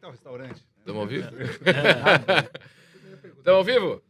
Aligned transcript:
tá 0.00 0.08
o 0.08 0.10
restaurante? 0.12 0.64
Estamos 0.78 1.00
ao 1.02 1.06
vivo? 1.06 1.28
Estamos 3.38 3.58
ao 3.58 3.64
vivo? 3.64 4.02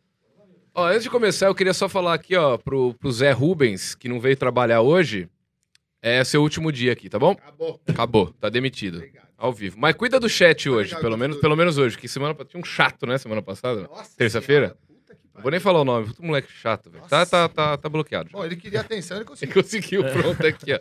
Ó, 0.72 0.86
antes 0.86 1.02
de 1.02 1.10
começar, 1.10 1.46
eu 1.46 1.54
queria 1.54 1.74
só 1.74 1.88
falar 1.88 2.14
aqui, 2.14 2.36
ó, 2.36 2.56
pro, 2.56 2.94
pro 2.94 3.10
Zé 3.10 3.32
Rubens, 3.32 3.94
que 3.94 4.08
não 4.08 4.20
veio 4.20 4.36
trabalhar 4.36 4.82
hoje. 4.82 5.28
É 6.00 6.22
seu 6.24 6.42
último 6.42 6.70
dia 6.70 6.92
aqui, 6.92 7.10
tá 7.10 7.18
bom? 7.18 7.32
Acabou. 7.32 7.80
Acabou, 7.86 8.32
tá 8.40 8.48
demitido. 8.48 8.96
Obrigado. 8.98 9.28
Ao 9.36 9.52
vivo. 9.52 9.76
Mas 9.78 9.96
cuida 9.96 10.20
do 10.20 10.28
chat 10.28 10.68
hoje, 10.68 10.90
Obrigado, 10.90 11.00
pelo 11.00 11.16
menos, 11.16 11.36
doutor. 11.36 11.48
pelo 11.48 11.56
menos 11.56 11.76
hoje, 11.76 11.98
que 11.98 12.06
semana 12.06 12.34
tinha 12.44 12.60
um 12.60 12.64
chato, 12.64 13.06
né, 13.06 13.18
semana 13.18 13.42
passada. 13.42 13.82
Nossa 13.82 14.16
Terça-feira? 14.16 14.76
Vou 15.42 15.50
nem 15.50 15.60
falar 15.60 15.80
o 15.80 15.84
nome, 15.84 16.06
puto 16.08 16.22
moleque 16.24 16.52
chato, 16.52 16.90
velho. 16.90 17.04
Tá, 17.08 17.24
tá, 17.26 17.48
tá, 17.48 17.76
tá 17.76 17.88
bloqueado. 17.88 18.28
já. 18.30 18.38
Bom, 18.38 18.44
ele 18.44 18.56
queria 18.56 18.80
atenção, 18.80 19.16
ele 19.16 19.24
conseguiu. 19.24 19.54
conseguiu, 19.62 20.04
pronto, 20.04 20.46
aqui, 20.46 20.72
ó. 20.72 20.78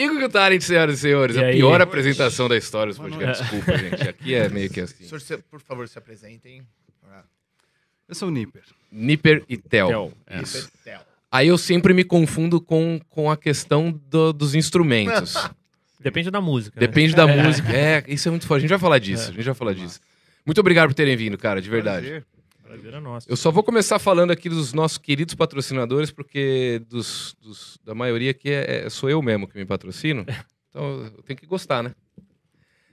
Igor 0.00 0.28
Talent, 0.30 0.60
senhoras 0.62 0.98
e 0.98 1.00
senhores, 1.02 1.36
E 1.36 1.38
a 1.40 1.46
aí? 1.46 1.56
pior 1.56 1.70
Boa 1.70 1.82
apresentação 1.82 2.48
da 2.48 2.56
história 2.56 2.92
dos 2.92 2.98
podcasts. 2.98 3.40
Desculpa, 3.50 3.76
gente. 3.78 4.08
Aqui 4.08 4.34
é 4.34 4.48
meio 4.48 4.70
que 4.70 4.80
assim. 4.80 5.04
Senhor, 5.04 5.20
se- 5.20 5.38
por 5.38 5.60
favor, 5.60 5.88
se 5.88 5.98
apresentem. 5.98 6.62
Ah, 7.10 7.22
Eu 8.08 8.14
sou 8.14 8.28
o 8.28 8.30
Nipper. 8.30 8.62
Nipper 8.90 9.42
e 9.48 9.56
Tel. 9.56 9.88
Tel, 9.88 10.12
é. 10.26 10.42
Isso. 10.42 10.70
Betel. 10.84 11.00
Aí 11.30 11.48
eu 11.48 11.58
sempre 11.58 11.92
me 11.92 12.04
confundo 12.04 12.60
com, 12.60 13.00
com 13.10 13.30
a 13.30 13.36
questão 13.36 13.90
do- 14.08 14.32
dos 14.32 14.54
instrumentos. 14.54 15.34
Depende 16.00 16.30
da 16.30 16.40
música. 16.40 16.80
né? 16.80 16.86
Depende 16.86 17.14
da 17.16 17.26
música. 17.26 17.68
É, 17.72 18.04
isso 18.06 18.28
é 18.28 18.30
muito 18.30 18.46
forte. 18.46 18.60
A 18.60 18.62
gente 18.62 18.70
vai 18.70 18.78
falar 18.78 18.98
disso. 19.00 19.30
A 19.30 19.32
gente 19.34 19.44
vai 19.44 19.54
falar 19.54 19.72
disso. 19.74 19.98
Muito 20.46 20.60
obrigado 20.60 20.88
por 20.88 20.94
terem 20.94 21.16
vindo, 21.16 21.36
cara, 21.36 21.60
de 21.60 21.68
verdade. 21.68 22.06
Prazer. 22.06 22.26
Prazer 22.66 22.94
é 22.94 23.00
nosso. 23.00 23.30
Eu 23.30 23.36
só 23.36 23.50
vou 23.50 23.62
começar 23.62 23.98
falando 23.98 24.30
aqui 24.32 24.48
dos 24.48 24.72
nossos 24.72 24.98
queridos 24.98 25.34
patrocinadores, 25.34 26.10
porque 26.10 26.82
dos, 26.88 27.36
dos- 27.40 27.78
da 27.84 27.94
maioria 27.94 28.32
aqui 28.32 28.50
é, 28.50 28.86
é- 28.86 28.90
sou 28.90 29.08
eu 29.08 29.22
mesmo 29.22 29.46
que 29.46 29.56
me 29.58 29.64
patrocino. 29.64 30.24
Então 30.68 31.04
eu 31.16 31.22
tenho 31.22 31.38
que 31.38 31.46
gostar, 31.46 31.82
né? 31.82 31.94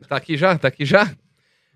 Tá 0.07 0.15
aqui 0.15 0.37
já? 0.37 0.57
Tá 0.57 0.69
aqui 0.69 0.85
já? 0.85 1.13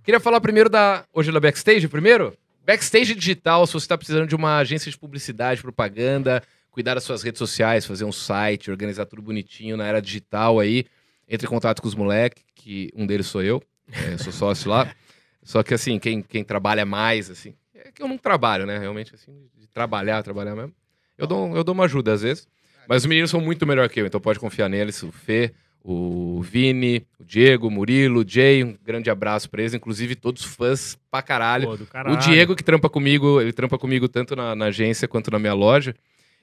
Queria 0.02 0.22
falar 0.22 0.40
primeiro 0.40 0.70
da. 0.70 1.04
Hoje 1.12 1.34
da 1.34 1.40
Backstage, 1.42 1.86
primeiro? 1.90 2.34
Backstage 2.66 3.14
Digital, 3.14 3.68
se 3.68 3.74
você 3.74 3.84
está 3.84 3.98
precisando 3.98 4.26
de 4.26 4.34
uma 4.34 4.58
agência 4.60 4.90
de 4.90 4.98
publicidade, 4.98 5.62
propaganda, 5.62 6.42
cuidar 6.72 6.94
das 6.94 7.04
suas 7.04 7.24
redes 7.24 7.40
sociais, 7.40 7.86
fazer 7.86 8.06
um 8.06 8.12
site, 8.14 8.72
organizar 8.72 9.06
tudo 9.06 9.22
bonitinho 9.22 9.76
na 9.76 9.86
era 9.86 10.02
digital 10.02 10.62
aí, 10.62 10.86
entre 11.28 11.46
em 11.46 11.50
contato 11.50 11.82
com 11.82 11.90
os 11.90 11.96
moleques, 11.96 12.42
que 12.56 12.90
um 12.96 13.06
deles 13.06 13.28
sou 13.28 13.44
eu, 13.44 13.62
é, 13.92 14.14
eu 14.14 14.18
sou 14.18 14.32
sócio 14.32 14.70
lá. 14.72 14.90
Só 15.44 15.62
que 15.62 15.74
assim, 15.74 16.00
quem, 16.00 16.22
quem 16.22 16.42
trabalha 16.42 16.86
mais, 16.86 17.30
assim, 17.30 17.54
é 17.88 17.92
que 17.92 18.02
eu 18.04 18.08
não 18.08 18.18
trabalho, 18.18 18.66
né? 18.66 18.78
Realmente, 18.78 19.16
assim, 19.16 19.32
de 19.58 19.68
trabalhar, 19.68 20.22
trabalhar 20.24 20.56
mesmo. 20.56 20.74
Eu 21.18 21.26
dou, 21.28 21.56
eu 21.56 21.64
dou 21.64 21.74
uma 21.74 21.86
ajuda 21.86 22.14
às 22.14 22.22
vezes. 22.22 22.48
Mas 22.88 23.04
os 23.04 23.06
meninos 23.06 23.30
são 23.32 23.42
muito 23.42 23.66
melhor 23.66 23.90
que 23.90 24.00
eu, 24.00 24.06
então 24.06 24.20
pode 24.20 24.40
confiar 24.40 24.70
neles. 24.70 25.02
O 25.04 25.12
Fê, 25.12 25.54
o 25.84 26.42
Vini, 26.42 27.06
o 27.20 27.24
Diego, 27.26 27.68
o 27.68 27.72
Murilo, 27.72 28.22
o 28.22 28.26
Jay. 28.28 28.64
Um 28.64 28.78
grande 28.84 29.10
abraço 29.10 29.50
pra 29.50 29.62
eles. 29.62 29.74
Inclusive, 29.74 30.16
todos 30.16 30.44
fãs 30.44 30.98
pra 31.12 31.22
caralho. 31.22 31.68
Pô, 31.68 31.78
do 31.78 31.86
caralho. 31.86 32.16
O 32.16 32.20
Diego, 32.20 32.56
que 32.56 32.64
trampa 32.64 32.90
comigo, 32.90 33.42
ele 33.42 33.52
trampa 33.52 33.78
comigo 33.78 34.08
tanto 34.08 34.36
na, 34.36 34.56
na 34.56 34.66
agência 34.66 35.08
quanto 35.08 35.30
na 35.32 35.40
minha 35.40 35.54
loja. 35.54 35.94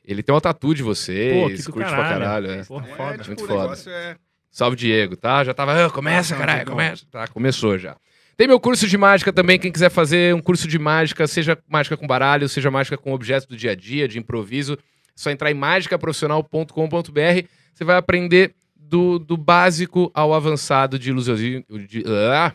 Ele 0.04 0.22
tem 0.22 0.34
uma 0.34 0.40
tatu 0.40 0.74
de 0.74 0.82
vocês, 0.82 1.64
Pô, 1.64 1.72
curte 1.72 1.88
caralho. 1.90 1.96
pra 1.96 2.08
caralho. 2.18 2.50
é. 2.50 2.64
Porra, 2.64 2.86
Não 2.88 2.96
foda. 2.96 3.14
é, 3.14 3.18
tipo, 3.18 3.28
Muito 3.28 3.44
o 3.44 3.46
foda. 3.46 3.90
é... 3.90 4.16
Salve, 4.50 4.76
Diego, 4.76 5.16
tá? 5.16 5.42
Já 5.42 5.52
tava, 5.54 5.86
ah, 5.86 5.90
começa, 5.90 6.36
caralho, 6.36 6.66
começa. 6.66 7.04
Tá, 7.10 7.26
começou 7.26 7.76
já. 7.78 7.96
Tem 8.36 8.48
meu 8.48 8.58
curso 8.58 8.88
de 8.88 8.98
mágica 8.98 9.32
também, 9.32 9.58
quem 9.58 9.70
quiser 9.70 9.90
fazer 9.90 10.34
um 10.34 10.40
curso 10.40 10.66
de 10.66 10.78
mágica, 10.78 11.26
seja 11.26 11.56
mágica 11.68 11.96
com 11.96 12.06
baralho, 12.06 12.48
seja 12.48 12.70
mágica 12.70 12.96
com 12.96 13.12
objetos 13.12 13.46
do 13.46 13.56
dia 13.56 13.70
a 13.70 13.74
dia, 13.74 14.08
de 14.08 14.18
improviso, 14.18 14.74
é 14.74 14.76
só 15.14 15.30
entrar 15.30 15.50
em 15.50 15.54
mágicaprofissional.com.br, 15.54 17.46
você 17.72 17.84
vai 17.84 17.96
aprender 17.96 18.54
do, 18.76 19.18
do 19.18 19.36
básico 19.36 20.10
ao 20.12 20.34
avançado 20.34 20.98
de 20.98 21.10
ilusionismo, 21.10 21.64
de, 21.88 22.04
ah, 22.06 22.52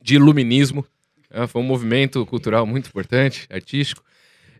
de 0.00 0.16
iluminismo. 0.16 0.84
É, 1.30 1.46
foi 1.46 1.60
um 1.60 1.64
movimento 1.64 2.24
cultural 2.26 2.66
muito 2.66 2.88
importante, 2.88 3.46
artístico. 3.50 4.02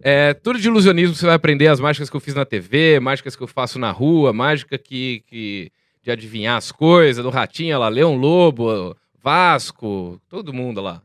É, 0.01 0.35
tudo 0.35 0.59
de 0.59 0.69
ilusionismo 0.69 1.15
você 1.15 1.27
vai 1.27 1.35
aprender 1.35 1.69
as 1.69 1.81
mágicas 1.81 2.11
que 2.11 2.17
eu 2.17 2.21
fiz 2.21 2.35
na 2.35 2.45
TV, 2.45 2.99
mágicas 3.01 3.37
que 3.37 3.43
eu 3.43 3.47
faço 3.47 3.79
na 3.79 3.91
rua, 3.91 4.33
mágica 4.33 4.77
que, 4.77 5.23
que 5.27 5.71
de 6.03 6.11
adivinhar 6.11 6.57
as 6.57 6.71
coisas, 6.71 7.23
do 7.23 7.31
Ratinho 7.31 7.79
lá, 7.79 7.89
Leão 7.89 8.17
Lobo, 8.17 8.97
Vasco, 9.27 10.23
todo 10.29 10.53
mundo 10.53 10.81
lá. 10.81 11.03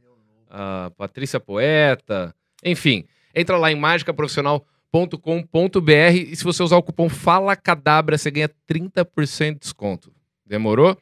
A 0.47 0.91
Patrícia 0.95 1.39
Poeta, 1.39 2.35
enfim. 2.63 3.05
Entra 3.33 3.57
lá 3.57 3.71
em 3.71 3.75
mágicaprofissional.com.br 3.75 6.13
e 6.13 6.35
se 6.35 6.43
você 6.43 6.61
usar 6.61 6.77
o 6.77 6.83
cupom 6.83 7.09
Fala 7.09 7.55
Cadabra, 7.55 8.19
você 8.19 8.29
ganha 8.29 8.47
30% 8.69 9.53
de 9.53 9.59
desconto. 9.61 10.13
Demorou? 10.45 10.95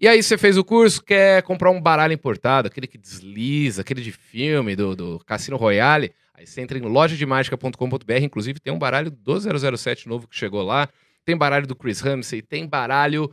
E 0.00 0.08
aí 0.08 0.20
você 0.20 0.36
fez 0.36 0.58
o 0.58 0.64
curso, 0.64 1.00
quer 1.00 1.44
comprar 1.44 1.70
um 1.70 1.80
baralho 1.80 2.12
importado, 2.12 2.66
aquele 2.66 2.88
que 2.88 2.98
desliza, 2.98 3.82
aquele 3.82 4.00
de 4.00 4.10
filme, 4.10 4.74
do, 4.74 4.96
do 4.96 5.20
Cassino 5.20 5.56
Royale, 5.56 6.10
aí 6.34 6.44
você 6.44 6.60
entra 6.60 6.76
em 6.76 6.82
lojademagica.com.br, 6.82 8.12
inclusive 8.20 8.58
tem 8.58 8.72
um 8.72 8.78
baralho 8.80 9.12
do 9.12 9.78
007 9.78 10.08
novo 10.08 10.26
que 10.26 10.36
chegou 10.36 10.64
lá, 10.64 10.88
tem 11.24 11.36
baralho 11.36 11.68
do 11.68 11.76
Chris 11.76 12.00
Ramsey, 12.00 12.42
tem 12.42 12.66
baralho, 12.66 13.32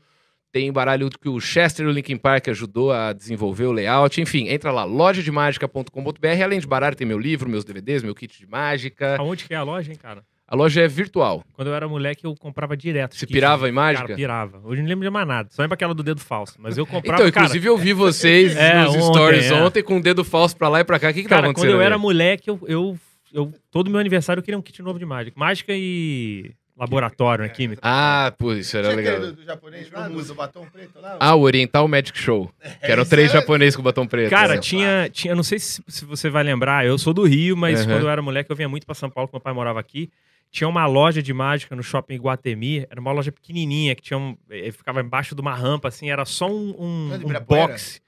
tem 0.56 0.72
baralho 0.72 1.10
que 1.10 1.28
o 1.28 1.38
Chester 1.38 1.86
e 1.86 1.90
o 1.90 1.92
Linkin 1.92 2.16
Park 2.16 2.48
ajudou 2.48 2.90
a 2.90 3.12
desenvolver 3.12 3.66
o 3.66 3.74
layout, 3.74 4.22
enfim, 4.22 4.48
entra 4.48 4.72
lá, 4.72 4.86
lojademagica.com.br, 4.86 6.42
além 6.42 6.62
de 6.62 6.66
baralho 6.66 6.96
tem 6.96 7.06
meu 7.06 7.20
livro, 7.20 7.50
meus 7.50 7.66
DVDs, 7.66 8.02
meu 8.04 8.16
kit 8.16 8.40
de 8.40 8.48
mágica, 8.48 9.18
Aonde 9.18 9.44
que 9.44 9.54
é 9.54 9.58
a 9.58 9.64
loja, 9.64 9.92
hein, 9.92 9.98
cara? 10.02 10.24
a 10.48 10.56
loja 10.56 10.82
é 10.82 10.88
virtual. 10.88 11.44
Quando 11.52 11.68
eu 11.68 11.76
era 11.76 11.90
moleque, 11.90 12.24
eu 12.24 12.34
comprava 12.36 12.78
direto. 12.78 13.18
Você 13.18 13.28
pirava 13.28 13.68
em 13.68 13.74
mágica? 13.74 14.04
Cara, 14.08 14.16
pirava. 14.16 14.62
Hoje 14.64 14.82
não 14.82 14.88
lembro 14.88 15.04
de 15.04 15.10
mais 15.12 15.28
nada. 15.28 15.50
Só 15.52 15.62
lembro 15.62 15.74
aquela 15.74 15.94
do 15.94 16.04
dedo 16.04 16.22
falso. 16.22 16.56
Mas 16.58 16.78
eu 16.78 16.86
comprava, 16.86 17.22
Então, 17.24 17.32
cara... 17.34 17.46
inclusive 17.48 17.68
eu 17.68 17.78
vi 17.78 17.92
vocês 17.92 18.56
É, 18.56 18.82
nos 18.84 18.96
ontem, 18.96 19.08
stories 19.14 19.52
é. 19.52 19.54
ontem 19.56 19.84
com 19.84 19.98
o 19.98 20.02
dedo 20.02 20.24
falso 20.24 20.56
pra 20.56 20.70
lá 20.70 20.80
e 20.80 20.84
pra 20.86 20.98
cá, 21.00 21.10
o 21.10 21.14
que 21.14 21.24
que 21.24 21.28
tava 21.28 21.42
Cara, 21.42 21.54
quando 21.54 21.58
acontecendo 21.66 21.82
eu 21.82 21.86
era 21.86 21.98
moleque, 21.98 22.50
eu, 22.50 22.60
eu, 22.66 22.98
eu- 23.34 23.52
Todo 23.72 23.90
meu 23.90 24.00
aniversário 24.00 24.40
eu 24.40 24.44
queria 24.44 24.58
um 24.58 24.62
kit 24.62 24.82
novo 24.82 24.98
de 25.00 25.06
mágica. 25.06 25.38
Mágica 25.38 25.74
e 25.76 26.52
laboratório, 26.78 27.44
né? 27.44 27.50
Química. 27.50 27.82
Ah, 27.84 28.34
pô, 28.38 28.54
isso 28.54 28.76
era 28.78 28.90
Tinha 28.90 29.00
aquele 29.00 29.16
legal. 29.18 29.32
do, 29.32 29.36
do 29.38 29.46
japonês 29.46 29.92
lá, 29.92 30.08
do, 30.08 30.24
do 30.24 30.36
batom 30.36 30.66
preto 30.66 31.00
lá? 31.00 31.18
Ah, 31.20 31.36
o 31.36 31.42
Oriental 31.42 31.88
Magic 31.88 32.18
Show. 32.18 32.52
Que 32.84 32.92
eram 32.92 33.04
isso 33.04 33.10
três 33.12 33.30
é- 33.30 33.34
japoneses 33.34 33.76
com 33.76 33.82
batom 33.84 34.06
preto. 34.06 34.30
Cara, 34.30 34.56
né? 34.56 34.60
tinha, 34.62 35.10
tinha. 35.12 35.34
Não 35.36 35.44
sei 35.44 35.60
se, 35.60 35.82
se 35.88 36.04
você 36.06 36.30
vai 36.30 36.44
lembrar, 36.44 36.86
eu 36.86 36.98
sou 36.98 37.14
do 37.14 37.24
Rio, 37.24 37.56
mas 37.56 37.82
Uhum. 37.82 37.88
quando 37.88 38.02
eu 38.04 38.10
era 38.10 38.22
moleque, 38.22 38.52
eu 38.52 38.56
vinha 38.56 38.70
muito 38.70 38.86
pra 38.86 38.96
São 38.96 39.10
Paulo, 39.10 39.28
que 39.28 39.34
meu 39.34 39.42
pai 39.42 39.54
morava 39.54 39.80
aqui. 39.80 40.10
Tinha 40.52 40.68
uma 40.70 40.86
loja 40.86 41.22
de 41.22 41.34
mágica 41.34 41.76
no 41.76 41.84
shopping 41.84 42.18
Guatemi. 42.18 42.86
Era 42.90 43.02
uma 43.02 43.12
loja 43.12 43.32
pequenininha 43.32 43.94
que 43.96 44.02
tinha 44.02 44.18
um, 44.18 44.38
eh, 44.50 44.72
ficava 44.72 45.02
embaixo 45.02 45.36
de 45.36 45.42
uma 45.42 45.54
rampa, 45.54 45.88
assim. 45.90 46.10
Era 46.10 46.24
só 46.24 46.48
um, 46.50 46.76
um- 46.80 47.08
Não 47.08 47.16
é 47.16 47.18
de 47.18 47.24
um 47.26 47.28
Ibirapuera? 47.28 47.68
box. 47.70 48.02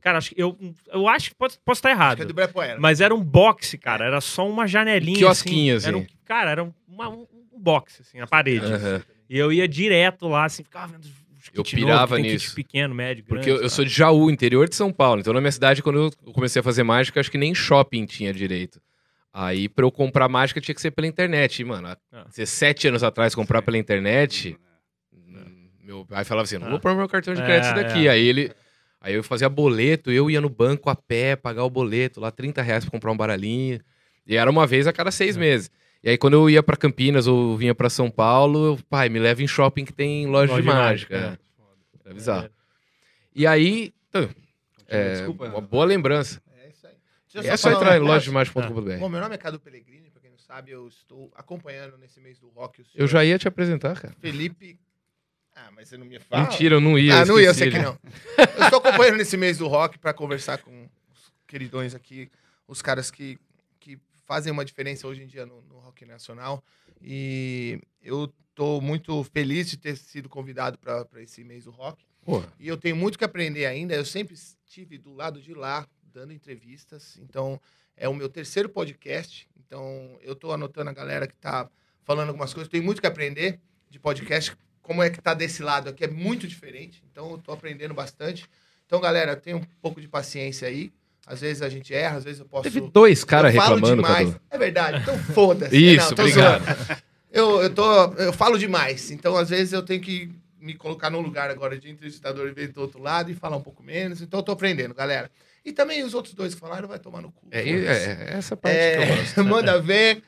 Cara, 0.00 0.18
acho 0.18 0.30
que 0.34 0.40
eu, 0.42 0.58
eu 0.92 1.06
acho 1.06 1.30
que 1.30 1.36
posso, 1.36 1.60
posso 1.64 1.78
estar 1.78 1.90
Acho 1.90 1.96
errado. 2.00 2.16
que 2.16 2.22
é 2.22 2.26
do 2.26 2.34
Brepoera. 2.34 2.76
Mas 2.80 3.00
era 3.00 3.14
um 3.14 3.22
boxe, 3.22 3.78
cara. 3.78 4.04
Era 4.04 4.20
só 4.20 4.48
uma 4.48 4.66
janelinha. 4.66 5.14
Um 5.16 5.20
quiosquinho, 5.20 5.76
assim. 5.76 5.86
Era 5.88 5.96
um- 5.96 6.00
assim. 6.00 6.08
cara, 6.24 6.50
era 6.50 6.72
uma- 6.88 7.08
um, 7.08 7.24
boxe, 7.62 8.02
assim, 8.02 8.18
na 8.18 8.26
parede. 8.26 8.64
Aham. 8.66 9.02
E 9.30 9.38
eu 9.38 9.52
ia 9.52 9.66
direto 9.68 10.28
lá, 10.28 10.44
assim, 10.44 10.62
ficava 10.62 10.88
vendo 10.92 11.04
os 11.04 11.10
Eu 11.54 11.62
kit 11.64 11.76
novo, 11.76 11.86
pirava 11.86 12.16
tem 12.16 12.24
nisso. 12.24 12.46
Kit 12.48 12.54
pequeno, 12.56 12.94
médio, 12.94 13.24
Porque 13.24 13.44
grande, 13.46 13.50
eu, 13.60 13.64
eu 13.64 13.68
sei 13.70 13.76
sou 13.76 13.84
de 13.84 13.90
Jaú, 13.90 14.30
interior 14.30 14.68
de 14.68 14.74
São 14.76 14.92
Paulo. 14.92 15.20
Então, 15.20 15.32
na 15.32 15.40
minha 15.40 15.52
cidade, 15.52 15.82
quando 15.82 15.98
eu 16.26 16.32
comecei 16.32 16.60
a 16.60 16.62
fazer 16.62 16.82
mágica, 16.82 17.18
acho 17.20 17.30
que 17.30 17.38
nem 17.38 17.54
shopping 17.54 18.04
tinha 18.04 18.32
direito. 18.32 18.80
Aí, 19.32 19.68
pra 19.68 19.84
eu 19.84 19.90
comprar 19.90 20.28
mágica, 20.28 20.60
tinha 20.60 20.74
que 20.74 20.80
ser 20.80 20.90
pela 20.90 21.06
internet. 21.06 21.60
E, 21.60 21.64
mano, 21.64 21.88
Ah. 22.12 22.26
17 22.28 22.88
anos 22.88 23.02
atrás, 23.02 23.34
comprar 23.34 23.62
pela 23.62 23.78
internet... 23.78 24.56
hum, 25.12 25.68
Meu 25.82 26.04
pai 26.04 26.24
falava 26.24 26.44
assim, 26.44 26.58
não 26.58 26.68
vou 26.68 26.76
Ah. 26.76 26.80
pôr 26.80 26.94
meu 26.94 27.08
cartão 27.08 27.32
de 27.34 27.40
É, 27.40 27.44
crédito 27.44 27.74
daqui. 27.74 28.06
é. 28.06 28.10
Aí 28.10 28.26
ele... 28.26 28.52
Aí 29.00 29.14
eu 29.14 29.24
fazia 29.24 29.48
boleto, 29.48 30.12
eu 30.12 30.30
ia 30.30 30.40
no 30.40 30.48
banco 30.48 30.88
a 30.88 30.94
pé, 30.94 31.34
pagar 31.34 31.64
o 31.64 31.70
boleto, 31.70 32.20
lá 32.20 32.30
30 32.30 32.62
reais 32.62 32.84
pra 32.84 32.90
comprar 32.92 33.10
um 33.10 33.16
baralhinho. 33.16 33.80
E 34.24 34.36
era 34.36 34.48
uma 34.48 34.64
vez 34.64 34.86
a 34.86 34.92
cada 34.92 35.10
seis 35.10 35.36
meses. 35.36 35.68
E 36.02 36.10
aí, 36.10 36.18
quando 36.18 36.34
eu 36.34 36.50
ia 36.50 36.62
pra 36.62 36.76
Campinas 36.76 37.26
ou 37.26 37.56
vinha 37.56 37.74
pra 37.74 37.88
São 37.88 38.10
Paulo, 38.10 38.66
eu, 38.74 38.78
pai, 38.90 39.08
me 39.08 39.18
leva 39.20 39.42
em 39.42 39.46
shopping 39.46 39.84
que 39.84 39.92
tem 39.92 40.26
loja, 40.26 40.54
de 40.54 40.62
mágica. 40.62 41.16
é. 41.16 41.38
Era 42.04 42.14
bizarro. 42.14 42.50
E 43.34 43.46
aí, 43.46 43.94
então, 44.08 44.28
é, 44.88 45.12
Desculpa. 45.14 45.46
uma 45.48 45.60
boa 45.60 45.84
lembrança. 45.84 46.42
É 46.58 46.68
isso 46.68 46.86
aí. 46.86 46.94
Deixa 47.32 47.48
eu 47.48 47.52
É 47.52 47.56
só 47.56 47.68
um 47.68 47.72
entrar 47.72 47.96
em 47.96 48.00
negócio. 48.00 48.32
Bom, 48.98 49.08
meu 49.08 49.20
nome 49.20 49.34
é 49.34 49.38
Cadu 49.38 49.60
Pellegrini, 49.60 50.10
pra 50.10 50.20
quem 50.20 50.30
não 50.30 50.38
sabe, 50.38 50.72
eu 50.72 50.88
estou 50.88 51.30
acompanhando 51.36 51.96
nesse 51.96 52.20
mês 52.20 52.38
do 52.38 52.48
rock 52.48 52.84
Eu 52.94 53.06
já 53.06 53.24
ia 53.24 53.38
te 53.38 53.46
apresentar, 53.46 53.98
cara. 54.00 54.14
Felipe. 54.20 54.78
Ah, 55.54 55.70
mas 55.76 55.88
você 55.88 55.96
não 55.96 56.04
me 56.06 56.18
fala. 56.18 56.42
Mentira, 56.44 56.74
eu 56.76 56.80
não 56.80 56.98
ia. 56.98 57.20
Ah, 57.20 57.24
não 57.24 57.38
ia, 57.38 57.46
eu 57.48 57.54
sei 57.54 57.70
que 57.70 57.76
ele. 57.76 57.84
não. 57.84 57.98
Eu 58.38 58.64
estou 58.64 58.78
acompanhando 58.80 59.18
nesse 59.18 59.36
mês 59.36 59.58
do 59.58 59.68
rock 59.68 59.98
para 59.98 60.12
conversar 60.12 60.58
com 60.58 60.88
os 61.12 61.32
queridões 61.46 61.94
aqui, 61.94 62.28
os 62.66 62.82
caras 62.82 63.10
que 63.10 63.38
fazem 64.32 64.50
uma 64.50 64.64
diferença 64.64 65.06
hoje 65.06 65.22
em 65.22 65.26
dia 65.26 65.44
no, 65.44 65.60
no 65.60 65.78
rock 65.80 66.06
nacional. 66.06 66.64
E 67.02 67.78
eu 68.00 68.32
estou 68.48 68.80
muito 68.80 69.22
feliz 69.24 69.68
de 69.68 69.76
ter 69.76 69.94
sido 69.94 70.26
convidado 70.26 70.78
para 70.78 71.06
esse 71.20 71.44
mês 71.44 71.64
do 71.64 71.70
rock. 71.70 72.02
E 72.58 72.66
eu 72.66 72.78
tenho 72.78 72.96
muito 72.96 73.18
que 73.18 73.24
aprender 73.24 73.66
ainda. 73.66 73.94
Eu 73.94 74.06
sempre 74.06 74.32
estive 74.32 74.96
do 74.96 75.12
lado 75.12 75.38
de 75.38 75.52
lá, 75.52 75.86
dando 76.02 76.32
entrevistas. 76.32 77.18
Então, 77.18 77.60
é 77.94 78.08
o 78.08 78.14
meu 78.14 78.26
terceiro 78.26 78.70
podcast. 78.70 79.46
Então, 79.54 80.16
eu 80.22 80.32
estou 80.32 80.50
anotando 80.50 80.88
a 80.88 80.94
galera 80.94 81.26
que 81.26 81.34
está 81.34 81.68
falando 82.02 82.28
algumas 82.28 82.54
coisas. 82.54 82.70
Tenho 82.70 82.84
muito 82.84 83.02
que 83.02 83.06
aprender 83.06 83.60
de 83.90 83.98
podcast. 83.98 84.56
Como 84.80 85.02
é 85.02 85.10
que 85.10 85.20
tá 85.20 85.34
desse 85.34 85.62
lado 85.62 85.90
aqui 85.90 86.04
é 86.04 86.08
muito 86.08 86.48
diferente. 86.48 87.04
Então, 87.12 87.32
eu 87.32 87.36
estou 87.36 87.52
aprendendo 87.52 87.92
bastante. 87.92 88.48
Então, 88.86 88.98
galera, 88.98 89.36
tenha 89.36 89.58
um 89.58 89.64
pouco 89.82 90.00
de 90.00 90.08
paciência 90.08 90.66
aí. 90.66 90.90
Às 91.26 91.40
vezes 91.40 91.62
a 91.62 91.68
gente 91.68 91.94
erra, 91.94 92.16
às 92.18 92.24
vezes 92.24 92.40
eu 92.40 92.46
posso. 92.46 92.64
Teve 92.64 92.80
dois 92.80 93.22
caras 93.24 93.54
eu 93.54 93.60
falo 93.60 93.76
reclamando, 93.76 94.02
demais. 94.02 94.36
É 94.50 94.58
verdade, 94.58 95.02
então 95.02 95.16
foda-se. 95.18 95.74
Isso, 95.94 96.14
Não, 96.14 96.24
obrigado. 96.24 96.64
zoando. 96.64 97.02
Eu, 97.30 97.62
eu, 97.62 97.70
tô, 97.74 98.04
eu 98.14 98.32
falo 98.32 98.58
demais, 98.58 99.10
então 99.10 99.36
às 99.36 99.48
vezes 99.48 99.72
eu 99.72 99.82
tenho 99.82 100.00
que 100.00 100.30
me 100.60 100.74
colocar 100.74 101.10
no 101.10 101.20
lugar 101.20 101.50
agora 101.50 101.78
de 101.78 101.90
entrevistador 101.90 102.46
e 102.46 102.52
ver 102.52 102.68
do 102.68 102.80
outro 102.80 103.00
lado 103.00 103.30
e 103.30 103.34
falar 103.34 103.56
um 103.56 103.62
pouco 103.62 103.82
menos. 103.82 104.20
Então 104.20 104.40
eu 104.40 104.44
tô 104.44 104.52
aprendendo, 104.52 104.94
galera. 104.94 105.30
E 105.64 105.72
também 105.72 106.02
os 106.04 106.12
outros 106.12 106.34
dois 106.34 106.54
que 106.54 106.60
falaram, 106.60 106.88
vai 106.88 106.98
tomar 106.98 107.20
no 107.22 107.30
cu. 107.32 107.46
É, 107.50 107.60
é, 107.68 107.72
é 107.72 108.34
essa 108.34 108.56
parte 108.56 108.76
É, 108.76 108.96
que 109.06 109.12
eu 109.12 109.16
gosto. 109.16 109.44
manda 109.46 109.80
ver, 109.80 110.22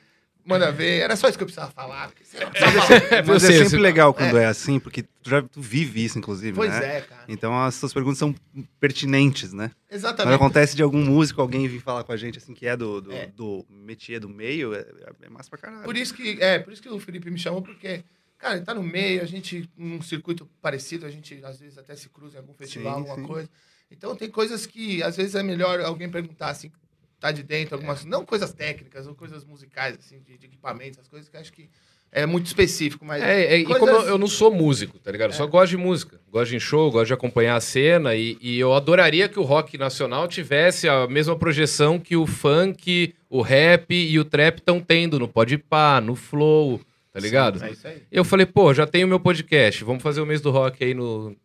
manda 0.45 0.71
ver. 0.71 0.99
Era 1.01 1.15
só 1.15 1.27
isso 1.27 1.37
que 1.37 1.43
eu 1.43 1.47
precisava 1.47 1.71
falar. 1.71 2.07
porque 2.09 2.23
senão- 2.23 2.49
Mas 3.27 3.43
é 3.43 3.47
sempre 3.47 3.69
você- 3.69 3.77
legal 3.77 4.13
quando 4.13 4.37
é. 4.37 4.45
assim, 4.45 4.79
porque 4.79 5.03
tu 5.03 5.29
já 5.29 5.41
tu 5.41 5.59
vive 5.61 6.03
isso, 6.05 6.17
inclusive, 6.19 6.53
Pois 6.55 6.69
né? 6.71 6.97
é, 6.97 7.01
cara. 7.01 7.25
Então 7.27 7.57
as 7.63 7.75
suas 7.75 7.91
perguntas 7.93 8.17
são 8.19 8.33
pertinentes, 8.79 9.51
né? 9.53 9.71
Quando 9.87 9.95
Exatamente. 9.97 10.35
acontece 10.35 10.75
de 10.75 10.83
algum 10.83 11.03
músico, 11.03 11.41
alguém 11.41 11.67
vir 11.67 11.81
falar 11.81 12.03
com 12.03 12.11
a 12.11 12.17
gente, 12.17 12.37
assim, 12.37 12.53
que 12.53 12.67
é 12.67 12.75
do, 12.77 13.01
do, 13.01 13.11
É. 13.11 13.27
do 13.27 13.65
métier 13.69 14.19
do 14.19 14.29
meio, 14.29 14.73
é, 14.73 14.85
é 15.21 15.29
massa 15.29 15.49
pra 15.49 15.57
caralho. 15.59 15.83
Por 15.83 15.95
isso 15.97 16.13
que, 16.13 16.37
é, 16.41 16.59
por 16.59 16.71
isso 16.73 16.81
que 16.81 16.89
o 16.89 16.99
Felipe 16.99 17.29
me 17.31 17.37
chamou, 17.39 17.61
porque, 17.61 18.03
cara, 18.37 18.55
ele 18.57 18.65
tá 18.65 18.73
no 18.73 18.83
meio, 18.83 19.21
a 19.21 19.25
gente, 19.25 19.69
num 19.77 20.01
circuito 20.01 20.47
parecido, 20.61 21.05
a 21.05 21.09
gente 21.09 21.39
às 21.43 21.59
vezes 21.59 21.77
até 21.77 21.95
se 21.95 22.09
cruza 22.09 22.35
em 22.37 22.39
algum 22.41 22.53
festival, 22.53 22.93
Sim, 22.95 22.99
alguma 22.99 23.15
sim. 23.17 23.23
coisa. 23.23 23.49
Então 23.91 24.15
tem 24.15 24.29
coisas 24.29 24.65
que 24.65 25.01
às 25.03 25.15
vezes 25.15 25.35
é 25.35 25.43
melhor 25.43 25.79
alguém 25.81 26.09
perguntar 26.09 26.49
assim, 26.49 26.71
tá 27.19 27.31
de 27.31 27.43
dentro, 27.43 27.75
algumas, 27.75 28.05
não 28.05 28.25
coisas 28.25 28.53
técnicas 28.53 29.07
ou 29.07 29.15
coisas 29.15 29.43
musicais, 29.43 29.97
assim, 29.97 30.19
de, 30.19 30.37
de 30.37 30.45
equipamentos, 30.45 30.99
as 30.99 31.07
coisas 31.07 31.29
que 31.29 31.37
acho 31.37 31.51
que 31.53 31.69
é 32.11 32.25
muito 32.25 32.45
específico, 32.45 33.03
mas. 33.03 33.21
É, 33.21 33.55
é, 33.55 33.57
e 33.57 33.65
coisas- 33.65 33.79
como 33.79 33.91
eu, 33.91 34.07
eu 34.07 34.17
não 34.17 34.27
sou 34.27 34.49
músico, 34.49 34.97
tá 34.99 35.11
ligado? 35.11 35.31
Eu 35.31 35.35
só 35.35 35.45
gosto 35.45 35.71
de 35.71 35.77
música. 35.77 36.21
Gosto 36.31 36.51
de 36.51 36.59
show, 36.61 36.89
gosto 36.89 37.07
de 37.07 37.13
acompanhar 37.13 37.57
a 37.57 37.59
cena. 37.59 38.15
E, 38.15 38.37
e 38.39 38.57
eu 38.57 38.73
adoraria 38.73 39.27
que 39.27 39.37
o 39.37 39.43
rock 39.43 39.77
nacional 39.77 40.25
tivesse 40.25 40.87
a 40.87 41.07
mesma 41.07 41.35
projeção 41.35 41.99
que 41.99 42.15
o 42.15 42.25
funk, 42.25 43.13
o 43.29 43.41
rap 43.41 43.93
e 43.93 44.17
o 44.17 44.23
trap 44.23 44.59
estão 44.59 44.79
tendo 44.79 45.19
no 45.19 45.27
Podpah, 45.27 45.99
no 45.99 46.15
Flow, 46.15 46.79
tá 47.11 47.19
ligado? 47.19 47.61
É 47.61 47.71
isso 47.71 47.85
aí. 47.85 48.01
Eu 48.09 48.23
falei, 48.23 48.45
pô, 48.45 48.73
já 48.73 48.87
tenho 48.87 49.09
meu 49.09 49.19
podcast, 49.19 49.83
vamos 49.83 50.01
fazer 50.01 50.21
o 50.21 50.25
mês 50.25 50.39
do 50.39 50.51
rock 50.51 50.85
aí 50.85 50.93
no, 50.93 51.35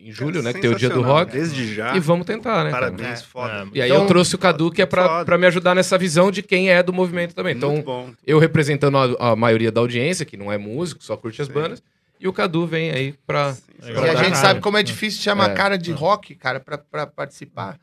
em 0.00 0.12
julho, 0.12 0.42
né? 0.42 0.52
Que 0.52 0.60
tem 0.60 0.70
o 0.70 0.74
dia 0.76 0.88
do 0.90 1.02
rock. 1.02 1.32
Desde 1.32 1.74
já. 1.74 1.96
E 1.96 2.00
vamos 2.00 2.26
tentar, 2.26 2.64
né? 2.64 2.70
cara? 2.70 2.86
Parabéns, 2.92 3.20
É. 3.20 3.24
foda. 3.24 3.68
E 3.74 3.82
aí 3.82 3.88
Então- 3.90 4.02
eu 4.02 4.06
trouxe 4.06 4.34
o 4.34 4.38
Cadu, 4.38 4.70
que 4.70 4.80
é 4.82 4.86
pra, 4.86 5.24
pra 5.24 5.36
me 5.38 5.46
ajudar 5.46 5.74
nessa 5.74 5.98
visão 5.98 6.30
de 6.30 6.42
quem 6.42 6.70
é 6.70 6.82
do 6.82 6.92
movimento 6.92 7.34
também. 7.34 7.56
Então, 7.56 7.72
Muito 7.72 7.84
bom. 7.84 8.10
eu 8.26 8.38
representando 8.38 8.96
a, 8.96 9.32
a 9.32 9.36
maioria 9.36 9.70
da 9.72 9.80
audiência, 9.80 10.24
que 10.24 10.36
não 10.36 10.50
é 10.52 10.56
músico, 10.58 11.02
só 11.02 11.16
curte 11.16 11.40
as 11.42 11.48
Sim. 11.48 11.54
bandas, 11.54 11.82
e 12.20 12.26
o 12.28 12.32
Cadu 12.32 12.66
vem 12.66 12.90
aí 12.90 13.14
pra. 13.26 13.56
Legal. 13.82 14.04
E 14.06 14.08
a 14.08 14.12
Pra 14.14 14.24
gente 14.24 14.36
sabe 14.38 14.60
como 14.60 14.76
é 14.76 14.82
difícil 14.82 15.22
chamar 15.22 15.50
É. 15.50 15.54
cara 15.54 15.76
de 15.78 15.92
rock, 15.92 16.34
cara, 16.34 16.58
pra, 16.60 16.76
pra 16.78 17.06
participar. 17.06 17.78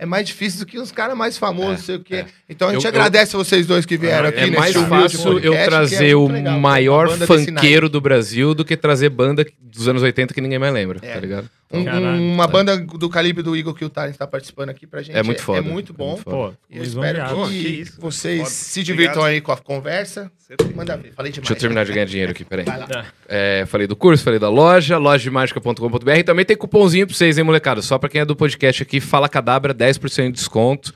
É 0.00 0.06
mais 0.06 0.24
difícil 0.26 0.60
do 0.60 0.66
que 0.66 0.78
os 0.78 0.92
caras 0.92 1.16
mais 1.16 1.36
famosos, 1.36 1.70
não 1.72 1.84
sei 1.84 1.96
o 1.96 2.00
quê. 2.00 2.14
é. 2.16 2.26
Então 2.48 2.68
a 2.68 2.72
gente 2.72 2.84
Eu- 2.86 3.02
agade 3.02 3.32
vocês 3.32 3.66
dois 3.66 3.84
que 3.84 3.96
vieram 3.96 4.28
aqui 4.28 4.38
É 4.38 4.46
nesse 4.46 4.56
mais 4.58 4.76
fácil 4.88 5.38
eu 5.40 5.52
é 5.52 5.64
trazer 5.64 6.14
o 6.14 6.28
legal, 6.28 6.60
maior 6.60 7.08
funkeiro 7.10 7.88
do 7.88 8.00
Brasil 8.00 8.54
do 8.54 8.64
que 8.64 8.76
trazer 8.76 9.08
banda 9.08 9.44
dos 9.60 9.88
anos 9.88 10.00
80 10.02 10.32
que 10.32 10.40
ninguém 10.40 10.58
mais 10.58 10.72
lembra, 10.72 11.00
É. 11.02 11.14
tá 11.14 11.20
ligado? 11.20 11.50
Um- 11.72 12.32
uma 12.34 12.46
banda 12.46 12.76
do 12.78 13.08
calibre 13.10 13.42
do 13.42 13.56
Igor 13.56 13.74
que 13.74 13.84
o 13.84 13.90
Talent 13.90 14.12
está 14.12 14.26
participando 14.26 14.70
aqui 14.70 14.86
pra 14.86 15.02
gente. 15.02 15.16
É 15.16 15.22
muito 15.22 15.42
foda. 15.42 15.58
É 15.58 15.62
muito 15.62 15.92
É 15.92 15.96
bom. 15.96 16.10
muito 16.12 16.22
foda. 16.22 16.52
Pô, 16.52 16.54
eu 16.70 16.82
espero 16.84 17.48
que, 17.48 17.84
Que 17.84 18.00
vocês 18.00 18.38
foda. 18.38 18.50
se 18.50 18.82
divirtam 18.84 19.14
Obrigado. 19.22 19.32
aí 19.34 19.40
com 19.40 19.52
a 19.52 19.56
conversa. 19.56 20.30
Manda 20.74 20.96
ver. 20.96 21.12
Falei 21.12 21.30
demais. 21.30 21.48
Deixa 21.48 21.52
eu 21.52 21.56
terminar 21.58 21.84
de 21.84 21.92
ganhar 21.92 22.06
dinheiro 22.06 22.32
aqui, 22.32 22.44
peraí. 22.44 22.64
Vai 22.64 22.78
lá. 22.78 23.06
É, 23.28 23.64
falei 23.66 23.86
do 23.86 23.94
curso, 23.94 24.24
falei 24.24 24.38
da 24.38 24.48
loja, 24.48 24.96
lojademagica.com.br. 24.96 26.10
E 26.10 26.22
também 26.24 26.44
tem 26.44 26.56
cupomzinho 26.56 27.06
pra 27.06 27.14
vocês, 27.14 27.36
hein, 27.36 27.44
molecada? 27.44 27.82
Só 27.82 27.98
pra 27.98 28.08
quem 28.08 28.22
é 28.22 28.24
do 28.24 28.34
podcast 28.34 28.82
aqui, 28.82 28.98
Fala 29.00 29.28
Cadabra, 29.28 29.74
10% 29.74 30.26
de 30.26 30.32
desconto. 30.32 30.94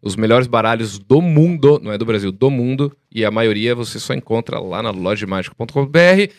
Os 0.00 0.16
melhores 0.16 0.46
baralhos 0.46 0.98
do 0.98 1.20
mundo, 1.20 1.80
não 1.82 1.92
é 1.92 1.98
do 1.98 2.04
Brasil, 2.06 2.32
do 2.32 2.50
mundo. 2.50 2.96
E 3.12 3.24
a 3.24 3.30
maioria 3.30 3.74
você 3.74 3.98
só 3.98 4.14
encontra 4.14 4.58
lá 4.58 4.82
na 4.82 4.90
lojademagica.com.br. 4.90 6.32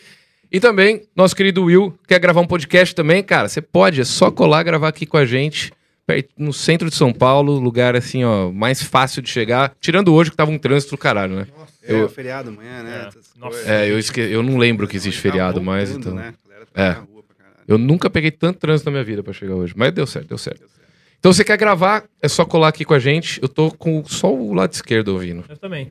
E 0.50 0.60
também, 0.60 1.02
nosso 1.14 1.36
querido 1.36 1.64
Will, 1.64 1.96
quer 2.06 2.18
gravar 2.18 2.40
um 2.40 2.46
podcast 2.46 2.94
também? 2.94 3.22
Cara, 3.22 3.48
você 3.48 3.60
pode, 3.60 4.00
é 4.00 4.04
só 4.04 4.30
colar, 4.30 4.62
gravar 4.62 4.88
aqui 4.88 5.06
com 5.06 5.16
a 5.16 5.24
gente. 5.24 5.72
Perto- 6.06 6.30
No 6.38 6.52
centro 6.52 6.88
de 6.88 6.94
São 6.94 7.12
Paulo, 7.12 7.58
lugar 7.58 7.96
assim, 7.96 8.24
ó, 8.24 8.50
mais 8.50 8.82
fácil 8.82 9.20
de 9.20 9.28
chegar. 9.28 9.74
Tirando 9.80 10.14
hoje 10.14 10.30
que 10.30 10.36
tava 10.36 10.50
um 10.50 10.58
trânsito 10.58 10.92
do 10.92 10.98
caralho, 10.98 11.36
né? 11.36 11.46
É, 11.82 11.92
Eu- 11.92 12.06
o 12.06 12.08
feriado 12.08 12.48
amanhã, 12.50 12.82
né? 12.82 13.08
É. 13.08 13.38
Nossa. 13.38 13.58
É, 13.72 13.90
eu, 13.90 13.98
esque... 13.98 14.20
eu 14.20 14.42
não 14.42 14.56
lembro 14.56 14.86
que 14.88 14.96
existe 14.96 15.20
feriado 15.20 15.60
mais, 15.62 15.90
então. 15.90 16.14
Né? 16.14 16.32
É. 16.74 16.92
tá 16.92 17.00
na 17.00 17.06
rua 17.06 17.22
pra 17.22 17.36
caralho. 17.36 17.64
Eu 17.66 17.78
nunca 17.78 18.08
peguei 18.10 18.30
tanto 18.30 18.58
trânsito 18.58 18.86
na 18.88 18.92
minha 18.92 19.04
vida 19.04 19.22
pra 19.22 19.32
chegar 19.32 19.54
hoje. 19.54 19.74
Mas 19.76 19.92
deu 19.92 20.06
certo, 20.06 20.28
deu 20.28 20.38
certo. 20.38 20.62
Então, 21.18 21.32
você 21.32 21.42
quer 21.42 21.56
gravar, 21.56 22.04
é 22.22 22.28
só 22.28 22.44
colar 22.44 22.68
aqui 22.68 22.84
com 22.84 22.94
a 22.94 22.98
gente. 22.98 23.40
Eu 23.42 23.48
tô 23.48 23.70
com 23.70 24.04
só 24.04 24.32
o 24.32 24.52
lado 24.52 24.72
esquerdo 24.72 25.08
ouvindo. 25.08 25.44
Eu 25.48 25.56
também. 25.56 25.90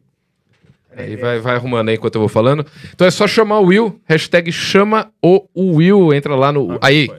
Aí 0.98 1.18
vai, 1.18 1.40
vai 1.40 1.56
arrumando 1.56 1.90
aí 1.90 1.96
enquanto 1.96 2.16
eu 2.16 2.22
vou 2.22 2.30
falando. 2.30 2.66
Então 2.94 3.06
é 3.06 3.12
só 3.12 3.28
chamar 3.28 3.60
o 3.60 3.66
Will, 3.66 4.00
hashtag 4.06 4.50
chama 4.52 5.12
o 5.22 5.46
Will. 5.58 6.14
Entra 6.14 6.36
lá 6.36 6.54
no. 6.54 6.78
Aí, 6.82 7.10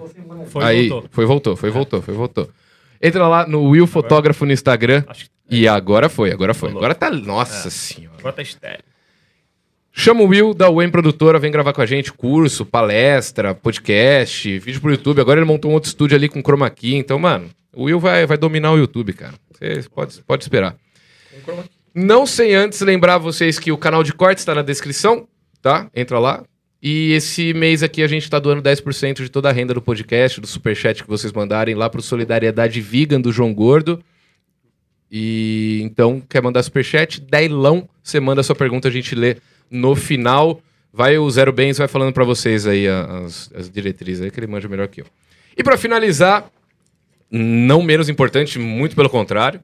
Foi, 0.46 0.64
aí. 0.64 0.88
voltou. 0.88 1.08
Foi, 1.10 1.26
voltou, 1.26 1.56
foi, 1.56 1.70
voltou, 1.70 2.00
foi, 2.02 2.14
voltou. 2.14 2.50
Entra 3.02 3.26
lá 3.28 3.46
no 3.46 3.64
Will 3.64 3.87
Fotógrafo 3.87 4.44
no 4.44 4.52
Instagram. 4.52 5.04
Acho 5.06 5.25
que 5.25 5.31
E 5.50 5.69
agora 5.69 6.08
foi, 6.08 6.32
agora 6.32 6.54
foi. 6.54 6.70
Agora 6.70 6.94
tá. 6.94 7.10
Nossa 7.10 7.70
senhora. 7.70 8.16
agora 8.19 8.34
tá 8.34 8.43
estéreo. 8.43 8.84
Chama 9.98 10.22
o 10.22 10.26
Will 10.26 10.52
da 10.52 10.69
UEM 10.69 10.90
Produtora, 10.90 11.38
vem 11.38 11.50
gravar 11.50 11.72
com 11.72 11.81
a 11.81 11.87
gente 11.87 12.12
curso, 12.12 12.66
palestra, 12.66 13.54
podcast, 13.54 14.58
vídeo 14.58 14.78
pro 14.78 14.90
YouTube. 14.90 15.22
Agora 15.22 15.40
ele 15.40 15.46
montou 15.46 15.70
um 15.70 15.75
outro 15.75 15.88
estúdio 15.88 16.14
ali 16.14 16.28
com 16.28 16.43
chroma 16.43 16.69
key. 16.69 16.96
Então, 16.96 17.19
mano, 17.19 17.48
o 17.75 17.84
Will 17.84 17.98
vai, 17.98 18.26
vai 18.26 18.37
dominar 18.37 18.72
o 18.72 18.76
YouTube, 18.76 19.14
cara. 19.14 19.32
Você 19.52 19.88
pode, 19.88 20.22
pode 20.22 20.44
esperar. 20.44 20.76
Não 21.94 22.26
sem 22.26 22.54
antes 22.54 22.82
lembrar 22.82 23.16
vocês 23.16 23.58
que 23.58 23.72
o 23.72 23.78
canal 23.78 24.02
de 24.02 24.12
cortes 24.12 24.42
está 24.42 24.54
na 24.54 24.60
descrição, 24.60 25.26
tá? 25.62 25.88
Entra 25.94 26.19
lá. 26.19 26.44
E 26.82 27.12
esse 27.12 27.55
mês 27.55 27.82
aqui 27.82 28.02
a 28.02 28.06
gente 28.06 28.28
tá 28.28 28.38
doando 28.38 28.62
10% 28.62 29.23
de 29.23 29.28
toda 29.28 29.49
a 29.49 29.52
renda 29.52 29.75
do 29.75 29.82
podcast, 29.82 30.40
do 30.40 30.46
superchat 30.46 31.02
que 31.02 31.08
vocês 31.08 31.32
mandarem 31.32 31.75
lá 31.75 31.88
pro 31.88 32.02
Solidariedade 32.02 32.81
Vegan 32.81 33.20
do 33.20 33.32
João 33.32 33.52
Gordo. 33.52 34.02
E 35.11 35.81
então, 35.82 36.20
quer 36.28 36.43
mandar 36.43 36.62
superchat? 36.62 37.20
Dailão, 37.20 37.88
você 38.02 38.20
manda 38.20 38.40
a 38.40 38.44
sua 38.44 38.55
pergunta, 38.55 38.88
a 38.88 38.90
gente 38.90 39.14
lê 39.14 39.37
no 39.70 39.94
final. 39.94 40.61
Vai 40.93 41.19
o 41.19 41.31
Zero 41.31 41.52
Bens, 41.52 41.78
vai 41.78 41.88
falando 41.88 42.12
pra 42.12 42.25
vocês 42.25 42.67
aí 42.67 42.87
as, 42.88 43.50
as 43.55 43.70
diretrizes 43.70 44.23
aí, 44.23 44.31
que 44.31 44.38
ele 44.40 44.46
manja 44.46 44.69
melhor 44.69 44.88
que 44.88 45.02
eu. 45.02 45.06
E 45.56 45.62
pra 45.62 45.76
finalizar, 45.76 46.50
não 47.31 47.82
menos 47.82 48.08
importante, 48.08 48.58
muito 48.58 48.96
pelo 48.96 49.11
contrário, 49.11 49.61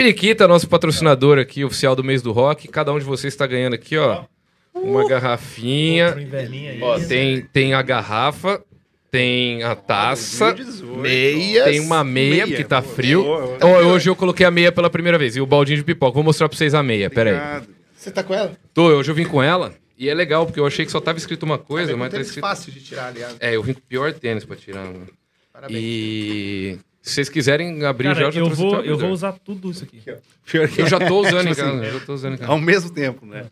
Periquita, 0.00 0.48
nosso 0.48 0.66
patrocinador 0.66 1.38
aqui, 1.38 1.62
oficial 1.62 1.94
do 1.94 2.02
mês 2.02 2.22
do 2.22 2.32
rock. 2.32 2.66
Cada 2.68 2.90
um 2.90 2.98
de 2.98 3.04
vocês 3.04 3.34
está 3.34 3.46
ganhando 3.46 3.74
aqui, 3.74 3.98
ó, 3.98 4.24
uma 4.74 5.08
garrafinha. 5.08 6.14
Aí. 6.14 6.80
Ó, 6.82 6.98
tem, 6.98 7.42
tem 7.42 7.74
a 7.74 7.82
garrafa, 7.82 8.62
tem 9.10 9.62
a 9.62 9.74
taça, 9.74 10.52
2018. 10.54 10.98
Meias. 11.00 11.64
tem 11.64 11.80
uma 11.80 12.04
meia, 12.04 12.30
Meia, 12.30 12.46
porque 12.46 12.64
tá 12.64 12.80
boa, 12.80 12.94
frio. 12.94 13.22
boa. 13.22 13.58
Ó, 13.62 13.82
hoje 13.92 14.08
eu 14.08 14.16
coloquei 14.16 14.46
a 14.46 14.50
meia 14.50 14.70
pela 14.70 14.88
primeira 14.88 15.18
vez 15.18 15.36
e 15.36 15.40
o 15.40 15.46
baldinho 15.46 15.78
de 15.78 15.84
pipoca. 15.84 16.14
Vou 16.14 16.22
mostrar 16.22 16.48
pra 16.48 16.56
vocês 16.56 16.74
a 16.74 16.82
meia, 16.82 17.10
pera 17.10 17.30
aí. 17.30 17.36
Obrigado. 17.36 17.68
Você 17.96 18.10
tá 18.10 18.22
com 18.22 18.32
ela? 18.32 18.56
Tô, 18.72 18.86
hoje 18.86 19.10
eu 19.10 19.14
vim 19.14 19.24
com 19.26 19.42
ela 19.42 19.74
e 19.98 20.08
é 20.08 20.14
legal, 20.14 20.46
porque 20.46 20.58
eu 20.58 20.66
achei 20.66 20.86
que 20.86 20.92
só 20.92 21.00
tava 21.00 21.18
escrito 21.18 21.42
uma 21.42 21.58
coisa, 21.58 21.92
É 21.92 21.94
mas 21.94 22.10
tá 22.12 22.20
escrito... 22.20 22.40
fácil 22.40 22.72
de 22.72 22.80
tirar, 22.80 23.08
aliás. 23.08 23.36
É, 23.40 23.54
eu 23.56 23.62
vim 23.62 23.74
com 23.74 23.80
o 23.80 23.82
pior 23.82 24.12
tênis 24.14 24.44
pra 24.44 24.56
tirar. 24.56 24.84
mano. 24.86 25.06
Parabéns. 25.52 25.78
E 25.82 26.78
se 27.02 27.14
vocês 27.14 27.28
quiserem 27.28 27.84
abrir 27.84 28.08
Cara, 28.08 28.20
já, 28.20 28.24
eu 28.26 28.32
já 28.32 28.40
eu 28.40 28.50
vou, 28.50 28.80
eu 28.82 28.96
vou 28.96 29.10
usar 29.10 29.32
tudo 29.32 29.70
isso 29.70 29.84
aqui. 29.84 30.00
Pior 30.46 30.68
que 30.68 30.80
Eu 30.80 30.86
já 30.86 30.98
tô 30.98 31.20
usando 31.20 31.48
Tipo 31.48 31.60
assim, 31.62 31.84
eu 31.84 31.92
já 31.98 32.00
tô 32.06 32.14
usando 32.14 32.34
em 32.34 32.38
casa. 32.38 32.52
Ao 32.52 32.58
mesmo 32.58 32.90
tempo, 32.90 33.26
né? 33.26 33.40
Eu 33.42 33.50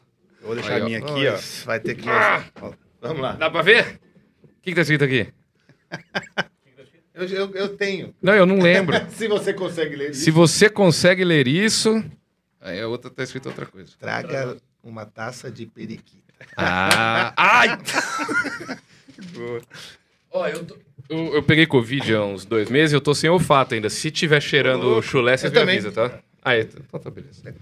vou 0.48 0.54
deixar 0.56 0.74
Aí, 0.74 0.80
a 0.80 0.84
ó. 0.84 0.86
minha 0.86 0.98
aqui, 0.98 1.26
ó. 1.28 1.32
Nossa, 1.32 1.66
Vai 1.66 1.80
ter 1.80 1.94
que. 1.94 2.08
Ah! 2.08 2.44
Ó, 2.60 2.72
Vamos 3.00 3.22
lá. 3.22 3.32
Dá 3.32 3.48
pra 3.50 3.62
ver? 3.62 4.00
O 4.42 4.48
que, 4.62 4.70
que 4.70 4.74
tá 4.74 4.80
escrito 4.82 5.04
aqui? 5.04 5.28
Eu, 7.14 7.24
eu, 7.26 7.50
eu 7.54 7.76
tenho. 7.76 8.14
Não, 8.22 8.34
eu 8.34 8.46
não 8.46 8.58
lembro. 8.60 8.96
Se 9.10 9.26
você 9.28 9.52
consegue 9.52 9.96
ler 9.96 10.10
isso, 10.10 10.20
Se 10.20 10.30
você 10.30 10.68
consegue 10.68 11.24
ler 11.24 11.46
isso. 11.48 12.02
Aí 12.60 12.80
a 12.80 12.88
outra 12.88 13.10
tá 13.10 13.22
escrito 13.22 13.46
outra 13.46 13.66
coisa. 13.66 13.92
traga 13.98 14.56
uma 14.82 15.04
taça 15.06 15.50
de 15.50 15.66
periquita. 15.66 16.22
Ah! 16.56 17.32
Ai! 17.36 17.78
Ó, 20.30 20.46
eu, 20.46 20.64
tô- 20.64 20.76
eu, 21.08 21.34
eu 21.34 21.42
peguei 21.42 21.66
Covid 21.66 22.14
há 22.14 22.24
uns 22.24 22.44
dois 22.44 22.68
meses 22.68 22.92
e 22.92 22.96
eu 22.96 23.00
tô 23.00 23.14
sem 23.14 23.30
olfato 23.30 23.74
ainda. 23.74 23.88
Se 23.88 24.10
tiver 24.10 24.40
cheirando 24.40 25.00
chulé, 25.02 25.36
vocês 25.36 25.52
Eu 25.52 25.64
me 25.66 25.72
avisam, 25.72 25.92
tá? 25.92 26.18
Aí, 26.42 26.62
então 26.62 27.00
tá 27.00 27.10
beleza. 27.10 27.54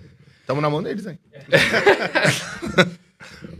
Tamo 0.46 0.60
na 0.60 0.70
mão 0.70 0.82
deles, 0.82 1.06
hein? 1.06 1.18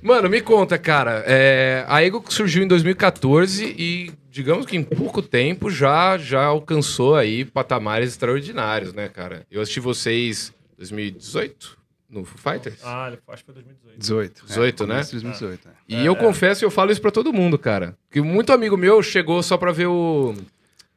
Mano, 0.01 0.29
me 0.31 0.41
conta, 0.41 0.79
cara. 0.79 1.25
é, 1.27 1.85
a 1.89 2.03
Ego 2.03 2.23
surgiu 2.29 2.63
em 2.63 2.69
2014 2.69 3.75
e, 3.77 4.13
digamos 4.31 4.65
que 4.65 4.77
em 4.77 4.83
pouco 4.85 5.21
tempo, 5.21 5.69
já, 5.69 6.17
já 6.17 6.45
alcançou 6.45 7.17
aí 7.17 7.45
patamares 7.45 8.11
extraordinários, 8.11 8.93
né, 8.93 9.09
cara? 9.09 9.45
Eu 9.51 9.61
assisti 9.61 9.81
vocês 9.81 10.53
em 10.75 10.77
2018 10.79 11.77
no 12.09 12.25
Foo 12.25 12.39
Fighters. 12.53 12.79
Ah, 12.85 13.13
acho 13.29 13.45
que 13.45 13.53
foi 13.53 13.55
2018. 13.55 13.99
18. 13.99 14.47
18, 14.47 14.87
né? 14.87 14.95
começo 14.95 15.17
de 15.17 15.23
2018, 15.23 15.69
é. 15.69 15.73
E 15.89 16.07
eu 16.07 16.15
confesso 16.15 16.63
e 16.63 16.67
eu 16.67 16.71
falo 16.71 16.93
isso 16.93 17.01
pra 17.01 17.11
todo 17.11 17.33
mundo, 17.33 17.59
cara. 17.59 17.97
Que 18.11 18.21
muito 18.21 18.53
amigo 18.53 18.77
meu 18.77 19.03
chegou 19.03 19.43
só 19.43 19.57
pra 19.57 19.73
ver 19.73 19.87
o. 19.87 20.35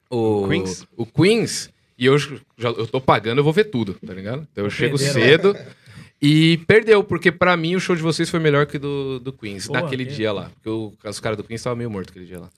O 0.10 0.48
Queens? 0.48 0.86
O 0.96 1.05
Queens. 1.05 1.72
E 2.00 2.10
hoje 2.10 2.41
já, 2.58 2.70
eu 2.70 2.88
tô 2.88 3.01
pagando, 3.01 3.39
eu 3.39 3.44
vou 3.44 3.51
ver 3.53 3.65
tudo, 3.65 3.94
tá 4.06 4.13
ligado? 4.13 4.48
Então 4.51 4.63
eu 4.63 4.70
chego 4.70 4.98
Perderam. 4.98 5.53
cedo 5.53 5.56
e 6.22 6.58
perdeu, 6.68 7.03
porque 7.03 7.32
pra 7.32 7.56
mim 7.58 7.75
o 7.75 7.79
show 7.79 7.96
de 7.96 8.01
vocês 8.01 8.29
foi 8.29 8.39
melhor 8.39 8.65
que 8.65 8.77
o 8.77 8.79
do, 8.79 9.20
do 9.20 9.34
Queens, 9.34 9.68
Pô, 9.68 9.74
naquele 9.74 10.06
que- 10.06 10.13
dia 10.13 10.32
lá. 10.32 10.50
Porque 10.56 10.70
o- 10.70 10.94
os 11.03 11.20
caras 11.20 11.38
do 11.38 11.44
Queens 11.44 11.60
estavam 11.60 11.77
meio 11.77 11.89
mortos 11.91 12.12
aquele 12.12 12.25
dia 12.25 12.39
lá. 12.39 12.50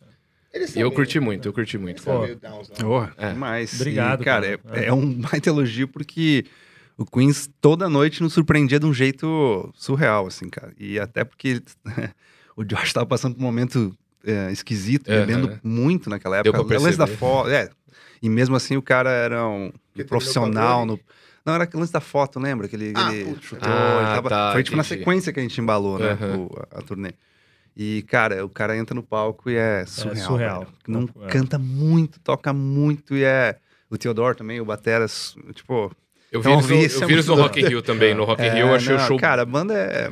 Eles 0.53 0.75
E 0.75 0.79
eu 0.79 0.87
meio- 0.87 0.91
curti 0.95 1.19
muito, 1.19 1.47
eu 1.47 1.53
curti 1.53 1.77
muito. 1.77 2.03
Pô. 2.03 2.11
Porra, 2.79 3.13
É. 3.17 3.29
demais. 3.33 3.73
Obrigado, 3.79 4.21
E, 4.21 4.25
cara. 4.25 4.57
cara. 4.57 4.79
É, 4.81 4.85
é 4.87 4.93
um 4.93 5.11
baita 5.13 5.49
elogio 5.49 5.87
porque 5.87 6.45
o 6.97 7.05
Queens 7.05 7.49
toda 7.61 7.89
noite 7.89 8.21
nos 8.21 8.33
surpreendia 8.33 8.79
de 8.79 8.85
um 8.85 8.93
jeito 8.93 9.71
surreal, 9.75 10.27
assim, 10.27 10.49
cara. 10.49 10.73
E 10.79 10.99
até 10.99 11.23
porque 11.23 11.61
o 12.55 12.63
Josh 12.63 12.93
tava 12.93 13.05
passando 13.05 13.33
por 13.35 13.41
um 13.41 13.45
momento 13.45 13.95
é, 14.23 14.51
esquisito, 14.51 15.09
É, 15.11 15.19
bebendo 15.25 15.49
é. 15.51 15.59
muito 15.63 16.07
naquela 16.09 16.41
Deu 16.43 16.51
época. 16.53 16.67
pra 16.67 16.79
O 16.79 16.83
lance 16.83 16.97
da 16.97 17.05
perceber. 17.07 17.19
foto, 17.19 17.49
é. 17.49 17.69
E 18.21 18.29
mesmo 18.29 18.55
assim 18.55 18.77
o 18.77 18.81
cara 18.81 19.09
era 19.09 19.47
um 19.47 19.71
profissional 20.07 20.85
no. 20.85 20.99
Não, 21.45 21.55
era 21.55 21.63
aquele 21.63 21.79
lance 21.81 21.91
da 21.91 21.99
foto, 21.99 22.39
lembra? 22.39 22.67
Que 22.67 22.75
ele, 22.75 22.93
Ah, 22.95 23.13
ele 23.13 23.35
chutou. 23.41 23.67
Ah, 23.67 24.03
ele 24.05 24.15
tava- 24.15 24.29
tá, 24.29 24.51
foi 24.53 24.63
tipo 24.63 24.77
na 24.77 24.83
entendi. 24.83 24.99
sequência 24.99 25.33
que 25.33 25.39
a 25.39 25.43
gente 25.43 25.59
embalou, 25.59 25.97
né? 25.97 26.13
O- 26.37 26.51
a, 26.71 26.79
a 26.79 26.81
turnê. 26.83 27.13
E, 27.75 28.03
cara, 28.03 28.45
o 28.45 28.49
cara 28.49 28.77
entra 28.77 28.93
no 28.93 29.01
palco 29.01 29.49
e 29.49 29.55
é 29.55 29.83
surreal. 29.87 30.25
surreal. 30.27 30.59
velho. 30.59 30.71
Não 30.87 31.09
É. 31.23 31.27
canta 31.29 31.57
muito, 31.57 32.19
toca 32.19 32.53
muito 32.53 33.15
e 33.15 33.23
é. 33.23 33.57
O 33.89 33.97
Theodore 33.97 34.37
também, 34.37 34.61
o 34.61 34.65
Batera, 34.65 35.05
s- 35.05 35.33
tipo. 35.55 35.91
Eu 36.31 36.41
vi 36.41 36.49
Então, 36.49 36.61
vi, 36.61 36.85
isso 36.85 36.99
eu 36.99 37.03
é 37.03 37.07
vi 37.07 37.13
eles 37.13 37.27
no 37.27 37.35
Rock 37.35 37.59
in 37.59 37.65
Rio 37.67 37.81
também. 37.81 38.13
No 38.13 38.23
Rock 38.23 38.41
in 38.41 38.45
é, 38.45 38.53
Rio 38.53 38.67
eu 38.67 38.75
achei 38.75 38.95
não, 38.95 39.03
o 39.03 39.07
show... 39.07 39.17
Cara, 39.19 39.41
a 39.41 39.45
banda 39.45 39.73
é. 39.73 40.11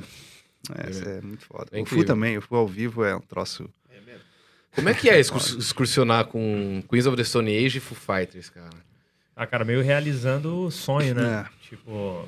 É, 0.77 0.89
isso 0.89 1.07
é 1.07 1.21
muito 1.21 1.45
foda. 1.45 1.67
É 1.71 1.79
o. 1.81 1.85
Fu 1.85 2.03
também, 2.03 2.37
o 2.37 2.41
Fu 2.41 2.55
ao 2.55 2.67
vivo 2.67 3.03
é 3.05 3.15
um 3.15 3.21
troço. 3.21 3.69
Como 4.75 4.89
é 4.89 4.93
que 4.93 5.09
é 5.09 5.19
excurs- 5.19 5.55
excursionar 5.59 6.25
com 6.25 6.81
Queens 6.89 7.05
of 7.05 7.17
the 7.17 7.23
Stone 7.23 7.49
Age 7.65 7.77
e 7.77 7.81
Foo 7.81 7.97
Fighters, 7.97 8.49
cara? 8.49 8.69
Ah, 9.35 9.45
cara, 9.47 9.63
meio 9.65 9.81
realizando 9.81 10.65
o 10.65 10.71
sonho, 10.71 11.15
né? 11.15 11.45
É. 11.47 11.67
Tipo. 11.69 12.27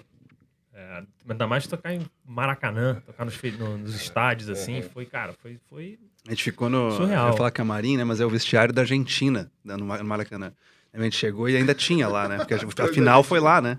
É, 0.74 1.03
ainda 1.29 1.45
mais 1.48 1.67
tocar 1.67 1.93
em 1.93 2.01
Maracanã, 2.25 3.01
tocar 3.05 3.25
nos, 3.25 3.38
no- 3.60 3.77
nos 3.77 3.93
estádios, 3.95 4.50
assim, 4.50 4.81
foi, 4.81 5.05
cara, 5.05 5.33
foi, 5.33 5.60
foi. 5.69 6.00
A 6.27 6.31
gente 6.31 6.43
ficou 6.43 6.69
no. 6.69 6.91
Surreal. 6.91 7.25
Eu 7.27 7.31
ia 7.31 7.38
falar 7.38 7.51
camarim, 7.51 7.98
né? 7.98 8.03
Mas 8.03 8.19
é 8.21 8.25
o 8.25 8.29
vestiário 8.29 8.74
da 8.74 8.81
Argentina, 8.81 9.51
né, 9.63 9.75
no 9.75 9.86
Ma- 9.86 9.98
no 9.98 10.05
Maracanã. 10.05 10.53
A 10.93 11.01
gente 11.03 11.15
chegou 11.15 11.48
e 11.50 11.55
ainda 11.55 11.74
tinha 11.74 12.07
lá, 12.07 12.27
né? 12.27 12.38
Porque 12.38 12.53
a, 12.53 12.57
a 12.57 12.88
final 12.93 13.24
foi 13.24 13.39
lá, 13.39 13.62
né? 13.62 13.77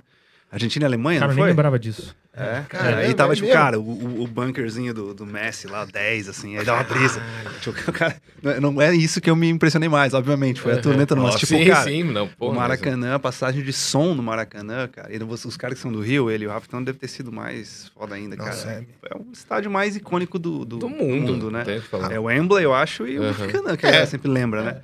Argentina 0.50 0.84
e 0.84 0.86
Alemanha, 0.86 1.20
Cara, 1.20 1.32
eu 1.32 1.34
não 1.34 1.36
nem 1.36 1.44
foi? 1.44 1.50
lembrava 1.50 1.78
disso. 1.78 2.14
É, 2.34 2.62
Caramba, 2.66 2.96
aí 3.00 3.12
tava, 3.12 3.32
é 3.34 3.36
tipo, 3.36 3.46
mesmo? 3.46 3.60
cara, 3.60 3.78
o, 3.78 3.82
o- 3.82 4.22
o 4.22 4.26
bunkerzinho 4.26 4.94
do, 4.94 5.12
do 5.12 5.26
Messi 5.26 5.66
lá, 5.66 5.84
10, 5.84 6.30
assim, 6.30 6.56
aí 6.56 6.64
dá 6.64 6.74
uma 6.76 6.84
brisa. 6.84 7.20
Tipo, 7.60 7.90
o 7.90 7.92
cara- 7.92 8.16
não, 8.58 8.80
é 8.80 8.94
isso 8.96 9.20
que 9.20 9.28
eu 9.28 9.36
me 9.36 9.50
impressionei 9.50 9.86
mais, 9.86 10.14
obviamente, 10.14 10.58
foi 10.58 10.72
a 10.72 10.76
mas, 11.14 11.34
Nossa, 11.34 11.38
tipo, 11.46 11.58
sim, 11.58 11.66
cara, 11.66 11.84
sim, 11.84 12.02
não, 12.04 12.26
pô, 12.26 12.46
o 12.46 12.48
mas- 12.48 12.56
Maracanã, 12.56 13.14
a 13.16 13.18
passagem 13.18 13.62
de 13.62 13.70
som 13.72 14.14
no 14.14 14.22
Maracanã, 14.22 14.88
cara, 14.88 15.14
e 15.14 15.18
os 15.22 15.56
caras 15.58 15.76
que 15.76 15.82
são 15.82 15.92
do 15.92 16.00
Rio, 16.00 16.30
ele 16.30 16.44
e 16.44 16.46
o 16.46 16.50
Rafa, 16.50 16.66
então 16.66 16.82
deve 16.82 16.98
ter 16.98 17.08
sido 17.08 17.30
mais 17.30 17.90
foda 17.94 18.14
ainda, 18.14 18.34
Nossa, 18.34 18.66
cara. 18.66 18.86
é. 19.02 19.14
É 19.14 19.16
o 19.18 19.26
estádio 19.30 19.70
mais 19.70 19.94
icônico 19.94 20.38
do, 20.38 20.64
do, 20.64 20.78
do 20.78 20.88
mundo, 20.88 21.50
né? 21.50 21.62
o 21.62 21.64
que 21.66 21.80
falar. 21.82 22.12
É 22.12 22.18
o 22.18 22.22
Wembley, 22.24 22.64
eu 22.64 22.72
acho, 22.74 23.06
e 23.06 23.18
o 23.18 23.24
Aham. 23.24 23.32
Maracanã, 23.38 23.76
que 23.76 23.84
a 23.86 23.90
galera 23.90 24.06
sempre 24.06 24.30
lembra, 24.30 24.62
né? 24.62 24.80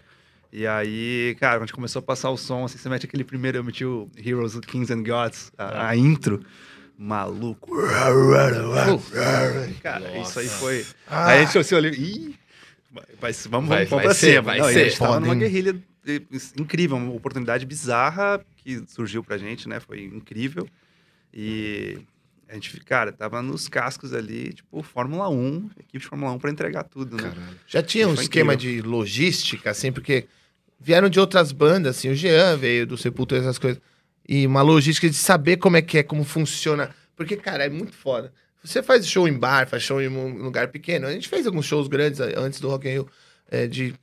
E 0.53 0.67
aí, 0.67 1.35
cara, 1.41 1.55
quando 1.57 1.63
a 1.63 1.67
gente 1.67 1.75
começou 1.75 2.01
a 2.01 2.03
passar 2.03 2.29
o 2.31 2.37
som, 2.37 2.65
assim, 2.67 2.77
você 2.77 2.89
mete 2.91 3.07
aquele 3.07 3.25
primeiro, 3.25 3.57
eu 3.59 3.65
meti 3.65 3.87
o 3.87 4.07
Heroes, 4.23 4.55
Kings 4.61 4.93
and 4.93 5.03
Gods, 5.03 5.51
a, 5.57 5.89
a 5.89 5.97
intro, 5.97 6.43
maluco. 6.99 7.71
Cara, 9.83 10.19
isso 10.19 10.39
aí 10.41 10.49
foi... 10.49 10.85
Ah, 11.07 11.29
Aí 11.29 11.43
a 11.43 11.45
gente 11.45 11.65
se 11.65 11.75
olhou, 11.75 11.93
ih, 11.93 12.35
vai, 13.21 13.33
vamos, 13.49 13.69
Vai- 13.69 13.85
vamos, 13.87 13.91
vai 13.91 14.05
pra 14.07 14.15
ser, 14.15 14.31
cima. 14.33 14.43
vai 14.43 14.59
Não, 14.59 14.67
ser. 14.69 14.81
a 14.81 14.85
gente 14.89 14.99
tava 14.99 15.21
numa 15.21 15.35
guerrilha 15.35 15.77
incrível, 16.59 16.97
uma 16.97 17.13
oportunidade 17.13 17.65
bizarra 17.67 18.41
que 18.57 18.83
surgiu 18.89 19.23
pra 19.23 19.39
gente, 19.39 19.69
né? 19.69 19.79
Foi 19.81 20.03
incrível. 20.05 20.67
E 21.33 21.99
a 22.49 22.55
gente, 22.55 22.81
cara, 22.81 23.13
tava 23.13 23.43
nos 23.43 23.69
cascos 23.69 24.13
ali, 24.15 24.53
tipo, 24.55 24.83
Fórmula 24.83 25.29
1, 25.29 25.71
equipe 25.79 25.99
de 25.99 26.07
Fórmula 26.07 26.33
1 26.33 26.39
pra 26.39 26.51
entregar 26.51 26.85
tudo, 26.85 27.17
né? 27.17 27.25
Caralho. 27.29 27.57
Já 27.67 27.83
tinha 27.83 28.09
um 28.09 28.15
esquema 28.15 28.55
incrível. 28.55 28.83
de 28.83 28.89
logística, 28.89 29.71
assim, 29.71 29.93
porque 29.93 30.27
vieram 30.81 31.09
de 31.09 31.21
outras 31.21 31.53
bandas, 31.53 31.97
assim, 31.97 32.09
o 32.09 32.15
Jean 32.15 32.57
veio 32.57 32.87
do 32.87 32.97
Sepultura, 32.97 33.41
essas 33.43 33.59
coisas. 33.59 33.81
E 34.29 34.47
uma 34.47 34.61
logística 34.63 35.09
de 35.09 35.17
saber 35.17 35.57
como 35.57 35.77
é 35.77 35.83
que 35.83 35.99
é, 35.99 36.03
como 36.03 36.23
funciona. 36.25 36.91
Porque, 37.17 37.37
cara, 37.37 37.65
é 37.65 37.69
muito 37.71 37.93
foda. 37.95 38.33
Você 38.63 38.83
faz 38.83 39.09
show 39.09 39.27
em 39.27 39.33
bar, 39.33 39.67
faz 39.69 39.83
show 39.83 40.01
em 40.03 40.09
um 40.09 40.43
lugar 40.43 40.69
pequeno. 40.69 41.07
A 41.07 41.13
gente 41.13 41.29
fez 41.29 41.47
alguns 41.47 41.65
shows 41.65 41.89
grandes 41.89 42.21
eh, 42.21 42.35
antes 42.37 42.61
do 42.61 42.69
Rock 42.69 42.87
in 42.87 42.93
Rio, 42.93 43.09
eh, 43.51 43.67
de... 43.67 43.95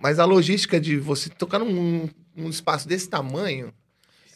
mas 0.00 0.18
a 0.18 0.24
logística 0.24 0.80
de 0.80 0.96
você 0.96 1.28
tocar 1.28 1.58
num, 1.58 2.08
num 2.34 2.48
espaço 2.48 2.88
desse 2.88 3.08
tamanho... 3.10 3.72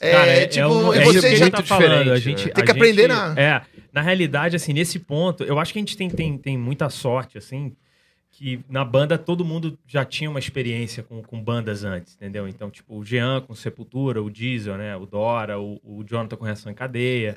É, 0.02 0.12
Cara, 0.12 0.26
é, 0.28 0.46
tipo, 0.46 0.66
um- 0.66 0.94
e 0.94 0.98
é 0.98 1.04
você 1.04 1.20
já 1.36 1.44
gente 1.44 1.50
tá 1.50 1.58
muito 1.58 1.68
falando. 1.68 2.10
A 2.12 2.18
gente, 2.18 2.46
né? 2.46 2.52
Tem 2.52 2.62
a 2.62 2.64
que 2.64 2.70
aprender 2.72 3.02
gente- 3.02 3.08
na- 3.10 3.34
É, 3.38 3.62
na 3.92 4.00
realidade, 4.00 4.56
assim, 4.56 4.72
nesse 4.72 4.98
ponto, 4.98 5.44
eu 5.44 5.58
acho 5.58 5.72
que 5.74 5.78
a 5.78 5.82
gente 5.82 5.94
tem, 5.96 6.08
tem, 6.08 6.38
tem 6.38 6.56
muita 6.56 6.88
sorte, 6.88 7.36
assim, 7.36 7.76
que 8.40 8.58
na 8.70 8.82
banda 8.86 9.18
todo 9.18 9.44
mundo 9.44 9.78
já 9.86 10.02
tinha 10.02 10.30
uma 10.30 10.38
experiência 10.38 11.02
com, 11.02 11.22
com 11.22 11.38
bandas 11.42 11.84
antes, 11.84 12.14
entendeu? 12.14 12.48
Então, 12.48 12.70
tipo, 12.70 12.96
o 12.98 13.04
Jean 13.04 13.42
com 13.42 13.54
Sepultura, 13.54 14.22
o 14.22 14.30
Diesel, 14.30 14.78
né? 14.78 14.96
O 14.96 15.04
Dora, 15.04 15.60
o, 15.60 15.78
o 15.84 16.02
Jonathan 16.04 16.36
com 16.36 16.46
Reação 16.46 16.72
em 16.72 16.74
Cadeia, 16.74 17.36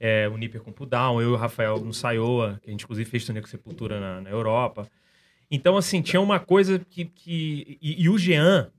é, 0.00 0.26
o 0.26 0.38
Nipper 0.38 0.62
com 0.62 0.72
Pudown, 0.72 1.20
eu 1.20 1.28
e 1.30 1.32
o 1.32 1.36
Rafael 1.36 1.78
no 1.80 1.92
Saioa, 1.92 2.58
que 2.62 2.70
a 2.70 2.72
gente 2.72 2.84
inclusive 2.84 3.10
fez 3.10 3.26
turnê 3.26 3.42
com 3.42 3.46
Sepultura 3.46 4.00
na, 4.00 4.22
na 4.22 4.30
Europa. 4.30 4.88
Então, 5.50 5.76
assim, 5.76 6.00
tinha 6.00 6.20
uma 6.20 6.40
coisa 6.40 6.78
que. 6.78 7.04
que 7.04 7.78
e, 7.82 8.02
e 8.04 8.08
o 8.08 8.16
Jean 8.16 8.70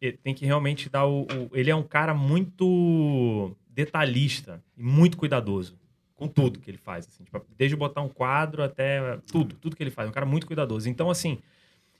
ele 0.00 0.16
tem 0.18 0.32
que 0.32 0.46
realmente 0.46 0.88
dar 0.88 1.06
o, 1.06 1.22
o- 1.22 1.50
Ele 1.52 1.70
é 1.70 1.74
um 1.74 1.82
cara 1.82 2.14
muito 2.14 3.50
detalhista 3.68 4.62
e 4.76 4.82
muito 4.82 5.16
cuidadoso 5.16 5.76
com 6.16 6.26
tudo 6.26 6.58
que 6.58 6.70
ele 6.70 6.78
faz. 6.78 7.06
assim, 7.06 7.22
tipo, 7.24 7.44
desde 7.56 7.76
botar 7.76 8.00
um 8.00 8.08
quadro 8.08 8.62
até 8.62 9.18
tudo, 9.30 9.54
tudo 9.54 9.76
que 9.76 9.82
ele 9.82 9.90
faz. 9.90 10.08
Um 10.08 10.12
cara 10.12 10.26
muito 10.26 10.46
cuidadoso. 10.46 10.88
Então, 10.88 11.10
assim, 11.10 11.38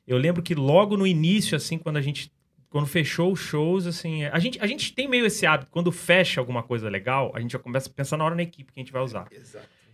eu 0.06 0.16
lembro 0.16 0.42
que 0.42 0.54
logo 0.54 0.96
no 0.96 1.06
início, 1.06 1.56
assim, 1.56 1.78
quando 1.78 1.98
a 1.98 2.02
gente. 2.02 2.32
Quando 2.68 2.86
fechou 2.86 3.32
os 3.32 3.38
shows, 3.38 3.86
assim. 3.86 4.24
A 4.24 4.38
gente, 4.38 4.60
a 4.60 4.66
gente 4.66 4.92
tem 4.92 5.06
meio 5.06 5.24
esse 5.26 5.46
hábito, 5.46 5.70
quando 5.70 5.92
fecha 5.92 6.40
alguma 6.40 6.62
coisa 6.62 6.88
legal, 6.88 7.30
a 7.34 7.40
gente 7.40 7.52
já 7.52 7.58
começa 7.58 7.88
a 7.88 7.92
pensar 7.92 8.16
na 8.16 8.24
hora 8.24 8.34
na 8.34 8.42
equipe 8.42 8.72
que 8.72 8.80
a 8.80 8.82
gente 8.82 8.92
vai 8.92 9.02
usar. 9.02 9.28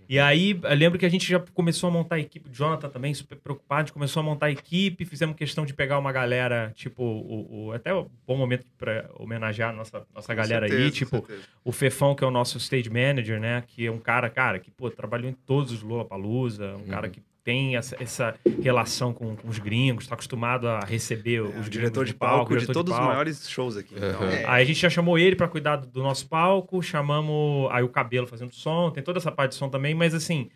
E 0.09 0.18
aí, 0.18 0.59
eu 0.62 0.75
lembro 0.75 0.99
que 0.99 1.06
a 1.06 1.09
gente 1.09 1.26
já 1.28 1.38
começou 1.40 1.88
a 1.88 1.92
montar 1.92 2.16
a 2.16 2.18
equipe, 2.21 2.49
o 2.49 2.52
Jonathan 2.52 2.88
também, 2.88 3.14
super 3.14 3.37
preocupado, 3.37 3.80
a 3.80 3.85
gente 3.85 3.92
começou 3.92 4.21
a 4.21 4.23
montar 4.23 4.47
a 4.47 4.50
equipe, 4.50 5.04
fizemos 5.04 5.35
questão 5.37 5.64
de 5.64 5.73
pegar 5.73 5.99
uma 5.99 6.12
galera, 6.12 6.73
tipo, 6.75 7.02
o, 7.02 7.66
o- 7.68 7.73
até 7.73 7.94
um 7.94 8.09
bom 8.26 8.37
momento 8.37 8.66
para 8.76 9.09
homenagear 9.18 9.71
a 9.71 9.73
nossa, 9.73 10.06
nossa 10.14 10.35
galera 10.35 10.66
aí, 10.66 10.71
tipo, 10.90 11.16
o 11.64 11.73
Fefão, 11.73 12.14
que 12.14 12.23
é 12.25 12.26
o 12.26 12.30
nosso 12.30 12.59
stage 12.59 12.90
manager, 12.90 13.40
né, 13.40 13.62
que 13.66 13.87
é 13.87 13.90
um 13.90 13.99
cara, 13.99 14.28
cara, 14.28 14.59
que, 14.59 14.71
pô, 14.71 14.90
trabalhou 14.90 15.30
em 15.30 15.35
todos 15.35 15.73
os 15.73 15.82
Lollapalooza, 15.82 16.75
um 16.76 16.85
cara 16.87 17.09
que 17.09 17.23
tem 17.44 17.76
essa, 17.76 17.96
essa 18.00 18.34
relação 18.62 19.12
com, 19.12 19.34
com 19.34 19.49
os 19.49 19.58
gringos, 19.58 20.06
tá 20.06 20.14
acostumado 20.14 20.68
a 20.68 20.80
receber 20.80 21.40
os 21.40 21.46
É, 21.46 21.49
o 21.49 21.52
gringos 21.52 21.70
diretor 21.70 22.04
de 22.04 22.14
palco, 22.14 22.50
de 22.52 22.61
diretor 22.61 22.72
todos 22.72 22.92
os 22.92 22.96
palco. 22.99 23.12
maiores 23.12 23.49
shows 23.50 23.76
aqui. 23.76 23.94
Então, 23.96 24.22
é, 24.28 24.44
Aí 24.46 24.62
a 24.62 24.64
gente 24.64 24.78
já 24.80 24.88
chamou 24.90 25.18
ele 25.18 25.34
pra 25.34 25.49
cuidar 25.49 25.76
do, 25.76 25.87
do 25.88 26.02
nosso 26.02 26.28
palco, 26.28 26.80
chamamos 26.82 27.68
aí 27.72 27.82
o 27.82 27.88
cabelo 27.88 28.26
fazendo 28.26 28.54
som, 28.54 28.90
tem 28.90 29.02
toda 29.02 29.18
essa 29.18 29.32
parte 29.32 29.50
de 29.52 29.56
som 29.56 29.68
também, 29.68 29.94
mas 29.94 30.14
assim, 30.14 30.50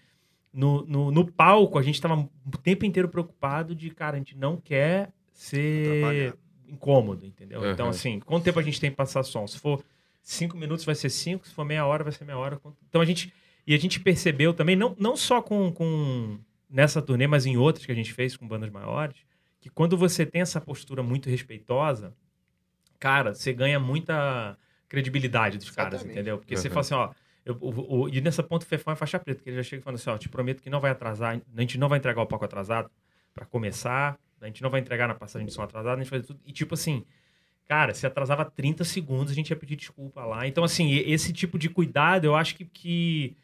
no, 0.52 0.84
no, 0.86 1.10
no 1.10 1.26
palco 1.30 1.78
a 1.78 1.82
gente 1.82 2.00
tava 2.00 2.14
o 2.20 2.58
tempo 2.58 2.84
inteiro 2.84 3.08
preocupado 3.08 3.74
de, 3.74 3.90
cara, 3.90 4.14
a 4.16 4.18
gente 4.18 4.36
não 4.36 4.56
quer 4.56 5.10
ser 5.32 6.34
incômodo, 6.68 7.26
entendeu? 7.26 7.60
Aham. 7.60 7.72
Então, 7.72 7.88
assim, 7.88 8.20
quanto 8.20 8.44
tempo 8.44 8.58
a 8.58 8.62
gente 8.62 8.80
tem 8.80 8.90
pra 8.90 9.04
passar 9.04 9.22
som? 9.22 9.46
Se 9.46 9.58
for 9.58 9.84
cinco 10.22 10.56
minutos, 10.56 10.84
vai 10.84 10.94
ser 10.94 11.10
cinco, 11.10 11.46
se 11.46 11.52
for 11.54 11.64
meia 11.64 11.84
hora, 11.86 12.02
vai 12.04 12.12
ser 12.12 12.24
meia 12.24 12.38
hora. 12.38 12.60
Então 12.88 13.00
a 13.00 13.04
gente. 13.04 13.32
E 13.68 13.74
a 13.74 13.78
gente 13.78 13.98
percebeu 13.98 14.54
também, 14.54 14.76
não, 14.76 14.94
não 14.96 15.16
só 15.16 15.42
com, 15.42 15.72
com 15.72 16.38
nessa 16.68 17.00
turnê, 17.02 17.26
mas 17.26 17.46
em 17.46 17.56
outras 17.56 17.86
que 17.86 17.92
a 17.92 17.94
gente 17.94 18.12
fez 18.12 18.36
com 18.36 18.46
bandas 18.46 18.70
maiores, 18.70 19.16
que 19.60 19.68
quando 19.70 19.96
você 19.96 20.24
tem 20.26 20.42
essa 20.42 20.60
postura 20.60 21.02
muito 21.02 21.28
respeitosa, 21.28 22.14
cara, 22.98 23.34
você 23.34 23.52
ganha 23.52 23.78
muita 23.80 24.56
credibilidade 24.88 25.58
dos 25.58 25.70
caras, 25.70 25.94
Exatamente. 25.94 26.14
entendeu? 26.16 26.38
Porque 26.38 26.56
você 26.56 26.68
Uhum. 26.68 26.74
fala 26.74 26.80
assim, 26.80 26.94
ó. 26.94 27.10
eu- 27.44 27.56
o- 27.60 28.00
o- 28.02 28.08
e 28.08 28.20
nessa 28.20 28.42
ponta 28.42 28.64
o 28.64 28.68
Fefão 28.68 28.92
é 28.92 28.96
faixa 28.96 29.20
preta, 29.20 29.40
que 29.40 29.48
ele 29.48 29.56
já 29.56 29.62
chega 29.62 29.80
falando 29.80 30.00
assim, 30.00 30.10
ó, 30.10 30.18
te 30.18 30.28
prometo 30.28 30.60
que 30.60 30.68
não 30.68 30.80
vai 30.80 30.90
atrasar, 30.90 31.40
a 31.56 31.60
gente 31.60 31.78
não 31.78 31.88
vai 31.88 31.98
entregar 31.98 32.20
o 32.20 32.26
palco 32.26 32.44
atrasado 32.44 32.90
pra 33.32 33.46
começar, 33.46 34.18
a 34.40 34.46
gente 34.46 34.60
não 34.62 34.68
vai 34.68 34.80
entregar 34.80 35.06
na 35.06 35.14
passagem 35.14 35.46
de 35.46 35.52
som 35.54 35.62
atrasada, 35.62 35.94
a 36.00 36.02
gente 36.02 36.10
vai 36.10 36.18
fazer 36.20 36.26
tudo. 36.32 36.40
E 36.44 36.50
tipo 36.52 36.74
assim, 36.74 37.04
cara, 37.68 37.94
se 37.94 38.04
atrasava 38.04 38.44
30 38.44 38.82
segundos, 38.82 39.30
a 39.30 39.34
gente 39.36 39.50
ia 39.50 39.56
pedir 39.56 39.76
desculpa 39.76 40.24
lá. 40.24 40.44
Então, 40.48 40.64
assim, 40.64 40.92
esse 40.92 41.32
tipo 41.32 41.56
de 41.56 41.68
cuidado 41.68 42.24
eu 42.24 42.34
acho 42.34 42.56
que, 42.56 42.64
que 42.64 43.36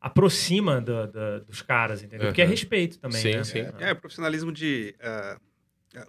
aproxima 0.00 0.80
da- 0.80 1.06
da- 1.06 1.38
dos 1.40 1.60
caras, 1.62 2.02
entendeu? 2.02 2.28
Porque 2.28 2.40
é 2.40 2.44
Uhum. 2.44 2.50
respeito 2.50 2.98
também, 2.98 3.20
Sim, 3.20 3.32
né? 3.36 3.44
sim. 3.44 3.58
É, 3.78 3.94
profissionalismo 3.94 4.50
de. 4.50 4.94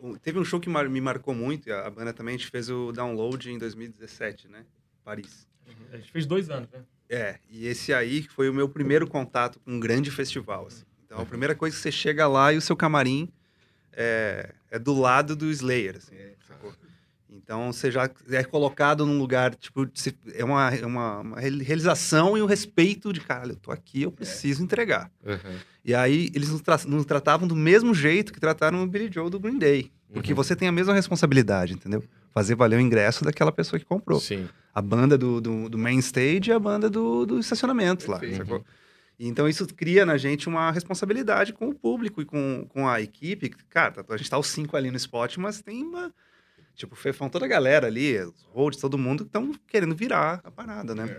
um- 0.01 0.15
teve 0.15 0.37
um 0.39 0.45
show 0.45 0.59
que 0.59 0.69
mar- 0.69 0.87
me 0.89 1.01
marcou 1.01 1.33
muito, 1.33 1.67
e 1.67 1.71
a, 1.71 1.87
a 1.87 1.89
banda 1.89 2.13
também, 2.13 2.35
a 2.35 2.37
gente 2.37 2.49
fez 2.51 2.69
o 2.69 2.91
download 2.91 3.51
em 3.51 3.57
2017, 3.57 4.47
né? 4.47 4.63
Paris. 5.03 5.47
A 5.91 5.97
gente 5.97 6.11
fez 6.11 6.25
dois 6.25 6.49
anos, 6.49 6.69
né? 6.71 6.83
É, 7.09 7.39
e 7.49 7.65
esse 7.67 7.93
aí 7.93 8.23
foi 8.23 8.47
o 8.49 8.53
meu 8.53 8.69
primeiro 8.69 9.07
contato 9.07 9.59
com 9.59 9.71
um 9.73 9.79
grande 9.79 10.09
festival. 10.11 10.67
assim. 10.67 10.85
Então, 11.05 11.19
a 11.19 11.25
primeira 11.25 11.53
coisa 11.55 11.75
que 11.75 11.81
você 11.81 11.91
chega 11.91 12.25
lá 12.27 12.53
e 12.53 12.57
o 12.57 12.61
seu 12.61 12.75
camarim 12.75 13.27
é, 13.91 14.53
é 14.69 14.79
do 14.79 14.93
lado 14.97 15.35
do 15.35 15.49
Slayer, 15.51 15.97
assim, 15.97 16.15
sacou? 16.47 16.73
Então 17.31 17.71
você 17.71 17.89
já 17.89 18.09
é 18.29 18.43
colocado 18.43 19.05
num 19.05 19.17
lugar, 19.17 19.55
tipo, 19.55 19.87
se- 19.93 20.13
é 20.33 20.43
uma, 20.43 20.69
é 20.75 20.85
uma, 20.85 21.19
uma 21.19 21.39
realização 21.39 22.37
e 22.37 22.41
o 22.41 22.45
respeito 22.45 23.13
de, 23.13 23.21
cara, 23.21 23.49
eu 23.49 23.55
tô 23.55 23.71
aqui, 23.71 24.01
eu 24.03 24.11
preciso 24.11 24.61
entregar. 24.63 25.09
Uhum. 25.25 25.55
E 25.85 25.95
aí 25.95 26.29
eles 26.35 26.49
nos, 26.49 26.61
tra- 26.61 26.79
nos 26.85 27.05
tratavam 27.05 27.47
do 27.47 27.55
mesmo 27.55 27.93
jeito 27.93 28.33
que 28.33 28.39
trataram 28.39 28.83
o 28.83 28.87
Billy 28.87 29.09
Joe 29.11 29.29
do 29.29 29.39
Green 29.39 29.57
Day. 29.57 29.91
Porque 30.13 30.31
Uhum. 30.33 30.35
você 30.35 30.55
tem 30.57 30.67
a 30.67 30.71
mesma 30.73 30.93
responsabilidade, 30.93 31.73
entendeu? 31.73 32.03
Fazer 32.33 32.53
valer 32.55 32.77
o 32.77 32.81
ingresso 32.81 33.23
daquela 33.23 33.51
pessoa 33.51 33.79
que 33.79 33.85
comprou. 33.85 34.19
Sim. 34.19 34.47
A 34.73 34.81
banda 34.81 35.17
do, 35.17 35.39
do, 35.39 35.69
do 35.69 35.77
main 35.77 35.99
stage 35.99 36.49
e 36.49 36.53
a 36.53 36.59
banda 36.59 36.89
do, 36.89 37.25
do 37.25 37.39
estacionamento 37.39 38.11
lá. 38.11 38.19
Sacou? 38.35 38.63
E 39.17 39.27
Então 39.27 39.47
isso 39.47 39.65
cria 39.67 40.05
na 40.05 40.17
gente 40.17 40.49
uma 40.49 40.69
responsabilidade 40.71 41.53
com 41.53 41.69
o 41.69 41.73
público 41.73 42.21
e 42.21 42.25
com, 42.25 42.65
com 42.69 42.87
a 42.89 42.99
equipe. 42.99 43.49
Cara, 43.69 44.05
a 44.09 44.17
gente 44.17 44.29
tá 44.29 44.37
os 44.37 44.47
cinco 44.47 44.75
ali 44.75 44.91
no 44.91 44.97
spot, 44.97 45.37
mas 45.37 45.61
tem 45.61 45.81
uma. 45.83 46.13
Tipo, 46.81 46.95
o 46.95 46.97
Fefão, 46.97 47.29
toda 47.29 47.45
a 47.45 47.47
galera 47.47 47.85
ali, 47.87 48.17
os 48.19 48.43
holds, 48.51 48.79
todo 48.79 48.97
mundo 48.97 49.23
estão 49.23 49.53
querendo 49.67 49.95
virar 49.95 50.41
a 50.43 50.49
parada, 50.49 50.95
né? 50.95 51.17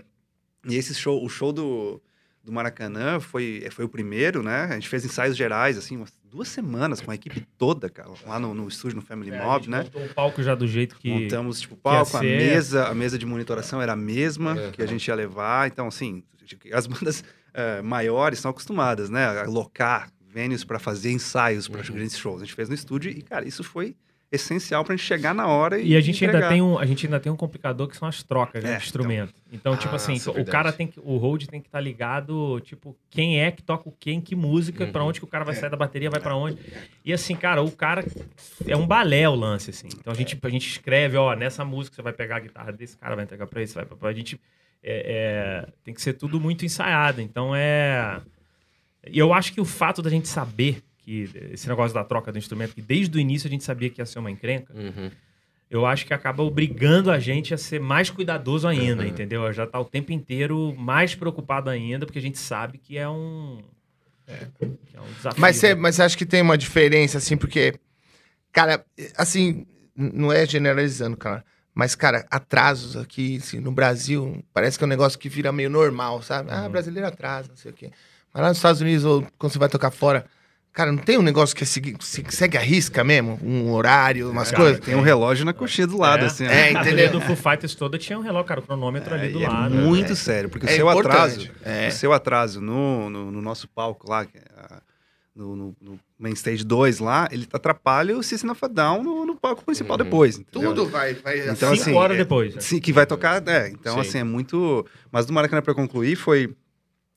E 0.67 0.75
esse 0.75 0.93
show, 0.93 1.23
o 1.23 1.29
show 1.29 1.53
do, 1.53 2.01
do 2.43 2.51
Maracanã 2.51 3.19
foi, 3.21 3.65
foi 3.71 3.85
o 3.85 3.89
primeiro, 3.89 4.43
né? 4.43 4.63
A 4.65 4.73
gente 4.73 4.89
fez 4.89 5.05
ensaios 5.05 5.37
gerais, 5.37 5.77
assim, 5.77 5.95
umas 5.95 6.13
duas 6.25 6.49
semanas 6.49 6.99
com 6.99 7.11
a 7.11 7.15
equipe 7.15 7.45
toda, 7.57 7.89
cara, 7.89 8.09
lá 8.25 8.37
no, 8.39 8.53
no 8.53 8.67
estúdio, 8.67 8.97
no 8.97 9.01
Family 9.01 9.31
É, 9.31 9.35
a 9.39 9.43
Mob, 9.43 9.59
gente 9.63 9.69
né? 9.69 9.83
montou 9.83 10.03
o 10.05 10.13
palco 10.13 10.43
já 10.43 10.53
do 10.53 10.67
jeito 10.67 10.97
que. 10.97 11.07
Montamos, 11.09 11.61
tipo, 11.61 11.75
o 11.75 11.77
palco, 11.77 12.17
a 12.17 12.21
mesa, 12.23 12.87
a 12.87 12.93
mesa 12.93 13.17
de 13.17 13.25
monitoração 13.25 13.81
era 13.81 13.93
a 13.93 13.95
mesma 13.95 14.55
Uhum. 14.55 14.71
que 14.71 14.81
a 14.81 14.85
gente 14.85 15.07
ia 15.07 15.15
levar. 15.15 15.67
Então, 15.67 15.87
assim, 15.87 16.23
as 16.73 16.87
bandas 16.87 17.23
eh, 17.53 17.81
maiores 17.81 18.39
são 18.39 18.51
acostumadas, 18.51 19.09
né? 19.09 19.25
A 19.41 19.43
locar 19.45 20.11
venues 20.21 20.63
para 20.65 20.79
fazer 20.79 21.11
ensaios 21.11 21.67
para 21.69 21.79
Uhum. 21.81 21.93
grandes 21.93 22.17
shows. 22.17 22.41
A 22.41 22.45
gente 22.45 22.55
fez 22.55 22.67
no 22.67 22.75
estúdio 22.75 23.09
e, 23.11 23.21
cara, 23.21 23.47
isso 23.47 23.63
foi 23.63 23.95
essencial 24.33 24.83
pra 24.83 24.95
gente 24.95 25.05
chegar 25.05 25.33
na 25.33 25.47
hora 25.47 25.79
e 25.79 25.89
E 25.91 25.95
a 25.95 26.01
gente 26.01 26.23
ainda 26.25 26.37
entregar. 26.37 26.49
tem 26.53 26.61
um, 26.61 26.77
a 26.79 26.85
gente 26.85 27.05
ainda 27.05 27.19
tem 27.19 27.31
um 27.31 27.35
complicador 27.35 27.87
que 27.87 27.95
são 27.95 28.07
as 28.07 28.23
trocas 28.23 28.63
né, 28.63 28.73
É, 28.73 28.77
de 28.77 28.83
instrumento. 28.83 29.33
Então, 29.51 29.77
tipo 29.77 29.93
Ah, 29.93 29.95
assim, 29.95 30.13
é 30.13 30.15
o 30.29 30.33
verdade. 30.33 30.51
cara 30.51 30.73
tem 30.73 30.87
que, 30.87 30.99
o 30.99 31.17
hold 31.17 31.45
tem 31.45 31.61
que 31.61 31.67
estar 31.67 31.79
ligado, 31.79 32.59
tipo, 32.61 32.97
quem 33.09 33.39
é 33.41 33.51
que 33.51 33.61
toca 33.61 33.87
o 33.87 33.91
quê, 33.91 34.11
em 34.11 34.19
que 34.21 34.35
música, 34.35 34.87
pra 34.87 35.01
Uhum. 35.03 35.09
onde 35.09 35.19
que 35.19 35.25
o 35.25 35.27
cara 35.29 35.45
vai 35.45 35.53
sair 35.55 35.69
da 35.69 35.77
bateria, 35.77 36.09
vai 36.09 36.19
pra 36.19 36.35
onde. 36.35 36.57
E 37.05 37.13
assim, 37.13 37.35
cara, 37.35 37.61
o 37.61 37.71
cara 37.71 38.03
é 38.67 38.75
um 38.75 38.87
balé 38.87 39.29
o 39.29 39.35
lance 39.35 39.69
assim. 39.69 39.87
Então 39.99 40.11
a 40.11 40.15
gente 40.15 40.37
a 40.41 40.49
gente 40.49 40.67
escreve, 40.67 41.15
ó, 41.17 41.35
nessa 41.35 41.63
música 41.63 41.95
você 41.95 42.01
vai 42.01 42.13
pegar 42.13 42.37
a 42.37 42.39
guitarra 42.39 42.71
desse 42.71 42.97
cara, 42.97 43.15
vai 43.15 43.23
entregar 43.25 43.45
pra 43.47 43.61
esse, 43.61 43.75
vai 43.75 43.85
pra 43.85 44.09
a 44.09 44.13
gente 44.13 44.39
é, 44.83 45.63
é, 45.65 45.73
tem 45.83 45.93
que 45.93 46.01
ser 46.01 46.13
tudo 46.13 46.39
muito 46.41 46.65
ensaiado. 46.65 47.21
Então 47.21 47.55
é 47.55 48.19
e 49.07 49.19
eu 49.19 49.33
acho 49.33 49.53
que 49.53 49.61
o 49.61 49.65
fato 49.65 50.01
da 50.01 50.09
gente 50.09 50.27
saber 50.27 50.81
que 51.03 51.29
esse 51.51 51.67
negócio 51.67 51.93
da 51.93 52.03
troca 52.03 52.31
do 52.31 52.37
instrumento, 52.37 52.73
que 52.73 52.81
desde 52.81 53.17
o 53.17 53.19
início 53.19 53.47
a 53.47 53.51
gente 53.51 53.63
sabia 53.63 53.89
que 53.89 54.01
ia 54.01 54.05
ser 54.05 54.19
uma 54.19 54.31
encrenca, 54.31 54.73
Uhum. 54.73 55.11
eu 55.69 55.85
acho 55.85 56.05
que 56.05 56.13
acaba 56.13 56.43
obrigando 56.43 57.11
a 57.11 57.19
gente 57.19 57.53
a 57.53 57.57
ser 57.57 57.79
mais 57.79 58.09
cuidadoso 58.09 58.67
ainda, 58.67 59.03
Uhum. 59.03 59.09
entendeu? 59.09 59.51
Já 59.53 59.65
tá 59.67 59.79
o 59.79 59.85
tempo 59.85 60.11
inteiro 60.11 60.73
mais 60.77 61.13
preocupado 61.15 61.69
ainda, 61.69 62.05
porque 62.05 62.19
a 62.19 62.21
gente 62.21 62.37
sabe 62.37 62.77
que 62.77 62.97
é 62.97 63.07
um, 63.09 63.61
que 64.87 64.95
é 64.97 65.01
um 65.01 65.11
desafio. 65.13 65.41
Mas 65.41 65.57
você 65.57 65.75
né? 65.75 65.81
mas 65.81 65.95
você 65.95 66.03
acha 66.03 66.17
que 66.17 66.25
tem 66.25 66.41
uma 66.41 66.57
diferença, 66.57 67.17
assim, 67.17 67.35
porque, 67.35 67.73
cara, 68.51 68.85
assim, 69.17 69.65
não 69.95 70.31
é 70.31 70.45
generalizando, 70.45 71.17
cara. 71.17 71.43
Mas, 71.75 71.95
cara, 71.95 72.23
atrasos 72.29 72.95
aqui, 72.95 73.37
assim, 73.37 73.59
no 73.59 73.71
Brasil, 73.71 74.43
parece 74.53 74.77
que 74.77 74.83
é 74.83 74.85
um 74.85 74.89
negócio 74.89 75.17
que 75.17 75.27
vira 75.27 75.51
meio 75.51 75.71
normal, 75.71 76.21
sabe? 76.21 76.51
Ah, 76.51 76.63
Uhum. 76.65 76.69
brasileiro 76.69 77.07
atrasa, 77.07 77.49
não 77.49 77.57
sei 77.57 77.71
o 77.71 77.73
quê. 77.73 77.91
Mas 78.31 78.43
lá 78.43 78.49
nos 78.49 78.57
Estados 78.57 78.79
Unidos, 78.79 79.03
ou 79.05 79.25
quando 79.39 79.51
você 79.53 79.57
vai 79.59 79.69
tocar 79.69 79.89
fora, 79.89 80.25
cara, 80.73 80.91
não 80.91 80.97
tem 80.97 81.17
um 81.17 81.21
negócio 81.21 81.55
que 81.55 81.63
é 81.63 81.65
segui- 81.67 81.95
se- 82.01 82.23
segue 82.29 82.57
a 82.57 82.61
risca 82.61 83.03
mesmo? 83.03 83.39
Um 83.43 83.71
horário, 83.71 84.29
umas 84.31 84.49
Cara, 84.51 84.63
coisas? 84.63 84.79
Tem 84.85 84.95
um 84.95 85.01
relógio 85.01 85.45
na 85.45 85.53
coxinha 85.53 85.85
do 85.87 85.97
lado, 85.97 86.23
É. 86.23 86.27
assim. 86.27 86.45
É, 86.45 86.47
né? 86.47 86.63
A 86.63 86.71
entendeu? 86.71 86.83
turnê 86.83 87.07
do 87.09 87.21
Foo 87.21 87.35
Fighters 87.35 87.75
toda 87.75 87.97
tinha 87.97 88.17
um 88.17 88.21
relógio, 88.21 88.45
cara, 88.47 88.59
o 88.59 88.63
cronômetro 88.63 89.13
ali 89.13 89.29
do 89.31 89.43
é 89.43 89.47
lado. 89.47 89.75
muito 89.75 90.15
sério, 90.15 90.49
porque 90.49 90.65
o 90.65 90.69
É 90.69 90.75
seu 90.75 90.89
importante. 90.89 91.13
atraso, 91.13 91.49
É. 91.63 91.87
o 91.87 91.91
seu 91.91 92.11
atraso 92.11 92.59
no, 92.61 93.09
no, 93.09 93.31
no 93.31 93.41
nosso 93.41 93.67
palco 93.67 94.09
lá, 94.09 94.23
é 94.23 94.27
a- 94.57 94.81
no, 95.35 95.55
no, 95.55 95.75
no 95.81 95.99
Main 96.19 96.33
Stage 96.33 96.63
2 96.63 96.99
lá, 96.99 97.27
ele 97.31 97.47
atrapalha 97.51 98.15
o 98.15 98.21
System 98.21 98.51
of 98.51 98.63
a 98.63 98.67
Down 98.67 99.01
no, 99.03 99.25
no 99.25 99.35
palco 99.35 99.63
principal 99.65 99.97
Uhum. 99.97 100.03
depois, 100.03 100.37
entendeu? 100.37 100.69
Tudo 100.75 100.85
vai... 100.89 101.15
vai 101.15 101.39
Então, 101.49 101.55
Cinco 101.71 101.73
assim, 101.81 101.93
horas 101.93 102.15
é- 102.15 102.19
depois. 102.19 102.53
né? 102.55 102.61
Sim, 102.61 102.79
que 102.79 102.93
vai 102.93 103.05
tocar, 103.07 103.41
é. 103.47 103.69
Então, 103.69 103.95
Sim. 103.95 103.99
assim, 104.01 104.17
é 104.19 104.23
muito... 104.23 104.85
Mas 105.11 105.25
do 105.25 105.33
Maracanã, 105.33 105.61
pra 105.61 105.73
concluir, 105.73 106.15
foi... 106.15 106.55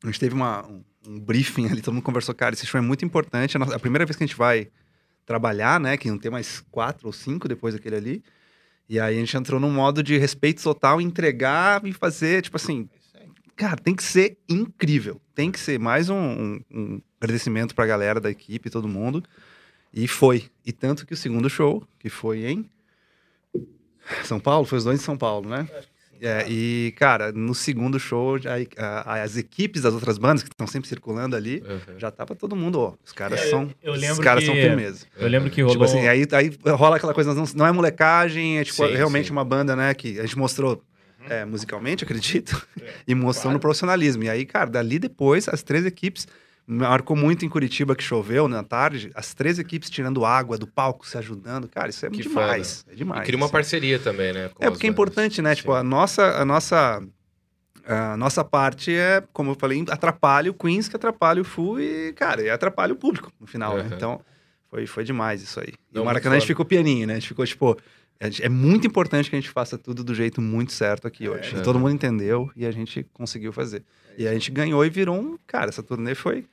A 0.02 0.06
gente 0.06 0.18
teve 0.20 0.34
uma, 0.34 0.64
um, 0.66 0.82
um 1.06 1.20
briefing 1.20 1.66
ali, 1.68 1.80
todo 1.80 1.94
mundo 1.94 2.02
conversou, 2.02 2.34
cara, 2.34 2.54
esse 2.54 2.66
show 2.66 2.78
é 2.78 2.82
muito 2.82 3.04
importante. 3.04 3.56
A, 3.56 3.60
nossa- 3.60 3.76
a 3.76 3.78
primeira 3.78 4.04
vez 4.04 4.16
que 4.16 4.24
a 4.24 4.26
gente 4.26 4.36
vai 4.36 4.68
trabalhar, 5.24 5.80
né, 5.80 5.96
que 5.96 6.10
não 6.10 6.18
tem 6.18 6.30
mais 6.30 6.64
quatro 6.70 7.06
ou 7.06 7.12
cinco 7.12 7.48
depois 7.48 7.74
daquele 7.74 7.96
ali. 7.96 8.24
E 8.88 9.00
aí 9.00 9.16
a 9.16 9.18
gente 9.18 9.36
entrou 9.36 9.58
num 9.58 9.70
modo 9.70 10.02
de 10.02 10.16
respeito 10.16 10.62
total, 10.62 11.00
entregar 11.00 11.84
e 11.84 11.92
fazer, 11.92 12.42
tipo 12.42 12.56
assim... 12.56 12.88
Cara, 13.56 13.76
tem 13.76 13.94
que 13.94 14.02
ser 14.02 14.36
incrível. 14.46 15.18
Tem 15.34 15.50
que 15.50 15.58
ser 15.58 15.78
mais 15.78 16.10
um, 16.10 16.14
um, 16.14 16.60
um 16.70 17.00
agradecimento 17.18 17.74
pra 17.74 17.86
galera 17.86 18.20
da 18.20 18.30
equipe, 18.30 18.68
todo 18.68 18.86
mundo. 18.86 19.24
E 19.90 20.06
foi. 20.06 20.50
E 20.62 20.72
tanto 20.72 21.06
que 21.06 21.14
o 21.14 21.16
segundo 21.16 21.48
show, 21.48 21.82
que 21.98 22.10
foi 22.10 22.44
em 22.44 22.68
São 24.24 24.38
Paulo, 24.38 24.66
foi 24.66 24.76
os 24.76 24.84
dois 24.84 25.00
em 25.00 25.02
São 25.02 25.16
Paulo, 25.16 25.48
né? 25.48 25.66
É, 26.20 26.46
e, 26.48 26.94
cara, 26.96 27.30
no 27.32 27.54
segundo 27.54 27.98
show, 28.00 28.38
já, 28.38 28.54
a- 28.78 29.22
as 29.22 29.36
equipes 29.36 29.82
das 29.82 29.92
outras 29.94 30.18
bandas 30.18 30.42
que 30.42 30.48
estão 30.48 30.66
sempre 30.66 30.88
circulando 30.88 31.36
ali, 31.36 31.62
Uhum. 31.68 31.98
já 31.98 32.10
tava 32.10 32.34
todo 32.34 32.56
mundo, 32.56 32.80
ó. 32.80 32.94
Os 33.04 33.12
caras 33.12 33.40
É, 33.40 33.46
eu- 33.46 33.50
são. 33.50 33.70
eu 33.82 33.92
os 33.92 34.00
lembro 34.00 34.22
caras 34.22 34.40
que- 34.40 34.46
são 34.46 34.54
firmeza. 34.54 35.06
Eu 35.18 35.28
lembro 35.28 35.50
que 35.50 35.60
rolou. 35.60 35.74
Tipo 35.74 35.84
assim, 35.84 36.06
aí, 36.08 36.26
aí 36.32 36.50
rola 36.74 36.96
aquela 36.96 37.12
coisa, 37.14 37.34
não, 37.34 37.44
não 37.54 37.66
é 37.66 37.72
molecagem, 37.72 38.58
é 38.58 38.64
tipo, 38.64 38.86
Sim, 38.86 38.94
realmente 38.94 39.26
sim. 39.26 39.32
uma 39.32 39.44
banda, 39.44 39.76
né, 39.76 39.92
que 39.94 40.18
a 40.18 40.22
gente 40.22 40.38
mostrou 40.38 40.82
é, 41.28 41.44
musicalmente, 41.44 42.04
acredito, 42.04 42.66
e 43.06 43.12
mostrou 43.14 43.52
no 43.52 43.58
profissionalismo. 43.58 44.22
E 44.22 44.28
aí, 44.30 44.44
cara, 44.46 44.70
dali 44.70 44.96
depois, 44.98 45.48
as 45.48 45.60
três 45.62 45.84
equipes, 45.84 46.26
marcou 46.66 47.16
muito 47.16 47.44
em 47.44 47.48
Curitiba 47.48 47.94
que 47.94 48.02
choveu 48.02 48.48
na 48.48 48.62
tarde, 48.64 49.10
as 49.14 49.32
três 49.34 49.58
equipes 49.58 49.88
tirando 49.88 50.24
água 50.24 50.58
do 50.58 50.66
palco, 50.66 51.06
se 51.06 51.16
ajudando. 51.16 51.68
Cara, 51.68 51.88
isso 51.90 52.04
é 52.04 52.10
Que 52.10 52.22
demais. 52.22 52.84
É 52.88 52.92
E 52.92 52.96
demais. 52.96 53.24
cria 53.24 53.36
uma 53.36 53.46
assim. 53.46 53.52
parceria 53.52 53.98
também, 53.98 54.32
né? 54.32 54.50
É 54.58 54.68
porque 54.70 54.86
é 54.86 54.90
importante, 54.90 55.40
né? 55.40 55.50
Sim. 55.54 55.60
Tipo, 55.60 55.72
a 55.74 55.82
nossa, 55.84 56.24
a 56.40 56.44
nossa, 56.44 57.02
a 57.86 58.16
nossa 58.16 58.42
parte 58.44 58.92
é, 58.94 59.22
como 59.32 59.52
eu 59.52 59.54
falei, 59.54 59.84
atrapalha 59.88 60.50
o 60.50 60.54
Queens, 60.54 60.88
que 60.88 60.96
atrapalha 60.96 61.40
o 61.40 61.44
Fu 61.44 61.78
e, 61.78 62.12
cara, 62.14 62.42
e 62.42 62.50
atrapalha 62.50 62.92
o 62.92 62.96
público 62.96 63.30
no 63.40 63.46
final, 63.46 63.76
né? 63.76 63.84
Uhum. 63.84 63.90
Então, 63.94 64.20
foi, 64.68 64.86
foi 64.86 65.04
demais 65.04 65.42
isso 65.42 65.60
aí. 65.60 65.72
E 65.94 65.98
o 65.98 66.04
Maracanã 66.04 66.34
a 66.34 66.38
gente 66.38 66.46
foda. 66.48 66.54
ficou 66.54 66.64
pianinho, 66.64 67.06
né? 67.06 67.12
A 67.12 67.16
gente 67.18 67.28
ficou, 67.28 67.46
tipo, 67.46 67.76
gente- 68.20 68.42
é 68.42 68.48
muito 68.48 68.86
importante 68.88 69.30
que 69.30 69.36
a 69.36 69.40
gente 69.40 69.50
faça 69.50 69.78
tudo 69.78 70.02
do 70.02 70.14
jeito 70.16 70.40
muito 70.40 70.72
certo 70.72 71.06
aqui 71.06 71.28
hoje. 71.28 71.54
É. 71.54 71.60
E 71.60 71.62
todo 71.62 71.78
mundo 71.78 71.92
entendeu 71.92 72.50
e 72.56 72.66
a 72.66 72.72
gente 72.72 73.06
conseguiu 73.12 73.52
fazer. 73.52 73.84
E 74.18 74.26
a 74.26 74.32
gente 74.32 74.50
ganhou 74.50 74.84
e 74.84 74.90
virou 74.90 75.16
um, 75.16 75.38
cara, 75.46 75.68
essa 75.68 75.82
turnê 75.82 76.14
foi... 76.16 76.44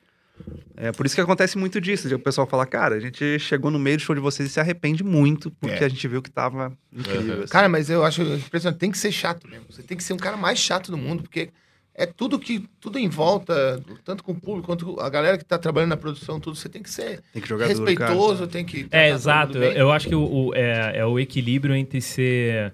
É 0.76 0.90
por 0.90 1.06
isso 1.06 1.14
que 1.14 1.20
acontece 1.20 1.56
muito 1.56 1.80
disso, 1.80 2.08
de 2.08 2.14
o 2.14 2.18
pessoal 2.18 2.46
falar, 2.46 2.66
cara, 2.66 2.96
a 2.96 3.00
gente 3.00 3.38
chegou 3.38 3.70
no 3.70 3.78
meio 3.78 3.96
do 3.96 4.02
show 4.02 4.14
de 4.14 4.20
vocês 4.20 4.48
e 4.48 4.52
se 4.52 4.58
arrepende 4.58 5.04
muito, 5.04 5.50
porque 5.52 5.82
É. 5.82 5.86
a 5.86 5.88
gente 5.88 6.06
viu 6.08 6.20
que 6.20 6.30
tava 6.30 6.76
incrível. 6.92 7.36
Uhum. 7.36 7.42
assim. 7.44 7.52
Cara, 7.52 7.68
mas 7.68 7.88
eu 7.88 8.04
acho 8.04 8.22
impressionante. 8.22 8.78
Tem 8.80 8.90
que 8.90 8.98
ser 8.98 9.12
chato 9.12 9.48
mesmo. 9.48 9.66
Você 9.70 9.82
tem 9.82 9.96
que 9.96 10.02
ser 10.02 10.12
um 10.12 10.16
cara 10.18 10.36
mais 10.36 10.58
chato 10.58 10.90
do 10.90 10.96
mundo, 10.98 11.22
porque 11.22 11.50
é 11.94 12.04
tudo 12.06 12.40
que 12.40 12.68
tudo 12.80 12.98
em 12.98 13.08
volta, 13.08 13.80
tanto 14.04 14.24
com 14.24 14.32
o 14.32 14.40
público 14.40 14.66
quanto 14.66 14.98
a 15.00 15.08
galera 15.08 15.38
que 15.38 15.44
tá 15.44 15.56
trabalhando 15.56 15.90
na 15.90 15.96
produção, 15.96 16.40
tudo. 16.40 16.56
Você 16.56 16.68
tem 16.68 16.82
que 16.82 16.90
ser 16.90 17.22
Tem 17.32 17.40
que 17.40 17.48
jogar 17.48 17.68
duro, 17.68 17.84
respeitoso, 17.86 18.46
tem 18.48 18.64
que. 18.64 18.88
É, 18.90 19.10
exato. 19.10 19.58
eu 19.58 19.92
acho 19.92 20.08
que 20.08 20.14
o, 20.16 20.24
o- 20.48 20.54
é, 20.56 20.98
é 20.98 21.06
o 21.06 21.20
equilíbrio 21.20 21.72
entre 21.76 22.00
ser 22.00 22.72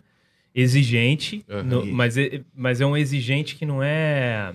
exigente, 0.54 1.44
Uhum. 1.48 1.62
no- 1.62 1.86
mas, 1.86 2.16
é, 2.16 2.40
mas 2.54 2.80
é 2.80 2.86
um 2.86 2.96
exigente 2.96 3.54
que 3.56 3.64
não 3.66 3.82
é, 3.82 4.52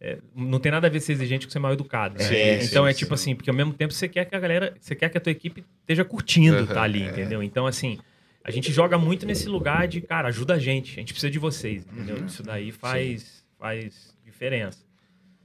é, 0.00 0.18
Não 0.34 0.58
tem 0.58 0.72
nada 0.72 0.86
a 0.86 0.90
ver 0.90 1.00
ser 1.00 1.12
exigente 1.12 1.46
com 1.46 1.52
ser 1.52 1.58
mal 1.58 1.72
educado. 1.72 2.16
né? 2.18 2.24
Sim, 2.24 2.64
então 2.66 2.84
sim, 2.84 2.90
é 2.90 2.94
tipo 2.94 3.16
sim. 3.16 3.22
assim, 3.22 3.34
porque 3.36 3.50
ao 3.50 3.56
mesmo 3.56 3.72
tempo 3.74 3.92
você 3.92 4.08
quer 4.08 4.24
que 4.24 4.34
a 4.34 4.40
galera. 4.40 4.74
Você 4.80 4.94
quer 4.94 5.08
que 5.08 5.18
a 5.18 5.20
tua 5.20 5.32
equipe 5.32 5.64
esteja 5.80 6.04
curtindo 6.04 6.58
Uhum. 6.58 6.66
tá 6.66 6.82
ali, 6.82 7.02
entendeu? 7.02 7.42
Então, 7.42 7.66
assim. 7.66 7.98
A 8.42 8.50
gente 8.50 8.72
joga 8.72 8.96
muito 8.96 9.26
nesse 9.26 9.46
lugar 9.50 9.86
de, 9.86 10.00
cara, 10.00 10.28
ajuda 10.28 10.54
a 10.54 10.58
gente. 10.58 10.92
A 10.92 11.00
gente 11.00 11.12
precisa 11.12 11.30
de 11.30 11.38
vocês, 11.38 11.84
entendeu? 11.92 12.16
Uhum. 12.16 12.24
Isso 12.26 12.42
daí 12.42 12.72
faz, 12.72 13.44
faz 13.58 14.16
diferença. 14.24 14.78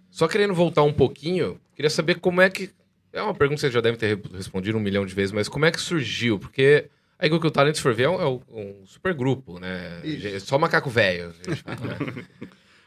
Só 0.09 0.29
querendo 0.29 0.53
voltar 0.53 0.81
um 0.83 0.93
pouquinho, 0.93 1.59
queria 1.75 1.89
saber 1.89 2.19
como 2.21 2.41
é 2.41 2.49
que. 2.49 2.69
É 3.11 3.21
uma 3.21 3.33
pergunta 3.33 3.55
que 3.57 3.67
você 3.67 3.71
já 3.71 3.81
deve 3.81 3.97
ter 3.97 4.17
respondido 4.33 4.77
um 4.77 4.81
milhão 4.81 5.05
de 5.05 5.13
vezes, 5.13 5.33
mas 5.33 5.49
como 5.49 5.65
é 5.65 5.71
que 5.71 5.79
surgiu? 5.81 6.39
Porque 6.39 6.85
a 7.19 7.25
Eagle 7.25 7.41
que 7.41 7.47
o 7.47 7.51
Talent 7.51 7.77
for 7.79 7.93
Ver 7.93 8.03
é 8.03 8.09
um, 8.09 8.21
é 8.21 8.25
um 8.49 8.85
super 8.85 9.13
grupo, 9.13 9.59
né? 9.59 9.99
Isso. 10.01 10.27
É 10.27 10.39
Só 10.39 10.57
macaco 10.57 10.89
velho. 10.89 11.33
a 11.45 11.49
gente 11.49 11.63
fala, 11.63 11.97
né? 11.99 12.25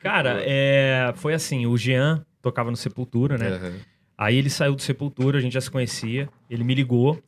Cara, 0.02 0.40
é, 0.44 1.12
foi 1.16 1.34
assim: 1.34 1.66
o 1.66 1.76
Jean 1.76 2.24
tocava 2.40 2.70
no 2.70 2.76
Sepultura, 2.76 3.36
né? 3.36 3.50
Uhum. 3.50 3.78
Aí 4.16 4.36
ele 4.36 4.50
saiu 4.50 4.74
do 4.74 4.82
Sepultura, 4.82 5.38
a 5.38 5.40
gente 5.40 5.52
já 5.52 5.60
se 5.60 5.70
conhecia. 5.70 6.28
Ele 6.50 6.64
me 6.64 6.74
ligou. 6.74 7.22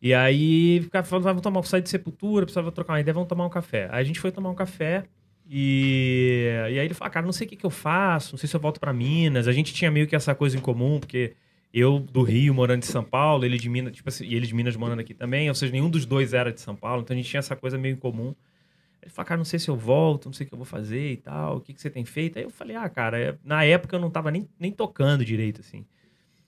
E 0.00 0.14
aí, 0.14 0.80
ficava 0.82 1.04
falando, 1.06 1.26
"Ah, 1.26 1.30
vamos 1.32 1.42
tomar, 1.42 1.62
sair 1.64 1.82
de 1.82 1.88
Sepultura, 1.90 2.46
precisava 2.46 2.70
trocar 2.70 2.92
uma 2.92 3.00
ideia, 3.00 3.12
vamos 3.12 3.28
tomar 3.28 3.44
um 3.46 3.50
café. 3.50 3.88
Aí 3.90 4.00
a 4.00 4.04
gente 4.04 4.20
foi 4.20 4.30
tomar 4.30 4.48
um 4.50 4.54
café 4.54 5.04
e, 5.50 6.44
e 6.70 6.78
aí 6.78 6.84
ele 6.86 6.94
falou, 6.94 7.08
"Ah, 7.08 7.10
cara, 7.10 7.26
não 7.26 7.32
sei 7.32 7.46
o 7.46 7.50
que, 7.50 7.56
que 7.56 7.66
eu 7.66 7.70
faço, 7.70 8.32
não 8.32 8.38
sei 8.38 8.48
se 8.48 8.54
eu 8.54 8.60
volto 8.60 8.78
pra 8.78 8.92
Minas. 8.92 9.48
A 9.48 9.52
gente 9.52 9.74
tinha 9.74 9.90
meio 9.90 10.06
que 10.06 10.14
essa 10.14 10.34
coisa 10.34 10.56
em 10.56 10.60
comum, 10.60 11.00
porque 11.00 11.34
Eu 11.74 11.98
do 12.00 12.22
Rio, 12.22 12.54
morando 12.54 12.82
em 12.82 12.86
São 12.86 13.04
Paulo, 13.04 13.44
ele 13.44 13.58
de 13.58 13.68
Minas, 13.68 13.92
tipo 13.94 14.08
assim, 14.08 14.24
e 14.24 14.34
ele 14.34 14.46
de 14.46 14.54
Minas 14.54 14.74
morando 14.76 15.00
aqui 15.00 15.12
também, 15.12 15.48
ou 15.50 15.54
seja, 15.54 15.70
nenhum 15.72 15.90
dos 15.90 16.06
dois 16.06 16.32
era 16.32 16.50
de 16.52 16.60
São 16.62 16.74
Paulo, 16.74 17.02
então 17.02 17.14
a 17.14 17.18
gente 17.18 17.28
tinha 17.28 17.40
essa 17.40 17.54
coisa 17.56 17.76
meio 17.76 17.92
em 17.92 17.96
comum. 17.96 18.34
Ele 19.02 19.10
falou, 19.10 19.26
cara, 19.26 19.38
não 19.38 19.44
sei 19.44 19.58
se 19.58 19.68
eu 19.68 19.76
volto, 19.76 20.26
não 20.26 20.32
sei 20.32 20.44
o 20.44 20.48
que 20.48 20.54
eu 20.54 20.58
vou 20.58 20.64
fazer 20.66 21.12
e 21.12 21.16
tal, 21.16 21.56
o 21.58 21.60
que, 21.60 21.72
que 21.72 21.80
você 21.80 21.88
tem 21.88 22.04
feito? 22.04 22.38
Aí 22.38 22.44
eu 22.44 22.50
falei, 22.50 22.76
ah, 22.76 22.88
cara, 22.88 23.18
é- 23.18 23.38
na 23.44 23.64
época 23.64 23.96
eu 23.96 24.00
não 24.00 24.10
tava 24.10 24.30
nem, 24.30 24.48
nem 24.58 24.72
tocando 24.72 25.24
direito, 25.24 25.60
assim. 25.60 25.86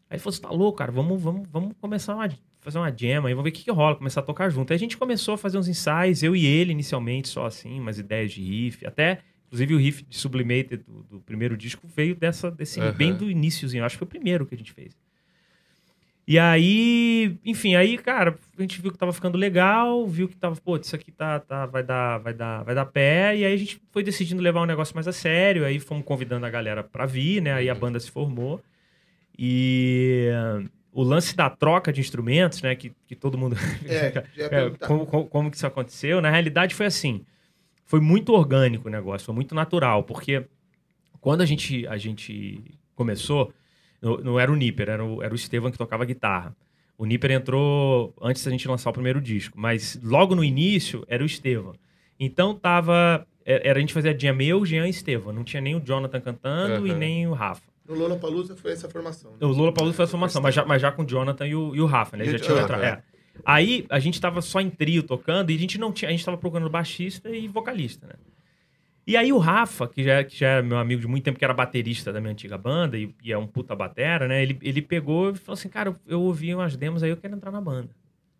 Aí 0.09 0.17
ele 0.17 0.19
falou, 0.19 0.33
você 0.33 0.43
tá 0.43 0.51
louco, 0.51 0.79
cara, 0.79 0.91
vamos, 0.91 1.21
vamos, 1.23 1.49
vamos 1.49 1.73
começar 1.81 2.15
uma, 2.15 2.29
fazer 2.61 2.79
uma 2.79 2.91
jam 2.91 3.27
aí, 3.27 3.33
vamos 3.33 3.45
ver 3.45 3.51
o 3.51 3.53
que, 3.53 3.65
que 3.65 3.71
rola, 3.71 3.95
começar 3.97 4.21
a 4.21 4.25
tocar 4.25 4.51
junto. 4.51 4.73
Aí 4.73 4.77
a 4.77 4.79
gente 4.79 4.97
começou 4.97 5.35
a 5.35 5.39
fazer 5.39 5.59
uns 5.59 5.69
ensaios, 5.69 6.23
eu 6.23 6.35
e 6.35 6.45
ele 6.45 6.73
inicialmente, 6.73 7.29
só 7.29 7.47
assim, 7.47 7.79
umas 7.79 7.99
ideias 7.99 8.33
de 8.33 8.43
riff, 8.43 8.85
até, 8.85 9.21
inclusive 9.47 9.75
o 9.75 9.79
riff 9.79 10.05
de 10.05 10.17
Sublimated 10.17 10.83
do, 10.85 11.03
do 11.05 11.21
primeiro 11.21 11.57
disco 11.57 11.87
veio 11.87 12.17
dessa, 12.17 12.51
desse, 12.51 12.81
Aham. 12.81 12.93
bem 12.93 13.15
do 13.15 13.31
iníciozinho, 13.31 13.85
acho 13.85 13.95
que 13.95 14.01
foi 14.01 14.07
o 14.07 14.09
primeiro 14.09 14.45
que 14.45 14.55
a 14.55 14.59
gente 14.59 14.73
fez. 14.73 14.97
E 16.27 16.39
aí, 16.39 17.37
enfim, 17.45 17.75
aí, 17.75 17.99
cara, 17.99 18.39
a 18.57 18.63
gente 18.63 18.81
viu 18.81 18.93
que 18.93 18.99
tava 18.99 19.13
ficando 19.13 19.37
legal, 19.37 20.07
viu 20.07 20.29
que 20.29 20.37
tava, 20.37 20.55
pô, 20.61 20.77
isso 20.77 20.95
aqui 20.95 21.11
tá, 21.11 21.41
tá, 21.41 21.67
vai, 21.67 21.83
dar, 21.83 22.19
vai, 22.19 22.33
dar, 22.33 22.63
vai 22.63 22.75
dar 22.75 22.87
pé, 22.87 23.37
e 23.37 23.45
aí 23.45 23.53
a 23.53 23.57
gente 23.57 23.81
foi 23.91 24.03
decidindo 24.05 24.41
levar 24.41 24.61
o 24.61 24.67
negócio 24.67 24.95
mais 24.95 25.09
a 25.09 25.13
sério, 25.13 25.65
aí 25.65 25.81
fomos 25.81 26.05
convidando 26.05 26.47
a 26.47 26.51
galera 26.51 26.85
pra 26.85 27.05
vir, 27.05 27.43
né? 27.43 27.53
Aí 27.53 27.69
a 27.69 27.75
banda 27.75 27.99
se 27.99 28.11
formou. 28.11 28.63
E 29.37 30.29
o 30.93 31.03
lance 31.03 31.35
da 31.35 31.49
troca 31.49 31.93
de 31.93 32.01
instrumentos, 32.01 32.63
né? 32.63 32.75
Que, 32.75 32.93
que 33.07 33.15
todo 33.17 33.39
mundo. 33.39 33.57
É, 33.87 34.11
É, 34.37 34.71
como, 34.87 35.07
como, 35.07 35.27
como 35.27 35.51
que 35.51 35.57
isso 35.57 35.67
aconteceu? 35.67 36.21
Na 36.21 36.31
realidade, 36.31 36.75
foi 36.75 36.87
assim. 36.87 37.25
Foi 37.87 38.01
muito 38.01 38.33
orgânico 38.33 38.87
o 38.89 38.91
negócio, 38.91 39.25
foi 39.27 39.35
muito 39.35 39.55
natural, 39.55 40.05
porque 40.05 40.45
quando 41.21 41.41
a 41.41 41.47
gente, 41.47 41.87
a 41.89 41.97
gente 41.97 42.63
começou, 42.95 43.53
não, 44.01 44.17
não 44.19 44.41
era 44.41 44.51
o 44.51 44.57
Nipper, 44.57 44.89
era 44.89 45.05
o, 45.05 45.23
era 45.23 45.33
o 45.33 45.37
Estevam 45.37 45.71
que 45.71 45.79
tocava 45.79 46.05
guitarra. 46.05 46.55
O 46.99 47.07
Nipper 47.07 47.31
entrou 47.31 48.13
antes 48.21 48.45
da 48.45 48.51
gente 48.51 48.69
lançar 48.69 48.91
o 48.91 48.93
primeiro 48.93 49.21
disco, 49.21 49.59
mas 49.59 49.99
logo 50.03 50.35
no 50.35 50.45
início 50.45 51.05
era 51.09 51.23
o 51.23 51.27
Estevam. 51.27 51.75
Então 52.19 52.55
tava. 52.55 53.27
é- 53.45 53.69
Era 53.69 53.79
a 53.79 53.81
gente 53.81 53.95
fazia 53.95 54.17
jam 54.19 54.39
eu, 54.43 54.65
Jean 54.67 54.87
e 54.87 54.91
Estevam. 54.91 55.33
Não 55.33 55.43
tinha 55.45 55.61
nem 55.63 55.75
o 55.75 55.81
Jonathan 55.81 56.21
cantando 56.21 56.87
e 56.87 56.91
Aham. 56.91 56.99
nem 56.99 57.27
o 57.27 57.33
Rafa. 57.33 57.63
No 57.89 57.95
Lollapalooza 57.97 58.55
foi 58.55 58.73
essa 58.73 58.89
formação. 58.89 59.33
né? 59.33 59.39
O 59.41 59.49
Lula 59.49 59.73
Paulo 59.73 59.93
foi 59.93 60.05
a 60.05 60.09
formação, 60.09 60.41
mas 60.41 60.55
já, 60.55 60.65
mas 60.65 60.81
já 60.81 60.93
com 60.93 61.03
o 61.03 61.07
Jonathan 61.07 61.47
e 61.47 61.55
o, 61.57 61.75
e 61.75 61.81
o 61.81 61.87
Rafa, 61.87 62.17
né? 62.17 62.25
E 62.25 62.29
o 62.29 62.33
Já 62.33 62.39
tinha 62.39 62.57
outra. 62.57 62.77
É. 62.87 63.03
Aí 63.45 63.87
a 63.89 63.99
gente 63.99 64.21
tava 64.21 64.41
só 64.43 64.61
em 64.61 64.69
trio 64.71 65.03
tocando 65.03 65.51
e 65.51 65.55
a 65.57 65.59
gente 65.59 65.79
não 65.79 65.91
tinha. 65.91 66.09
A 66.09 66.13
gente 66.13 66.25
tava 66.25 66.37
procurando 66.37 66.69
baixista 66.71 67.31
e 67.31 67.49
vocalista, 67.49 68.07
né? 68.07 68.13
E 69.07 69.17
aí 69.17 69.33
o 69.33 69.39
Rafa, 69.39 69.89
que 69.89 70.05
já, 70.05 70.23
que 70.23 70.37
já 70.37 70.49
era 70.49 70.63
meu 70.63 70.79
amigo 70.79 71.01
de 71.01 71.09
muito 71.09 71.25
tempo, 71.25 71.39
que 71.39 71.45
era 71.45 71.55
baterista 71.55 72.13
da 72.13 72.21
minha 72.21 72.33
antiga 72.33 72.57
banda 72.57 72.97
e, 72.99 73.15
e 73.23 73.33
é 73.33 73.39
um 73.39 73.47
puta 73.47 73.75
batera, 73.75 74.29
né? 74.29 74.43
Ele, 74.43 74.59
ele 74.63 74.83
pegou 74.83 75.31
e 75.31 75.35
falou 75.37 75.55
assim, 75.55 75.69
cara, 75.69 75.97
eu 76.07 76.21
ouvi 76.21 76.55
umas 76.55 76.77
demos 76.77 77.03
aí, 77.03 77.11
eu 77.11 77.17
quero 77.17 77.35
entrar 77.35 77.51
na 77.51 77.61
banda. 77.61 77.91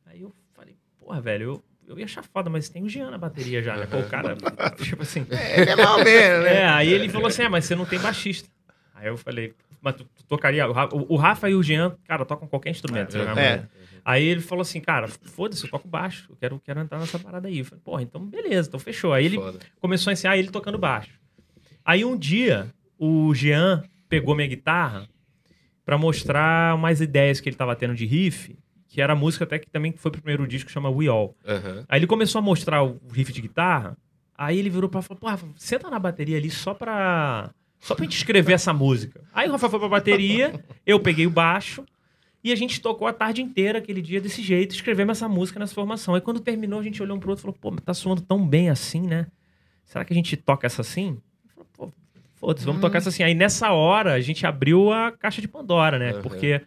Aí 0.07 0.21
eu 0.21 0.33
falei, 0.55 0.77
porra, 0.99 1.21
velho, 1.21 1.45
eu, 1.45 1.65
eu 1.89 1.99
ia 1.99 2.05
achar 2.05 2.23
foda, 2.23 2.49
mas 2.49 2.69
tem 2.69 2.83
o 2.85 2.89
Jean 2.89 3.11
na 3.11 3.19
bateria 3.19 3.63
já, 3.63 3.77
né? 3.77 3.87
Pô, 3.87 3.99
o 3.99 4.09
cara, 4.09 4.37
tipo 4.83 5.03
assim... 5.03 5.27
É, 5.31 5.63
ele 5.63 5.71
é 5.71 5.77
mal 5.77 6.05
menos, 6.05 6.45
né? 6.45 6.57
É, 6.57 6.69
aí 6.69 6.93
ele 6.93 7.09
falou 7.09 7.27
assim: 7.27 7.43
é, 7.43 7.49
mas 7.49 7.65
você 7.65 7.75
não 7.75 7.87
tem 7.87 7.99
baixista. 7.99 8.49
Aí 8.95 9.09
eu 9.09 9.17
falei, 9.17 9.55
mas 9.81 9.95
tu, 9.97 10.05
tu 10.05 10.25
tocaria. 10.25 10.69
O 10.69 10.73
Rafa, 10.73 10.95
o 10.95 11.17
Rafa 11.17 11.49
e 11.49 11.55
o 11.55 11.63
Jean, 11.63 11.97
cara, 12.07 12.25
tocam 12.25 12.47
qualquer 12.47 12.71
instrumento. 12.71 13.13
você 13.13 13.19
jogar 13.19 13.37
É. 13.39 13.67
Aí 14.05 14.25
ele 14.25 14.41
falou 14.41 14.63
assim, 14.63 14.81
cara, 14.81 15.09
foda-se, 15.09 15.65
eu 15.65 15.71
toco 15.71 15.87
baixo. 15.89 16.27
Eu 16.31 16.37
quero, 16.37 16.61
quero 16.61 16.81
entrar 16.81 16.99
nessa 16.99 17.19
parada 17.19 17.49
aí. 17.49 17.59
Eu 17.59 17.65
falei, 17.65 17.83
porra, 17.85 18.03
então 18.03 18.25
beleza, 18.25 18.69
então 18.69 18.81
fechou. 18.81 19.13
Aí 19.13 19.25
ele 19.27 19.37
Foda. 19.37 19.59
começou 19.81 20.11
a 20.11 20.13
ensinar 20.15 20.37
ele 20.37 20.51
tocando 20.51 20.79
baixo. 20.79 21.19
Aí 21.85 22.05
um 22.05 22.17
dia, 22.17 22.73
o 22.99 23.35
Jean 23.35 23.83
pegou 24.09 24.35
minha 24.35 24.49
guitarra 24.49 25.09
pra 25.85 25.97
mostrar 25.99 26.75
umas 26.75 27.01
ideias 27.01 27.41
que 27.41 27.49
ele 27.49 27.57
tava 27.57 27.75
tendo 27.75 27.95
de 27.95 28.05
riff, 28.07 28.57
que 28.89 29.01
era 29.01 29.13
a 29.13 29.17
música 29.17 29.45
até 29.45 29.59
que 29.59 29.71
também 29.71 29.93
foi 29.93 30.11
pro 30.11 30.21
primeiro 30.21 30.47
disco, 30.47 30.67
que 30.67 30.73
chama 30.73 30.91
We 30.91 31.07
All. 31.09 31.37
Aham. 31.47 31.85
Aí 31.89 31.99
ele 31.99 32.07
começou 32.07 32.39
a 32.39 32.43
mostrar 32.43 32.83
o 32.83 33.01
riff 33.13 33.33
de 33.33 33.41
guitarra. 33.41 33.97
Aí 34.37 34.59
ele 34.59 34.71
virou 34.71 34.89
pra 34.89 35.03
falar: 35.03 35.21
Pô, 35.21 35.27
Rafa, 35.29 35.47
senta 35.57 35.91
na 35.91 35.99
bateria 35.99 36.37
ali 36.37 36.51
só 36.51 36.75
pra. 36.75 37.51
Só 37.79 37.95
pra 37.95 38.05
gente 38.05 38.17
escrever 38.17 38.53
essa 38.53 38.73
música. 38.73 39.23
Aí 39.33 39.49
o 39.49 39.53
Rafa 39.53 39.71
foi 39.71 39.79
pra 39.79 39.89
bateria, 39.89 40.63
eu 40.85 41.01
peguei 41.01 41.27
o 41.27 41.31
baixo 41.31 41.85
e 42.43 42.53
a 42.53 42.57
gente 42.57 42.81
tocou 42.81 43.07
a 43.07 43.13
tarde 43.13 43.43
inteira 43.43 43.79
aquele 43.79 44.01
dia 44.01 44.21
desse 44.21 44.43
jeito, 44.43 44.75
escrevemos 44.75 45.19
essa 45.19 45.29
música 45.29 45.59
nessa 45.61 45.75
formação. 45.75 46.15
Aí 46.15 46.21
quando 46.21 46.41
terminou, 46.41 46.81
a 46.81 46.83
gente 46.83 47.03
olhou 47.03 47.17
um 47.17 47.21
pro 47.21 47.31
outro 47.31 47.43
e 47.43 47.45
falou: 47.45 47.57
Pô, 47.61 47.71
mas 47.71 47.81
tá 47.85 47.93
soando 47.95 48.23
tão 48.23 48.47
bem 48.47 48.71
assim, 48.71 49.03
né? 49.03 49.27
Será 49.85 50.05
que 50.05 50.13
a 50.13 50.17
gente 50.17 50.37
toca 50.37 50.67
essa 50.67 50.81
assim? 50.83 51.19
Falou, 51.55 51.69
Pô, 51.77 51.93
foda-se, 52.37 52.65
vamos 52.65 52.81
tocar 52.81 52.99
essa 52.99 53.09
assim. 53.11 53.23
Aí 53.23 53.35
nessa 53.35 53.73
hora 53.73 54.15
a 54.15 54.21
gente 54.21 54.47
abriu 54.47 54.93
a 54.93 55.13
caixa 55.13 55.41
de 55.41 55.49
Pandora, 55.49 55.99
né? 55.99 56.15
Uhum. 56.15 56.23
Porque 56.23 56.61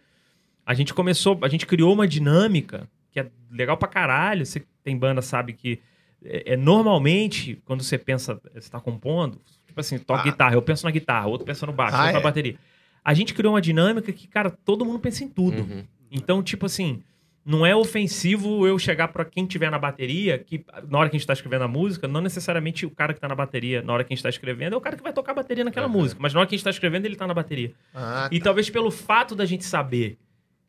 a 0.64 0.74
gente 0.74 0.94
começou, 0.94 1.38
a 1.42 1.48
gente 1.48 1.66
criou 1.66 1.92
uma 1.92 2.06
dinâmica 2.06 2.88
que 3.10 3.18
é 3.20 3.26
legal 3.50 3.76
pra 3.76 3.88
caralho. 3.88 4.44
Você 4.46 4.60
que 4.60 4.66
tem 4.82 4.96
banda 4.96 5.22
sabe 5.22 5.52
que 5.54 5.80
é, 6.24 6.52
é 6.52 6.56
normalmente 6.56 7.60
quando 7.64 7.82
você 7.82 7.98
pensa, 7.98 8.40
você 8.54 8.70
tá 8.70 8.78
compondo, 8.80 9.40
tipo 9.66 9.80
assim, 9.80 9.98
toca 9.98 10.20
Ah. 10.20 10.24
guitarra, 10.24 10.54
eu 10.54 10.62
penso 10.62 10.84
na 10.84 10.90
guitarra, 10.90 11.26
outro 11.26 11.46
pensa 11.46 11.66
no 11.66 11.72
baixo, 11.72 11.96
Ah, 11.96 12.00
outro 12.00 12.12
na 12.14 12.18
é? 12.20 12.22
bateria. 12.22 12.56
A 13.04 13.12
gente 13.14 13.34
criou 13.34 13.52
uma 13.54 13.60
dinâmica 13.60 14.10
que, 14.12 14.26
cara, 14.26 14.50
todo 14.50 14.84
mundo 14.84 14.98
pensa 14.98 15.22
em 15.24 15.28
tudo. 15.28 15.58
Uhum. 15.62 15.84
Então, 16.10 16.42
tipo 16.42 16.64
assim, 16.66 17.02
não 17.44 17.66
é 17.66 17.76
ofensivo 17.76 18.66
eu 18.66 18.78
chegar 18.78 19.08
pra 19.08 19.24
quem 19.24 19.44
tiver 19.44 19.70
na 19.70 19.78
bateria, 19.78 20.38
que 20.38 20.64
na 20.88 20.98
hora 20.98 21.10
que 21.10 21.16
a 21.16 21.18
gente 21.18 21.26
tá 21.26 21.34
escrevendo 21.34 21.62
a 21.64 21.68
música, 21.68 22.08
não 22.08 22.20
necessariamente 22.22 22.86
o 22.86 22.90
cara 22.90 23.12
que 23.12 23.20
tá 23.20 23.28
na 23.28 23.34
bateria, 23.34 23.82
na 23.82 23.92
hora 23.92 24.02
que 24.04 24.12
a 24.12 24.16
gente 24.16 24.22
tá 24.22 24.30
escrevendo, 24.30 24.72
é 24.72 24.76
o 24.76 24.80
cara 24.80 24.96
que 24.96 25.02
vai 25.02 25.12
tocar 25.12 25.32
a 25.32 25.34
bateria 25.34 25.64
naquela 25.64 25.86
Aham. 25.86 25.92
música. 25.98 26.18
Mas 26.22 26.32
na 26.32 26.40
hora 26.40 26.48
que 26.48 26.54
a 26.54 26.56
gente 26.56 26.64
tá 26.64 26.70
escrevendo, 26.70 27.04
ele 27.04 27.16
tá 27.16 27.26
na 27.26 27.34
bateria. 27.34 27.72
Ah, 27.94 28.28
E 28.32 28.40
talvez 28.40 28.70
pelo 28.70 28.90
fato 28.90 29.34
da 29.34 29.44
gente 29.44 29.64
saber 29.64 30.16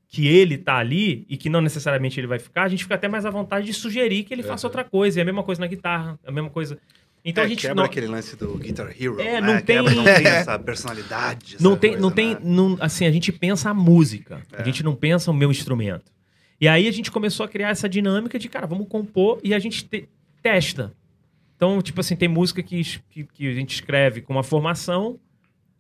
que 0.08 0.28
ele 0.28 0.58
tá 0.58 0.76
ali 0.78 1.26
e 1.30 1.38
que 1.38 1.50
não 1.50 1.62
necessariamente 1.62 2.20
ele 2.20 2.28
vai 2.28 2.38
ficar, 2.40 2.64
a 2.64 2.68
gente 2.68 2.84
fica 2.84 2.96
até 2.96 3.08
mais 3.08 3.26
à 3.26 3.30
vontade 3.30 3.66
de 3.66 3.74
sugerir 3.74 4.24
que 4.24 4.34
ele 4.34 4.44
faça 4.44 4.68
Uhum. 4.68 4.70
outra 4.70 4.84
coisa. 4.84 5.20
E 5.20 5.22
a 5.22 5.26
mesma 5.26 5.44
coisa 5.44 5.62
na 5.62 5.68
guitarra, 5.68 6.20
a 6.26 6.32
mesma 6.32 6.50
coisa. 6.50 6.78
Então 7.28 7.44
É, 7.44 7.48
a 7.48 7.50
gente 7.50 7.62
quebra 7.62 7.76
não, 7.76 7.84
aquele 7.86 8.08
lance 8.08 8.36
do 8.36 8.56
Guitar 8.58 8.88
Hero. 8.98 9.20
É, 9.20 9.42
né? 9.42 9.42
não 9.42 9.60
tem- 9.62 9.78
Quebra, 9.78 9.96
não 9.96 10.04
tem 10.04 10.14
essa 10.28 10.60
personalidade. 10.60 11.58
não 11.60 11.72
essa 11.72 11.80
tem, 11.80 11.90
coisa, 11.92 12.02
não 12.02 12.12
tem, 12.12 12.30
né? 12.36 12.40
não- 12.44 12.78
assim, 12.80 13.06
a 13.06 13.12
gente 13.12 13.32
pensa 13.32 13.70
a 13.70 13.74
música. 13.74 14.42
A 14.54 14.62
É. 14.62 14.66
gente 14.66 14.84
não 14.84 14.96
pensa 14.96 15.32
o 15.32 15.34
meu 15.34 15.50
instrumento. 15.50 16.12
E 16.62 16.68
aí 16.68 16.88
a 16.88 16.92
gente 16.92 17.12
começou 17.12 17.46
a 17.46 17.50
criar 17.50 17.70
essa 17.70 17.90
dinâmica 17.90 18.38
de, 18.40 18.48
cara, 18.48 18.66
vamos 18.68 18.88
compor 18.88 19.40
e 19.44 19.54
a 19.54 19.60
gente 19.60 19.86
te- 19.86 20.08
testa. 20.42 20.94
Então, 21.56 21.82
tipo 21.82 22.00
assim, 22.02 22.16
tem 22.16 22.28
música 22.28 22.62
que, 22.62 22.82
que, 23.10 23.24
que 23.24 23.48
a 23.48 23.54
gente 23.54 23.74
escreve 23.74 24.22
com 24.22 24.34
uma 24.34 24.44
formação, 24.44 25.20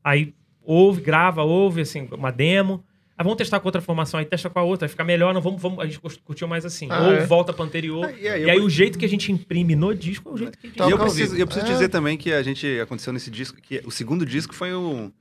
aí 0.03 0.33
ouve, 0.63 1.01
grava, 1.01 1.43
ouve, 1.43 1.81
assim, 1.81 2.07
uma 2.11 2.31
demo. 2.31 2.83
Aí 3.17 3.23
vamos 3.23 3.37
testar 3.37 3.61
com 3.61 3.67
outra 3.69 3.79
formação, 3.81 4.19
aí 4.19 4.25
testa 4.25 4.49
com 4.49 4.59
a 4.59 4.63
outra, 4.63 4.89
fica 4.89 5.03
melhor, 5.03 5.33
não 5.33 5.41
vamos, 5.41 5.61
vamos, 5.61 5.79
a 5.79 5.85
gente 5.85 5.99
cur- 5.99 6.17
curtiu 6.25 6.47
mais 6.49 6.65
assim. 6.65 6.87
Ah, 6.91 7.01
Ou 7.07 7.13
é? 7.13 7.25
volta 7.25 7.53
pra 7.53 7.63
anterior. 7.63 8.05
Ah, 8.05 8.11
e 8.11 8.27
aí, 8.27 8.41
e 8.41 8.43
eu 8.43 8.49
aí 8.49 8.57
vou- 8.57 8.67
o 8.67 8.69
jeito 8.69 8.99
que 8.99 9.05
a 9.05 9.09
gente 9.09 9.31
imprime 9.31 9.73
no 9.75 9.95
disco 9.95 10.29
é 10.29 10.33
o 10.33 10.37
jeito 10.37 10.57
que 10.57 10.67
a 10.67 10.69
gente 10.69 10.79
E 10.81 10.91
eu 10.91 10.97
preciso, 10.99 11.35
eu 11.37 11.45
preciso 11.47 11.65
É. 11.65 11.69
dizer 11.71 11.87
também 11.89 12.17
que 12.17 12.33
a 12.33 12.43
gente 12.43 12.67
aconteceu 12.81 13.13
nesse 13.13 13.31
disco, 13.31 13.57
que 13.61 13.81
o 13.85 13.91
segundo 13.91 14.25
disco 14.25 14.53
foi 14.53 14.73
o 14.73 15.11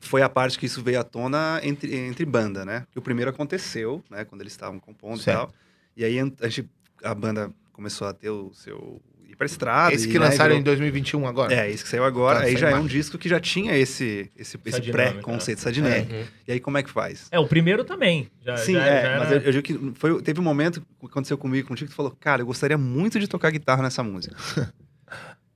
foi 0.00 0.22
a 0.22 0.28
parte 0.28 0.58
que 0.58 0.66
isso 0.66 0.82
veio 0.82 1.00
à 1.00 1.04
tona 1.04 1.60
entre, 1.62 1.94
entre 1.94 2.24
banda, 2.24 2.64
né? 2.64 2.86
Que 2.92 2.98
o 2.98 3.02
primeiro 3.02 3.30
aconteceu, 3.30 4.02
né? 4.10 4.24
Quando 4.24 4.40
eles 4.42 4.52
estavam 4.52 4.78
compondo 4.78 5.18
Certo. 5.20 5.36
e 5.36 5.46
tal. 5.46 5.54
E 5.96 6.04
aí 6.04 6.18
a, 6.40 6.48
gente, 6.48 6.68
a 7.02 7.14
banda 7.14 7.50
começou 7.72 8.06
a 8.06 8.12
ter 8.12 8.30
o 8.30 8.52
seu 8.54 9.00
pra 9.36 9.46
estrada. 9.46 9.94
Esse 9.94 10.06
e, 10.08 10.10
que 10.10 10.18
né, 10.18 10.24
lançaram 10.26 10.48
virou- 10.56 10.60
em 10.60 10.64
2021 10.64 11.26
agora? 11.26 11.54
É, 11.54 11.70
esse 11.70 11.82
que 11.84 11.88
saiu 11.90 12.04
agora. 12.04 12.40
Tá, 12.40 12.44
aí 12.46 12.56
já 12.56 12.70
é 12.70 12.74
um 12.74 12.86
disco 12.86 13.16
que 13.18 13.28
já 13.28 13.38
tinha 13.38 13.76
esse, 13.76 14.30
esse, 14.36 14.56
Essa 14.66 14.78
esse 14.80 14.90
pré-conceito, 14.90 15.58
essa 15.60 15.70
dinâmica. 15.72 16.14
Uhum. 16.14 16.24
E 16.48 16.52
aí 16.52 16.60
como 16.60 16.78
é 16.78 16.82
que 16.82 16.90
faz? 16.90 17.28
É, 17.30 17.38
o 17.38 17.46
primeiro 17.46 17.84
também. 17.84 18.28
Já, 18.44 18.56
Sim, 18.56 18.72
já- 18.74 18.84
é, 18.86 19.02
já 19.02 19.18
mas 19.18 19.30
era- 19.32 19.40
eu, 19.40 19.46
eu 19.52 19.62
digo 19.62 19.62
que 19.92 19.98
foi, 19.98 20.22
teve 20.22 20.40
um 20.40 20.44
momento 20.44 20.80
que 21.00 21.06
aconteceu 21.06 21.36
comigo, 21.38 21.68
contigo, 21.68 21.88
que 21.88 21.94
tu 21.94 21.96
falou, 21.96 22.16
cara, 22.18 22.42
eu 22.42 22.46
gostaria 22.46 22.78
muito 22.78 23.18
de 23.20 23.26
tocar 23.28 23.50
guitarra 23.50 23.82
nessa 23.82 24.02
música. 24.02 24.36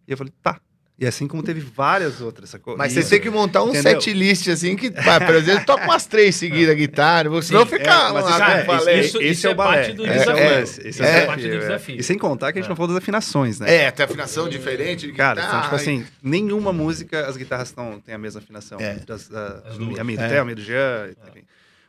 e 0.06 0.12
eu 0.12 0.16
falei, 0.16 0.32
tá. 0.42 0.60
E 1.00 1.06
assim 1.06 1.26
como 1.26 1.42
teve 1.42 1.60
várias 1.60 2.20
outras, 2.20 2.50
sacou? 2.50 2.76
Mas 2.76 2.92
você 2.92 3.02
tem 3.02 3.18
que 3.20 3.30
montar 3.30 3.64
um 3.64 3.70
Entendeu? 3.70 3.98
set 4.02 4.12
list 4.12 4.48
assim 4.48 4.76
que, 4.76 4.90
vai, 4.90 5.18
por 5.24 5.34
exemplo, 5.34 5.64
toca 5.64 5.84
umas 5.84 6.04
três 6.04 6.36
seguidas 6.36 6.72
a 6.72 6.74
guitarra, 6.74 7.40
senão 7.40 7.62
Sim, 7.64 7.70
fica 7.70 7.90
é, 7.90 8.12
mas 8.12 8.24
lá, 8.24 8.30
isso- 8.30 8.36
como 8.36 8.50
é, 8.52 8.64
falei. 8.64 9.00
isso- 9.00 9.22
esse 9.22 9.46
é 9.46 9.50
o 9.50 9.56
parte 9.56 9.92
do 9.94 10.04
É, 10.06 10.12
desafio. 10.12 10.36
é, 10.44 10.60
esse- 10.62 10.86
esse 10.88 11.02
É, 11.02 11.06
é 11.22 11.26
parte 11.26 11.48
do 11.48 11.58
desafio, 11.58 11.94
é. 11.96 11.98
E 11.98 12.02
sem 12.02 12.18
contar 12.18 12.52
que 12.52 12.58
a 12.58 12.60
gente 12.60 12.66
É. 12.66 12.68
não 12.68 12.76
falou 12.76 12.88
das 12.88 12.98
afinações, 13.02 13.58
né? 13.58 13.74
É, 13.86 13.90
tem 13.90 14.04
afinação 14.04 14.46
diferente 14.46 15.06
de 15.06 15.12
Cara, 15.14 15.36
guitarra. 15.40 15.48
então, 15.56 15.62
tipo 15.62 15.74
assim, 15.76 16.06
nenhuma 16.22 16.70
música 16.70 17.26
as 17.26 17.36
guitarras 17.38 17.72
tão, 17.72 17.98
têm 17.98 18.14
a 18.14 18.18
mesma 18.18 18.40
afinação. 18.42 18.78
É. 18.78 18.96
Das, 18.96 19.26
da, 19.26 19.62
As 19.64 19.78
duas. 19.78 19.98
a 19.98 20.04
minha 20.04 20.20
É. 20.20 20.38
A 20.38 20.44
minha 20.44 20.54
do 20.56 20.62
Jean, 20.62 21.08
enfim. 21.30 21.44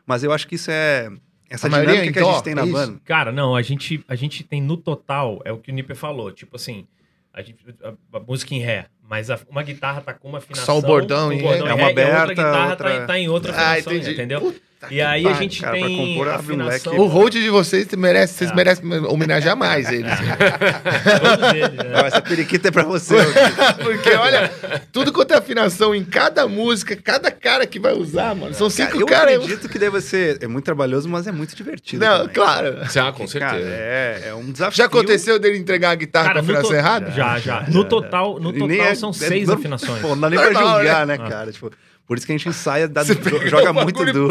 Mas 0.06 0.24
eu 0.24 0.32
acho 0.32 0.48
que 0.48 0.54
isso 0.54 0.70
é... 0.70 1.10
Essa 1.50 1.66
A 1.66 1.70
dinâmica 1.70 2.06
é 2.08 2.12
que 2.12 2.18
a 2.18 2.24
gente 2.32 2.42
tem 2.44 2.54
na 2.54 2.62
é 2.62 2.64
isso? 2.64 2.72
banda... 2.72 3.00
Cara, 3.04 3.30
não, 3.30 3.54
a 3.54 3.60
gente, 3.60 4.02
a 4.08 4.14
gente 4.14 4.42
tem 4.42 4.62
no 4.62 4.74
total, 4.78 5.42
é 5.44 5.52
o 5.52 5.58
que 5.58 5.70
o 5.70 5.74
Nipper 5.74 5.94
falou, 5.94 6.32
tipo 6.32 6.56
assim, 6.56 6.86
a, 7.30 7.42
gente, 7.42 7.58
a, 7.84 8.16
a 8.16 8.20
música 8.20 8.54
em 8.54 8.58
ré, 8.60 8.86
mas 9.08 9.30
a- 9.30 9.38
uma 9.50 9.62
guitarra 9.62 10.00
tá 10.00 10.12
com 10.14 10.28
uma 10.28 10.38
afinação. 10.38 10.64
Só 10.64 10.78
o 10.78 10.82
bordão 10.82 11.30
um 11.30 11.38
bordão. 11.38 11.66
É 11.68 11.74
uma 11.74 11.86
ré, 11.86 11.92
e 11.92 12.00
a 12.02 12.08
outra 12.08 12.12
aberta, 12.12 12.34
guitarra 12.34 12.70
outra- 12.70 12.90
Tá, 13.00 13.06
tá 13.06 13.18
em 13.18 13.28
outra 13.28 13.52
Ah, 13.52 13.70
afinação, 13.72 13.92
entendi. 13.94 14.12
entendeu? 14.12 14.40
Puta, 14.40 14.60
E 14.90 15.00
aí 15.00 15.24
a 15.28 15.32
gente 15.34 15.60
cara, 15.60 15.78
pra 15.78 15.86
tem 15.86 15.96
compor, 15.96 16.28
afinação... 16.28 16.96
O 16.98 17.06
hold 17.06 17.32
de 17.34 17.48
vocês 17.50 17.86
merece, 17.96 18.34
vocês 18.34 18.50
É. 18.50 18.54
merecem 18.54 18.84
homenagear 19.06 19.56
mais 19.56 19.88
eles. 19.88 20.10
Todos 21.20 21.52
eles, 21.54 21.76
né? 21.76 22.06
Essa 22.06 22.20
periquita 22.20 22.66
é 22.66 22.70
pra 22.72 22.82
você. 22.82 23.14
Porque, 23.80 24.10
olha, 24.10 24.50
tudo 24.92 25.12
quanto 25.12 25.34
é 25.34 25.36
afinação 25.36 25.94
em 25.94 26.04
cada 26.04 26.48
música, 26.48 26.96
cada 26.96 27.30
cara 27.30 27.64
que 27.66 27.78
vai 27.78 27.92
usar, 27.92 28.34
mano. 28.34 28.54
São 28.54 28.68
cinco 28.68 29.00
eu 29.00 29.06
caras. 29.06 29.34
acredito 29.36 29.68
que 29.68 29.78
deve 29.78 30.00
ser... 30.00 30.38
É 30.42 30.48
muito 30.48 30.64
trabalhoso, 30.64 31.08
mas 31.08 31.26
é 31.28 31.32
muito 31.32 31.54
divertido 31.54 32.04
Não, 32.04 32.18
também. 32.22 32.34
claro. 32.34 32.78
Ah, 32.82 33.12
com 33.12 33.24
Cara, 33.26 33.28
certeza. 33.28 33.68
é, 33.70 34.22
é 34.30 34.34
um 34.34 34.50
desafio. 34.50 34.76
Já 34.76 34.84
aconteceu 34.86 35.38
dele 35.38 35.58
entregar 35.58 35.90
a 35.90 35.94
guitarra 35.94 36.26
Cara, 36.28 36.34
com 36.34 36.40
a 36.40 36.42
afinação 36.44 36.70
to- 36.70 36.74
errada? 36.76 37.10
Já, 37.12 37.38
já. 37.38 37.64
No 37.68 37.84
total, 37.84 38.40
no 38.40 38.52
total 38.52 38.66
é- 38.92 38.94
são 39.00 39.10
é 39.10 39.12
seis 39.12 39.48
normal. 39.48 39.58
afinações. 39.58 40.00
Pô, 40.02 40.08
não 40.08 40.20
dá 40.20 40.30
nem 40.30 40.38
pra 40.38 40.52
julgar, 40.52 41.06
né? 41.06 41.16
né, 41.18 41.24
Ah. 41.24 41.28
cara? 41.28 41.52
Tipo, 41.52 41.70
por 42.06 42.16
isso 42.18 42.26
que 42.26 42.32
a 42.32 42.36
gente 42.36 42.48
ensaia, 42.48 42.86
dá, 42.88 43.02
joga 43.04 43.70
o 43.70 43.74
muito 43.74 44.04
duro. 44.12 44.28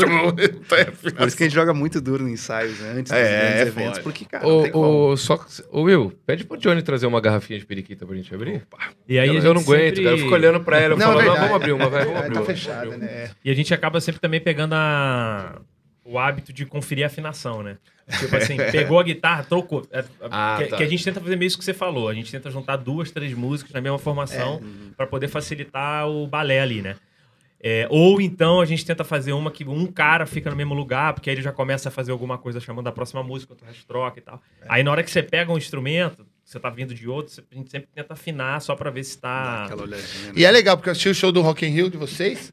tá 0.67 0.81
em 0.81 0.85
Por 1.15 1.27
isso 1.27 1.37
que 1.37 1.43
a 1.43 1.45
gente 1.47 1.55
joga 1.55 1.73
muito 1.73 1.99
duro 2.01 2.23
nos 2.23 2.31
ensaios, 2.33 2.79
né? 2.79 2.91
Antes 2.97 3.11
dos 3.11 3.19
É, 3.19 3.39
grandes 3.39 3.57
é 3.57 3.61
eventos. 3.61 3.89
foda. 3.91 4.01
Porque, 4.03 4.25
cara, 4.25 4.45
não 4.47 4.61
tem 4.63 4.71
como. 4.71 4.85
Ô, 4.85 5.11
ô, 5.11 5.17
só, 5.17 5.45
ô, 5.71 5.81
Will, 5.83 6.13
pede 6.25 6.43
pro 6.43 6.57
Johnny 6.57 6.81
trazer 6.81 7.07
uma 7.07 7.19
garrafinha 7.21 7.57
de 7.57 7.65
periquita 7.65 8.05
pra 8.05 8.15
gente 8.15 8.33
abrir. 8.35 8.61
E 9.07 9.17
aí 9.17 9.27
eu, 9.29 9.35
eu 9.41 9.53
não 9.53 9.61
aguento, 9.61 9.95
sempre- 9.95 10.03
cara. 10.03 10.15
Eu 10.15 10.19
fico 10.19 10.33
olhando 10.33 10.59
pra 10.61 10.79
ela 10.79 10.95
e 10.95 10.97
Não, 10.97 11.07
falo, 11.07 11.21
é 11.21 11.25
não, 11.25 11.35
vamos 11.35 11.55
abrir 11.55 11.71
uma, 11.71 11.89
vai, 11.89 12.03
vamos 12.05 12.15
É, 12.19 12.23
abrir 12.25 12.33
tá 12.33 12.39
uma. 12.41 12.45
fechada, 12.45 12.97
né? 12.97 13.29
E 13.43 13.49
a 13.49 13.53
gente 13.53 13.73
acaba 13.73 13.99
sempre 14.01 14.19
também 14.21 14.39
pegando 14.41 14.73
a... 14.73 15.61
o 16.03 16.19
hábito 16.19 16.51
de 16.53 16.65
conferir 16.65 17.03
a 17.03 17.07
afinação, 17.07 17.63
né? 17.63 17.77
Tipo 18.19 18.35
assim, 18.35 18.57
pegou 18.71 18.99
a 18.99 19.03
guitarra, 19.03 19.43
trocou. 19.43 19.85
É, 19.91 20.03
Ah, 20.29 20.57
que, 20.59 20.65
tá. 20.69 20.77
que 20.77 20.83
a 20.83 20.87
gente 20.87 21.03
tenta 21.03 21.19
fazer 21.21 21.35
meio 21.35 21.47
isso 21.47 21.57
que 21.57 21.63
você 21.65 21.73
falou. 21.73 22.09
A 22.09 22.13
gente 22.13 22.31
tenta 22.31 22.49
juntar 22.51 22.75
duas, 22.77 23.11
três 23.11 23.33
músicas 23.33 23.71
na 23.73 23.81
mesma 23.81 23.97
formação 23.99 24.61
É. 24.63 24.93
pra 24.95 25.07
poder 25.07 25.27
facilitar 25.27 26.07
o 26.07 26.27
balé 26.27 26.59
ali, 26.61 26.81
né? 26.81 26.95
É, 27.63 27.85
ou 27.91 28.19
então 28.19 28.59
a 28.59 28.65
gente 28.65 28.83
tenta 28.83 29.03
fazer 29.03 29.33
uma 29.33 29.51
que 29.51 29.63
um 29.63 29.85
cara 29.85 30.25
fica 30.25 30.49
no 30.49 30.55
mesmo 30.55 30.73
lugar, 30.73 31.13
porque 31.13 31.29
aí 31.29 31.35
ele 31.35 31.43
já 31.43 31.51
começa 31.51 31.89
a 31.89 31.91
fazer 31.91 32.11
alguma 32.11 32.35
coisa 32.35 32.59
chamando 32.59 32.87
a 32.87 32.91
próxima 32.91 33.21
música, 33.21 33.53
outro 33.53 33.67
resto 33.67 33.85
troca 33.85 34.17
e 34.17 34.21
tal. 34.23 34.41
É. 34.61 34.65
Aí 34.67 34.83
na 34.83 34.89
hora 34.89 35.03
que 35.03 35.11
você 35.11 35.21
pega 35.21 35.51
um 35.53 35.57
instrumento, 35.59 36.25
você 36.43 36.59
tá 36.59 36.71
vindo 36.71 36.91
de 36.95 37.07
outro, 37.07 37.31
a 37.51 37.55
gente 37.55 37.69
sempre 37.69 37.87
tenta 37.93 38.13
afinar 38.13 38.59
só 38.61 38.75
pra 38.75 38.89
ver 38.89 39.03
se 39.03 39.15
tá. 39.19 39.69
Né? 39.87 39.97
E 40.35 40.43
é 40.43 40.49
legal, 40.49 40.75
porque 40.75 40.89
eu 40.89 40.91
assisti 40.91 41.09
o 41.09 41.13
show 41.13 41.31
do 41.31 41.41
Rock 41.41 41.63
in 41.63 41.69
Rio 41.69 41.87
de 41.89 41.97
vocês. 41.97 42.51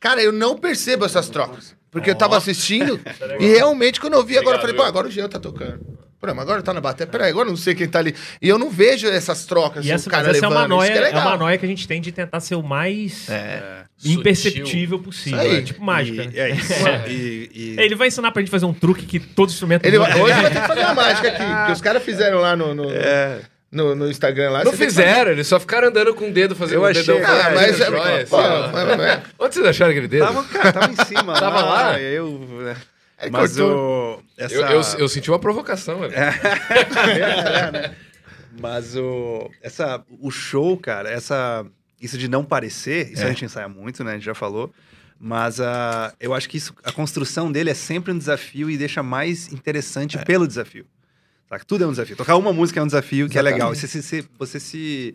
Cara, 0.00 0.22
eu 0.22 0.32
não 0.32 0.56
percebo 0.56 1.04
essas 1.04 1.28
trocas. 1.28 1.76
Porque 1.92 2.10
eu 2.10 2.14
tava 2.16 2.36
assistindo 2.36 2.98
e 3.38 3.46
realmente 3.46 4.00
quando 4.00 4.14
eu 4.14 4.24
vi 4.24 4.36
agora, 4.38 4.56
eu 4.56 4.60
falei, 4.60 4.74
pô, 4.74 4.82
agora 4.82 5.06
o 5.06 5.10
Jean 5.10 5.28
tá 5.28 5.38
tocando. 5.38 5.78
Pô, 6.18 6.28
mas 6.28 6.38
agora 6.38 6.62
tá 6.62 6.72
na 6.72 6.80
bateria. 6.80 7.10
Peraí, 7.10 7.30
agora 7.30 7.48
eu 7.48 7.50
não 7.50 7.56
sei 7.56 7.74
quem 7.74 7.88
tá 7.88 7.98
ali. 7.98 8.14
E 8.40 8.48
eu 8.48 8.56
não 8.56 8.70
vejo 8.70 9.08
essas 9.08 9.44
trocas. 9.44 9.84
E 9.84 9.90
o 9.90 9.92
essa, 9.92 10.08
cara 10.08 10.30
essa 10.30 10.46
é 10.46 10.48
uma 10.48 10.62
levando. 10.62 10.66
Isso 10.70 10.76
noia, 10.76 10.92
que 10.92 10.98
é, 10.98 11.00
legal. 11.00 11.20
uma 11.26 11.36
noia 11.36 11.58
que 11.58 11.66
a 11.66 11.68
gente 11.68 11.86
tem 11.88 12.00
de 12.00 12.12
tentar 12.12 12.38
ser 12.40 12.54
o 12.54 12.62
mais 12.62 13.28
É. 13.28 13.82
imperceptível 14.04 15.00
possível. 15.00 15.40
Isso 15.40 15.50
aí. 15.50 15.58
É 15.58 15.62
tipo 15.62 15.82
mágica. 15.84 16.22
E, 16.22 16.26
né? 16.28 16.32
é 16.36 16.50
isso. 16.50 16.72
E, 17.08 17.50
e- 17.52 17.76
Ele 17.76 17.96
vai 17.96 18.06
ensinar 18.08 18.30
pra 18.30 18.40
gente 18.40 18.50
fazer 18.52 18.66
um 18.66 18.72
truque 18.72 19.04
que 19.04 19.18
todo 19.18 19.50
instrumento. 19.50 19.84
Ele, 19.84 19.98
muda. 19.98 20.16
hoje 20.16 20.34
vai 20.40 20.50
ter 20.52 20.60
que 20.60 20.68
fazer 20.68 20.80
uma 20.80 20.94
mágica 20.94 21.28
aqui, 21.28 21.66
que 21.66 21.72
os 21.72 21.80
caras 21.80 22.02
fizeram 22.04 22.38
lá 22.38 22.54
no, 22.56 22.72
no, 22.72 22.88
é, 22.88 23.40
no, 23.72 23.94
no 23.94 24.08
Instagram. 24.10 24.50
Lá, 24.50 24.62
Não 24.64 24.72
fizeram, 24.72 25.32
eles 25.32 25.46
só 25.48 25.58
ficaram 25.58 25.88
andando 25.88 26.14
com 26.14 26.28
o 26.28 26.32
dedo 26.32 26.54
fazendo 26.54 26.76
Eu 26.76 26.82
o 26.82 26.84
achei- 26.84 27.02
dedão. 27.02 27.18
Ah, 27.26 27.50
mas 27.54 27.80
é, 27.80 27.86
joia, 27.86 28.26
pô, 28.26 28.36
assim, 28.36 28.72
mas- 28.72 28.96
mas- 28.98 29.22
Onde 29.38 29.54
vocês 29.54 29.66
acharam 29.66 29.90
aquele 29.90 30.08
dedo? 30.08 30.26
tava, 30.26 30.44
cara, 30.44 30.72
tava 30.72 30.92
em 30.92 31.04
cima. 31.06 31.32
Tava 31.40 31.62
lá? 31.62 31.98
e 32.00 32.14
Eu? 32.14 32.76
Ele 33.20 33.30
Mas 33.30 33.56
cortou. 33.56 34.18
o. 34.18 34.22
Essa... 34.36 34.54
Eu, 34.54 34.62
eu, 34.66 34.80
eu 34.98 35.08
senti 35.08 35.30
uma 35.30 35.38
provocação, 35.38 36.00
velho. 36.00 36.12
É, 36.16 37.70
né? 37.72 37.94
Mas 38.60 38.96
o, 38.96 39.48
essa, 39.62 40.02
o 40.20 40.30
show, 40.30 40.76
cara, 40.76 41.08
essa, 41.10 41.64
isso 42.00 42.18
de 42.18 42.28
não 42.28 42.44
parecer, 42.44 43.10
isso 43.12 43.22
É. 43.22 43.26
a 43.26 43.28
gente 43.28 43.44
ensaia 43.44 43.68
muito, 43.68 44.04
né? 44.04 44.10
A 44.12 44.14
gente 44.14 44.24
já 44.24 44.34
falou. 44.34 44.72
Mas 45.18 45.60
a, 45.60 46.12
eu 46.20 46.34
acho 46.34 46.48
que 46.48 46.56
isso, 46.56 46.74
a 46.82 46.90
construção 46.90 47.50
dele 47.52 47.70
é 47.70 47.74
sempre 47.74 48.12
um 48.12 48.18
desafio 48.18 48.68
e 48.68 48.76
deixa 48.76 49.02
mais 49.04 49.52
interessante 49.52 50.18
É. 50.18 50.24
pelo 50.24 50.46
desafio. 50.48 50.84
Saca? 51.52 51.64
Tudo 51.66 51.84
é 51.84 51.86
um 51.86 51.90
desafio. 51.90 52.16
Tocar 52.16 52.36
uma 52.36 52.52
música 52.52 52.80
é 52.80 52.82
um 52.82 52.86
desafio 52.86 53.28
que 53.28 53.38
é 53.38 53.42
legal. 53.42 53.72
Exatamente. 53.72 53.80
Você, 53.80 54.02
se- 54.02 54.22
se- 54.22 54.28
você 54.38 54.58
se, 54.58 55.14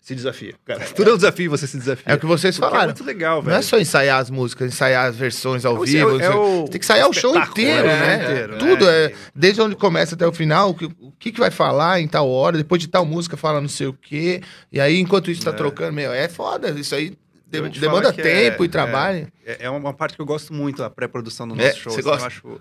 se 0.00 0.14
desafia. 0.14 0.54
Cara, 0.64 0.80
tudo 0.86 1.10
é 1.10 1.12
um 1.12 1.16
desafio 1.16 1.44
e 1.44 1.48
você 1.48 1.66
se 1.66 1.76
desafia. 1.76 2.04
É 2.06 2.14
o 2.14 2.18
que 2.18 2.24
vocês 2.24 2.56
Porque 2.56 2.66
É 2.66 2.70
falaram. 2.70 2.88
muito 2.88 3.04
legal, 3.04 3.36
Não 3.36 3.42
velho. 3.42 3.56
é 3.58 3.62
só 3.62 3.78
ensaiar 3.78 4.20
as 4.20 4.30
músicas, 4.30 4.72
ensaiar 4.72 5.06
as 5.06 5.16
versões 5.16 5.66
ao 5.66 5.76
É 5.76 5.78
o- 5.78 5.84
vivo. 5.84 5.98
é 5.98 6.12
o- 6.14 6.20
é 6.22 6.30
o 6.34 6.64
Tem 6.64 6.80
que 6.80 6.86
ensaiar 6.86 7.08
o 7.08 7.12
show 7.12 7.32
espetáculo, 7.34 7.60
inteiro, 7.60 7.86
né? 7.88 8.16
né? 8.16 8.24
Inteiro, 8.24 8.52
né? 8.52 8.58
Tudo 8.58 8.88
é. 8.88 9.12
Desde 9.34 9.60
onde 9.60 9.76
começa 9.76 10.14
até 10.14 10.26
o 10.26 10.32
final, 10.32 10.70
o 10.70 10.74
que, 10.74 10.86
o 10.86 11.12
que, 11.18 11.30
que 11.30 11.38
vai 11.38 11.50
falar 11.50 12.00
em 12.00 12.08
tal 12.08 12.26
hora, 12.30 12.56
depois 12.56 12.80
de 12.80 12.88
tal 12.88 13.04
música 13.04 13.36
fala 13.36 13.60
não 13.60 13.68
sei 13.68 13.86
o 13.88 13.92
quê. 13.92 14.40
E 14.72 14.80
aí, 14.80 14.98
enquanto 14.98 15.30
isso 15.30 15.44
tá 15.44 15.50
É. 15.50 15.52
trocando, 15.54 15.92
meu, 15.92 16.10
é 16.10 16.26
foda. 16.26 16.70
Isso 16.70 16.94
aí 16.94 17.10
de- 17.46 17.80
demanda 17.80 18.10
que 18.14 18.22
tempo 18.22 18.62
é- 18.62 18.66
e 18.66 18.68
trabalho. 18.70 19.28
É, 19.44 19.66
é 19.66 19.70
uma 19.70 19.92
parte 19.92 20.14
que 20.16 20.22
eu 20.22 20.26
gosto 20.26 20.54
muito, 20.54 20.82
a 20.82 20.88
pré-produção 20.88 21.46
do 21.46 21.60
É, 21.60 21.66
nosso 21.66 21.80
show. 21.80 21.92
você 21.92 22.00
assim, 22.00 22.08
gosta? 22.08 22.22
Eu 22.24 22.26
acho 22.28 22.60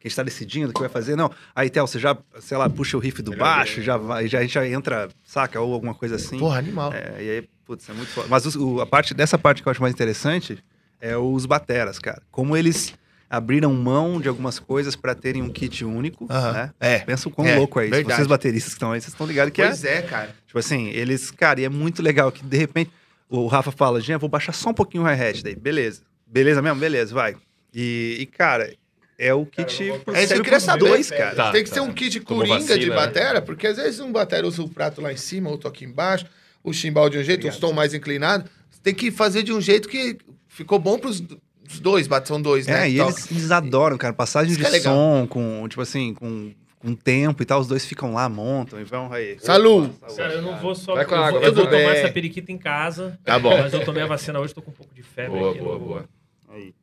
que 0.00 0.06
a 0.06 0.08
gente 0.08 0.16
tá 0.16 0.22
decidindo 0.22 0.70
o 0.70 0.72
que 0.74 0.80
vai 0.80 0.88
fazer. 0.88 1.14
Não, 1.14 1.30
aí, 1.54 1.68
Theo, 1.70 1.86
você 1.86 1.98
já, 1.98 2.16
sei 2.40 2.56
lá, 2.56 2.68
puxa 2.68 2.96
o 2.96 3.00
riff 3.00 3.20
do 3.22 3.36
baixo, 3.36 3.82
já 3.82 3.96
vai, 3.96 4.26
já, 4.26 4.38
a 4.38 4.42
gente 4.42 4.54
já 4.54 4.66
entra, 4.66 5.08
saca, 5.22 5.60
ou 5.60 5.72
alguma 5.74 5.94
coisa 5.94 6.16
assim. 6.16 6.38
Porra, 6.38 6.58
animal. 6.58 6.92
É, 6.92 7.22
e 7.22 7.30
aí, 7.30 7.48
putz, 7.66 7.88
é 7.88 7.92
muito 7.92 8.08
foda. 8.10 8.26
Mas 8.28 8.46
o- 8.56 8.80
a 8.80 8.86
parte, 8.86 9.12
dessa 9.14 9.36
parte 9.38 9.62
que 9.62 9.68
eu 9.68 9.70
acho 9.70 9.80
mais 9.82 9.92
interessante 9.94 10.58
é 11.00 11.16
os 11.16 11.44
bateras, 11.46 11.98
cara. 11.98 12.22
Como 12.30 12.56
eles 12.56 12.94
abriram 13.28 13.72
mão 13.72 14.20
de 14.20 14.26
algumas 14.28 14.58
coisas 14.58 14.96
pra 14.96 15.14
terem 15.14 15.40
um 15.42 15.50
kit 15.50 15.84
único, 15.84 16.26
Aham. 16.28 16.52
né? 16.52 16.70
É. 16.80 16.98
Pensa 17.00 17.28
o 17.28 17.30
quão 17.30 17.46
É, 17.46 17.56
louco 17.56 17.78
é 17.78 17.84
isso. 17.84 17.94
verdade. 17.94 18.16
Vocês 18.16 18.26
bateristas 18.26 18.72
que 18.72 18.76
estão 18.76 18.90
aí, 18.92 19.00
vocês 19.00 19.12
estão 19.12 19.26
ligados 19.26 19.52
que 19.52 19.62
é, 19.62 19.66
Pois 19.66 19.84
é, 19.84 20.02
cara. 20.02 20.34
Tipo 20.46 20.58
assim, 20.58 20.88
eles, 20.88 21.30
cara, 21.30 21.60
e 21.60 21.64
é 21.64 21.68
muito 21.68 22.02
legal 22.02 22.32
que 22.32 22.42
de 22.44 22.56
repente 22.56 22.90
o 23.28 23.46
Rafa 23.46 23.70
fala, 23.70 24.00
Jean, 24.00 24.18
vou 24.18 24.28
baixar 24.28 24.52
só 24.52 24.70
um 24.70 24.74
pouquinho 24.74 25.04
o 25.04 25.06
hi-hat 25.06 25.44
daí. 25.44 25.54
Beleza. 25.54 26.02
Beleza 26.26 26.60
mesmo? 26.60 26.80
Beleza, 26.80 27.14
vai. 27.14 27.36
E, 27.72 28.16
e, 28.18 28.26
cara, 28.26 28.74
é 29.20 29.34
o 29.34 29.44
kit 29.44 29.92
pro 30.02 30.16
É 30.16 30.24
isso 30.24 30.32
que 30.32 30.40
eu 30.40 30.44
queria 30.44 30.58
saber. 30.58 30.78
dois, 30.78 31.10
cara. 31.10 31.36
Tá, 31.36 31.52
Tem 31.52 31.62
que 31.62 31.68
tá. 31.68 31.74
ser 31.74 31.80
um 31.82 31.92
kit 31.92 32.20
Tomou 32.20 32.42
coringa 32.42 32.60
vacina, 32.60 32.78
de 32.78 32.88
né? 32.88 32.96
batera, 32.96 33.42
porque 33.42 33.66
às 33.66 33.76
vezes 33.76 34.00
um 34.00 34.10
batera 34.10 34.46
usa 34.46 34.62
o 34.62 34.68
prato 34.68 35.02
lá 35.02 35.12
em 35.12 35.16
cima, 35.18 35.50
outro 35.50 35.68
aqui 35.68 35.84
embaixo, 35.84 36.24
o 36.64 36.72
chimbal 36.72 37.10
de 37.10 37.18
um 37.18 37.22
jeito, 37.22 37.46
os 37.46 37.58
tom 37.58 37.72
mais 37.74 37.92
inclinado. 37.92 38.48
Tem 38.82 38.94
que 38.94 39.10
fazer 39.10 39.42
de 39.42 39.52
um 39.52 39.60
jeito 39.60 39.90
que 39.90 40.16
ficou 40.48 40.78
bom 40.78 40.98
pros 40.98 41.22
os 41.70 41.78
dois, 41.78 42.08
são 42.24 42.42
dois, 42.42 42.66
né? 42.66 42.86
É, 42.86 42.90
e 42.90 42.98
eles, 42.98 43.30
eles 43.30 43.50
adoram, 43.50 43.96
cara. 43.96 44.12
Passagem 44.12 44.52
Isso 44.52 44.58
de 44.58 44.76
é 44.76 44.80
som, 44.80 45.26
com, 45.28 45.68
tipo 45.68 45.80
assim, 45.80 46.14
com, 46.14 46.52
com 46.80 46.94
tempo 46.96 47.42
e 47.42 47.46
tal, 47.46 47.60
os 47.60 47.68
dois 47.68 47.84
ficam 47.84 48.12
lá, 48.12 48.28
montam 48.28 48.80
e 48.80 48.84
vão 48.84 49.12
aí. 49.12 49.38
Salud! 49.38 49.92
Cara, 50.16 50.32
eu 50.32 50.42
não 50.42 50.58
vou 50.58 50.74
só. 50.74 50.94
Vai 50.94 51.04
com 51.04 51.14
eu 51.14 51.22
água, 51.22 51.38
vou, 51.38 51.48
eu 51.48 51.54
vou 51.54 51.66
tomar 51.66 51.94
essa 51.94 52.10
periquita 52.10 52.50
em 52.50 52.58
casa. 52.58 53.16
Tá 53.24 53.38
bom. 53.38 53.56
Mas 53.56 53.72
eu 53.72 53.84
tomei 53.84 54.02
a 54.02 54.06
vacina 54.06 54.40
hoje, 54.40 54.52
tô 54.52 54.62
com 54.62 54.72
um 54.72 54.74
pouco 54.74 54.92
de 54.92 55.02
febre. 55.02 55.38
Boa, 55.38 55.50
aqui, 55.52 55.60
boa, 55.60 55.78
boa. 55.78 56.04
Aí. 56.48 56.74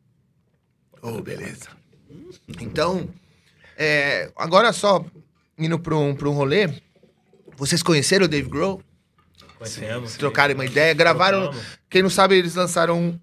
Oh, 1.01 1.21
beleza. 1.21 1.76
Então, 2.59 3.09
é, 3.77 4.31
agora 4.35 4.73
só 4.73 5.05
indo 5.57 5.79
para 5.79 5.95
um, 5.95 6.15
pra 6.15 6.29
um 6.29 6.33
rolê, 6.33 6.69
vocês 7.55 7.81
conheceram 7.81 8.25
o 8.25 8.27
Dave 8.27 8.49
Grohl? 8.49 8.81
Conhecemos. 9.57 10.15
Trocaram 10.17 10.53
uma 10.53 10.65
ideia, 10.65 10.93
gravaram. 10.93 11.43
Trocamos. 11.43 11.79
Quem 11.89 12.03
não 12.03 12.09
sabe, 12.09 12.35
eles 12.35 12.55
lançaram 12.55 12.99
um, 12.99 13.19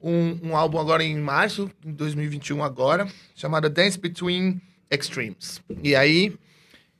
um, 0.00 0.50
um 0.50 0.56
álbum 0.56 0.78
agora 0.78 1.02
em 1.02 1.18
março, 1.18 1.70
em 1.84 1.92
2021 1.92 2.62
agora, 2.62 3.08
chamado 3.34 3.68
Dance 3.70 3.98
Between 3.98 4.60
Extremes. 4.90 5.62
E 5.82 5.96
aí 5.96 6.36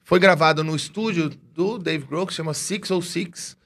foi 0.05 0.19
gravado 0.19 0.65
no 0.65 0.75
estúdio 0.75 1.31
do 1.55 1.79
Dave 1.79 2.07
Grohl, 2.07 2.27
que 2.27 2.33
chama 2.33 2.55
606. 2.55 3.57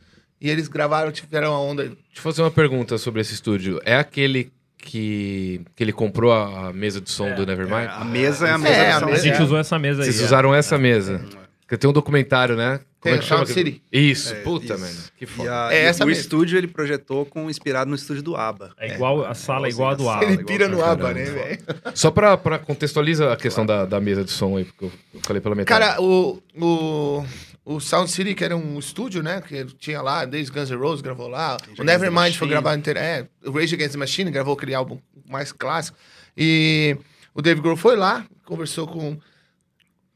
E 0.40 0.50
eles 0.50 0.66
gravaram, 0.66 1.12
tiveram 1.12 1.54
a 1.54 1.60
onda. 1.60 1.84
Deixa 1.84 2.00
eu 2.16 2.22
fazer 2.22 2.42
uma 2.42 2.50
pergunta 2.50 2.98
sobre 2.98 3.20
esse 3.20 3.32
estúdio. 3.32 3.80
É 3.84 3.94
aquele 3.94 4.52
que, 4.82 5.60
que 5.74 5.82
ele 5.82 5.92
comprou 5.92 6.32
a 6.32 6.68
a 6.68 6.72
mesa 6.72 7.00
de 7.00 7.10
som 7.10 7.34
do 7.34 7.46
Nevermind? 7.46 7.88
A 7.88 8.04
mesa 8.04 8.48
é 8.48 8.50
a 8.50 8.54
É, 8.54 8.58
mesa 8.58 8.82
a 8.96 9.00
som. 9.00 9.06
A 9.06 9.08
mesa 9.10 9.22
gente 9.22 9.40
É. 9.40 9.42
usou 9.42 9.58
essa 9.58 9.78
mesa 9.78 10.02
aí. 10.02 10.06
Vocês 10.06 10.20
é. 10.20 10.24
usaram 10.24 10.54
essa 10.54 10.76
mesa. 10.76 11.24
Porque 11.62 11.76
tem 11.78 11.88
um 11.88 11.92
documentário, 11.92 12.54
né? 12.56 12.80
Tem, 13.00 13.14
é 13.14 13.18
que 13.18 13.24
chama? 13.24 13.46
City. 13.46 13.82
Isso, 13.90 14.32
É, 14.32 14.40
puta, 14.42 14.76
mano. 14.78 14.94
Que 15.16 15.24
E, 15.24 15.26
foda. 15.26 15.66
a- 15.68 15.74
É 15.74 15.82
e 15.82 15.86
essa 15.86 16.04
o 16.04 16.06
mesmo. 16.06 16.20
estúdio 16.20 16.56
ele 16.58 16.68
projetou 16.68 17.24
com 17.26 17.48
inspirado 17.50 17.88
no 17.90 17.96
estúdio 17.96 18.22
do 18.22 18.36
ABBA. 18.36 18.72
É 18.78 18.94
igual, 18.94 19.24
a 19.24 19.34
sala 19.34 19.66
é 19.66 19.70
igual 19.70 19.90
a 19.90 19.94
do 19.94 20.08
ABBA. 20.08 20.24
Ele 20.32 20.44
pira 20.44 20.68
no 20.68 20.84
aba, 20.84 21.12
né, 21.14 21.24
velho? 21.24 21.58
Só 21.94 22.10
pra, 22.12 22.36
pra 22.36 22.58
contextualizar 22.60 23.32
a 23.32 23.36
questão 23.36 23.64
da, 23.66 23.84
da 23.86 23.98
mesa 24.00 24.22
de 24.22 24.30
som 24.30 24.56
aí, 24.56 24.64
porque 24.64 24.84
eu 24.84 24.92
eu 25.14 25.20
falei 25.24 25.40
pela 25.42 25.54
metade. 25.54 25.80
Cara, 25.80 26.00
o, 26.00 26.40
o, 26.60 27.24
o 27.64 27.78
Sound 27.80 28.10
City, 28.10 28.34
que 28.34 28.44
era 28.44 28.56
um 28.56 28.78
estúdio, 28.78 29.22
né? 29.22 29.40
Que 29.40 29.64
tinha 29.64 30.02
lá, 30.02 30.24
desde 30.24 30.50
Guns 30.50 30.70
N' 30.70 30.76
Roses 30.76 31.00
gravou 31.00 31.28
lá. 31.28 31.52
Rage 31.52 31.80
o 31.80 31.84
Nevermind 31.84 32.34
foi 32.34 32.48
gravado 32.48 32.78
inteiro. 32.78 32.98
É, 32.98 33.26
o 33.44 33.52
Rage 33.52 33.74
Against 33.74 33.92
the 33.92 33.98
Machine 33.98 34.30
gravou 34.30 34.54
aquele 34.54 34.74
álbum 34.74 34.98
mais 35.28 35.52
clássico. 35.52 35.96
E 36.36 36.96
o 37.34 37.40
Dave 37.40 37.60
Grohl 37.60 37.76
foi 37.76 37.94
lá, 37.94 38.26
conversou 38.44 38.86
com, 38.86 39.16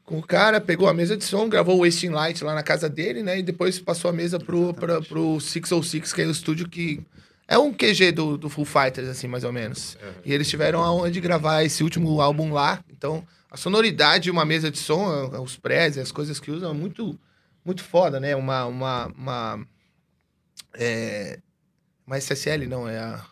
com 0.03 0.19
o 0.19 0.23
cara, 0.23 0.59
pegou 0.59 0.89
a 0.89 0.93
mesa 0.93 1.15
de 1.15 1.23
som, 1.23 1.47
gravou 1.47 1.77
o 1.77 1.85
Wasting 1.85 2.09
Light 2.09 2.43
lá 2.43 2.53
na 2.53 2.63
casa 2.63 2.89
dele, 2.89 3.23
né? 3.23 3.39
E 3.39 3.43
depois 3.43 3.79
passou 3.79 4.09
a 4.09 4.13
mesa 4.13 4.39
pro, 4.39 4.73
pra, 4.73 5.01
pro 5.01 5.39
606, 5.39 6.13
que 6.13 6.21
é 6.21 6.25
o 6.25 6.31
estúdio 6.31 6.67
que... 6.67 7.01
É 7.49 7.57
um 7.57 7.71
QG 7.73 8.11
do, 8.11 8.37
do 8.37 8.49
Full 8.49 8.65
Fighters, 8.65 9.07
assim, 9.07 9.25
mais 9.25 9.45
ou 9.45 9.53
menos. 9.53 9.97
E 10.25 10.33
eles 10.33 10.49
tiveram 10.49 10.83
a 10.83 10.91
honra 10.91 11.09
de 11.09 11.21
gravar 11.21 11.63
esse 11.63 11.81
último 11.81 12.19
álbum 12.19 12.51
lá. 12.51 12.83
Então, 12.91 13.25
a 13.49 13.55
sonoridade, 13.55 14.29
uma 14.29 14.43
mesa 14.43 14.69
de 14.69 14.77
som, 14.77 15.29
os 15.41 15.55
prés, 15.55 15.97
as 15.97 16.11
coisas 16.11 16.41
que 16.41 16.51
usam, 16.51 16.71
é 16.71 16.73
muito, 16.73 17.17
muito 17.67 17.83
foda, 17.83 18.19
né? 18.19 18.35
Uma. 18.35 18.65
uma, 18.65 19.05
uma 19.07 19.67
é... 20.73 21.39
Uma 22.05 22.17
SSL, 22.17 22.65
não, 22.67 22.87
é 22.87 22.97
a. 22.97 23.23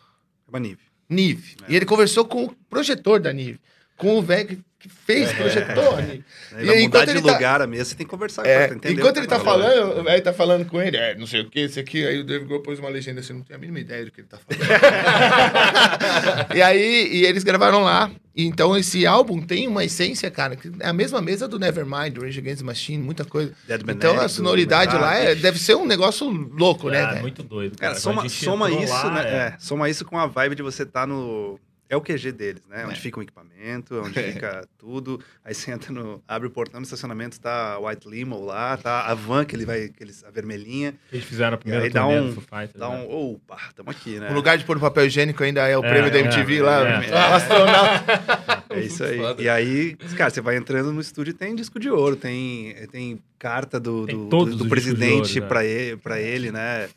É 0.46 0.50
uma 0.50 0.60
Nive. 0.60 0.82
Nive. 1.08 1.56
É. 1.66 1.72
E 1.72 1.76
ele 1.76 1.86
conversou 1.86 2.24
com 2.26 2.44
o 2.44 2.54
projetor 2.68 3.18
da 3.20 3.32
Nive. 3.32 3.58
Com 3.96 4.18
o 4.18 4.22
velho 4.22 4.48
que- 4.48 4.64
que 4.86 4.94
fez 5.06 5.32
projetor. 5.32 5.96
Nive. 6.02 6.24
Aí 6.54 6.62
E 6.62 6.66
vai 6.66 6.76
aí, 6.76 6.82
mudar 6.84 7.04
de 7.04 7.10
ele 7.12 7.22
tá- 7.22 7.32
lugar 7.32 7.62
a 7.62 7.66
mesa, 7.66 7.84
você 7.86 7.94
tem 7.94 8.06
que 8.06 8.10
conversar 8.10 8.46
É, 8.46 8.56
com 8.58 8.64
ele, 8.64 8.74
entendeu? 8.76 8.98
enquanto 8.98 9.16
ele 9.18 9.26
tá 9.26 9.38
falando. 9.40 9.72
falando, 9.72 10.00
o 10.00 10.04
velho 10.04 10.22
tá 10.22 10.32
falando 10.32 10.64
com 10.66 10.80
ele, 10.82 10.96
é, 10.96 11.14
não 11.14 11.26
sei 11.26 11.40
o 11.42 11.50
que, 11.50 11.60
esse 11.60 11.78
aqui, 11.80 12.06
aí 12.06 12.20
o 12.20 12.24
Dave 12.24 12.44
Grohl 12.44 12.62
pôs 12.62 12.78
uma 12.78 12.88
legenda 12.88 13.20
assim, 13.20 13.32
não 13.32 13.42
tenho 13.42 13.56
a 13.58 13.60
mínima 13.60 13.80
ideia 13.80 14.04
do 14.04 14.10
que 14.10 14.20
ele 14.20 14.28
tá 14.28 14.38
falando. 14.38 14.66
e 16.54 16.62
aí, 16.62 17.08
e 17.12 17.26
eles 17.26 17.42
gravaram 17.44 17.82
lá. 17.82 18.10
E 18.34 18.44
Então 18.44 18.76
esse 18.76 19.06
álbum 19.06 19.40
tem 19.40 19.66
uma 19.66 19.82
essência, 19.84 20.30
cara, 20.30 20.56
que 20.56 20.70
é 20.80 20.88
a 20.88 20.92
mesma 20.92 21.22
mesa 21.22 21.48
do 21.48 21.58
Nevermind, 21.58 22.18
Rage 22.20 22.38
Against 22.38 22.58
the 22.60 22.64
Machine, 22.66 23.02
muita 23.02 23.24
coisa. 23.24 23.52
Dead 23.66 23.80
Então 23.88 24.20
a 24.20 24.28
sonoridade 24.28 24.94
lá 24.94 25.14
é- 25.16 25.34
deve 25.34 25.58
ser 25.58 25.74
um 25.74 25.86
negócio 25.86 26.28
louco, 26.28 26.90
né, 26.90 27.06
velho? 27.06 27.20
muito 27.22 27.42
doido. 27.42 27.78
Cara, 27.78 27.94
Quando 27.94 28.02
soma, 28.02 28.28
soma 28.28 28.70
isso, 28.70 28.92
lá, 28.92 29.10
né? 29.10 29.22
é. 29.24 29.34
é, 29.36 29.54
soma 29.58 29.88
isso 29.88 30.04
com 30.04 30.18
a 30.18 30.26
vibe 30.26 30.54
de 30.54 30.62
você 30.62 30.82
estar 30.82 31.06
no. 31.06 31.58
É 31.88 31.96
o 31.96 32.00
QG 32.00 32.32
deles, 32.32 32.62
né? 32.68 32.84
Onde 32.84 32.94
É. 32.94 33.00
fica 33.00 33.20
o 33.20 33.22
equipamento, 33.22 33.94
onde 34.04 34.20
fica 34.20 34.66
tudo. 34.76 35.20
Aí 35.44 35.54
você 35.54 35.70
entra 35.70 35.92
no. 35.92 36.20
Abre 36.26 36.48
o 36.48 36.50
portão 36.50 36.80
do 36.80 36.84
estacionamento, 36.84 37.38
tá 37.40 37.74
a 37.74 37.78
White 37.78 38.08
Limo 38.08 38.44
lá, 38.44 38.76
tá 38.76 39.02
a 39.06 39.14
van 39.14 39.44
que 39.44 39.54
ele 39.54 39.64
vai. 39.64 39.88
Que 39.88 40.02
eles, 40.02 40.24
a 40.24 40.30
vermelhinha. 40.30 40.94
Eles 41.12 41.24
fizeram 41.24 41.54
a 41.54 41.58
primeira 41.58 41.84
aí 41.84 41.90
dá 41.90 42.02
turnê 42.02 42.20
um- 42.20 42.26
do 42.28 42.32
Foo 42.34 42.42
Fighters, 42.42 42.80
Dá 42.80 42.88
né? 42.88 42.96
um. 43.08 43.32
Opa, 43.34 43.58
tamo 43.76 43.90
aqui, 43.90 44.18
né? 44.18 44.30
O 44.30 44.34
lugar 44.34 44.58
de 44.58 44.64
pôr 44.64 44.76
o 44.76 44.80
papel 44.80 45.06
higiênico 45.06 45.42
ainda 45.44 45.66
é 45.68 45.78
o 45.78 45.84
É, 45.84 45.88
prêmio 45.88 46.10
da 46.10 46.18
é, 46.18 46.22
MTV 46.22 46.56
é, 46.58 46.62
lá. 46.62 46.80
é. 47.04 47.10
o 47.10 47.16
astronauta. 47.34 48.64
É 48.70 48.80
isso 48.80 49.04
aí. 49.04 49.18
Foda. 49.18 49.42
E 49.42 49.48
aí, 49.48 49.94
cara, 50.16 50.30
você 50.30 50.40
vai 50.40 50.56
entrando 50.56 50.92
no 50.92 51.00
estúdio 51.00 51.30
e 51.30 51.34
tem 51.34 51.54
disco 51.54 51.78
de 51.78 51.88
ouro, 51.88 52.16
tem, 52.16 52.74
tem 52.90 53.22
carta 53.38 53.78
do, 53.78 54.06
Tem 54.06 54.16
do, 54.28 54.44
do, 54.44 54.56
do 54.56 54.68
presidente 54.68 55.34
ouro, 55.38 55.40
né? 55.42 55.46
pra 55.48 55.64
ele, 55.64 55.96
pra 55.98 56.20
ele, 56.20 56.50
né? 56.50 56.88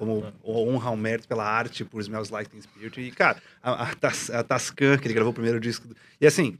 Como 0.00 0.24
honra 0.42 0.88
ao 0.88 0.96
mérito 0.96 1.28
pela 1.28 1.44
arte, 1.44 1.84
por 1.84 2.00
Smells 2.00 2.32
Like 2.32 2.48
Teen 2.48 2.62
Spirit. 2.62 2.98
E, 3.02 3.10
cara, 3.10 3.36
a, 3.62 3.82
a, 3.84 3.94
Tas- 3.94 4.30
a 4.30 4.42
Tascan, 4.42 4.96
que 4.96 5.06
ele 5.06 5.12
gravou 5.12 5.30
o 5.30 5.34
primeiro 5.34 5.60
disco. 5.60 5.86
do- 5.86 5.94
E 6.18 6.26
assim, 6.26 6.56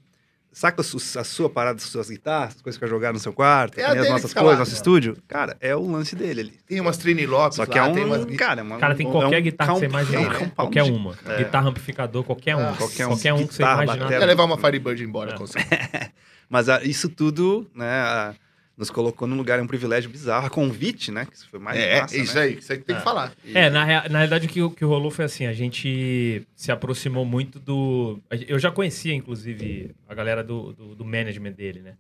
saca 0.53 0.83
a 0.83 0.85
su- 0.85 1.19
a 1.19 1.25
sua 1.25 1.49
parada, 1.49 1.79
as 1.79 1.85
suas 1.85 2.11
guitarras, 2.11 2.57
as 2.57 2.61
coisas 2.61 2.77
que 2.79 2.85
vai 2.85 2.91
jogar 2.91 3.15
no 3.15 3.19
seu 3.19 3.33
quarto, 3.33 3.81
É 3.81 3.85
as 3.87 3.97
nossas 4.11 4.35
coisas, 4.35 4.53
lá. 4.53 4.59
nosso 4.59 4.75
estúdio? 4.75 5.17
Cara, 5.27 5.57
é 5.59 5.75
o 5.75 5.91
lance 5.91 6.15
dele 6.15 6.41
ali. 6.43 6.61
Tem 6.67 6.79
umas 6.83 6.99
Trini 6.99 7.25
Lopes 7.25 7.57
Só 7.57 7.65
que 7.65 7.79
lá, 7.79 7.87
é 7.87 7.89
um. 7.89 7.95
tem 7.95 8.05
umas... 8.05 8.25
Cara, 8.37 8.61
é 8.61 8.63
uma, 8.63 8.77
Cara, 8.79 8.95
tem 8.95 9.09
é 9.09 9.11
qualquer 9.11 9.39
um 9.41 9.43
guitarra 9.43 9.73
que 9.73 9.79
você 9.81 9.87
imaginar. 9.87 10.19
é 10.21 10.27
um 10.27 10.29
compound 10.33 10.55
Qualquer 10.55 10.83
uma. 10.83 11.15
É. 11.25 11.37
Guitarra 11.39 11.69
amplificador, 11.71 12.25
qualquer 12.25 12.57
um. 12.57 12.61
Ah, 12.69 12.75
qualquer 12.77 13.07
um. 13.07 13.09
Qualquer 13.09 13.33
um 13.33 13.47
que 13.47 13.55
você 13.55 13.63
imaginar. 13.63 14.11
Ia 14.13 14.27
levar 14.27 14.45
uma 14.45 14.59
Firebird 14.59 15.03
embora, 15.03 15.33
É. 15.33 15.39
com 15.39 15.47
certeza. 15.47 16.11
Mas 16.51 16.69
ah, 16.69 16.83
isso 16.85 17.09
tudo, 17.09 17.71
né, 17.75 18.35
nos 18.81 18.89
colocou 18.91 19.29
num 19.29 19.37
lugar, 19.37 19.59
é 19.59 19.63
um 19.63 19.67
privilégio 19.67 20.09
bizarro. 20.09 20.47
A 20.47 20.51
convite, 20.51 21.13
né, 21.13 21.27
que 21.27 21.37
isso 21.37 21.47
foi 21.51 21.61
mais 21.61 21.79
É, 21.79 22.01
massa, 22.01 22.17
isso 22.17 22.35
né? 22.35 22.41
aí, 22.41 22.55
isso 22.59 22.73
aí 22.73 22.79
que 22.79 22.85
tem 22.87 22.97
que 22.97 23.03
É. 23.03 23.05
falar. 23.05 23.33
E- 23.45 23.57
É, 23.57 23.69
na, 23.69 23.85
rea- 23.85 24.09
na 24.09 24.19
realidade 24.21 24.47
o 24.47 24.49
que, 24.49 24.63
o 24.63 24.71
que 24.71 24.83
rolou 24.87 25.11
foi 25.11 25.27
assim, 25.27 25.45
a 25.45 25.53
gente 25.53 26.43
se 26.57 26.73
aproximou 26.73 27.27
muito 27.27 27.59
do... 27.61 28.19
a 28.31 28.37
gen- 28.37 28.47
Eu 28.49 28.59
já 28.59 28.71
conhecia, 28.71 29.13
inclusive, 29.15 29.91
a 30.09 30.15
galera 30.15 30.43
do, 30.43 30.73
do, 30.73 30.95
do 30.95 31.05
management 31.05 31.53
dele, 31.53 31.81
né? 31.81 31.93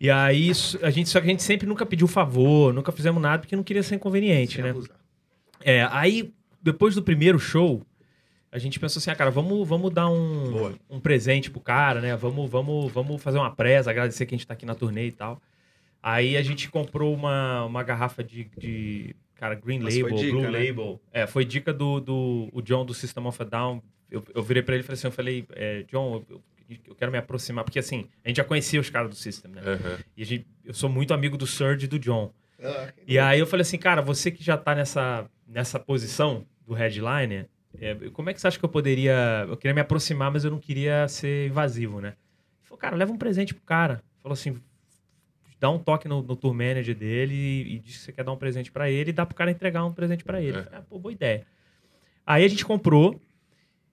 E 0.00 0.10
aí, 0.10 0.48
isso- 0.50 0.78
a 0.82 0.90
gente, 0.90 1.08
só 1.08 1.20
que 1.20 1.26
a 1.28 1.30
gente 1.30 1.44
sempre 1.44 1.64
nunca 1.66 1.86
pediu 1.86 2.08
favor, 2.08 2.74
nunca 2.74 2.90
fizemos 2.90 3.22
nada, 3.22 3.38
porque 3.38 3.54
não 3.54 3.62
queria 3.62 3.82
ser 3.84 3.94
inconveniente, 3.94 4.56
Sem 4.56 4.64
né? 4.64 4.70
abusar. 4.70 4.96
É, 5.62 5.86
aí, 5.92 6.34
depois 6.60 6.96
do 6.96 7.02
primeiro 7.04 7.38
show, 7.38 7.80
a 8.50 8.58
gente 8.58 8.80
pensou 8.80 8.98
assim, 8.98 9.10
ah, 9.10 9.14
cara, 9.14 9.30
vamos, 9.30 9.66
vamos 9.66 9.92
dar 9.94 10.08
um, 10.08 10.74
um 10.90 10.98
presente 10.98 11.50
pro 11.52 11.60
cara, 11.60 12.00
né? 12.00 12.16
Vamos, 12.16 12.50
vamos, 12.50 12.92
vamos 12.92 13.22
fazer 13.22 13.38
uma 13.38 13.54
presa, 13.54 13.90
agradecer 13.92 14.26
que 14.26 14.34
a 14.34 14.36
gente 14.38 14.46
tá 14.46 14.54
aqui 14.54 14.66
na 14.66 14.74
turnê 14.74 15.06
e 15.06 15.12
tal. 15.12 15.40
Aí 16.06 16.36
a 16.36 16.42
gente 16.42 16.68
comprou 16.68 17.14
uma, 17.14 17.64
uma 17.64 17.82
garrafa 17.82 18.22
de, 18.22 18.50
de, 18.58 19.16
cara, 19.36 19.54
Green 19.54 19.78
Mas 19.78 19.96
Label, 19.96 20.14
dica, 20.14 20.30
Blue 20.32 20.42
né? 20.50 20.50
Label. 20.68 21.00
É, 21.10 21.26
foi 21.26 21.46
dica 21.46 21.72
do, 21.72 21.98
do 21.98 22.50
o 22.52 22.60
John 22.60 22.84
do 22.84 22.92
System 22.92 23.26
of 23.26 23.40
a 23.40 23.44
Down. 23.46 23.82
Eu, 24.10 24.22
eu 24.34 24.42
virei 24.42 24.62
pra 24.62 24.74
ele 24.74 24.82
e 24.82 24.86
falei 24.86 24.98
assim, 24.98 25.06
eu 25.06 25.10
falei, 25.12 25.46
é, 25.52 25.82
John, 25.90 26.22
eu, 26.28 26.42
eu 26.86 26.94
quero 26.94 27.10
me 27.10 27.16
aproximar, 27.16 27.64
porque 27.64 27.78
assim, 27.78 28.06
a 28.22 28.28
gente 28.28 28.36
já 28.36 28.44
conhecia 28.44 28.78
os 28.78 28.90
caras 28.90 29.08
do 29.08 29.16
System, 29.16 29.52
né? 29.52 29.62
Aham. 29.64 29.98
E 30.14 30.22
a 30.22 30.26
gente, 30.26 30.46
eu 30.62 30.74
sou 30.74 30.90
muito 30.90 31.14
amigo 31.14 31.38
do 31.38 31.46
Surge 31.46 31.86
e 31.86 31.88
do 31.88 31.98
John. 31.98 32.30
Ah, 32.62 32.92
E 33.08 33.18
aí 33.18 33.40
eu 33.40 33.46
falei 33.46 33.62
assim, 33.62 33.78
cara, 33.78 34.02
você 34.02 34.30
que 34.30 34.44
já 34.44 34.58
tá 34.58 34.74
nessa, 34.74 35.26
nessa 35.48 35.80
posição 35.80 36.46
do 36.66 36.74
headliner, 36.74 37.48
é, 37.80 37.94
como 38.12 38.28
é 38.28 38.34
que 38.34 38.40
você 38.42 38.46
acha 38.46 38.58
que 38.58 38.64
eu 38.64 38.68
poderia. 38.68 39.46
Eu 39.48 39.56
queria 39.56 39.74
me 39.74 39.80
aproximar, 39.80 40.30
mas 40.30 40.44
eu 40.44 40.50
não 40.50 40.58
queria 40.60 41.08
ser 41.08 41.48
invasivo, 41.48 41.98
né? 41.98 42.08
Ele 42.08 42.64
falou, 42.64 42.78
cara, 42.78 42.94
leva 42.94 43.10
um 43.10 43.16
presente 43.16 43.54
pro 43.54 43.64
cara. 43.64 44.02
Falou 44.22 44.34
assim, 44.34 44.60
dá 45.60 45.70
um 45.70 45.78
toque 45.78 46.06
no, 46.08 46.22
no 46.22 46.36
tour 46.36 46.52
manager 46.54 46.94
dele 46.94 47.34
e, 47.34 47.74
e 47.74 47.78
diz 47.78 47.96
que 47.98 48.02
você 48.04 48.12
quer 48.12 48.24
dar 48.24 48.32
um 48.32 48.36
presente 48.36 48.70
pra 48.72 48.90
ele 48.90 49.10
e 49.10 49.12
dá 49.12 49.24
pro 49.24 49.34
cara 49.36 49.50
entregar 49.50 49.84
um 49.84 49.92
presente 49.92 50.24
pra 50.24 50.40
ele. 50.42 50.58
É. 50.58 50.68
Ah, 50.72 50.82
pô, 50.82 50.98
boa 50.98 51.12
ideia. 51.12 51.46
Aí 52.26 52.44
a 52.44 52.48
gente 52.48 52.64
comprou, 52.64 53.20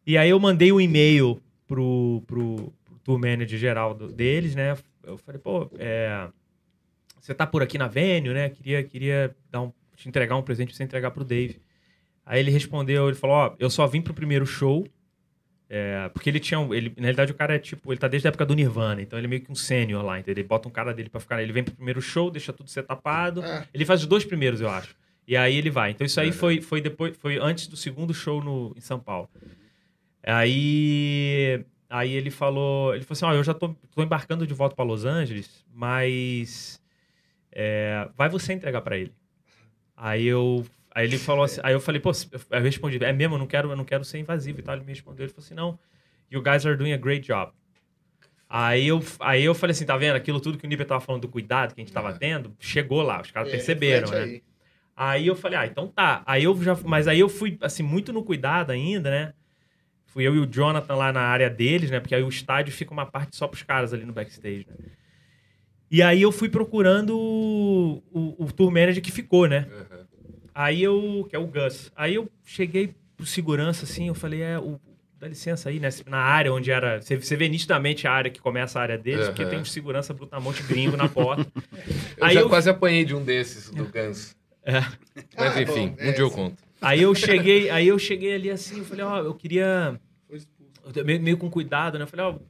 e 0.05 0.17
aí 0.17 0.29
eu 0.29 0.39
mandei 0.39 0.71
um 0.71 0.79
e-mail 0.81 1.41
pro, 1.67 2.23
pro, 2.27 2.73
pro 2.83 2.99
tour 3.03 3.19
manager 3.19 3.57
geral 3.59 3.93
do- 3.93 4.11
deles, 4.11 4.55
né? 4.55 4.77
Eu 5.03 5.17
falei, 5.17 5.39
pô, 5.39 5.69
é, 5.77 6.27
você 7.19 7.33
tá 7.33 7.45
por 7.45 7.61
aqui 7.61 7.77
na 7.77 7.87
venue, 7.87 8.33
né? 8.33 8.49
Queria, 8.49 8.83
queria 8.83 9.35
dar 9.49 9.61
um, 9.61 9.73
te 9.95 10.07
entregar 10.07 10.35
um 10.35 10.41
presente 10.43 10.69
pra 10.69 10.77
você 10.77 10.83
entregar 10.83 11.11
pro 11.11 11.23
Dave. 11.23 11.61
Aí 12.25 12.39
ele 12.39 12.51
respondeu, 12.51 13.07
ele 13.09 13.17
falou, 13.17 13.35
ó, 13.35 13.55
eu 13.59 13.69
só 13.69 13.85
vim 13.87 14.01
pro 14.01 14.13
primeiro 14.13 14.45
show, 14.45 14.85
é, 15.73 16.09
porque 16.09 16.29
ele 16.29 16.39
tinha, 16.41 16.59
um- 16.59 16.73
ele, 16.73 16.89
na 16.97 17.03
realidade 17.03 17.31
o 17.31 17.35
cara 17.35 17.55
é 17.55 17.59
tipo, 17.59 17.93
ele 17.93 17.99
tá 17.99 18.09
desde 18.09 18.27
a 18.27 18.29
época 18.29 18.45
do 18.45 18.53
Nirvana, 18.53 19.01
então 19.01 19.17
ele 19.17 19.27
é 19.27 19.29
meio 19.29 19.41
que 19.41 19.49
um 19.49 19.55
sênior 19.55 20.03
lá, 20.03 20.19
entendeu? 20.19 20.41
Ele 20.41 20.47
bota 20.49 20.67
um 20.67 20.71
cara 20.71 20.93
dele 20.93 21.09
pra 21.09 21.21
ficar, 21.21 21.41
ele 21.41 21.53
vem 21.53 21.63
pro 21.63 21.73
primeiro 21.73 22.01
show, 22.01 22.29
deixa 22.29 22.51
tudo 22.51 22.69
ser 22.69 22.83
tapado, 22.83 23.41
Ah. 23.41 23.65
ele 23.73 23.85
faz 23.85 24.01
os 24.01 24.07
dois 24.07 24.25
primeiros, 24.25 24.59
eu 24.59 24.69
acho. 24.69 24.93
E 25.25 25.37
aí 25.37 25.55
ele 25.55 25.69
vai. 25.69 25.91
Então 25.91 26.05
isso 26.05 26.19
aí 26.19 26.33
foi, 26.33 26.59
foi 26.59 26.81
depois, 26.81 27.15
foi 27.15 27.37
antes 27.37 27.67
do 27.67 27.77
segundo 27.77 28.13
show 28.13 28.43
no, 28.43 28.73
em 28.75 28.81
São 28.81 28.99
Paulo. 28.99 29.29
Aí, 30.23 31.63
aí 31.89 32.11
ele 32.13 32.29
falou, 32.29 32.93
ele 32.93 33.03
falou 33.03 33.13
assim, 33.13 33.25
ó, 33.25 33.33
eu 33.33 33.43
já 33.43 33.53
tô, 33.53 33.69
tô 33.93 34.03
embarcando 34.03 34.45
de 34.45 34.53
volta 34.53 34.75
para 34.75 34.85
Los 34.85 35.05
Angeles, 35.05 35.65
mas 35.73 36.81
é, 37.51 38.09
vai 38.17 38.29
você 38.29 38.53
entregar 38.53 38.81
para 38.81 38.97
ele. 38.97 39.13
Aí 39.95 40.25
eu, 40.25 40.65
aí 40.93 41.05
ele 41.05 41.17
falou 41.17 41.43
assim, 41.43 41.59
aí 41.63 41.73
eu 41.73 41.79
falei, 41.79 41.99
pô, 42.01 42.11
eu 42.51 42.61
respondi, 42.61 43.03
é 43.03 43.13
mesmo, 43.13 43.35
eu 43.35 43.39
não 43.39 43.47
quero, 43.47 43.69
eu 43.71 43.75
não 43.75 43.85
quero 43.85 44.03
ser 44.03 44.19
invasivo 44.19 44.59
e 44.59 44.63
tal. 44.63 44.75
Ele 44.75 44.83
me 44.83 44.91
respondeu, 44.91 45.25
ele 45.25 45.33
falou 45.33 45.45
assim, 45.45 45.53
não, 45.55 45.79
you 46.29 46.41
guys 46.41 46.65
are 46.65 46.77
doing 46.77 46.93
a 46.93 46.97
great 46.97 47.25
job. 47.25 47.51
Aí 48.49 48.87
eu, 48.87 49.01
aí 49.21 49.43
eu 49.43 49.55
falei 49.55 49.71
assim, 49.71 49.85
tá 49.85 49.95
vendo? 49.95 50.15
Aquilo 50.15 50.41
tudo 50.41 50.57
que 50.57 50.65
o 50.65 50.69
Níber 50.69 50.85
tava 50.85 50.99
falando 50.99 51.21
do 51.21 51.29
cuidado 51.29 51.73
que 51.73 51.79
a 51.81 51.83
gente 51.83 51.93
tava 51.93 52.09
É. 52.09 52.13
tendo, 52.13 52.53
chegou 52.59 53.01
lá, 53.01 53.21
os 53.21 53.31
caras 53.31 53.47
É, 53.47 53.51
perceberam, 53.51 54.11
né? 54.11 54.23
aí. 54.23 54.43
Aí 54.95 55.27
eu 55.27 55.35
falei, 55.35 55.57
ah, 55.57 55.65
então 55.65 55.87
tá. 55.87 56.21
Aí 56.25 56.43
eu 56.43 56.61
já, 56.61 56.77
mas 56.83 57.07
aí 57.07 57.19
eu 57.19 57.29
fui, 57.29 57.57
assim, 57.61 57.81
muito 57.81 58.11
no 58.11 58.23
cuidado 58.23 58.71
ainda, 58.71 59.09
né? 59.09 59.33
Fui 60.05 60.27
eu 60.27 60.35
e 60.35 60.39
o 60.39 60.45
Jonathan 60.45 60.95
lá 60.95 61.13
na 61.13 61.21
área 61.21 61.49
deles, 61.49 61.89
né? 61.89 62.01
Porque 62.01 62.13
aí 62.13 62.21
o 62.21 62.27
estádio 62.27 62.73
fica 62.73 62.91
uma 62.91 63.05
parte 63.05 63.37
só 63.37 63.47
pros 63.47 63.63
caras 63.63 63.93
ali 63.93 64.03
no 64.05 64.11
backstage, 64.11 64.67
né? 64.67 64.75
E 65.89 66.01
aí 66.03 66.21
eu 66.21 66.31
fui 66.31 66.49
procurando 66.49 67.17
o, 67.17 68.03
o, 68.11 68.45
o 68.45 68.51
tour 68.51 68.69
manager 68.69 69.01
que 69.01 69.11
ficou, 69.11 69.47
né? 69.47 69.67
Aham. 69.71 70.00
Aí 70.53 70.81
eu, 70.83 71.25
que 71.29 71.35
é 71.35 71.39
o 71.39 71.47
Gus. 71.47 71.91
Aí 71.95 72.15
eu 72.15 72.29
cheguei 72.43 72.93
pro 73.15 73.25
segurança, 73.25 73.85
assim, 73.85 74.07
eu 74.07 74.15
falei, 74.15 74.41
é, 74.41 74.59
o, 74.59 74.79
dá 75.19 75.27
licença 75.27 75.69
aí, 75.69 75.79
né? 75.79 75.89
Na 76.07 76.17
área 76.19 76.51
onde 76.53 76.71
era. 76.71 77.01
Você, 77.01 77.15
você 77.15 77.35
vê 77.35 77.47
nitidamente 77.47 78.07
a 78.07 78.11
área 78.11 78.29
que 78.31 78.41
começa 78.41 78.79
a 78.79 78.81
área 78.81 78.97
deles, 78.97 79.27
porque 79.27 79.43
Aham. 79.43 79.49
tem 79.51 79.59
um 79.59 79.65
segurança 79.65 80.13
brutamonte 80.13 80.61
gringo 80.63 80.97
na 80.97 81.07
porta. 81.07 81.45
Eu 82.17 82.25
Aí 82.25 82.33
já 82.35 82.41
eu- 82.41 82.49
quase 82.49 82.69
apanhei 82.69 83.03
de 83.05 83.15
um 83.15 83.23
desses, 83.23 83.69
do 83.71 83.85
Gans. 83.85 84.35
É. 84.63 84.79
Mas 85.37 85.55
Ah, 85.57 85.61
enfim, 85.61 85.89
bom, 85.89 85.95
um 86.03 86.09
é, 86.09 86.11
dia 86.11 86.21
eu 86.23 86.29
sim. 86.29 86.35
conto. 86.35 86.63
Aí 86.79 87.01
eu 87.01 87.15
cheguei, 87.15 87.69
aí 87.69 87.87
eu 87.87 87.97
cheguei 87.97 88.33
ali 88.35 88.49
assim, 88.51 88.79
eu 88.79 88.85
falei, 88.85 89.03
ó, 89.05 89.17
eu 89.19 89.33
queria. 89.33 89.99
Foi 90.27 90.37
expulso. 90.37 90.71
eu 90.99 91.05
meio, 91.05 91.21
meio 91.21 91.37
com 91.37 91.49
cuidado, 91.49 91.97
né? 91.97 92.03
Eu 92.03 92.07
falei, 92.07 92.25
ó, 92.25 92.31
o 92.33 92.41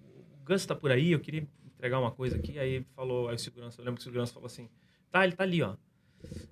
Gus 0.45 0.65
tá 0.65 0.75
por 0.75 0.91
aí, 0.91 1.11
eu 1.11 1.19
queria 1.19 1.47
entregar 1.77 1.99
uma 1.99 2.11
coisa 2.11 2.35
aqui. 2.37 2.57
Aí 2.59 2.73
ele 2.75 2.85
falou, 2.95 3.29
aí 3.29 3.35
o 3.35 3.39
segurança, 3.39 3.79
eu 3.79 3.85
lembro 3.85 3.97
que 3.97 4.01
o 4.01 4.03
segurança 4.03 4.33
falou 4.33 4.47
assim, 4.47 4.67
tá, 5.11 5.23
ele 5.23 5.33
tá 5.33 5.43
ali, 5.43 5.61
ó. 5.61 5.75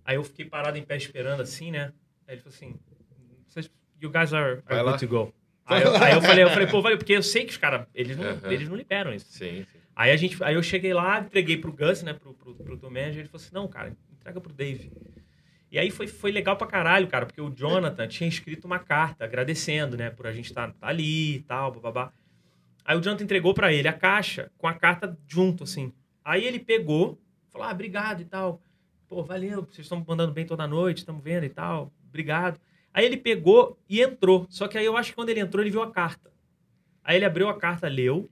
Aí 0.05 0.15
eu 0.15 0.23
fiquei 0.23 0.45
parado 0.45 0.77
em 0.77 0.83
pé 0.83 0.97
esperando 0.97 1.41
assim, 1.41 1.71
né? 1.71 1.93
Aí 2.27 2.35
ele 2.35 2.41
falou 2.41 2.55
assim, 2.55 2.75
"Vocês- 3.47 3.71
you 4.01 4.09
guys 4.09 4.33
are, 4.33 4.61
are 4.65 4.83
good 4.83 4.99
to 4.99 5.07
go. 5.07 5.33
Aí 5.65 5.83
eu, 5.83 5.95
aí 5.95 6.13
eu 6.13 6.21
falei, 6.21 6.43
eu 6.43 6.49
falei, 6.49 6.67
pô, 6.67 6.81
valeu, 6.81 6.97
porque 6.97 7.13
eu 7.13 7.21
sei 7.21 7.45
que 7.45 7.51
os 7.51 7.57
caras, 7.57 7.85
eles, 7.93 8.17
não, 8.17 8.51
eles 8.51 8.67
não 8.67 8.75
liberam 8.75 9.13
isso. 9.13 9.27
Sim, 9.29 9.65
sim. 9.71 9.79
Aí, 9.95 10.11
a 10.11 10.15
gente, 10.15 10.41
aí 10.43 10.55
eu 10.55 10.63
cheguei 10.63 10.93
lá, 10.93 11.19
entreguei 11.19 11.57
pro 11.57 11.71
Gus, 11.71 12.01
né, 12.01 12.13
pro, 12.13 12.33
pro, 12.33 12.55
pro 12.55 12.89
manager, 12.89 13.19
ele 13.19 13.27
falou 13.27 13.43
assim, 13.45 13.53
não, 13.53 13.67
cara, 13.67 13.95
entrega 14.11 14.39
pro 14.41 14.53
Dave. 14.53 14.91
E 15.71 15.77
aí 15.77 15.91
foi, 15.91 16.07
foi 16.07 16.31
legal 16.31 16.55
pra 16.55 16.65
caralho, 16.65 17.07
cara, 17.07 17.25
porque 17.25 17.41
o 17.41 17.51
Jonathan 17.51 18.07
tinha 18.07 18.27
escrito 18.27 18.65
uma 18.65 18.79
carta 18.79 19.25
agradecendo, 19.25 19.95
né, 19.95 20.09
por 20.09 20.25
a 20.25 20.31
gente 20.31 20.45
estar 20.45 20.71
tá, 20.71 20.87
ali 20.87 21.35
e 21.35 21.39
tal, 21.41 21.71
bababá. 21.71 22.11
Aí 22.83 22.97
o 22.97 23.01
Jonathan 23.01 23.25
entregou 23.25 23.53
pra 23.53 23.71
ele 23.71 23.87
a 23.87 23.93
caixa 23.93 24.49
com 24.57 24.67
a 24.67 24.73
carta 24.73 25.15
junto, 25.27 25.65
assim. 25.65 25.93
Aí 26.25 26.43
ele 26.43 26.59
pegou, 26.59 27.21
falou, 27.49 27.67
ah, 27.67 27.71
obrigado 27.71 28.21
e 28.21 28.25
tal. 28.25 28.61
Pô, 29.09 29.23
valeu, 29.23 29.63
vocês 29.63 29.79
estão 29.85 30.05
mandando 30.07 30.31
bem 30.31 30.45
toda 30.45 30.67
noite, 30.67 30.99
estamos 30.99 31.23
vendo 31.23 31.43
e 31.43 31.49
tal, 31.49 31.91
obrigado. 32.07 32.59
Aí 32.93 33.03
ele 33.05 33.17
pegou 33.17 33.77
e 33.89 34.01
entrou. 34.01 34.45
Só 34.49 34.67
que 34.67 34.77
aí 34.77 34.85
eu 34.85 34.95
acho 34.95 35.09
que 35.09 35.15
quando 35.15 35.29
ele 35.29 35.39
entrou, 35.39 35.63
ele 35.63 35.71
viu 35.71 35.81
a 35.81 35.91
carta. 35.91 36.31
Aí 37.03 37.15
ele 37.15 37.25
abriu 37.25 37.49
a 37.49 37.57
carta, 37.57 37.87
leu. 37.87 38.29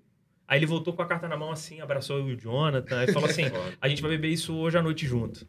Aí 0.48 0.60
ele 0.60 0.66
voltou 0.66 0.94
com 0.94 1.02
a 1.02 1.06
carta 1.06 1.28
na 1.28 1.36
mão 1.36 1.52
assim, 1.52 1.82
abraçou 1.82 2.20
e 2.30 2.34
o 2.34 2.40
Jonathan. 2.40 3.00
Aí 3.00 3.12
falou 3.12 3.28
assim: 3.30 3.44
a 3.82 3.88
gente 3.88 4.02
vai 4.02 4.12
beber 4.12 4.30
isso 4.30 4.56
hoje 4.56 4.78
à 4.78 4.84
noite 4.84 5.06
junto. 5.06 5.48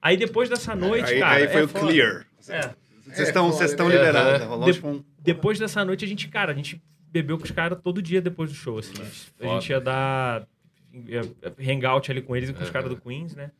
Aí 0.00 0.16
depois 0.16 0.48
dessa 0.48 0.74
noite, 0.76 1.12
aí, 1.12 1.18
cara. 1.20 1.36
aí 1.36 1.48
foi 1.48 1.60
é 1.60 1.64
o 1.64 1.68
foda. 1.68 1.86
clear. 1.86 2.26
É. 2.48 2.74
Vocês 3.04 3.28
estão 3.28 3.50
vocês 3.50 3.70
estão 3.70 3.88
né? 3.88 3.96
liberados. 3.96 4.42
Aham. 4.42 4.48
Rolou 4.48 4.66
De- 4.66 4.72
tipo 4.74 4.88
um... 4.88 5.04
Depois 5.18 5.58
dessa 5.58 5.84
noite, 5.84 6.04
a 6.04 6.08
gente, 6.08 6.28
cara, 6.28 6.52
a 6.52 6.54
gente 6.54 6.80
bebeu 7.10 7.36
com 7.36 7.44
os 7.44 7.50
caras 7.50 7.78
todo 7.82 8.00
dia 8.00 8.20
depois 8.22 8.50
do 8.50 8.56
show, 8.56 8.78
assim. 8.78 8.94
A 9.40 9.46
gente 9.46 9.70
ia 9.70 9.80
dar 9.80 10.46
ia- 10.92 11.22
hangout 11.58 12.10
ali 12.10 12.22
com 12.22 12.36
eles 12.36 12.50
e 12.50 12.52
com 12.52 12.62
os 12.62 12.70
caras 12.70 12.88
do 12.88 12.96
Queens, 12.96 13.34
né? 13.34 13.50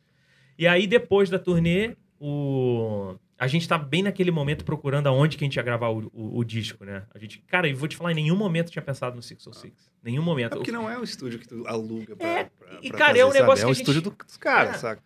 E 0.59 0.66
aí, 0.66 0.86
depois 0.86 1.30
da 1.30 1.38
turnê, 1.38 1.94
o... 2.20 3.14
a 3.38 3.46
gente 3.46 3.68
tá 3.68 3.78
bem 3.78 4.02
naquele 4.02 4.30
momento 4.30 4.64
procurando 4.64 5.06
aonde 5.06 5.36
que 5.36 5.44
a 5.44 5.46
gente 5.46 5.56
ia 5.56 5.62
gravar 5.62 5.88
o, 5.90 6.11
o- 6.12 6.38
o 6.38 6.44
disco, 6.44 6.84
né? 6.84 7.04
A 7.14 7.18
gente, 7.18 7.38
cara, 7.46 7.68
eu 7.68 7.76
vou 7.76 7.86
te 7.88 7.96
falar, 7.96 8.11
em 8.12 8.16
nenhum 8.16 8.36
momento 8.36 8.66
eu 8.66 8.72
tinha 8.72 8.82
pensado 8.82 9.14
no 9.14 9.22
Six 9.22 9.44
Six. 9.52 9.88
Nenhum 10.02 10.22
É 10.22 10.24
momento. 10.24 10.56
porque 10.56 10.72
não 10.72 10.90
é 10.90 10.98
um 10.98 11.04
estúdio 11.04 11.38
que 11.38 11.46
tu 11.46 11.64
aluga 11.66 12.16
pra, 12.16 12.26
É, 12.26 12.44
pra- 12.44 12.78
e, 12.82 12.88
pra 12.90 12.98
cara, 12.98 13.18
é 13.18 13.24
um 13.24 13.28
fazer, 13.28 13.40
negócio 13.40 13.61
sabe? 13.62 13.70
É 13.70 13.74
que 13.74 13.80
a 13.80 13.82
estúdio 13.82 14.11
gente- 14.11 14.26
dos 14.26 14.36
caras, 14.36 14.74
É. 14.74 14.78
saca? 14.78 15.02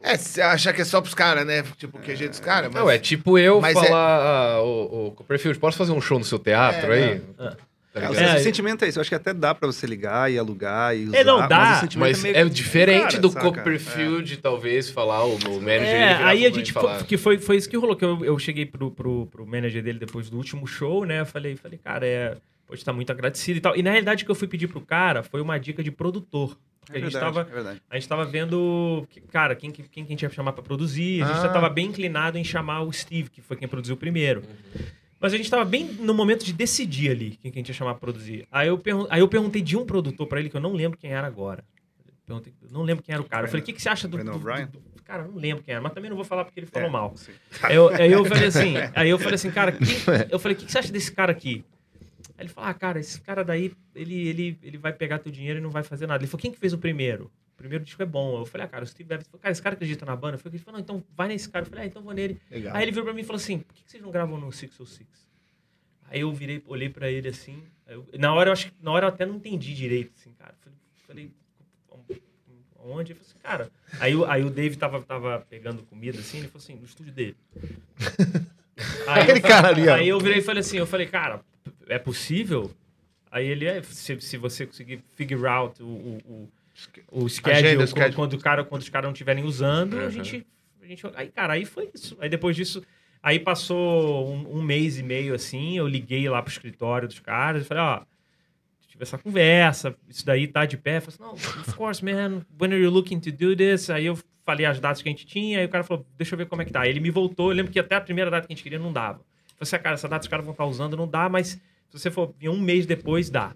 É, 0.00 0.16
você 0.16 0.40
acha 0.40 0.72
que 0.72 0.80
é 0.80 0.84
só 0.84 1.00
pros 1.00 1.14
caras, 1.14 1.44
né? 1.44 1.62
Tipo, 1.76 1.98
o 1.98 2.00
QG 2.00 2.28
dos 2.28 2.38
caras. 2.40 2.70
mas- 2.72 2.80
Não, 2.80 2.88
é 2.88 2.98
tipo 2.98 3.36
eu 3.36 3.60
Mas 3.60 3.74
falar, 3.74 4.54
ah, 4.56 4.62
o, 4.62 5.08
o 5.08 5.10
Copperfield, 5.12 5.58
posso 5.58 5.76
fazer 5.76 5.90
um 5.92 6.00
show 6.00 6.18
no 6.20 6.24
seu 6.24 6.38
teatro 6.38 6.92
É, 6.92 7.12
aí? 7.14 7.22
não. 7.36 7.56
Tá 8.00 8.06
É, 8.06 8.10
o? 8.10 8.14
É, 8.14 8.36
o 8.36 8.42
sentimento 8.42 8.84
é 8.84 8.88
isso. 8.88 8.98
Eu 8.98 9.00
acho 9.00 9.10
que 9.10 9.14
até 9.14 9.32
dá 9.34 9.54
pra 9.54 9.66
você 9.66 9.86
ligar 9.86 10.30
e 10.30 10.38
alugar 10.38 10.96
e 10.96 11.04
usar. 11.06 11.16
É, 11.18 11.24
não, 11.24 11.46
dá, 11.48 11.80
mas 11.82 11.94
Mas 11.96 12.22
meio 12.22 12.36
é 12.36 12.44
que 12.44 12.50
diferente 12.50 13.02
cara, 13.10 13.18
do 13.20 13.30
saca? 13.30 13.44
Copperfield, 13.46 14.36
talvez, 14.38 14.90
falar, 14.90 15.24
o, 15.24 15.34
o 15.36 15.60
manager 15.60 15.80
É, 15.86 16.04
ele 16.06 16.14
virar 16.14 16.28
aí 16.28 16.46
a 16.46 16.50
gente. 16.50 16.72
falar, 16.72 17.02
Que 17.04 17.16
foi, 17.16 17.38
foi 17.38 17.56
isso 17.56 17.68
que 17.68 17.76
rolou. 17.76 17.96
Que 17.96 18.04
eu, 18.04 18.24
eu 18.24 18.38
cheguei 18.38 18.66
pro, 18.66 18.90
pro, 18.90 19.26
pro 19.26 19.46
manager 19.46 19.82
dele 19.82 19.98
depois 19.98 20.28
do 20.30 20.36
último 20.36 20.66
show, 20.66 21.04
né? 21.04 21.20
Eu 21.20 21.26
falei, 21.26 21.56
falei, 21.56 21.78
cara, 21.82 22.06
é. 22.06 22.36
Pode 22.66 22.80
estar 22.80 22.92
muito 22.92 23.10
agradecido 23.10 23.56
e 23.56 23.60
tal. 23.62 23.74
E 23.74 23.82
na 23.82 23.90
realidade, 23.90 24.22
o 24.22 24.26
que 24.26 24.30
eu 24.30 24.34
fui 24.34 24.46
pedir 24.46 24.66
pro 24.66 24.80
cara 24.82 25.22
foi 25.22 25.40
uma 25.40 25.58
dica 25.58 25.82
de 25.82 25.90
produtor. 25.90 26.54
É 26.90 26.98
a 26.98 27.00
gente 27.00 27.12
verdade, 27.14 27.34
tava. 27.34 27.70
é. 27.70 27.76
A 27.90 27.94
gente 27.98 28.08
tava 28.08 28.24
vendo, 28.26 29.06
que- 29.08 29.20
cara, 29.22 29.54
quem, 29.54 29.70
que- 29.70 29.82
quem 29.84 30.04
que 30.04 30.10
a 30.10 30.12
gente 30.12 30.22
ia 30.22 30.28
chamar 30.30 30.52
pra 30.52 30.62
produzir. 30.62 31.22
A 31.22 31.26
gente 31.28 31.38
Ah. 31.38 31.42
já 31.44 31.48
tava 31.48 31.70
bem 31.70 31.86
inclinado 31.86 32.36
em 32.36 32.44
chamar 32.44 32.82
o 32.82 32.92
Steve, 32.92 33.30
que 33.30 33.40
foi 33.40 33.56
quem 33.56 33.66
produziu 33.66 33.96
primeiro. 33.96 34.40
Uhum. 34.40 34.84
Mas 35.20 35.34
a 35.34 35.36
gente 35.36 35.50
tava 35.50 35.64
bem 35.64 35.84
no 35.84 36.14
momento 36.14 36.44
de 36.44 36.52
decidir 36.52 37.10
ali 37.10 37.30
quem 37.42 37.50
que 37.50 37.58
a 37.58 37.60
gente 37.60 37.68
ia 37.68 37.74
chamar 37.74 37.92
pra 37.94 38.00
produzir. 38.00 38.46
Aí 38.52 38.68
eu, 38.68 38.80
aí 39.10 39.20
eu 39.20 39.28
perguntei 39.28 39.60
de 39.60 39.76
um 39.76 39.84
produtor 39.84 40.26
pra 40.26 40.38
ele 40.38 40.48
que 40.48 40.56
eu 40.56 40.60
não 40.60 40.72
lembro 40.72 40.96
quem 40.98 41.10
era 41.12 41.26
agora. 41.26 41.64
Perguntei, 42.24 42.52
não 42.70 42.82
lembro 42.82 43.02
quem 43.02 43.12
era 43.14 43.22
o 43.22 43.24
cara. 43.24 43.44
Eu 43.46 43.48
falei, 43.48 43.62
o 43.62 43.64
que, 43.64 43.72
que 43.72 43.82
você 43.82 43.88
acha 43.88 44.06
do, 44.06 44.16
do- 44.22 44.34
O'Brien? 44.36 44.66
do- 44.66 44.78
do- 44.78 44.98
Cara, 45.04 45.22
eu 45.22 45.28
não 45.32 45.38
lembro 45.38 45.64
quem 45.64 45.72
era, 45.72 45.82
mas 45.82 45.92
também 45.94 46.10
não 46.10 46.16
vou 46.16 46.24
falar 46.24 46.44
porque 46.44 46.60
ele 46.60 46.66
falou 46.66 46.86
É, 46.88 46.92
mal. 46.92 47.14
Aí 47.62 47.74
eu, 47.74 47.88
aí 47.88 48.12
eu 48.12 48.24
falei 48.26 48.44
assim, 48.48 48.74
aí 48.94 49.08
eu 49.08 49.18
falei 49.18 49.34
assim, 49.36 49.50
cara, 49.50 49.72
quem- 49.72 49.86
eu 50.30 50.38
falei, 50.38 50.54
o 50.54 50.60
que 50.60 50.66
que 50.66 50.72
você 50.72 50.78
acha 50.78 50.92
desse 50.92 51.10
cara 51.10 51.32
aqui? 51.32 51.64
Aí 52.36 52.44
ele 52.44 52.48
falou, 52.50 52.68
ah, 52.68 52.74
cara, 52.74 53.00
esse 53.00 53.18
cara 53.22 53.42
daí, 53.42 53.72
ele, 53.94 54.28
ele, 54.28 54.58
ele 54.62 54.76
vai 54.78 54.92
pegar 54.92 55.18
teu 55.18 55.32
dinheiro 55.32 55.58
e 55.58 55.62
não 55.62 55.70
vai 55.70 55.82
fazer 55.82 56.06
nada. 56.06 56.22
Ele 56.22 56.30
falou, 56.30 56.42
quem 56.42 56.52
que 56.52 56.58
fez 56.58 56.72
o 56.74 56.78
primeiro? 56.78 57.30
Primeiro 57.58 57.84
disco 57.84 58.00
é 58.02 58.06
bom. 58.06 58.38
Eu 58.38 58.46
falei, 58.46 58.64
ah, 58.66 58.68
cara, 58.70 58.84
o 58.84 58.86
Steve 58.86 59.12
Evans. 59.12 59.28
Cara, 59.42 59.52
esse 59.52 59.60
cara 59.60 59.74
acredita 59.74 60.06
na 60.06 60.16
banda? 60.16 60.36
Eu 60.36 60.38
falei, 60.38 60.56
ele 60.56 60.64
falou, 60.64 60.78
não, 60.78 60.82
então 60.84 61.04
vai 61.14 61.28
nesse 61.28 61.48
cara. 61.50 61.66
Eu 61.66 61.68
falei, 61.68 61.84
ah, 61.84 61.86
então 61.88 62.00
vou 62.00 62.14
nele. 62.14 62.40
Legal. 62.50 62.74
Aí 62.74 62.84
ele 62.84 62.92
virou 62.92 63.04
pra 63.04 63.12
mim 63.12 63.20
e 63.20 63.24
falou 63.24 63.36
assim, 63.38 63.58
por 63.58 63.74
que 63.74 63.82
que 63.84 63.90
vocês 63.90 64.02
não 64.02 64.10
gravam 64.10 64.38
no 64.40 64.50
Six 64.50 64.74
Six? 64.86 65.28
Aí 66.08 66.20
eu 66.20 66.32
virei, 66.32 66.62
olhei 66.66 66.88
pra 66.88 67.10
ele 67.10 67.28
assim, 67.28 67.62
eu- 67.86 68.06
na 68.18 68.32
hora 68.32 68.48
eu 68.48 68.52
acho 68.54 68.68
que, 68.68 68.72
na 68.82 68.90
hora 68.92 69.04
eu 69.06 69.08
até 69.10 69.26
não 69.26 69.34
entendi 69.34 69.74
direito, 69.74 70.12
assim, 70.16 70.32
cara. 70.38 70.54
Falei, 71.06 71.30
falei 72.08 72.22
onde? 72.80 73.12
Ele 73.12 73.18
falou 73.18 73.28
assim, 73.30 73.38
cara. 73.42 73.70
Aí, 74.00 74.14
o- 74.16 74.24
aí 74.24 74.42
o 74.44 74.48
Dave 74.50 74.76
tava, 74.76 75.02
tava 75.02 75.44
pegando 75.50 75.82
comida 75.82 76.18
assim, 76.18 76.38
ele 76.38 76.48
falou 76.48 76.62
assim, 76.62 76.76
no 76.76 76.84
estúdio 76.86 77.12
dele. 77.12 77.36
Aí 79.08 79.22
Aquele 79.22 79.38
eu 79.38 79.42
falei- 79.42 79.42
cara 79.42 79.68
ali, 79.68 79.88
ó. 79.88 79.94
Aí 79.96 80.08
eu 80.08 80.20
virei 80.20 80.38
e 80.38 80.42
falei 80.42 80.60
assim, 80.60 80.76
eu 80.78 80.86
falei, 80.86 81.06
cara, 81.06 81.40
é 81.88 81.98
possível? 81.98 82.70
Aí 83.30 83.46
ele 83.46 83.66
é, 83.66 83.82
se, 83.82 84.20
se 84.20 84.36
você 84.36 84.66
conseguir 84.66 85.02
figure 85.14 85.46
out 85.46 85.82
o, 85.82 85.86
o, 85.86 86.48
o, 87.10 87.28
schedule, 87.28 87.54
Agenda, 87.56 87.74
o 87.74 87.76
quando, 87.78 87.88
schedule. 87.88 88.14
quando 88.14 88.32
o 88.34 88.38
cara, 88.38 88.64
quando 88.64 88.82
os 88.82 88.88
caras 88.88 89.06
não 89.06 89.12
estiverem 89.12 89.44
usando, 89.44 89.98
a 89.98 90.04
Uhum. 90.04 90.10
gente, 90.10 90.46
a 90.82 90.86
gente. 90.86 91.06
Aí, 91.14 91.28
cara, 91.28 91.54
aí 91.54 91.64
foi 91.64 91.90
isso. 91.94 92.16
Aí 92.20 92.28
depois 92.28 92.54
disso, 92.56 92.82
aí 93.22 93.38
passou 93.38 94.28
um, 94.32 94.58
um 94.58 94.62
mês 94.62 94.98
e 94.98 95.02
meio 95.02 95.34
assim, 95.34 95.76
eu 95.76 95.86
liguei 95.88 96.28
lá 96.28 96.40
pro 96.42 96.50
escritório 96.52 97.08
dos 97.08 97.18
caras 97.20 97.62
e 97.62 97.64
falei, 97.64 97.82
ó, 97.82 98.00
tive 98.88 99.02
essa 99.02 99.18
conversa, 99.18 99.94
isso 100.08 100.24
daí 100.24 100.46
tá 100.46 100.64
de 100.66 100.76
pé. 100.76 100.96
Eu 100.98 101.02
falei 101.02 101.14
assim, 101.14 101.22
não, 101.22 101.60
of 101.62 101.74
course, 101.74 102.04
man, 102.04 102.42
when 102.60 102.72
are 102.72 102.82
you 102.82 102.90
looking 102.90 103.18
to 103.20 103.30
do 103.32 103.54
this? 103.56 103.90
Aí 103.90 104.06
eu 104.06 104.18
falei 104.46 104.64
as 104.64 104.80
datas 104.80 105.02
que 105.02 105.08
a 105.08 105.12
gente 105.12 105.26
tinha, 105.26 105.58
aí 105.58 105.66
o 105.66 105.68
cara 105.68 105.84
falou, 105.84 106.06
deixa 106.16 106.34
eu 106.34 106.38
ver 106.38 106.46
como 106.46 106.62
é 106.62 106.64
que 106.64 106.72
tá. 106.72 106.80
Aí 106.82 106.88
ele 106.90 107.00
me 107.00 107.10
voltou, 107.10 107.50
eu 107.50 107.56
lembro 107.56 107.70
que 107.72 107.78
até 107.78 107.96
a 107.96 108.00
primeira 108.00 108.30
data 108.30 108.46
que 108.46 108.52
a 108.52 108.56
gente 108.56 108.62
queria 108.62 108.78
não 108.78 108.92
dava. 108.92 109.18
Eu 109.18 109.24
falei 109.24 109.62
assim, 109.62 109.76
ah, 109.76 109.78
cara, 109.80 109.94
essa 109.94 110.08
data 110.08 110.22
os 110.22 110.28
caras 110.28 110.44
vão 110.44 110.52
estar 110.52 110.64
usando, 110.64 110.96
não 110.96 111.06
dá, 111.08 111.28
mas 111.28 111.48
se 111.48 111.60
você 111.98 112.10
for 112.10 112.32
vir 112.38 112.48
um 112.48 112.58
mês 112.60 112.86
depois, 112.86 113.28
dá. 113.28 113.54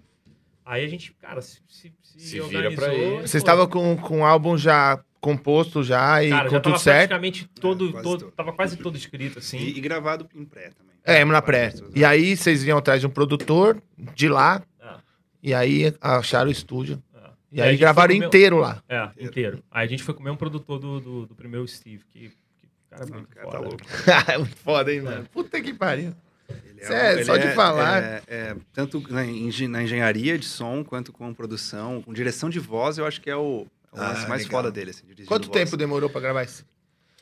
Aí 0.65 0.85
a 0.85 0.87
gente, 0.87 1.11
cara, 1.13 1.41
se, 1.41 1.59
se, 1.67 1.93
se, 2.01 2.19
Se 2.19 2.39
vira 2.41 2.71
pra 2.71 2.93
ir. 2.93 3.19
e, 3.23 3.27
Você 3.27 3.37
estava 3.37 3.67
com, 3.67 3.95
com 3.97 4.21
o 4.21 4.25
álbum 4.25 4.57
já 4.57 4.99
composto 5.19 5.83
já 5.83 6.23
e 6.23 6.29
Cara, 6.29 6.45
com 6.49 6.55
já 6.55 6.59
tudo 6.59 6.71
tava 6.73 6.83
certo? 6.83 6.97
praticamente 7.09 7.47
todo, 7.59 7.89
É, 7.89 7.91
quase 7.91 8.03
todo, 8.03 8.19
todo. 8.19 8.31
tava 8.31 8.53
quase 8.53 8.77
todo 8.77 8.97
escrito, 8.97 9.39
assim. 9.39 9.57
E, 9.57 9.77
e 9.77 9.81
gravado 9.81 10.27
em 10.35 10.45
pré 10.45 10.69
também. 10.71 10.93
É, 11.03 11.23
na 11.25 11.41
pré. 11.41 11.73
E 11.95 12.03
aí 12.05 12.35
vocês 12.37 12.63
iam 12.63 12.77
atrás 12.77 13.01
de 13.01 13.07
um 13.07 13.09
produtor 13.09 13.81
de 14.15 14.27
lá 14.29 14.61
Ah, 14.81 14.99
e 15.41 15.53
aí 15.53 15.93
acharam 15.99 16.47
o 16.47 16.51
estúdio. 16.51 17.01
ah. 17.13 17.31
E, 17.51 17.61
a 17.61 17.65
aí 17.65 17.71
gente 17.71 17.79
gravaram 17.81 18.13
inteiro 18.13 18.57
lá. 18.57 18.81
É, 18.87 19.09
inteiro. 19.19 19.61
Aí 19.69 19.85
a 19.85 19.89
gente 19.89 20.01
foi 20.03 20.13
comer 20.13 20.29
um 20.31 20.35
produtor 20.37 20.79
do, 20.79 20.99
do, 20.99 21.25
do 21.25 21.35
primeiro 21.35 21.67
Steve, 21.67 22.03
que, 22.09 22.29
que 22.29 22.67
cara 22.89 23.03
é 23.03 23.07
Não, 23.09 23.17
muito 23.17 23.29
cara, 23.35 23.45
foda. 23.45 23.57
tá 23.57 23.63
louco. 23.63 23.83
É 24.31 24.37
muito 24.39 24.55
foda, 24.57 24.93
hein, 24.93 25.01
mano? 25.01 25.25
Puta 25.31 25.61
que 25.61 25.73
pariu. 25.73 26.13
Ele 26.49 26.83
Sério, 26.85 27.17
ele 27.19 27.25
só 27.25 27.37
de 27.37 27.47
falar. 27.53 28.03
é- 28.03 28.23
é, 28.27 28.55
tanto 28.73 29.01
na, 29.11 29.25
engen- 29.25 29.67
na 29.69 29.83
engenharia 29.83 30.37
de 30.37 30.45
som, 30.45 30.83
quanto 30.83 31.11
com 31.13 31.33
produção, 31.33 32.01
com 32.01 32.11
direção 32.13 32.49
de 32.49 32.59
voz, 32.59 32.97
eu 32.97 33.05
acho 33.05 33.21
que 33.21 33.29
é 33.29 33.35
o, 33.35 33.65
é 33.93 33.97
o 33.99 34.01
Ah, 34.01 34.09
lance 34.09 34.27
mais 34.27 34.43
legal. 34.43 34.61
foda 34.61 34.71
dele. 34.71 34.89
Assim, 34.91 35.03
Quanto 35.25 35.47
voz. 35.47 35.57
tempo 35.59 35.77
demorou 35.77 36.09
pra 36.09 36.19
gravar 36.19 36.43
isso? 36.43 36.65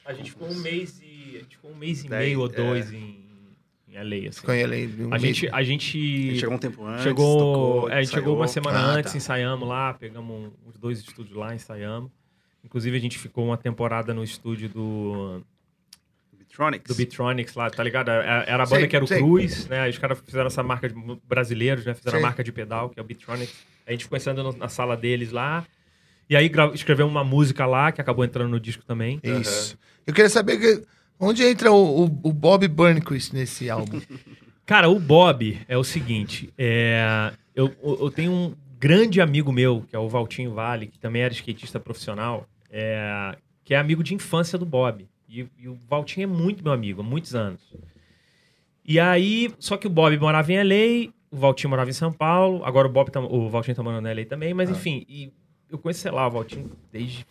A 0.03 0.13
gente 0.13 0.31
ficou 0.31 0.49
um 0.49 0.55
mês 0.55 0.99
e. 1.03 1.35
A 1.37 1.39
gente 1.43 1.55
ficou 1.57 1.71
um 1.71 1.75
mês 1.75 2.03
e 2.03 2.07
Daí, 2.09 2.27
meio 2.29 2.39
ou 2.39 2.47
é. 2.47 2.49
dois 2.49 2.91
em, 2.91 3.23
em 3.87 3.93
LA, 3.97 4.29
assim. 4.29 4.39
Ficou 4.39 4.55
em 4.55 4.63
LA 4.65 5.07
um 5.07 5.13
A 5.13 5.17
gente, 5.19 5.47
a 5.49 5.63
gente 5.63 6.39
chegou 6.39 6.55
um 6.55 6.59
tempo 6.59 6.83
antes, 6.83 7.03
chegou, 7.03 7.37
tocou, 7.37 7.89
é, 7.91 7.99
a 7.99 8.01
gente 8.01 8.13
chegou 8.13 8.35
uma 8.35 8.47
semana 8.47 8.79
Ah, 8.79 8.91
antes, 8.95 9.11
tá. 9.11 9.17
ensaiamos 9.17 9.67
lá, 9.69 9.93
pegamos 9.93 10.35
um- 10.35 10.51
os 10.67 10.75
dois 10.77 10.97
estúdios 10.99 11.37
lá, 11.37 11.53
ensaiamos. 11.53 12.09
Inclusive, 12.63 12.97
a 12.97 12.99
gente 12.99 13.19
ficou 13.19 13.45
uma 13.45 13.57
temporada 13.57 14.11
no 14.13 14.23
estúdio 14.23 14.69
do, 14.69 15.43
Beatronics. 16.51 16.87
do 16.87 16.95
Beatronics 16.95 17.55
lá, 17.55 17.69
tá 17.69 17.83
ligado? 17.83 18.09
Era 18.11 18.43
era 18.47 18.63
a 18.63 18.65
Sei, 18.65 18.77
banda 18.77 18.87
que 18.87 18.95
era 18.95 19.05
o 19.05 19.07
sei. 19.07 19.17
Cruz, 19.19 19.67
né? 19.67 19.79
Aí 19.81 19.89
os 19.89 19.97
caras 19.97 20.19
fizeram 20.25 20.47
essa 20.47 20.61
marca 20.61 20.87
de 20.89 20.95
brasileiros, 21.27 21.85
né? 21.85 21.93
Fizeram 21.93 22.17
Sei. 22.17 22.23
a 22.23 22.27
marca 22.27 22.43
de 22.43 22.51
pedal, 22.51 22.89
que 22.89 22.99
é 22.99 23.03
o 23.03 23.05
Beatronics. 23.05 23.53
A 23.87 23.91
gente 23.91 24.03
ficou 24.03 24.17
ensaiando 24.17 24.51
na 24.57 24.67
sala 24.69 24.95
deles 24.97 25.31
lá. 25.31 25.65
E 26.29 26.35
aí 26.35 26.49
escrevemos 26.73 27.11
uma 27.11 27.23
música 27.23 27.65
lá, 27.65 27.91
que 27.91 27.99
acabou 27.99 28.23
entrando 28.23 28.49
no 28.49 28.59
disco 28.59 28.83
também. 28.85 29.19
Isso. 29.23 29.77
Eu 30.07 30.13
queria 30.13 30.29
saber 30.29 30.57
que- 30.59 30.83
onde 31.19 31.43
entra 31.43 31.71
o, 31.71 32.05
o, 32.05 32.05
o 32.05 32.31
Bob 32.33 32.67
Burnquist 32.67 33.33
nesse 33.33 33.69
álbum. 33.69 33.99
Cara, 34.65 34.89
o 34.89 34.99
Bob 34.99 35.59
é 35.67 35.77
o 35.77 35.83
seguinte: 35.83 36.53
é, 36.57 37.33
eu, 37.55 37.73
eu 37.83 37.97
eu 38.03 38.11
tenho 38.11 38.31
um 38.31 38.55
grande 38.79 39.19
amigo 39.19 39.51
meu, 39.51 39.85
que 39.89 39.95
é 39.95 39.99
o 39.99 40.07
Valtinho 40.07 40.53
Vale, 40.53 40.87
que 40.87 40.97
também 40.97 41.21
era 41.21 41.33
skatista 41.33 41.79
profissional, 41.79 42.47
é, 42.69 43.35
que 43.65 43.73
é 43.73 43.77
amigo 43.77 44.01
de 44.03 44.15
infância 44.15 44.57
do 44.57 44.65
Bob. 44.65 45.07
E, 45.31 45.47
e 45.57 45.69
o 45.69 45.75
Valtinho 45.87 46.25
é 46.25 46.27
muito 46.27 46.61
meu 46.61 46.73
amigo, 46.73 46.99
há 46.99 47.03
muitos 47.03 47.33
anos. 47.33 47.61
E 48.83 48.99
aí, 48.99 49.53
só 49.59 49.77
que 49.77 49.87
o 49.87 49.89
Bob 49.89 50.17
morava 50.19 50.51
em 50.51 50.61
LA, 50.61 51.13
o 51.31 51.37
Valtinho 51.37 51.69
morava 51.69 51.89
em 51.89 51.93
São 51.93 52.11
Paulo, 52.11 52.65
agora 52.65 52.85
o, 52.85 52.91
Bob 52.91 53.09
tá, 53.09 53.21
o 53.21 53.49
Valtinho 53.49 53.75
tá 53.75 53.81
morando 53.81 54.09
em 54.09 54.13
LA 54.13 54.25
também, 54.25 54.53
mas 54.53 54.69
enfim, 54.69 55.05
e 55.07 55.31
eu 55.69 55.77
conheço, 55.77 56.01
sei 56.01 56.11
lá, 56.11 56.27
o 56.27 56.31
Valtinho 56.31 56.69
desde 56.91 57.25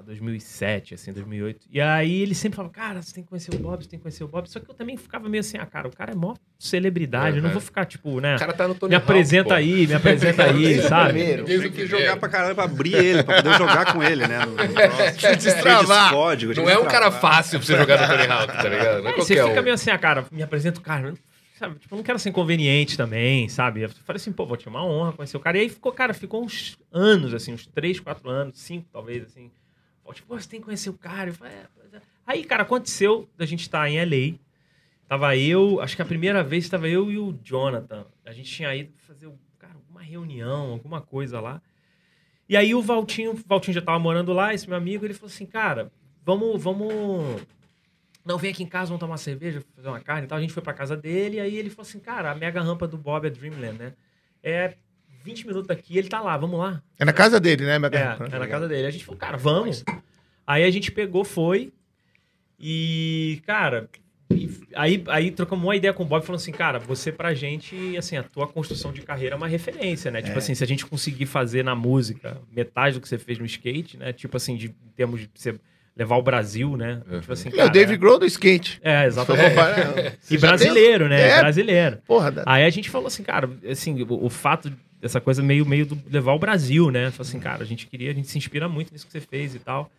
lá, 0.00 0.06
2007, 0.06 0.94
assim, 0.94 1.12
2008. 1.12 1.66
E 1.70 1.80
aí 1.80 2.22
ele 2.22 2.34
sempre 2.34 2.56
falava, 2.56 2.72
cara, 2.74 3.02
você 3.02 3.14
tem 3.14 3.22
que 3.22 3.28
conhecer 3.28 3.54
o 3.54 3.58
Bob, 3.58 3.82
você 3.84 3.88
tem 3.90 3.98
que 3.98 4.02
conhecer 4.02 4.24
o 4.24 4.28
Bob. 4.28 4.48
Só 4.48 4.58
que 4.58 4.68
eu 4.70 4.74
também 4.74 4.96
ficava 4.96 5.28
meio 5.28 5.40
assim, 5.40 5.58
ah, 5.58 5.66
cara, 5.66 5.88
o 5.88 5.94
cara 5.94 6.12
é 6.12 6.14
mó 6.14 6.34
celebridade, 6.58 7.36
eu 7.36 7.42
não 7.42 7.48
Uhum. 7.50 7.54
vou 7.54 7.62
ficar, 7.62 7.84
tipo, 7.84 8.20
né? 8.20 8.36
O 8.36 8.38
cara 8.38 8.52
tá 8.52 8.68
no 8.68 8.74
Tony 8.74 8.90
Me 8.90 8.96
apresenta 8.96 9.48
pô. 9.50 9.54
aí, 9.54 9.86
me 9.86 9.94
apresenta 9.94 10.44
aí, 10.44 10.82
sabe? 10.82 11.40
O 11.42 11.72
que 11.72 11.86
jogar 11.86 12.16
pra 12.16 12.28
caralho 12.28 12.54
pra 12.54 12.64
abrir 12.64 12.94
ele, 12.94 13.22
pra 13.22 13.36
poder 13.42 13.56
jogar 13.58 13.92
com 13.92 14.02
ele, 14.02 14.26
né? 14.26 14.38
No, 14.44 14.52
no 14.52 14.56
que 15.16 15.36
destravar. 15.36 16.10
Código, 16.10 16.54
Não 16.54 16.68
é 16.68 16.78
um 16.78 16.86
cara 16.86 17.10
fácil 17.10 17.58
pra 17.58 17.66
você 17.66 17.76
jogar 17.76 18.00
no 18.00 18.06
Tony 18.08 18.30
Hawk, 18.30 18.52
tá 18.52 18.68
ligado? 18.68 19.02
Não 19.02 19.10
é 19.10 19.12
Aí 19.14 19.18
você 19.18 19.34
fica 19.36 19.60
um. 19.60 19.62
meio 19.62 19.74
assim, 19.74 19.90
ah, 19.90 19.98
cara, 19.98 20.24
me 20.30 20.42
apresenta 20.42 20.78
o 20.80 20.82
cara. 20.82 21.14
Sabe? 21.58 21.78
Tipo, 21.78 21.94
eu 21.94 21.96
não 21.98 22.02
quero 22.02 22.18
ser 22.18 22.30
inconveniente 22.30 22.96
também, 22.96 23.46
sabe? 23.50 23.82
Eu 23.82 23.90
falei 23.90 24.16
assim, 24.16 24.32
pô, 24.32 24.46
vou 24.46 24.56
te 24.56 24.66
uma 24.66 24.82
honra 24.82 25.12
conhecer 25.12 25.36
o 25.36 25.40
cara. 25.40 25.58
E 25.58 25.60
aí 25.62 25.68
ficou, 25.68 25.92
cara, 25.92 26.14
ficou 26.14 26.42
uns 26.42 26.78
anos, 26.90 27.34
assim, 27.34 27.52
uns 27.52 27.66
3, 27.66 28.00
4 28.00 28.30
anos, 28.30 28.58
5 28.58 28.86
talvez, 28.90 29.24
assim. 29.24 29.50
Tipo, 30.12 30.28
pô, 30.28 30.40
você 30.40 30.48
tem 30.48 30.60
que 30.60 30.64
conhecer 30.64 30.90
o 30.90 30.94
cara. 30.94 31.32
Falei, 31.32 31.52
é, 31.54 31.96
é. 31.96 32.00
Aí, 32.26 32.44
cara, 32.44 32.62
aconteceu 32.62 33.28
da 33.36 33.44
gente 33.44 33.60
estar 33.60 33.88
em 33.88 33.98
LA. 34.04 34.38
Tava 35.08 35.36
eu, 35.36 35.80
acho 35.80 35.96
que 35.96 36.02
a 36.02 36.04
primeira 36.06 36.42
vez 36.42 36.68
tava 36.68 36.88
eu 36.88 37.10
e 37.10 37.18
o 37.18 37.36
Jonathan. 37.42 38.06
A 38.24 38.32
gente 38.32 38.50
tinha 38.50 38.74
ido 38.74 38.92
fazer, 38.98 39.28
cara, 39.58 39.74
alguma 39.74 40.00
reunião, 40.00 40.70
alguma 40.70 41.00
coisa 41.00 41.40
lá. 41.40 41.60
E 42.48 42.56
aí 42.56 42.74
o 42.74 42.82
Valtinho, 42.82 43.32
o 43.32 43.34
Valtinho 43.34 43.74
já 43.74 43.82
tava 43.82 43.98
morando 43.98 44.32
lá, 44.32 44.54
esse 44.54 44.68
meu 44.68 44.76
amigo, 44.76 45.04
ele 45.04 45.14
falou 45.14 45.28
assim, 45.28 45.46
cara, 45.46 45.90
vamos, 46.24 46.62
vamos... 46.62 46.90
Não, 48.24 48.38
vem 48.38 48.50
aqui 48.50 48.62
em 48.62 48.66
casa, 48.66 48.88
vamos 48.88 49.00
tomar 49.00 49.12
uma 49.12 49.18
cerveja, 49.18 49.64
fazer 49.74 49.88
uma 49.88 50.00
carne 50.00 50.24
e 50.24 50.28
tal. 50.28 50.38
A 50.38 50.40
gente 50.40 50.52
foi 50.52 50.62
pra 50.62 50.72
casa 50.72 50.96
dele, 50.96 51.36
e 51.36 51.40
aí 51.40 51.56
ele 51.56 51.70
falou 51.70 51.88
assim, 51.88 51.98
cara, 51.98 52.30
a 52.30 52.34
mega 52.34 52.60
rampa 52.60 52.86
do 52.86 52.96
Bob 52.96 53.26
é 53.26 53.30
Dreamland, 53.30 53.78
né? 53.78 53.94
É 54.42 54.74
20 55.24 55.46
minutos 55.46 55.66
daqui, 55.68 55.96
ele 55.98 56.08
tá 56.08 56.20
lá, 56.20 56.36
vamos 56.36 56.58
lá. 56.58 56.82
É 56.98 57.04
na 57.04 57.12
casa 57.12 57.38
dele, 57.40 57.64
né, 57.64 57.74
É, 57.74 57.78
Mega? 57.78 57.98
é 58.32 58.38
na 58.38 58.46
casa 58.46 58.66
dele. 58.68 58.86
A 58.86 58.90
gente 58.90 59.04
falou, 59.04 59.18
cara, 59.18 59.36
vamos. 59.36 59.84
Aí 60.46 60.64
a 60.64 60.70
gente 60.70 60.90
pegou, 60.90 61.24
foi. 61.24 61.72
E, 62.58 63.40
cara, 63.46 63.88
E 64.32 64.48
aí, 64.74 65.02
aí 65.08 65.30
trocamos 65.30 65.64
uma 65.64 65.74
ideia 65.74 65.92
com 65.92 66.02
o 66.04 66.06
Bob 66.06 66.24
falando 66.24 66.40
assim, 66.40 66.52
cara, 66.52 66.78
você 66.78 67.10
pra 67.10 67.34
gente, 67.34 67.96
assim, 67.96 68.16
a 68.16 68.22
tua 68.22 68.46
construção 68.46 68.92
de 68.92 69.02
carreira 69.02 69.34
é 69.34 69.36
uma 69.36 69.48
referência, 69.48 70.08
né? 70.10 70.22
Tipo 70.22 70.38
assim, 70.38 70.54
se 70.54 70.62
a 70.62 70.66
gente 70.66 70.86
conseguir 70.86 71.26
fazer 71.26 71.64
na 71.64 71.74
música 71.74 72.36
metade 72.54 72.94
do 72.94 73.00
que 73.00 73.08
você 73.08 73.18
fez 73.18 73.38
no 73.38 73.44
skate, 73.46 73.96
né? 73.96 74.12
Tipo 74.12 74.36
assim, 74.36 74.56
de, 74.56 74.66
em 74.68 74.90
termos 74.94 75.20
de 75.22 75.30
você 75.34 75.58
levar 75.96 76.16
o 76.16 76.22
Brasil, 76.22 76.76
né? 76.76 77.02
Uhum. 77.10 77.20
Tipo 77.20 77.32
assim, 77.32 77.48
É 77.48 77.52
o 77.52 77.56
cara, 77.56 77.68
Dave 77.70 77.96
Grohl 77.96 78.18
do 78.20 78.26
skate. 78.26 78.78
É, 78.82 79.02
é 79.02 79.06
exatamente. 79.06 79.48
comparar- 79.48 80.14
E 80.30 80.38
brasileiro, 80.38 81.08
tem- 81.08 81.16
né? 81.18 81.28
É, 81.30 81.38
Brasileiro. 81.40 81.98
porra, 82.06 82.30
da- 82.30 82.44
Aí 82.46 82.64
a 82.64 82.70
gente 82.70 82.88
falou 82.88 83.08
assim, 83.08 83.24
cara, 83.24 83.50
assim, 83.68 84.00
o, 84.02 84.24
o 84.26 84.30
fato 84.30 84.72
dessa 85.00 85.20
coisa 85.20 85.42
meio, 85.42 85.64
meio 85.66 85.86
do 85.86 85.98
levar 86.10 86.32
o 86.34 86.38
Brasil, 86.38 86.90
né? 86.90 87.10
Falou 87.10 87.28
assim, 87.28 87.40
cara, 87.40 87.62
a 87.62 87.66
gente 87.66 87.86
queria, 87.86 88.10
a 88.10 88.14
gente 88.14 88.28
se 88.28 88.36
inspira 88.38 88.68
muito 88.68 88.92
nisso 88.92 89.06
que 89.06 89.12
você 89.12 89.20
fez 89.20 89.54
e 89.54 89.58
tal. 89.58 89.90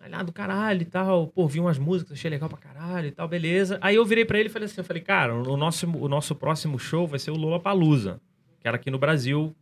Aí, 0.00 0.10
ah, 0.12 0.22
do 0.22 0.32
caralho 0.32 0.82
e 0.82 0.84
tal, 0.84 1.26
pô, 1.28 1.48
vi 1.48 1.58
umas 1.58 1.78
músicas, 1.78 2.12
achei 2.12 2.30
legal 2.30 2.48
pra 2.48 2.58
caralho 2.58 3.08
e 3.08 3.10
tal, 3.10 3.26
beleza. 3.26 3.78
Aí 3.80 3.96
eu 3.96 4.04
virei 4.04 4.24
pra 4.24 4.38
ele 4.38 4.48
e 4.48 4.52
falei 4.52 4.66
assim, 4.66 4.80
eu 4.80 4.84
falei, 4.84 5.02
cara, 5.02 5.34
o 5.34 5.56
nosso, 5.56 5.88
o 5.90 6.08
nosso 6.08 6.34
próximo 6.34 6.78
show 6.78 7.06
vai 7.06 7.18
ser 7.18 7.30
o 7.32 7.36
Lola 7.36 7.58
Palusa, 7.58 8.20
que 8.60 8.68
era 8.68 8.76
aqui 8.76 8.90
no 8.90 8.98
Brasil, 8.98 9.56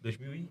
2000 0.00 0.34
e... 0.34 0.48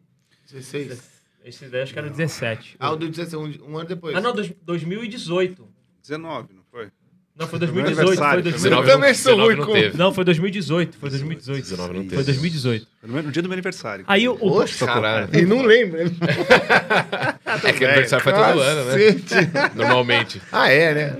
16. 0.52 1.18
Esse 1.44 1.68
daí 1.68 1.82
acho 1.82 1.94
que 1.94 2.00
era 2.00 2.10
17. 2.10 2.76
Ah, 2.80 2.92
o 2.92 2.96
do 2.96 3.10
16, 3.10 3.34
um, 3.34 3.72
um 3.72 3.78
ano 3.78 3.88
depois. 3.88 4.16
Ah, 4.16 4.22
não, 4.22 4.34
dois- 4.34 4.54
2018. 4.64 5.68
19, 6.02 6.54
não 6.54 6.64
foi? 6.70 6.92
Não, 7.38 7.48
foi 7.48 7.60
Meu 7.60 7.68
2018. 7.68 7.96
Foi 7.96 8.04
aniversário, 8.04 8.44
2018. 8.44 8.90
Eu 8.90 8.94
também 8.96 9.14
sou 9.14 9.36
19 9.36 9.54
ruim 9.54 9.60
não 9.60 9.92
com-. 9.92 9.98
Não, 9.98 10.14
foi 10.14 10.26
2018. 10.26 10.98
Foi 10.98 11.10
2018. 11.10 11.62
19 11.64 11.94
não 11.94 12.00
Foi 12.02 12.10
teve. 12.10 12.24
2018. 12.24 12.88
Foi 13.00 13.10
no 13.10 13.22
no 13.24 13.32
dia 13.32 13.42
do 13.44 13.48
meu 13.50 13.54
aniversário. 13.54 14.06
Aí 14.08 14.28
o, 14.28 14.34
o, 14.34 14.38
Poxa, 14.38 14.86
Caralho. 14.86 15.30
E 15.38 15.46
não 15.46 15.62
lembra. 15.62 16.04
É 17.64 17.74
que 17.74 17.86
aniversário 17.86 18.24
foi 18.24 18.34
todo 18.34 18.60
ano, 18.60 18.86
né? 18.92 19.72
Normalmente. 19.76 20.42
Ah, 20.52 20.70
é, 20.70 20.94
né? 20.94 21.18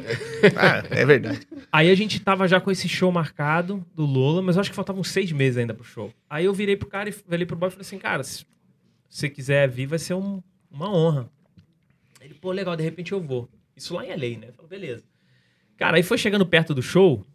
Ah, 0.56 0.84
é 0.92 1.06
verdade. 1.06 1.40
Aí 1.72 1.90
a 1.90 1.96
gente 1.96 2.20
tava 2.20 2.48
já 2.48 2.60
com 2.60 2.70
esse 2.70 2.88
show 2.88 3.12
marcado 3.12 3.84
do 3.96 4.06
Lola, 4.06 4.42
mas 4.42 4.56
eu 4.56 4.62
acho 4.62 4.70
que 4.70 4.76
faltavam 4.76 5.04
seis 5.04 5.32
meses 5.32 5.58
ainda 5.58 5.74
pro 5.74 5.84
show. 5.84 6.14
Aí 6.30 6.46
eu 6.46 6.54
virei 6.54 6.76
pro 6.76 6.88
cara 6.88 7.10
e 7.10 7.12
falei 7.12 7.46
pro 7.46 7.56
boy 7.56 7.70
e 7.70 7.72
falei 7.72 7.82
assim, 7.82 7.98
cara, 7.98 8.24
se 8.24 8.46
você 9.10 9.30
quiser 9.30 9.68
vir, 9.70 9.88
vai 9.88 9.98
ser 10.00 10.14
um- 10.14 10.42
uma 10.70 10.90
honra. 10.94 11.30
Ele, 12.22 12.34
pô, 12.36 12.52
legal, 12.52 12.76
de 12.76 12.84
repente 12.84 13.12
eu 13.14 13.22
vou. 13.22 13.50
Isso 13.76 13.94
lá 13.96 14.06
em 14.06 14.10
LA, 14.10 14.38
né? 14.40 14.48
Eu 14.50 14.54
falei, 14.54 14.70
beleza. 14.70 15.04
Cara, 15.78 15.98
aí 15.98 16.04
foi 16.04 16.18
chegando 16.18 16.46
perto 16.46 16.74
do 16.74 16.82
show, 16.82 17.26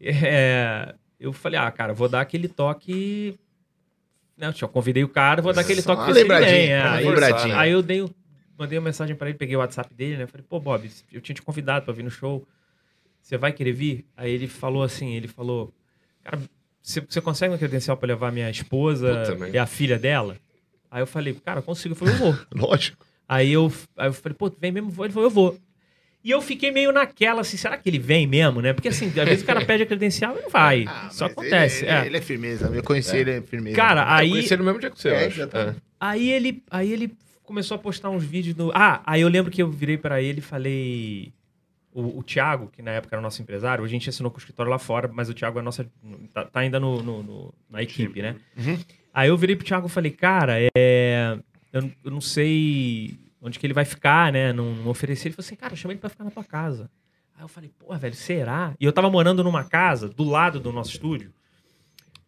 é, 0.00 0.94
eu 1.18 1.32
falei, 1.32 1.58
ah, 1.58 1.70
cara, 1.70 1.94
vou 1.94 2.08
dar 2.08 2.20
aquele 2.20 2.48
toque. 2.48 3.38
Né, 4.36 4.52
eu 4.60 4.68
convidei 4.68 5.04
o 5.04 5.08
cara, 5.08 5.40
vou 5.40 5.52
dar 5.52 5.60
aquele 5.60 5.80
Só 5.80 5.94
toque 5.94 6.12
lembradinha, 6.12 6.50
bem. 6.50 6.70
É, 6.70 6.82
aí, 6.82 7.52
aí 7.52 7.70
eu 7.70 7.82
dei, 7.82 8.04
mandei 8.58 8.78
uma 8.78 8.84
mensagem 8.86 9.14
pra 9.14 9.28
ele, 9.28 9.38
peguei 9.38 9.54
o 9.54 9.60
WhatsApp 9.60 9.94
dele, 9.94 10.16
né? 10.16 10.26
Falei, 10.26 10.44
pô, 10.48 10.58
Bob, 10.58 10.90
eu 11.12 11.20
tinha 11.20 11.34
te 11.34 11.42
convidado 11.42 11.84
pra 11.84 11.94
vir 11.94 12.02
no 12.02 12.10
show. 12.10 12.46
Você 13.22 13.38
vai 13.38 13.52
querer 13.52 13.72
vir? 13.72 14.04
Aí 14.16 14.32
ele 14.32 14.48
falou 14.48 14.82
assim, 14.82 15.14
ele 15.14 15.28
falou, 15.28 15.72
cara, 16.22 16.38
você, 16.82 17.00
você 17.00 17.20
consegue 17.20 17.52
uma 17.52 17.58
credencial 17.58 17.96
pra 17.96 18.08
levar 18.08 18.32
minha 18.32 18.50
esposa 18.50 19.22
e 19.52 19.56
a 19.56 19.66
filha 19.66 19.98
dela? 19.98 20.36
Aí 20.90 21.00
eu 21.00 21.06
falei, 21.06 21.32
cara, 21.34 21.62
consigo. 21.62 21.92
Eu 21.92 21.96
falei, 21.96 22.14
eu 22.14 22.18
vou. 22.18 22.36
Lógico. 22.68 23.04
Aí 23.26 23.52
eu, 23.52 23.72
aí 23.96 24.08
eu 24.08 24.12
falei, 24.12 24.36
pô, 24.36 24.52
vem 24.58 24.70
mesmo? 24.70 24.90
Ele 25.02 25.12
falou, 25.12 25.28
eu 25.28 25.30
vou. 25.30 25.58
E 26.24 26.30
eu 26.30 26.40
fiquei 26.40 26.70
meio 26.70 26.90
naquela, 26.90 27.42
assim, 27.42 27.56
será 27.58 27.76
que 27.76 27.86
ele 27.88 27.98
vem 27.98 28.26
mesmo, 28.26 28.62
né? 28.62 28.72
Porque 28.72 28.88
assim, 28.88 29.08
às 29.08 29.14
vezes 29.14 29.42
o 29.42 29.46
cara 29.46 29.62
pede 29.66 29.82
a 29.82 29.86
credencial 29.86 30.36
e 30.38 30.42
não 30.42 30.48
vai. 30.50 30.86
Ah, 30.88 31.10
Só 31.10 31.26
acontece. 31.26 31.84
Ele, 31.84 31.92
é. 31.92 32.06
ele, 32.06 32.16
é 32.16 32.20
firmeza. 32.22 32.66
Eu 32.74 32.82
conheci 32.82 33.16
ele 33.18 33.30
é 33.32 33.42
firmeza. 33.42 33.76
Cara, 33.76 34.00
Eu 34.00 34.08
aí, 34.08 34.30
conheci 34.30 34.54
ele 34.54 34.62
no 34.62 34.64
mesmo 34.64 34.80
dia 34.80 34.90
que 34.90 34.98
você, 35.00 35.08
eu 35.10 35.14
É, 35.14 35.26
acho. 35.26 35.42
É. 35.42 35.74
aí, 36.00 36.30
ele, 36.30 36.62
aí 36.70 36.90
ele 36.92 37.14
começou 37.42 37.74
a 37.74 37.78
postar 37.78 38.08
uns 38.08 38.24
vídeos 38.24 38.56
no. 38.56 38.70
Ah, 38.74 39.02
aí 39.04 39.20
eu 39.20 39.28
lembro 39.28 39.52
que 39.52 39.62
eu 39.62 39.70
virei 39.70 39.98
pra 39.98 40.22
ele 40.22 40.38
e 40.38 40.42
falei. 40.42 41.32
O, 41.92 42.18
o 42.18 42.22
Thiago, 42.24 42.68
que 42.72 42.82
na 42.82 42.90
época 42.92 43.14
era 43.14 43.22
nosso 43.22 43.40
empresário, 43.40 43.84
a 43.84 43.86
gente 43.86 44.08
assinou 44.08 44.28
com 44.28 44.38
o 44.38 44.40
escritório 44.40 44.68
lá 44.68 44.78
fora, 44.80 45.08
mas 45.12 45.28
o 45.28 45.34
Thiago 45.34 45.58
é 45.58 45.62
nossa. 45.62 45.86
Tá, 46.32 46.44
tá 46.44 46.60
ainda 46.60 46.80
no, 46.80 47.00
no- 47.02 47.22
no- 47.22 47.54
na 47.70 47.82
equipe, 47.82 48.20
né? 48.20 48.34
Uhum. 48.56 48.78
Aí 49.12 49.28
eu 49.28 49.36
virei 49.36 49.54
pro 49.54 49.64
Thiago 49.64 49.86
e 49.86 49.90
falei, 49.90 50.10
cara, 50.10 50.54
é. 50.76 51.38
Eu, 51.72 51.90
eu 52.04 52.10
não 52.10 52.20
sei 52.20 53.14
onde 53.44 53.58
que 53.58 53.66
ele 53.66 53.74
vai 53.74 53.84
ficar, 53.84 54.32
né? 54.32 54.52
Não, 54.52 54.74
não 54.74 54.90
ofereci. 54.90 55.28
Ele 55.28 55.34
falou 55.34 55.46
assim, 55.46 55.54
cara, 55.54 55.76
chama 55.76 55.92
ele 55.92 56.00
pra 56.00 56.08
ficar 56.08 56.24
na 56.24 56.30
tua 56.30 56.42
casa. 56.42 56.90
Aí 57.36 57.44
eu 57.44 57.48
falei, 57.48 57.70
pô, 57.78 57.94
velho, 57.96 58.14
será? 58.14 58.74
E 58.80 58.84
eu 58.84 58.92
tava 58.92 59.10
morando 59.10 59.44
numa 59.44 59.64
casa 59.64 60.08
do 60.08 60.24
lado 60.24 60.58
do 60.58 60.72
nosso 60.72 60.92
estúdio. 60.92 61.30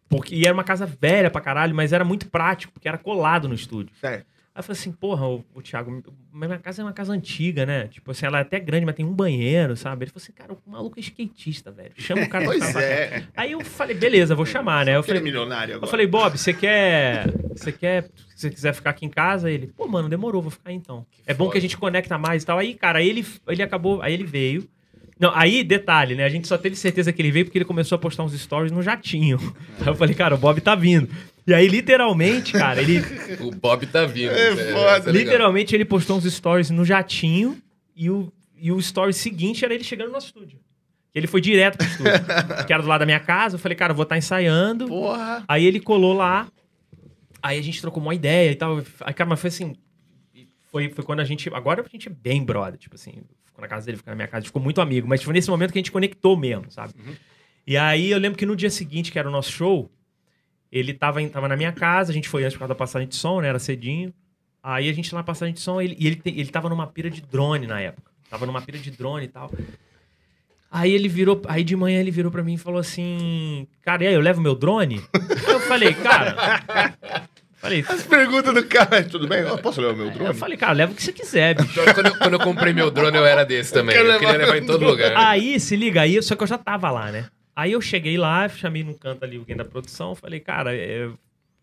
Porque, 0.07 0.35
e 0.35 0.45
era 0.45 0.53
uma 0.53 0.63
casa 0.63 0.85
velha 0.85 1.31
pra 1.31 1.41
caralho, 1.41 1.73
mas 1.75 1.91
era 1.91 2.05
muito 2.05 2.29
prático, 2.29 2.71
porque 2.71 2.87
era 2.87 2.97
colado 2.97 3.47
no 3.47 3.55
estúdio. 3.55 3.95
Certo. 3.99 4.27
Aí 4.57 4.59
eu 4.59 4.63
falei 4.63 4.79
assim, 4.79 4.91
porra, 4.91 5.27
o, 5.27 5.45
o 5.53 5.61
Thiago, 5.61 6.03
minha 6.33 6.57
casa 6.57 6.81
é 6.81 6.85
uma 6.85 6.91
casa 6.91 7.13
antiga, 7.13 7.63
né? 7.63 7.87
Tipo 7.89 8.09
assim, 8.09 8.25
ela 8.25 8.39
é 8.39 8.41
até 8.41 8.59
grande, 8.59 8.87
mas 8.87 8.95
tem 8.95 9.05
um 9.05 9.13
banheiro, 9.13 9.77
sabe? 9.77 10.05
Ele 10.05 10.11
falou 10.11 10.23
assim, 10.23 10.31
cara, 10.31 10.51
o 10.51 10.57
maluco 10.65 10.97
é 10.97 10.99
skatista, 10.99 11.71
velho. 11.71 11.91
Chama 11.95 12.23
o 12.23 12.27
cara 12.27 12.43
pra 12.43 12.57
Pois 12.57 12.75
é. 12.75 13.27
Aí 13.37 13.51
eu 13.51 13.63
falei, 13.63 13.95
beleza, 13.95 14.33
vou 14.33 14.47
chamar, 14.47 14.83
né? 14.83 14.95
Eu 14.95 15.01
é 15.01 15.03
falei, 15.03 15.21
milionário 15.21 15.73
eu 15.73 15.77
agora. 15.77 15.91
falei, 15.91 16.07
Bob, 16.07 16.39
você 16.39 16.55
quer. 16.55 17.31
Você 17.55 17.71
quer. 17.71 18.05
Se 18.35 18.41
você 18.41 18.49
quiser 18.49 18.73
ficar 18.73 18.89
aqui 18.89 19.05
em 19.05 19.09
casa, 19.09 19.51
ele, 19.51 19.67
pô, 19.67 19.87
mano, 19.87 20.09
demorou, 20.09 20.41
vou 20.41 20.49
ficar 20.49 20.71
aí 20.71 20.75
então. 20.75 21.05
é 21.27 21.35
bom 21.35 21.43
foda. 21.45 21.51
que 21.51 21.57
a 21.59 21.61
gente 21.61 21.77
conecta 21.77 22.17
mais 22.17 22.41
e 22.41 22.45
tal. 22.47 22.57
Aí, 22.57 22.73
cara, 22.73 22.97
aí 22.97 23.07
ele, 23.07 23.23
ele 23.47 23.61
acabou. 23.61 24.01
Aí 24.01 24.11
ele 24.11 24.23
veio. 24.23 24.67
Não, 25.19 25.31
aí, 25.35 25.63
detalhe, 25.63 26.15
né? 26.15 26.23
A 26.23 26.29
gente 26.29 26.47
só 26.47 26.57
teve 26.57 26.75
certeza 26.75 27.13
que 27.13 27.21
ele 27.21 27.29
veio 27.29 27.45
porque 27.45 27.59
ele 27.59 27.65
começou 27.65 27.95
a 27.95 27.99
postar 27.99 28.23
uns 28.23 28.33
stories 28.33 28.71
no 28.71 28.81
jatinho. 28.81 29.37
Aí 29.79 29.87
eu 29.87 29.93
falei, 29.95 30.15
cara, 30.15 30.33
o 30.33 30.37
Bob 30.39 30.59
tá 30.61 30.73
vindo. 30.73 31.07
E 31.47 31.53
aí, 31.53 31.65
literalmente, 31.67 32.51
cara, 32.51 32.81
ele. 32.81 32.99
O 33.39 33.51
Bob 33.51 33.85
tá 33.87 34.05
vindo. 34.05 34.31
É 34.31 34.51
isso 34.51 34.71
foda. 34.73 34.97
isso 34.99 35.09
legal. 35.09 35.13
literalmente, 35.13 35.73
ele 35.73 35.85
postou 35.85 36.17
uns 36.17 36.25
stories 36.25 36.69
no 36.69 36.83
jatinho 36.83 37.61
e 37.95 38.09
o, 38.09 38.31
e 38.57 38.69
o 38.69 38.77
story 38.79 39.13
seguinte 39.13 39.63
era 39.63 39.73
ele 39.73 39.83
chegando 39.83 40.07
no 40.07 40.13
nosso 40.13 40.27
estúdio. 40.27 40.59
Ele 41.15 41.25
foi 41.25 41.39
direto 41.39 41.77
pro 41.77 41.87
estúdio, 41.87 42.11
que 42.67 42.73
era 42.73 42.83
do 42.83 42.89
lado 42.89 42.99
da 42.99 43.05
minha 43.05 43.19
casa. 43.19 43.55
Eu 43.55 43.59
falei, 43.59 43.77
cara, 43.77 43.91
eu 43.91 43.95
vou 43.95 44.03
estar 44.03 44.17
ensaiando. 44.17 44.87
Porra. 44.87 45.43
Aí 45.47 45.65
ele 45.65 45.79
colou 45.79 46.13
lá, 46.13 46.51
aí 47.41 47.57
a 47.57 47.61
gente 47.61 47.79
trocou 47.81 48.03
uma 48.03 48.13
ideia 48.13 48.51
e 48.51 48.55
tal. 48.55 48.83
Aí, 49.01 49.13
cara, 49.13 49.29
mas 49.29 49.39
foi 49.39 49.47
assim. 49.47 49.75
Foi, 50.69 50.89
foi 50.89 51.03
quando 51.05 51.21
a 51.21 51.25
gente. 51.25 51.49
Agora 51.53 51.81
a 51.81 51.89
gente 51.89 52.09
é 52.09 52.11
bem 52.11 52.43
brother, 52.43 52.77
tipo 52.77 52.95
assim. 52.95 53.23
Ficou 53.45 53.61
na 53.61 53.69
casa 53.69 53.85
dele, 53.85 53.97
ficou 53.97 54.11
na 54.11 54.15
minha 54.15 54.27
casa, 54.27 54.45
ficou 54.45 54.61
muito 54.61 54.81
amigo. 54.81 55.07
Mas 55.07 55.23
foi 55.23 55.33
nesse 55.33 55.49
momento 55.49 55.71
que 55.71 55.79
a 55.79 55.81
gente 55.81 55.93
conectou 55.93 56.35
mesmo, 56.35 56.69
sabe? 56.69 56.93
E 57.65 57.77
aí 57.77 58.11
eu 58.11 58.19
lembro 58.19 58.37
que 58.37 58.45
no 58.45 58.55
dia 58.55 58.69
seguinte, 58.69 59.11
que 59.11 59.17
era 59.17 59.27
o 59.27 59.31
nosso 59.31 59.51
show, 59.51 59.89
ele 60.71 60.93
tava, 60.93 61.21
em- 61.21 61.29
tava 61.29 61.47
na 61.47 61.55
minha 61.57 61.71
casa, 61.71 62.11
a 62.11 62.13
gente 62.13 62.27
foi 62.29 62.43
antes 62.43 62.53
por 62.53 62.59
causa 62.59 62.73
da 62.73 62.77
passagem 62.77 63.07
de 63.07 63.15
som, 63.15 63.39
né? 63.41 63.47
Era 63.49 63.59
cedinho. 63.59 64.13
Aí 64.61 64.89
a 64.89 64.93
gente 64.93 65.13
lá 65.13 65.19
na 65.21 65.23
passagem 65.23 65.53
de 65.53 65.59
som, 65.61 65.79
ele, 65.81 65.95
e 65.99 66.07
ele, 66.07 66.15
te- 66.17 66.29
ele 66.37 66.49
tava 66.49 66.67
numa 66.69 66.87
pira 66.87 67.09
de 67.09 67.21
drone 67.21 67.65
na 67.67 67.79
época. 67.79 68.11
Tava 68.29 68.45
numa 68.45 68.61
pira 68.61 68.77
de 68.77 68.91
drone 68.91 69.25
e 69.25 69.29
tal. 69.29 69.49
Aí 70.69 70.91
ele 70.91 71.07
virou, 71.07 71.41
aí 71.47 71.63
de 71.63 71.75
manhã 71.77 71.99
ele 72.01 72.11
virou 72.11 72.29
pra 72.31 72.43
mim 72.43 72.55
e 72.55 72.57
falou 72.57 72.79
assim: 72.79 73.65
Cara, 73.81 74.03
e 74.03 74.07
aí, 74.07 74.13
eu 74.13 74.19
levo 74.19 74.41
meu 74.41 74.53
drone? 74.53 75.01
Eu 75.47 75.59
falei, 75.61 75.93
cara. 75.93 76.35
Falei, 77.55 77.83
As 77.87 78.03
perguntas 78.03 78.53
do 78.53 78.63
cara. 78.65 79.01
Tudo 79.03 79.27
bem? 79.27 79.39
Eu 79.39 79.57
posso 79.57 79.79
levar 79.81 79.93
o 79.93 79.95
meu 79.97 80.07
eu 80.07 80.11
drone? 80.11 80.33
falei, 80.33 80.57
cara, 80.57 80.73
leva 80.73 80.91
o 80.91 80.95
que 80.95 81.01
você 81.01 81.13
quiser, 81.13 81.55
bicho. 81.55 81.71
Então, 81.71 81.93
Quando 81.93 82.05
eu, 82.07 82.17
quando 82.17 82.33
eu 82.33 82.39
comprei 82.39 82.73
meu 82.73 82.91
drone, 82.91 83.17
eu 83.17 83.25
era 83.25 83.43
desse 83.45 83.73
também. 83.73 83.95
quero 83.95 84.09
Eu 84.09 84.19
queria 84.19 84.37
levar 84.37 84.53
levar 84.53 84.63
em 84.63 84.65
todo 84.67 84.85
lugar. 84.85 85.13
Aí, 85.15 85.59
se 85.59 85.75
liga 85.77 86.01
aí, 86.01 86.21
só 86.21 86.35
que 86.35 86.43
eu 86.43 86.47
já 86.47 86.57
tava 86.57 86.91
lá, 86.91 87.11
né? 87.11 87.25
Aí 87.57 87.71
eu 87.71 87.81
cheguei 87.81 88.17
lá, 88.19 88.47
chamei 88.47 88.83
num 88.83 88.93
canto 88.93 89.25
ali 89.25 89.35
alguém 89.37 89.55
da 89.55 89.65
produção, 89.65 90.13
falei, 90.13 90.39
cara, 90.39 90.75
é, 90.75 91.09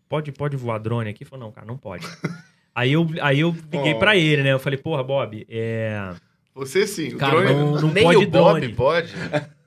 pode, 0.09 0.29
pode 0.33 0.57
voar 0.57 0.77
drone 0.77 1.09
aqui? 1.09 1.23
Ele 1.23 1.29
falou, 1.29 1.45
não, 1.45 1.51
cara, 1.53 1.65
não 1.65 1.77
pode. 1.77 2.05
aí, 2.75 2.91
eu, 2.91 3.07
aí 3.21 3.39
eu 3.39 3.55
liguei 3.71 3.93
Oh. 3.93 3.99
pra 3.99 4.17
ele, 4.17 4.43
né? 4.43 4.51
Eu 4.51 4.59
falei, 4.59 4.77
porra, 4.77 5.01
Bob, 5.01 5.45
é. 5.49 6.13
Você 6.53 6.85
sim. 6.85 7.13
O 7.13 7.17
Cara, 7.17 7.39
drone. 7.41 7.53
não, 7.53 7.81
não 7.81 7.91
Nem 7.93 8.03
pode 8.03 8.17
o 8.17 8.27
Bob 8.29 8.59
drone. 8.59 8.73
pode? 8.75 9.07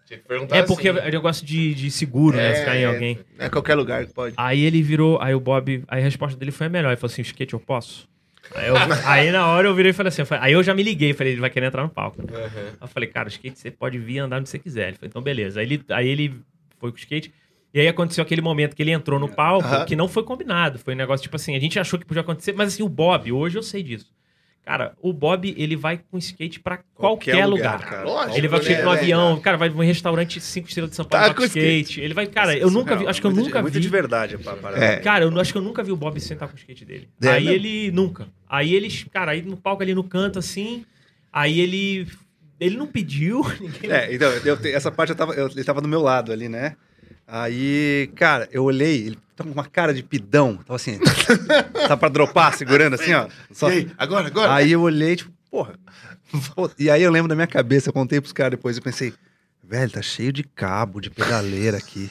Tinha 0.06 0.18
que 0.20 0.26
perguntar 0.28 0.56
É 0.56 0.62
porque 0.62 0.88
assim. 0.88 1.00
é 1.00 1.10
negócio 1.10 1.46
de, 1.46 1.74
de 1.74 1.90
seguro, 1.90 2.36
né? 2.36 2.54
Se 2.54 2.64
cair 2.64 2.82
em 2.82 2.86
alguém. 2.86 3.18
É 3.38 3.48
qualquer 3.48 3.74
lugar 3.74 4.06
que 4.06 4.12
pode. 4.12 4.34
Aí 4.38 4.62
ele 4.64 4.82
virou, 4.82 5.18
aí 5.22 5.34
o 5.34 5.40
Bob, 5.40 5.82
aí 5.88 6.00
a 6.00 6.04
resposta 6.04 6.38
dele 6.38 6.50
foi 6.52 6.66
a 6.66 6.70
melhor. 6.70 6.88
Ele 6.90 6.96
falou 6.96 7.10
assim: 7.12 7.22
skate 7.22 7.52
eu 7.54 7.60
posso? 7.60 8.08
Aí, 8.54 8.68
eu- 8.68 8.76
aí 9.06 9.30
na 9.30 9.46
hora 9.48 9.68
eu 9.68 9.74
virei 9.74 9.90
e 9.90 9.92
falei 9.92 10.08
assim: 10.08 10.22
eu 10.22 10.26
falei- 10.26 10.44
aí 10.44 10.52
eu 10.52 10.62
já 10.62 10.74
me 10.74 10.82
liguei, 10.82 11.12
falei, 11.12 11.32
ele 11.34 11.40
vai 11.40 11.50
querer 11.50 11.66
entrar 11.66 11.82
no 11.82 11.88
palco. 11.88 12.20
Uhum. 12.22 12.26
Aí 12.66 12.76
eu 12.80 12.88
falei, 12.88 13.08
cara, 13.08 13.26
o 13.26 13.30
skate 13.30 13.58
você 13.58 13.70
pode 13.70 13.98
vir 13.98 14.18
andar 14.18 14.38
onde 14.40 14.48
você 14.48 14.58
quiser. 14.58 14.88
Ele 14.88 14.96
falou, 14.96 15.08
então 15.08 15.22
beleza. 15.22 15.60
Aí 15.60 15.66
ele, 15.66 15.84
aí 15.90 16.08
ele 16.08 16.34
foi 16.78 16.90
com 16.90 16.96
o 16.96 17.00
skate. 17.00 17.32
E 17.74 17.80
aí 17.80 17.86
aconteceu 17.88 18.22
aquele 18.22 18.40
momento 18.40 18.74
que 18.74 18.82
ele 18.82 18.90
entrou 18.92 19.20
no 19.20 19.28
palco, 19.28 19.68
Aham. 19.68 19.84
que 19.84 19.94
não 19.94 20.08
foi 20.08 20.22
combinado. 20.22 20.78
Foi 20.78 20.94
um 20.94 20.96
negócio, 20.96 21.22
tipo 21.22 21.36
assim, 21.36 21.54
a 21.54 21.60
gente 21.60 21.78
achou 21.78 21.98
que 21.98 22.06
podia 22.06 22.22
acontecer, 22.22 22.52
mas 22.54 22.72
assim, 22.72 22.82
o 22.82 22.88
Bob, 22.88 23.30
hoje 23.30 23.58
eu 23.58 23.62
sei 23.62 23.82
disso. 23.82 24.10
Cara, 24.64 24.92
o 25.00 25.14
Bob, 25.14 25.54
ele 25.56 25.76
vai 25.76 25.98
com 26.10 26.18
skate 26.18 26.60
pra 26.60 26.76
qualquer, 26.94 27.32
Qualquer 27.32 27.46
lugar. 27.46 27.76
lugar, 27.78 27.88
cara. 27.90 28.04
Lógico, 28.04 28.36
Ele 28.36 28.48
vai 28.48 28.58
né, 28.60 28.64
chegar 28.66 28.84
no 28.84 28.90
avião, 28.90 29.40
cara, 29.40 29.56
vai 29.56 29.70
num 29.70 29.78
restaurante 29.78 30.40
cinco 30.42 30.68
estrelas 30.68 30.90
de 30.90 30.96
São 30.96 31.06
Paulo 31.06 31.22
Tá 31.26 31.32
vai 31.32 31.36
com 31.36 31.44
skate. 31.46 31.80
skate. 31.84 32.00
Ele 32.02 32.12
vai, 32.12 32.26
cara, 32.26 32.54
eu 32.54 32.70
nunca 32.70 32.94
vi, 32.94 33.06
acho 33.06 33.18
que 33.18 33.26
eu 33.26 33.30
muito 33.30 33.44
de- 33.44 33.48
nunca 33.48 33.62
muito 33.62 33.74
vi. 33.74 33.80
de 33.80 33.88
verdade 33.88 34.34
a 34.34 34.38
parada. 34.38 34.84
É. 34.84 34.96
Cara, 34.98 35.24
eu 35.24 35.40
acho 35.40 35.52
que 35.52 35.58
eu 35.58 35.62
nunca 35.62 35.82
vi 35.82 35.90
o 35.90 35.96
Bob 35.96 36.20
sentar 36.20 36.48
com 36.48 36.54
o 36.54 36.58
skate 36.58 36.84
dele. 36.84 37.08
É 37.22 37.28
aí 37.30 37.48
ele 37.48 37.90
nunca. 37.92 38.28
Aí 38.46 38.74
eles, 38.74 39.06
cara, 39.10 39.30
aí 39.32 39.40
no 39.40 39.56
palco 39.56 39.82
ali 39.82 39.94
no 39.94 40.04
canto 40.04 40.38
assim, 40.38 40.84
aí 41.32 41.60
ele 41.60 42.06
ele 42.60 42.76
não 42.76 42.86
pediu, 42.88 43.40
ninguém 43.60 43.90
É, 43.90 44.12
então, 44.14 44.28
eu 44.30 44.58
essa 44.74 44.90
parte 44.90 45.10
eu 45.10 45.16
tava, 45.16 45.32
eu- 45.32 45.48
ele 45.48 45.64
tava 45.64 45.80
do 45.80 45.88
meu 45.88 46.02
lado 46.02 46.30
ali, 46.30 46.48
né? 46.48 46.76
Aí, 47.30 48.10
cara, 48.16 48.48
eu 48.50 48.64
olhei, 48.64 49.06
ele 49.08 49.18
tava 49.36 49.50
com 49.50 49.54
uma 49.54 49.66
cara 49.66 49.92
de 49.92 50.02
pidão, 50.02 50.56
tava 50.56 50.76
assim, 50.76 50.98
tá 51.86 51.94
pra 51.94 52.08
dropar, 52.08 52.56
segurando 52.56 52.94
assim, 52.94 53.12
ó. 53.12 53.28
Só- 53.52 53.68
E 53.68 53.72
aí? 53.72 53.90
Agora, 53.98 54.26
agora? 54.28 54.54
Aí 54.54 54.72
eu 54.72 54.80
olhei, 54.80 55.14
tipo, 55.14 55.30
porra. 55.50 55.74
E 56.78 56.88
aí 56.90 57.02
eu 57.02 57.10
lembro 57.10 57.28
da 57.28 57.34
minha 57.34 57.46
cabeça, 57.46 57.90
eu 57.90 57.92
contei 57.92 58.18
pros 58.20 58.32
caras 58.32 58.52
depois, 58.52 58.78
eu 58.78 58.82
pensei, 58.82 59.12
velho, 59.62 59.90
tá 59.90 60.00
cheio 60.00 60.32
de 60.32 60.42
cabo, 60.42 61.00
de 61.00 61.10
pedaleira 61.10 61.76
aqui. 61.76 62.10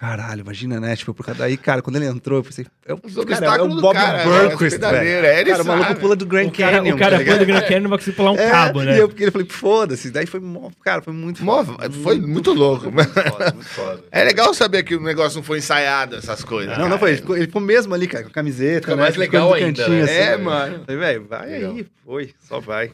Caralho, 0.00 0.40
imagina, 0.40 0.80
né? 0.80 0.96
Tipo, 0.96 1.12
por 1.12 1.26
causa 1.26 1.40
daí, 1.40 1.58
cara, 1.58 1.82
quando 1.82 1.96
ele 1.96 2.06
entrou, 2.06 2.38
eu 2.38 2.42
pensei, 2.42 2.66
é 2.86 2.94
o, 2.94 2.96
cara, 2.96 3.12
é 3.14 3.20
obstáculos 3.20 3.72
o 3.72 3.76
do 3.76 3.82
Bob 3.82 3.94
cara, 3.94 4.24
né? 4.24 4.46
As 4.46 4.58
velho. 4.58 4.70
pedaleiras, 4.70 5.24
é, 5.30 5.40
ele 5.42 5.50
Cara, 5.50 5.62
o 5.62 5.66
maluco 5.66 5.94
pula 5.96 6.16
do 6.16 6.24
Grand 6.24 6.46
O 6.46 6.52
cara, 6.52 6.78
Canyon. 6.78 6.94
o 6.94 6.98
cara 6.98 7.18
tá 7.18 7.24
põe 7.26 7.38
do? 7.38 7.44
Grand 7.44 7.60
Canyon 7.60 7.80
não 7.82 7.90
vai 7.90 7.98
conseguir 7.98 8.16
pular 8.16 8.30
um 8.32 8.38
É, 8.38 8.50
cabo, 8.50 8.82
né? 8.82 8.96
E 8.96 8.98
eu, 8.98 9.08
porque 9.10 9.24
ele 9.24 9.30
falei, 9.30 9.46
foda-se. 9.46 10.10
Daí 10.10 10.24
foi, 10.24 10.40
mó- 10.40 10.70
cara, 10.82 11.02
foi 11.02 11.12
muito 11.12 11.44
Mó- 11.44 11.62
foda. 11.62 11.90
foi 11.90 12.18
muito 12.18 12.50
louco. 12.54 12.90
Muito 12.90 13.12
foda, 13.12 13.52
muito 13.52 13.68
foda. 13.68 14.04
É 14.10 14.24
legal 14.24 14.54
saber 14.54 14.84
que 14.84 14.94
o 14.94 15.02
negócio 15.02 15.36
não 15.36 15.42
foi 15.44 15.58
ensaiado, 15.58 16.16
essas 16.16 16.42
coisas. 16.42 16.78
Não, 16.78 16.88
não 16.88 16.98
foi. 16.98 17.10
Ele 17.10 17.16
ficou, 17.18 17.36
ele 17.36 17.46
ficou 17.46 17.60
mesmo 17.60 17.92
ali, 17.92 18.06
cara, 18.06 18.24
com 18.24 18.30
a 18.30 18.32
camiseta. 18.32 18.80
Fica 18.80 18.96
né, 18.96 19.02
mais 19.02 19.16
legal 19.16 19.52
ainda, 19.52 19.82
cantinho, 19.84 19.98
né? 19.98 20.02
assim. 20.04 20.12
É, 20.32 20.36
mano. 20.38 20.80
Falei, 20.86 20.98
velho, 20.98 21.26
vai 21.28 21.46
Legal. 21.46 21.72
aí. 21.74 21.86
Foi, 22.06 22.34
só 22.48 22.58
vai. 22.58 22.92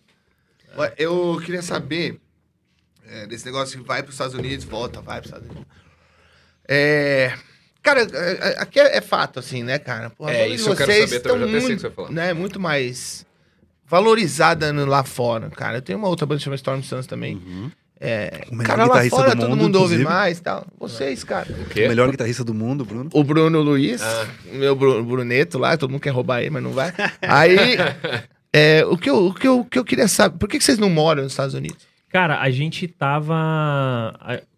Ué, 0.77 0.93
Eu 0.99 1.41
queria 1.45 1.63
saber 1.63 2.19
é, 3.09 3.29
desse 3.29 3.47
negócio 3.47 3.79
que 3.81 3.87
vai 3.87 4.03
para 4.03 4.09
os 4.09 4.15
Estados 4.17 4.35
Unidos, 4.35 4.65
volta, 4.65 5.01
vai 5.01 5.21
para 5.21 5.21
os 5.21 5.27
Estados 5.27 5.47
Unidos. 5.49 5.67
É, 6.69 7.33
cara, 7.83 8.03
é, 8.03 8.49
é, 8.51 8.57
aqui 8.61 8.81
é, 8.81 8.97
é 8.97 9.01
fato, 9.01 9.39
assim, 9.39 9.63
né, 9.63 9.79
cara? 9.79 10.11
Pô, 10.11 10.27
a 10.27 10.33
É, 10.33 10.49
isso 10.49 10.69
eu 10.71 10.77
quero 10.77 10.91
vocês 10.93 11.11
saber 11.11 11.21
também, 11.23 11.39
tão 11.39 11.39
já 11.39 11.45
até 11.47 11.51
sei 11.53 11.59
o 11.59 11.63
muito, 11.63 11.75
que 11.77 11.81
você 11.81 11.87
vai 11.89 11.97
falar. 11.97 12.11
Né, 12.11 12.33
muito 12.35 12.61
mais 12.61 13.27
valorizada 13.87 14.73
lá 14.87 15.05
fora, 15.05 15.49
cara. 15.51 15.79
Eu 15.79 15.83
tenho 15.83 15.99
uma 15.99 16.09
outra 16.09 16.27
banda 16.27 16.39
que 16.39 16.45
chama 16.45 16.57
Storm 16.57 16.83
Suns 16.83 17.07
também. 17.07 17.41
É, 17.99 18.43
O 18.51 18.55
melhor 18.55 18.69
cara, 18.77 18.83
lá 18.83 18.89
guitarrista 18.89 19.17
fora 19.17 19.31
do 19.35 19.41
todo 19.41 19.51
mundo, 19.51 19.63
mundo 19.63 19.77
ouve 19.77 19.95
inclusive. 19.95 20.05
mais 20.05 20.39
e 20.39 20.43
tal. 20.43 20.67
Vocês, 20.79 21.25
cara. 21.25 21.47
O 21.51 21.63
O 21.85 21.89
melhor 21.89 22.11
guitarrista 22.11 22.45
do 22.45 22.53
mundo, 22.53 22.85
Bruno. 22.85 23.09
O 23.13 23.25
Bruno 23.25 23.61
Luiz, 23.63 24.03
Ah. 24.03 24.27
o 24.53 24.57
meu 24.57 24.77
Bru- 24.77 25.03
Bruneto 25.05 25.57
lá, 25.59 25.77
todo 25.79 25.91
mundo 25.91 26.01
quer 26.03 26.11
roubar 26.11 26.41
ele, 26.41 26.51
mas 26.51 26.63
não 26.63 26.73
vai. 26.73 26.93
Aí, 27.23 27.57
é, 28.53 28.85
o, 28.85 28.99
que 28.99 29.09
eu, 29.09 29.29
o, 29.29 29.33
que 29.35 29.49
eu, 29.49 29.61
o 29.61 29.65
que 29.65 29.79
eu 29.79 29.85
queria 29.85 30.09
saber, 30.09 30.37
por 30.37 30.47
que, 30.49 30.59
que 30.59 30.65
vocês 30.65 30.79
não 30.79 30.91
moram 30.91 31.23
nos 31.23 31.33
Estados 31.33 31.55
Unidos? 31.55 31.87
Cara, 32.11 32.41
a 32.41 32.51
gente 32.51 32.87
tava. 32.89 34.15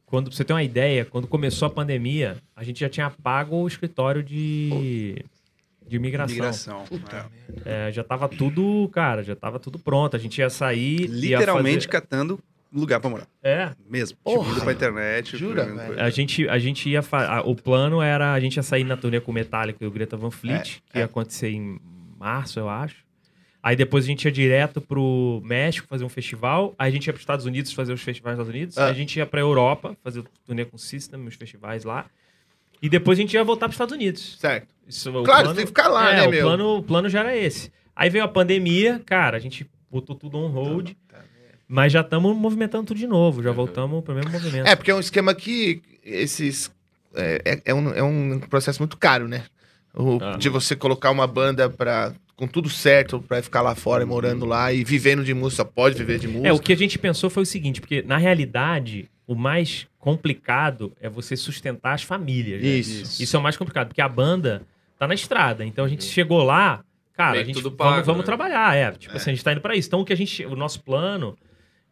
Quando 0.08 0.28
pra 0.28 0.36
você 0.36 0.42
ter 0.44 0.52
uma 0.54 0.62
ideia, 0.62 1.04
quando 1.04 1.26
começou 1.26 1.66
a 1.66 1.70
pandemia, 1.70 2.38
a 2.56 2.64
gente 2.64 2.80
já 2.80 2.88
tinha 2.88 3.10
pago 3.10 3.56
o 3.56 3.68
escritório 3.68 4.22
de, 4.22 5.22
de 5.86 5.96
imigração. 5.96 6.34
Migração. 6.34 6.84
É, 7.64 7.92
já 7.92 8.02
tava 8.02 8.26
tudo, 8.28 8.88
cara, 8.90 9.22
já 9.22 9.36
tava 9.36 9.58
tudo 9.58 9.78
pronto. 9.78 10.16
A 10.16 10.18
gente 10.18 10.38
ia 10.38 10.48
sair. 10.48 11.02
ia 11.02 11.36
Literalmente 11.38 11.74
fazer- 11.86 11.88
catando 11.88 12.40
lugar 12.72 13.00
pra 13.00 13.10
morar. 13.10 13.26
É. 13.42 13.70
Mesmo. 13.88 14.16
Porra. 14.24 14.48
Tipo, 14.54 14.64
pra 14.64 14.72
internet. 14.72 15.36
Jura, 15.36 15.64
pra- 15.66 15.74
velho? 15.74 16.00
A 16.02 16.08
gente, 16.10 16.48
a 16.48 16.58
gente 16.58 16.88
ia. 16.88 17.02
fa- 17.02 17.42
O 17.42 17.54
plano 17.54 18.00
era. 18.00 18.32
A 18.32 18.40
gente 18.40 18.56
ia 18.56 18.62
sair 18.62 18.84
na 18.84 18.96
turnê 18.96 19.20
com 19.20 19.30
o 19.30 19.34
Metallica 19.34 19.84
e 19.84 19.86
o 19.86 19.90
Greta 19.90 20.16
Van 20.16 20.30
Fleet, 20.30 20.82
que 20.90 20.96
é. 20.98 21.00
ia 21.00 21.04
acontecer 21.04 21.50
em 21.50 21.78
março, 22.18 22.58
eu 22.58 22.68
acho. 22.68 23.06
Aí 23.68 23.76
depois 23.76 24.04
a 24.04 24.06
gente 24.06 24.24
ia 24.24 24.32
direto 24.32 24.80
pro 24.80 25.42
México 25.44 25.86
fazer 25.86 26.02
um 26.02 26.08
festival. 26.08 26.74
Aí 26.78 26.88
a 26.88 26.90
gente 26.90 27.06
ia 27.06 27.12
pros 27.12 27.20
Estados 27.20 27.44
Unidos 27.44 27.70
fazer 27.74 27.92
os 27.92 28.00
festivais 28.00 28.38
nos 28.38 28.46
Estados 28.46 28.58
Unidos. 28.58 28.78
Ah. 28.78 28.86
Aí 28.86 28.90
a 28.92 28.94
gente 28.94 29.18
ia 29.18 29.26
pra 29.26 29.40
Europa 29.40 29.94
fazer 30.02 30.24
turnê 30.46 30.64
com 30.64 30.76
o 30.76 30.78
System, 30.78 31.22
os 31.26 31.34
festivais 31.34 31.84
lá. 31.84 32.06
E 32.80 32.88
depois 32.88 33.18
a 33.18 33.20
gente 33.20 33.34
ia 33.34 33.44
voltar 33.44 33.66
pros 33.66 33.74
Estados 33.74 33.94
Unidos. 33.94 34.38
Certo. 34.40 34.68
Isso, 34.88 35.10
o 35.10 35.22
Claro, 35.22 35.48
você 35.48 35.54
tem 35.56 35.64
que 35.64 35.68
ficar 35.68 35.88
lá, 35.88 36.12
é, 36.12 36.16
né, 36.16 36.26
o 36.28 36.30
meu? 36.30 36.46
Plano, 36.46 36.76
o 36.78 36.82
plano 36.82 37.10
já 37.10 37.20
era 37.20 37.36
esse. 37.36 37.70
Aí 37.94 38.08
veio 38.08 38.24
a 38.24 38.28
pandemia, 38.28 39.02
cara, 39.04 39.36
a 39.36 39.40
gente 39.40 39.68
botou 39.90 40.16
tudo 40.16 40.38
on 40.38 40.48
hold. 40.48 40.92
Mas 41.68 41.92
já 41.92 42.00
estamos 42.00 42.34
movimentando 42.34 42.86
tudo 42.86 42.96
de 42.96 43.06
novo. 43.06 43.42
Já 43.42 43.52
voltamos 43.52 44.02
pro 44.02 44.14
mesmo 44.14 44.30
movimento. 44.30 44.66
É, 44.66 44.74
porque 44.74 44.90
é 44.90 44.94
um 44.94 45.00
esquema 45.00 45.34
que 45.34 45.82
esses. 46.02 46.70
É, 47.14 47.42
é- 47.44 47.62
é 47.66 47.74
um, 47.74 47.90
é 47.90 48.02
um 48.02 48.40
processo 48.40 48.80
muito 48.80 48.96
caro, 48.96 49.28
né? 49.28 49.44
O- 49.94 50.18
Ah. 50.22 50.36
De 50.38 50.48
você 50.48 50.74
colocar 50.74 51.10
uma 51.10 51.26
banda 51.26 51.68
pra, 51.68 52.14
com 52.38 52.46
tudo 52.46 52.70
certo 52.70 53.20
pra 53.20 53.42
ficar 53.42 53.62
lá 53.62 53.74
fora, 53.74 54.06
morando 54.06 54.46
lá 54.46 54.72
e 54.72 54.84
vivendo 54.84 55.24
de 55.24 55.34
música, 55.34 55.64
pode 55.64 55.98
viver 55.98 56.20
de 56.20 56.28
música. 56.28 56.46
É, 56.48 56.52
o 56.52 56.60
que 56.60 56.72
a 56.72 56.76
gente 56.76 56.96
pensou 56.96 57.28
foi 57.28 57.42
o 57.42 57.46
seguinte, 57.46 57.80
porque 57.80 58.00
na 58.00 58.16
realidade, 58.16 59.10
o 59.26 59.34
mais 59.34 59.88
complicado 59.98 60.92
é 61.00 61.08
você 61.08 61.36
sustentar 61.36 61.94
as 61.94 62.04
famílias. 62.04 62.62
né? 62.62 62.68
Isso. 62.68 63.20
Isso 63.20 63.36
é 63.36 63.40
o 63.40 63.42
mais 63.42 63.56
complicado, 63.56 63.88
porque 63.88 64.00
a 64.00 64.08
banda 64.08 64.62
tá 64.96 65.08
na 65.08 65.14
estrada. 65.14 65.66
Então 65.66 65.84
a 65.84 65.88
gente 65.88 66.04
chegou 66.04 66.44
lá, 66.44 66.84
cara, 67.12 67.32
Meio 67.32 67.42
a 67.42 67.46
gente 67.46 67.56
tudo 67.56 67.76
vamos, 67.76 67.92
pago, 67.94 68.06
vamos 68.06 68.20
né? 68.20 68.26
trabalhar, 68.26 68.76
é. 68.76 68.92
Tipo 68.92 69.16
assim, 69.16 69.30
a 69.30 69.34
gente 69.34 69.42
tá 69.42 69.50
indo 69.50 69.60
pra 69.60 69.74
isso. 69.74 69.88
Então 69.88 70.00
o 70.00 70.04
que 70.04 70.12
a 70.12 70.16
gente, 70.16 70.46
o 70.46 70.54
nosso 70.54 70.80
plano, 70.84 71.36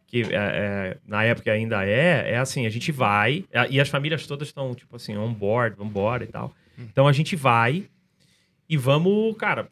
que 0.07 0.21
é, 0.21 0.29
é, 0.31 0.97
na 1.05 1.25
época 1.25 1.51
ainda 1.51 1.85
é, 1.85 2.31
é 2.31 2.37
assim, 2.37 2.65
a 2.65 2.69
gente 2.69 2.89
vai, 2.89 3.43
é, 3.51 3.67
e 3.69 3.81
as 3.81 3.89
famílias 3.89 4.25
todas 4.25 4.47
estão, 4.47 4.73
tipo 4.73 4.95
assim, 4.95 5.17
on 5.17 5.33
board, 5.33 5.75
vambora 5.75 6.23
e 6.23 6.27
tal. 6.27 6.55
Então 6.79 7.05
a 7.05 7.11
gente 7.11 7.35
vai 7.35 7.83
e 8.69 8.77
vamos, 8.77 9.35
cara, 9.35 9.67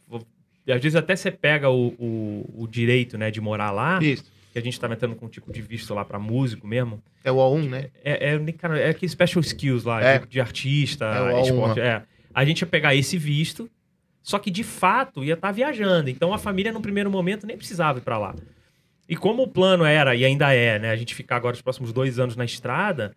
às 0.72 0.82
vezes 0.82 0.96
até 0.96 1.16
você 1.16 1.30
pega 1.32 1.70
o, 1.70 1.88
o, 2.00 2.64
o 2.64 2.68
direito, 2.68 3.18
né, 3.18 3.30
de 3.32 3.40
morar 3.40 3.72
lá, 3.72 4.00
Isso. 4.02 4.24
que 4.52 4.58
a 4.60 4.62
gente 4.62 4.80
tá 4.80 4.88
metendo 4.88 5.16
com 5.16 5.26
um 5.28 5.30
tipo 5.30 5.52
de 5.54 5.62
visto 5.62 5.94
lá 5.94 6.04
pra 6.04 6.18
músico 6.20 6.66
mesmo. 6.68 7.02
É 7.24 7.32
o 7.32 7.36
A1, 7.38 7.70
né? 7.70 7.90
É, 8.04 8.34
é, 8.36 8.52
cara, 8.54 8.80
é 8.80 8.90
aquele 8.90 9.10
special 9.10 9.42
skills 9.42 9.84
lá, 9.84 10.02
É. 10.04 10.20
de, 10.20 10.28
de 10.28 10.42
artista, 10.42 11.06
É 11.06 11.22
o 11.22 11.26
A1, 11.38 11.44
esporte. 11.46 11.80
É. 11.80 12.02
A 12.34 12.44
gente 12.46 12.62
ia 12.62 12.68
pegar 12.68 12.94
esse 12.96 13.18
visto, 13.18 13.70
só 14.24 14.40
que 14.40 14.50
de 14.50 14.64
fato 14.64 15.24
ia 15.24 15.36
estar 15.36 15.52
viajando. 15.52 16.10
Então 16.10 16.34
a 16.34 16.38
família, 16.38 16.72
no 16.72 16.82
primeiro 16.82 17.10
momento, 17.12 17.46
nem 17.46 17.56
precisava 17.58 18.00
ir 18.00 18.02
pra 18.02 18.18
lá. 18.18 18.36
E 19.08 19.16
como 19.16 19.44
o 19.44 19.48
plano 19.48 19.86
era, 19.86 20.16
e 20.16 20.26
ainda 20.26 20.52
é, 20.52 20.80
né? 20.80 20.90
A 20.90 20.96
gente 20.96 21.14
ficar 21.14 21.36
agora 21.36 21.54
os 21.56 21.62
próximos 21.62 21.94
dois 21.94 22.18
anos 22.18 22.36
na 22.36 22.44
estrada, 22.44 23.16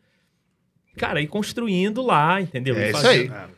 cara, 0.96 1.20
ir 1.20 1.26
construindo 1.28 2.02
lá, 2.02 2.40
entendeu? 2.40 2.76
É 2.76 2.88
Ir 2.88 2.90
isso 2.90 3.00
fazendo- 3.02 3.32
aí. 3.34 3.48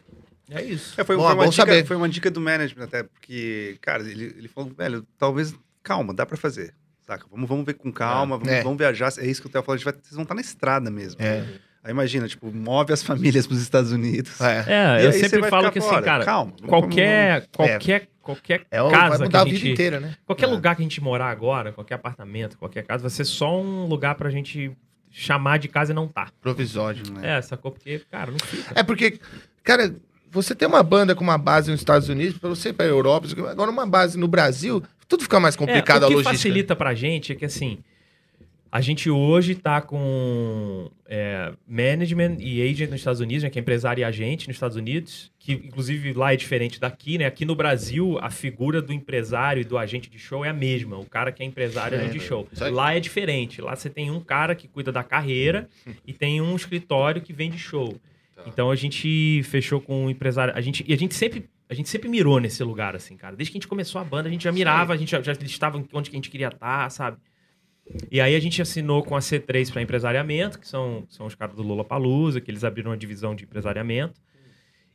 É 0.51 0.63
isso. 0.63 1.01
É, 1.01 1.05
foi, 1.05 1.17
Bom, 1.17 1.23
foi 1.25 1.35
uma 1.35 1.45
dica, 1.49 1.57
saber. 1.57 1.85
foi 1.87 1.97
uma 1.97 2.09
dica 2.09 2.31
do 2.31 2.41
management 2.41 2.85
até, 2.85 3.03
porque, 3.05 3.79
cara, 3.81 4.03
ele, 4.03 4.35
ele 4.37 4.49
falou, 4.49 4.71
velho, 4.77 5.07
talvez, 5.19 5.55
calma, 5.83 6.13
dá 6.13 6.27
pra 6.27 6.37
fazer, 6.37 6.75
saca? 7.07 7.25
Vamos, 7.31 7.49
vamos 7.49 7.65
ver 7.65 7.75
com 7.75 7.93
calma, 7.93 8.37
vamos, 8.37 8.53
É. 8.53 8.63
vamos 8.63 8.79
viajar, 8.79 9.13
é 9.19 9.27
isso 9.27 9.41
que 9.41 9.47
o 9.47 9.51
Theo 9.51 9.63
falou, 9.63 9.75
a 9.75 9.79
gente 9.79 9.85
vai, 9.85 9.95
vocês 9.95 10.15
vão 10.15 10.23
estar 10.25 10.35
na 10.35 10.41
estrada 10.41 10.91
mesmo. 10.91 11.21
É. 11.23 11.45
Aí 11.83 11.93
imagina, 11.93 12.29
tipo, 12.29 12.53
move 12.53 12.93
as 12.93 13.03
famílias 13.03 13.47
pros 13.47 13.61
Estados 13.63 13.91
Unidos. 13.91 14.39
É. 14.41 14.99
É, 15.01 15.07
eu 15.07 15.13
sempre 15.13 15.49
falo 15.49 15.71
que 15.73 15.79
assim, 15.79 16.03
cara, 16.03 16.25
Calma, 16.25 16.53
vamos- 16.59 16.69
qualquer, 16.69 17.47
qualquer, 17.57 18.09
qualquer 18.21 18.67
É 18.71 18.79
casa 18.91 18.91
vai 18.91 19.17
que 19.19 19.23
mudar 19.25 19.43
a 19.43 19.47
gente... 19.49 19.71
inteira, 19.71 19.99
né? 19.99 20.15
Qualquer 20.27 20.45
É. 20.45 20.49
lugar 20.49 20.77
que 20.77 20.83
a 20.83 20.85
gente 20.85 21.01
morar 21.01 21.31
agora, 21.31 21.73
qualquer 21.73 21.95
apartamento, 21.95 22.59
qualquer 22.59 22.83
casa, 22.85 23.01
vai 23.03 23.11
ser 23.11 23.25
só 23.25 23.59
um 23.63 23.87
lugar 23.87 24.15
pra 24.15 24.29
gente 24.29 24.71
chamar 25.11 25.59
de 25.59 25.69
casa 25.69 25.93
e 25.93 25.95
não 25.95 26.07
tá. 26.07 26.29
Provisório. 26.41 27.03
É. 27.23 27.39
É, 27.39 27.43
sacou? 27.43 27.73
Porque, 27.73 28.01
cara, 28.11 28.31
não 28.31 28.39
fica. 28.39 28.79
É 28.79 28.83
porque, 28.83 29.19
cara, 29.65 29.95
você 30.31 30.55
tem 30.55 30.67
uma 30.69 30.83
banda 30.83 31.15
com 31.15 31.23
uma 31.25 31.39
base 31.39 31.71
nos 31.71 31.81
Estados 31.81 32.09
Unidos, 32.09 32.39
pra 32.39 32.49
você 32.49 32.71
ir 32.71 32.73
pra 32.73 32.87
Europa, 32.87 33.29
agora 33.49 33.71
uma 33.71 33.87
base 33.87 34.19
no 34.19 34.29
Brasil, 34.29 34.83
tudo 35.09 35.23
fica 35.25 35.41
mais 35.41 35.57
complicado 35.57 36.03
é, 36.03 36.05
a 36.05 36.07
o 36.07 36.09
que 36.11 36.15
logística. 36.17 36.37
facilita 36.39 36.77
pra 36.77 36.95
gente 36.95 37.33
é 37.33 37.35
que, 37.35 37.45
assim, 37.45 37.79
a 38.73 38.81
gente 38.81 39.11
hoje 39.11 39.57
tá 39.57 39.81
com 39.81 40.89
é, 41.09 41.53
management 41.67 42.37
e 42.39 42.63
agent 42.63 42.89
nos 42.91 43.01
Estados 43.01 43.21
Unidos, 43.21 43.43
né, 43.43 43.51
que 43.51 43.59
é 43.59 43.63
empresário 43.63 44.01
e 44.01 44.05
agente 44.05 44.47
nos 44.47 44.55
Estados 44.55 44.77
Unidos, 44.77 45.33
que 45.41 45.53
inclusive 45.55 46.13
lá 46.13 46.33
é 46.33 46.37
diferente 46.37 46.79
daqui, 46.79 47.19
né? 47.19 47.27
Aqui 47.27 47.45
no 47.45 47.57
Brasil, 47.57 48.17
a 48.23 48.31
figura 48.31 48.81
do 48.81 48.93
empresário 48.93 49.61
e 49.63 49.65
do 49.65 49.77
agente 49.77 50.09
de 50.09 50.21
show 50.21 50.45
é 50.45 50.51
a 50.51 50.53
mesma. 50.53 50.97
O 50.99 51.05
cara 51.05 51.33
que 51.33 51.43
é 51.43 51.47
empresário 51.47 51.97
e 51.97 51.99
É, 51.99 52.03
agente 52.03 52.19
de 52.21 52.25
show. 52.25 52.47
isso 52.53 52.63
aí. 52.63 52.71
Lá 52.71 52.95
é 52.95 53.01
diferente. 53.01 53.61
Lá 53.61 53.75
você 53.75 53.91
tem 53.91 54.09
um 54.09 54.21
cara 54.21 54.55
que 54.55 54.69
cuida 54.69 54.93
da 54.93 55.03
carreira 55.03 55.69
e 56.07 56.13
tem 56.13 56.41
um 56.41 56.55
escritório 56.55 57.21
que 57.21 57.33
vende 57.33 57.59
show. 57.59 57.97
Tá. 58.41 58.49
Então 58.49 58.71
a 58.71 58.77
gente 58.77 59.43
fechou 59.45 59.81
com 59.81 60.07
um 60.07 60.11
empresário. 60.11 60.55
A 60.57 60.61
gente, 60.61 60.85
e 60.87 60.93
a 60.93 60.97
gente 60.97 61.15
sempre. 61.15 61.49
A 61.69 61.75
gente 61.75 61.89
sempre 61.89 62.09
mirou 62.09 62.41
nesse 62.41 62.65
lugar, 62.65 62.97
assim, 62.97 63.17
cara. 63.17 63.37
Desde 63.37 63.53
que 63.53 63.57
a 63.57 63.61
gente 63.61 63.69
começou 63.69 64.01
a 64.01 64.05
banda, 64.05 64.29
a 64.29 64.33
gente 64.33 64.43
já 64.43 64.51
mirava, 64.51 64.93
a 64.93 64.97
gente 64.97 65.13
já, 65.13 65.23
já 65.23 65.33
listava 65.35 65.81
onde 65.93 66.11
que 66.11 66.17
a 66.17 66.19
gente 66.19 66.29
queria 66.29 66.49
estar, 66.49 66.91
sabe? 66.91 67.17
E 68.11 68.21
aí 68.21 68.35
a 68.35 68.41
gente 68.41 68.61
assinou 68.61 69.05
com 69.05 69.15
a 69.15 69.21
C3 69.21 69.71
para 69.71 69.81
empresariamento, 69.81 70.59
que 70.59 70.67
são, 70.67 71.05
são 71.09 71.27
os 71.27 71.35
caras 71.37 71.55
do 71.55 71.63
Lula 71.63 71.85
Palusa, 71.85 72.41
que 72.41 72.51
eles 72.51 72.65
abriram 72.65 72.91
uma 72.91 72.97
divisão 72.97 73.37
de 73.37 73.45
empresariamento. 73.45 74.21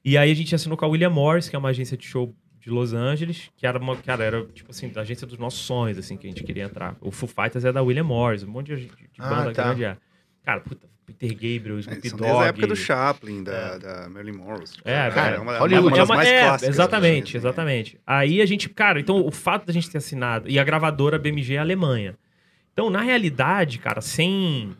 E 0.04 0.18
aí 0.18 0.30
a 0.30 0.36
gente 0.36 0.54
assinou 0.54 0.78
com 0.78 0.84
a 0.84 0.88
William 0.90 1.10
Morris, 1.10 1.48
que 1.48 1.56
é 1.56 1.60
uma 1.60 1.70
agência 1.70 1.96
de 1.96 2.06
show 2.06 2.36
de 2.60 2.70
Los 2.70 2.94
Angeles, 2.94 3.50
que 3.56 3.66
era 3.66 3.80
uma, 3.80 3.96
cara, 3.96 4.24
era 4.24 4.46
tipo 4.48 4.72
assim, 4.72 4.92
a 4.96 5.00
agência 5.00 5.26
dos 5.26 5.38
nossos 5.38 5.62
sonhos, 5.62 5.98
assim, 5.98 6.18
que 6.18 6.28
a 6.28 6.30
gente 6.30 6.44
queria 6.44 6.64
entrar. 6.64 6.98
O 7.00 7.10
Foo 7.12 7.30
Fighters 7.30 7.64
é 7.64 7.72
da 7.72 7.82
William 7.82 8.04
Morris, 8.04 8.44
um 8.44 8.48
monte 8.48 8.76
de, 8.76 8.86
de 8.88 8.92
Ah, 9.20 9.30
banda 9.30 9.54
tá. 9.54 9.64
grande 9.64 9.84
é. 9.86 9.98
Cara, 10.44 10.62
puta, 10.62 10.88
Peter 11.06 11.30
Gabriel, 11.34 11.78
É, 11.78 11.80
Snoop 11.82 12.10
Dogg. 12.10 12.22
desde 12.22 12.44
a 12.44 12.46
época 12.48 12.68
do 12.68 12.76
Chaplin, 12.76 13.44
da, 13.44 13.78
da 13.78 14.10
Marilyn 14.10 14.38
Monroe. 14.38 14.64
É, 14.84 15.10
Cara, 15.12 15.36
é. 15.36 15.40
uma, 15.40 15.58
Hollywood. 15.60 15.94
É 15.94 15.98
das 16.00 16.10
uma- 16.10 16.16
mais 16.16 16.28
é, 16.30 16.42
clássicas. 16.44 16.76
Exatamente, 16.76 17.24
assim, 17.24 17.34
né? 17.34 17.40
exatamente. 17.40 18.00
Aí 18.08 18.42
a 18.42 18.46
gente, 18.46 18.68
cara, 18.70 19.00
então 19.00 19.26
o 19.26 19.32
fato 19.32 19.66
da 19.68 19.74
gente 19.74 19.90
ter 19.90 20.00
assinado, 20.00 20.50
e 20.50 20.58
a 20.58 20.64
gravadora 20.64 21.20
BMG 21.20 21.54
é 21.56 21.58
a 21.60 21.62
Alemanha. 21.62 22.18
Então, 22.74 22.90
na 22.90 23.02
realidade, 23.02 23.78
cara, 23.80 24.02
sem. 24.02 24.76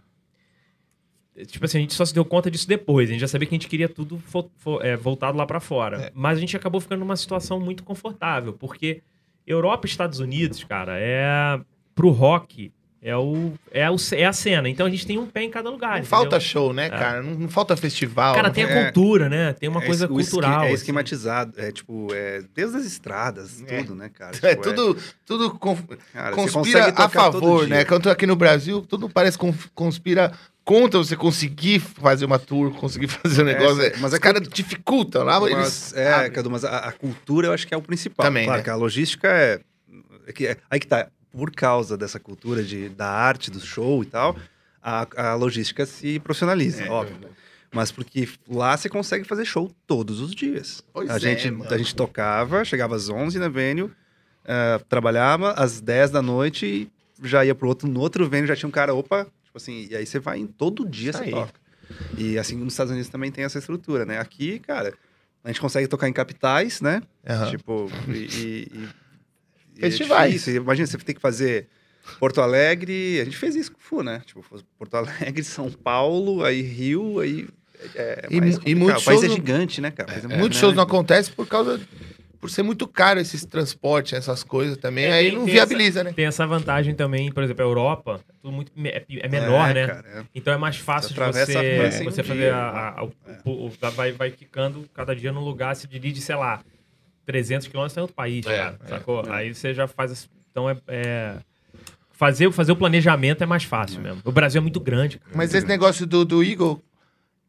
Tipo 1.48 1.66
assim, 1.66 1.80
a 1.80 1.82
gente 1.82 1.94
só 1.94 2.06
se 2.06 2.14
deu 2.14 2.24
conta 2.24 2.50
disso 2.50 2.68
depois. 2.68 3.10
A 3.10 3.12
gente 3.12 3.22
já 3.22 3.28
sabia 3.28 3.46
que 3.48 3.54
a 3.54 3.58
gente 3.58 3.68
queria 3.68 3.90
tudo 3.90 4.18
fo- 4.20 4.50
fo- 4.58 4.82
é, 4.82 4.96
voltado 4.96 5.38
lá 5.38 5.46
pra 5.46 5.60
fora. 5.60 5.98
É. 6.04 6.12
Mas 6.16 6.38
a 6.38 6.42
gente 6.42 6.56
acabou 6.56 6.80
ficando 6.80 7.00
numa 7.02 7.18
situação 7.18 7.60
muito 7.60 7.84
confortável, 7.84 8.54
porque 8.54 9.02
Europa 9.46 9.86
e 9.86 9.90
Estados 9.90 10.20
Unidos, 10.20 10.64
cara, 10.64 10.94
é. 10.98 11.60
Pro 11.94 12.10
rock, 12.10 12.72
é, 13.08 13.16
o, 13.16 13.54
é, 13.72 13.88
o, 13.92 13.96
é 14.14 14.26
a 14.26 14.34
cena. 14.34 14.68
Então 14.68 14.88
a 14.88 14.90
gente 14.90 15.06
tem 15.06 15.20
um 15.20 15.28
pé 15.28 15.44
em 15.44 15.50
cada 15.52 15.70
lugar. 15.70 15.90
Não 15.90 15.98
entendeu? 15.98 16.10
falta 16.10 16.40
show, 16.40 16.74
né, 16.74 16.90
cara? 16.90 17.22
Não, 17.22 17.36
não 17.36 17.48
falta 17.48 17.78
festival. 17.78 18.34
Cara, 18.34 18.50
tem 18.50 18.64
a 18.64 18.70
É. 18.70 18.84
cultura, 18.86 19.30
né? 19.30 19.54
Tem 19.54 19.70
uma 19.70 19.84
É 19.84 19.86
coisa 19.86 20.08
cultural. 20.08 20.64
É 20.64 20.66
assim. 20.66 20.74
esquematizado. 20.74 21.54
É 21.56 21.72
tipo, 21.72 22.08
é, 22.14 22.42
desde 22.56 22.78
as 22.78 22.86
estradas, 22.86 23.62
É. 23.68 23.84
tudo, 23.84 23.94
né, 23.94 24.10
cara? 24.10 24.32
É 24.42 24.56
Tipo, 24.56 24.64
tudo, 24.64 24.98
tudo 25.26 25.52
conf- 25.52 25.84
cara, 26.12 26.36
conspira 26.36 26.94
a 26.96 27.08
favor, 27.08 27.68
né? 27.68 27.86
Quanto 27.86 28.10
aqui 28.10 28.26
no 28.26 28.36
Brasil, 28.36 28.82
tudo 28.82 29.08
parece 29.08 29.38
conspira 29.76 30.32
contra 30.64 30.98
você 30.98 31.16
conseguir 31.16 31.80
fazer 31.80 32.26
uma 32.26 32.40
tour, 32.40 32.72
conseguir 32.74 33.06
fazer 33.22 33.44
um 33.44 33.48
É, 33.50 33.54
negócio. 33.54 33.78
mas 33.78 34.02
mas 34.02 34.14
é 34.14 34.16
os 34.16 34.20
caras 34.20 34.48
dificultam 34.50 35.24
lá, 35.24 35.38
eles 35.38 35.54
Mas, 35.56 35.94
é, 35.94 36.12
abrem. 36.12 36.32
Cadu, 36.32 36.50
mas 36.50 36.66
a, 36.66 36.78
a 36.80 36.92
cultura 36.92 37.48
eu 37.50 37.54
acho 37.54 37.68
que 37.68 37.74
é 37.76 37.78
o 37.78 37.82
principal. 37.84 38.26
Também, 38.26 38.46
claro 38.46 38.58
né? 38.58 38.64
que 38.64 38.70
a 38.72 38.76
logística 38.76 39.28
é, 39.28 39.60
é 40.26 40.34
que 40.34 40.48
é- 40.48 40.58
Aí 40.72 40.80
que 40.80 40.88
tá. 40.88 41.08
Por 41.36 41.52
causa 41.52 41.98
dessa 41.98 42.20
cultura 42.20 42.64
de, 42.64 42.88
da 42.90 43.10
arte, 43.10 43.52
do 43.52 43.60
show 43.60 44.02
e 44.04 44.06
tal, 44.06 44.38
a, 44.82 45.32
a 45.32 45.36
logística 45.36 45.86
se 45.86 46.20
profissionaliza, 46.20 46.84
É, 46.84 46.90
óbvio. 46.90 47.30
Mas 47.72 47.92
porque 47.92 48.30
lá 48.48 48.78
você 48.78 48.88
consegue 48.88 49.26
fazer 49.26 49.44
show 49.44 49.70
todos 49.86 50.22
os 50.22 50.34
dias. 50.34 50.82
Pois 50.94 51.10
a, 51.10 51.16
é, 51.16 51.20
gente, 51.20 51.52
mano. 51.52 51.74
a 51.74 51.78
gente 51.78 51.94
tocava, 51.94 52.64
chegava 52.64 52.96
às 52.96 53.10
11 53.10 53.38
na 53.38 53.50
venue, 53.50 53.92
eh, 54.46 54.80
trabalhava 54.88 55.52
às 55.52 55.82
10 55.82 56.10
da 56.12 56.22
noite 56.22 56.66
e 56.66 57.28
já 57.28 57.44
ia 57.44 57.54
pro 57.54 57.68
outro. 57.68 57.86
No 57.88 58.00
outro 58.00 58.30
venue 58.30 58.48
já 58.48 58.56
tinha 58.56 58.70
um 58.70 58.72
cara, 58.72 58.94
opa, 58.94 59.26
tipo 59.44 59.58
assim, 59.58 59.88
e 59.92 59.96
aí 59.96 60.06
você 60.06 60.20
vai 60.20 60.40
em 60.40 60.48
todo 60.48 60.88
dia 60.88 61.10
Isso 61.10 61.20
você 61.20 61.26
aí. 61.26 61.32
toca. 61.32 61.60
E 62.18 62.38
assim, 62.38 62.56
nos 62.56 62.74
Estados 62.74 62.92
Unidos 62.92 63.10
também 63.10 63.30
tem 63.32 63.44
essa 63.44 63.60
estrutura, 63.60 64.06
né? 64.06 64.20
Aqui, 64.20 64.60
cara, 64.60 64.94
a 65.44 65.50
gente 65.50 65.60
consegue 65.60 65.88
tocar 65.88 66.08
em 66.08 66.14
capitais, 66.14 66.80
né? 66.80 67.02
Aham. 67.28 67.50
Tipo, 67.52 67.92
e- 68.08 68.14
e- 68.14 68.72
e 68.74 68.90
Festivais. 69.80 70.26
É 70.26 70.28
difícil. 70.34 70.56
Imagina, 70.56 70.88
você 70.88 70.98
tem 70.98 71.16
que 71.16 71.22
fazer 71.22 71.68
Porto 72.20 72.42
Alegre. 72.42 73.20
A 73.22 73.26
gente 73.26 73.38
fez 73.38 73.56
isso 73.56 73.72
com 73.72 73.78
o 73.80 73.82
Fu, 73.82 74.04
né? 74.04 74.22
Tipo, 74.26 74.44
Porto 74.78 74.96
Alegre, 74.96 75.44
São 75.46 75.72
Paulo, 75.72 76.44
aí 76.44 76.62
Rio, 76.62 77.20
aí. 77.20 77.48
É, 77.94 78.22
é 78.24 78.28
E 78.32 78.40
mais 78.40 78.60
e 78.66 78.74
muitos 78.74 79.02
O 79.04 79.06
país 79.06 79.22
é 79.22 79.26
shows 79.26 79.36
gigante, 79.36 79.82
né, 79.82 79.92
cara? 79.92 80.08
País 80.12 80.24
é 80.24 80.28
muito 80.28 80.40
Muitos 80.40 80.60
shows 80.60 80.76
não 80.76 80.84
acontecem 80.84 81.34
por 81.34 81.46
causa. 81.48 81.80
Por 82.40 82.50
ser 82.52 82.62
muito 82.62 82.88
caro 82.88 83.20
esses 83.20 83.44
transportes, 83.44 84.14
essas 84.14 84.44
coisas 84.44 84.78
também. 84.78 85.06
É, 85.06 85.14
aí 85.14 85.32
não 85.32 85.46
viabiliza, 85.46 86.04
né? 86.04 86.14
Tem 86.14 86.26
essa 86.26 86.46
vantagem 86.46 86.94
também, 86.94 87.32
por 87.32 87.42
exemplo, 87.44 87.64
a 87.66 87.68
Europa, 87.68 88.22
é 88.30 88.34
tudo 88.40 88.52
muito 88.54 88.72
é, 88.84 89.04
é 89.10 89.28
menor, 89.28 89.72
É, 89.72 89.74
né? 89.74 89.88
cara, 89.88 90.08
é. 90.08 90.24
Então 90.36 90.54
é 90.54 90.58
mais 90.58 90.78
fácil 90.78 91.14
de 91.14 91.22
a 91.24 91.32
você, 91.32 92.04
você 92.04 92.22
um 92.22 92.24
fazer 92.24 92.34
dia, 92.36 92.56
a, 92.56 93.00
a- 93.00 93.04
o- 93.04 93.12
o- 93.46 93.66
o- 93.68 93.92
vai, 93.96 94.12
vai 94.12 94.30
ficando 94.30 94.86
cada 94.94 95.16
dia 95.16 95.32
num 95.32 95.44
lugar, 95.44 95.76
se 95.76 95.88
dirige, 95.88 96.22
sei 96.22 96.36
lá, 96.36 96.62
300 97.26 97.68
quilômetros 97.68 97.98
em 97.98 98.02
outro 98.02 98.16
país, 98.16 98.46
É, 98.46 98.58
cara, 98.58 98.80
é, 98.84 98.88
sacou? 98.88 99.24
Aí 99.30 99.54
você 99.54 99.74
já 99.74 99.88
faz... 99.88 100.30
Então 100.52 100.70
é... 100.70 100.78
é- 100.88 101.36
Fazer, 102.18 102.50
fazer 102.50 102.72
o 102.72 102.78
planejamento 102.78 103.44
é 103.44 103.46
mais 103.46 103.66
fácil 103.66 104.00
mesmo. 104.00 104.22
O 104.24 104.32
Brasil 104.32 104.60
é 104.60 104.62
muito 104.62 104.80
grande. 104.80 105.20
cara. 105.20 105.32
Mas 105.36 105.54
esse 105.54 105.68
negócio 105.68 106.06
do, 106.08 106.24
do 106.24 106.42
Eagle, 106.42 106.82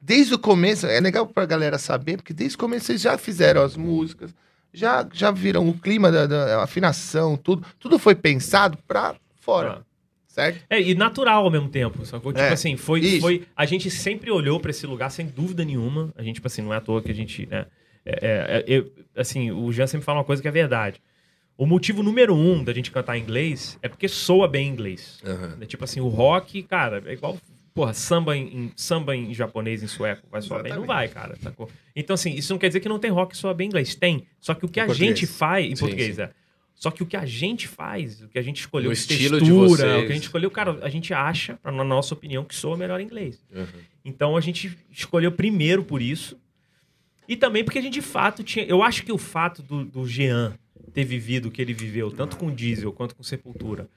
desde 0.03 0.35
o 0.35 0.39
começo, 0.41 0.89
é 0.89 0.99
legal 0.99 1.25
pra 1.25 1.47
galera 1.47 1.79
saber, 1.79 2.17
porque 2.17 2.35
desde 2.35 2.57
o 2.57 2.59
começo 2.59 2.87
vocês 2.87 3.01
já 3.01 3.17
fizeram 3.17 3.63
as 3.63 3.77
músicas, 3.77 4.35
já, 4.75 5.07
já 5.13 5.31
viram 5.31 5.69
o 5.69 5.79
clima 5.79 6.11
da, 6.11 6.27
da 6.27 6.63
afinação, 6.65 7.37
tudo. 7.37 7.65
Tudo 7.79 7.97
foi 7.97 8.17
pensado 8.17 8.77
pra 8.89 9.15
fora, 9.41 9.79
Ah. 9.79 9.83
certo? 10.27 10.65
É, 10.69 10.83
e 10.83 10.97
natural 10.97 11.45
ao 11.45 11.51
mesmo 11.51 11.69
tempo, 11.69 12.05
sacou? 12.05 12.33
Tipo 12.33 12.45
É, 12.45 12.53
assim, 12.53 12.77
foi, 12.77 12.99
isso. 13.03 13.21
foi. 13.21 13.47
A 13.55 13.65
gente 13.67 13.89
sempre 13.89 14.33
olhou 14.33 14.59
pra 14.59 14.73
esse 14.73 14.85
lugar 14.85 15.13
sem 15.13 15.27
dúvida 15.29 15.65
nenhuma. 15.65 16.13
A 16.17 16.25
gente, 16.25 16.35
tipo 16.37 16.47
assim, 16.49 16.61
não 16.63 16.75
é 16.75 16.79
à 16.79 16.81
toa 16.81 17.01
que 17.01 17.11
a 17.13 17.15
gente, 17.15 17.47
né? 17.47 17.67
É, 18.07 18.65
é, 18.67 18.79
é, 18.79 18.85
assim, 19.21 19.51
o 19.51 19.71
Jean 19.73 19.87
sempre 19.87 20.05
fala 20.05 20.19
uma 20.19 20.25
coisa 20.25 20.41
que 20.41 20.49
é 20.49 20.51
verdade. 20.53 21.01
O 21.59 21.67
motivo 21.67 22.03
número 22.03 22.35
um 22.35 22.63
da 22.63 22.73
gente 22.73 22.91
cantar 22.91 23.17
em 23.17 23.23
inglês 23.23 23.79
é 23.83 23.89
porque 23.89 24.09
soa 24.09 24.47
bem 24.47 24.69
em 24.69 24.73
inglês. 24.73 25.19
Aham. 25.25 25.57
É 25.61 25.67
Tipo 25.67 25.85
assim, 25.85 26.01
o 26.01 26.09
rock, 26.09 26.63
cara, 26.63 27.03
é 27.07 27.13
igual. 27.15 27.39
Porra, 27.75 27.93
samba 27.93 28.37
em, 28.37 28.73
samba 28.77 29.15
em 29.15 29.35
japonês, 29.35 29.83
em 29.83 29.87
sueco, 29.87 30.27
vai 30.31 30.41
soar 30.41 30.63
bem? 30.63 30.73
Não 30.73 30.87
vai, 30.87 31.09
cara, 31.09 31.37
sacou? 31.43 31.69
Então, 31.95 32.15
assim, 32.15 32.33
isso 32.33 32.53
não 32.53 32.59
quer 32.59 32.69
dizer 32.69 32.81
que 32.81 32.89
não 32.89 32.99
tem 32.99 33.11
rock 33.11 33.33
que 33.33 33.37
soa 33.39 33.53
bem 33.53 33.67
em 33.67 33.69
inglês. 33.69 33.95
Tem. 33.95 34.27
Só 34.41 34.55
que 34.55 34.65
o 34.65 34.69
que 34.69 34.81
Em 34.81 34.83
a 34.85 34.87
português. 34.87 35.19
gente 35.19 35.27
faz. 35.27 35.67
Em 35.67 35.77
Sim, 35.77 35.81
português, 35.81 36.17
sim. 36.17 36.23
é. 36.23 36.31
Só 36.75 36.91
que 36.91 37.03
o 37.03 37.07
que 37.07 37.17
a 37.17 37.25
gente 37.25 37.67
faz, 37.67 38.21
o 38.23 38.29
que 38.29 38.39
a 38.39 38.43
gente 38.43 38.61
escolheu 38.61 38.93
de 38.93 38.99
estilo 38.99 39.39
textura, 39.39 39.99
o 39.99 40.07
que 40.07 40.13
a 40.13 40.15
gente 40.15 40.25
escolheu, 40.25 40.51
cara, 40.51 40.79
a 40.83 40.91
gente 40.91 41.15
acha, 41.15 41.59
na 41.65 41.83
nossa 41.83 42.13
opinião, 42.13 42.45
que 42.45 42.55
soa 42.55 42.77
melhor 42.77 43.01
em 43.01 43.05
inglês. 43.05 43.43
Aham. 43.55 43.67
Então 44.05 44.37
a 44.37 44.41
gente 44.43 44.77
escolheu 44.91 45.33
primeiro 45.33 45.83
por 45.83 46.03
isso. 46.03 46.39
E 47.29 47.37
também 47.37 47.65
porque 47.65 47.79
a 47.79 47.83
gente 47.83 47.95
de 47.95 48.03
fato 48.03 48.43
tinha. 48.45 48.65
Eu 48.65 48.83
acho 48.83 49.03
que 49.05 49.13
o 49.13 49.19
fato 49.19 49.63
do, 49.63 49.85
do 49.85 50.07
Jean 50.07 50.55
ter 50.93 51.05
vivido 51.05 51.47
o 51.47 51.51
que 51.51 51.61
ele 51.61 51.73
viveu, 51.75 52.11
tanto 52.11 52.37
com 52.37 52.51
Diesel 52.55 52.93
quanto 52.93 53.15
com 53.15 53.23
Sepultura, 53.23 53.89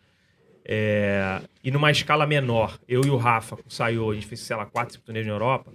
é, 0.66 1.42
e 1.64 1.72
numa 1.72 1.90
escala 1.92 2.26
menor, 2.28 2.80
eu 2.88 3.02
e 3.06 3.10
o 3.10 3.16
Rafa, 3.18 3.56
com 3.58 3.64
o 3.70 4.10
a 4.12 4.14
gente 4.14 4.26
fez, 4.28 4.42
sei 4.42 4.56
lá, 4.56 4.66
quatro, 4.66 5.00
turnês 5.02 5.26
na 5.26 5.32
Europa. 5.34 5.72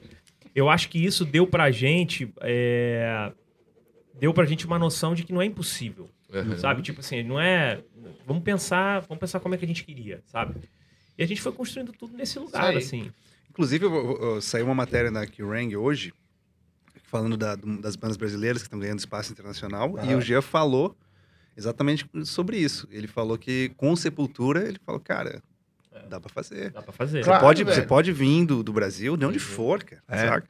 Eu 0.54 0.68
acho 0.68 0.88
que 0.88 0.98
isso 1.04 1.24
deu 1.24 1.46
pra 1.46 1.70
gente. 1.70 2.32
é, 2.40 3.32
deu 4.20 4.32
pra 4.32 4.44
gente 4.44 4.66
uma 4.66 4.78
noção 4.78 5.14
de 5.14 5.24
que 5.24 5.32
não 5.32 5.42
é 5.42 5.44
impossível. 5.46 6.08
Aham. 6.32 6.56
Sabe? 6.58 6.82
Tipo 6.82 7.00
assim, 7.00 7.22
não 7.22 7.40
é. 7.40 7.80
Vamos 8.26 8.42
pensar, 8.42 9.00
vamos 9.00 9.18
pensar 9.20 9.40
como 9.40 9.54
é 9.54 9.58
que 9.58 9.64
a 9.64 9.68
gente 9.68 9.84
queria, 9.84 10.20
sabe? 10.26 10.54
E 11.16 11.22
a 11.22 11.26
gente 11.26 11.40
foi 11.40 11.52
construindo 11.52 11.92
tudo 11.92 12.16
nesse 12.16 12.38
lugar, 12.38 12.76
assim. 12.78 13.10
Inclusive, 13.50 13.84
eu 13.84 13.90
vou- 13.90 14.16
eu- 14.18 14.40
saiu 14.40 14.66
uma 14.66 14.74
matéria 14.74 15.10
na 15.12 15.26
Kerrang 15.26 15.76
hoje, 15.76 16.12
falando 17.14 17.36
da- 17.36 17.54
das 17.80 17.94
bandas 17.94 18.16
brasileiras 18.16 18.60
que 18.60 18.66
estão 18.66 18.78
ganhando 18.80 18.98
espaço 18.98 19.30
internacional, 19.30 19.94
e 19.98 20.08
Aham. 20.08 20.16
o 20.16 20.20
Gia 20.20 20.42
falou 20.42 20.96
exatamente 21.56 22.04
sobre 22.24 22.56
isso. 22.56 22.88
Ele 22.90 23.06
falou 23.06 23.38
que 23.38 23.70
com 23.76 23.94
Sepultura, 23.94 24.66
ele 24.66 24.78
falou, 24.84 25.00
cara, 25.00 25.40
dá 26.10 26.18
pra 26.18 26.28
fazer. 26.28 26.72
Dá 26.72 26.82
pra 26.82 26.92
fazer. 26.92 27.22
Claro, 27.22 27.38
você, 27.38 27.46
pode, 27.46 27.62
velho. 27.64 27.76
você 27.76 27.82
pode 27.82 28.12
vir 28.12 28.44
do, 28.46 28.64
do 28.64 28.72
Brasil, 28.72 29.16
de 29.16 29.24
onde 29.24 29.38
for, 29.38 29.84
cara, 29.84 30.02
É. 30.08 30.26
saca? 30.26 30.48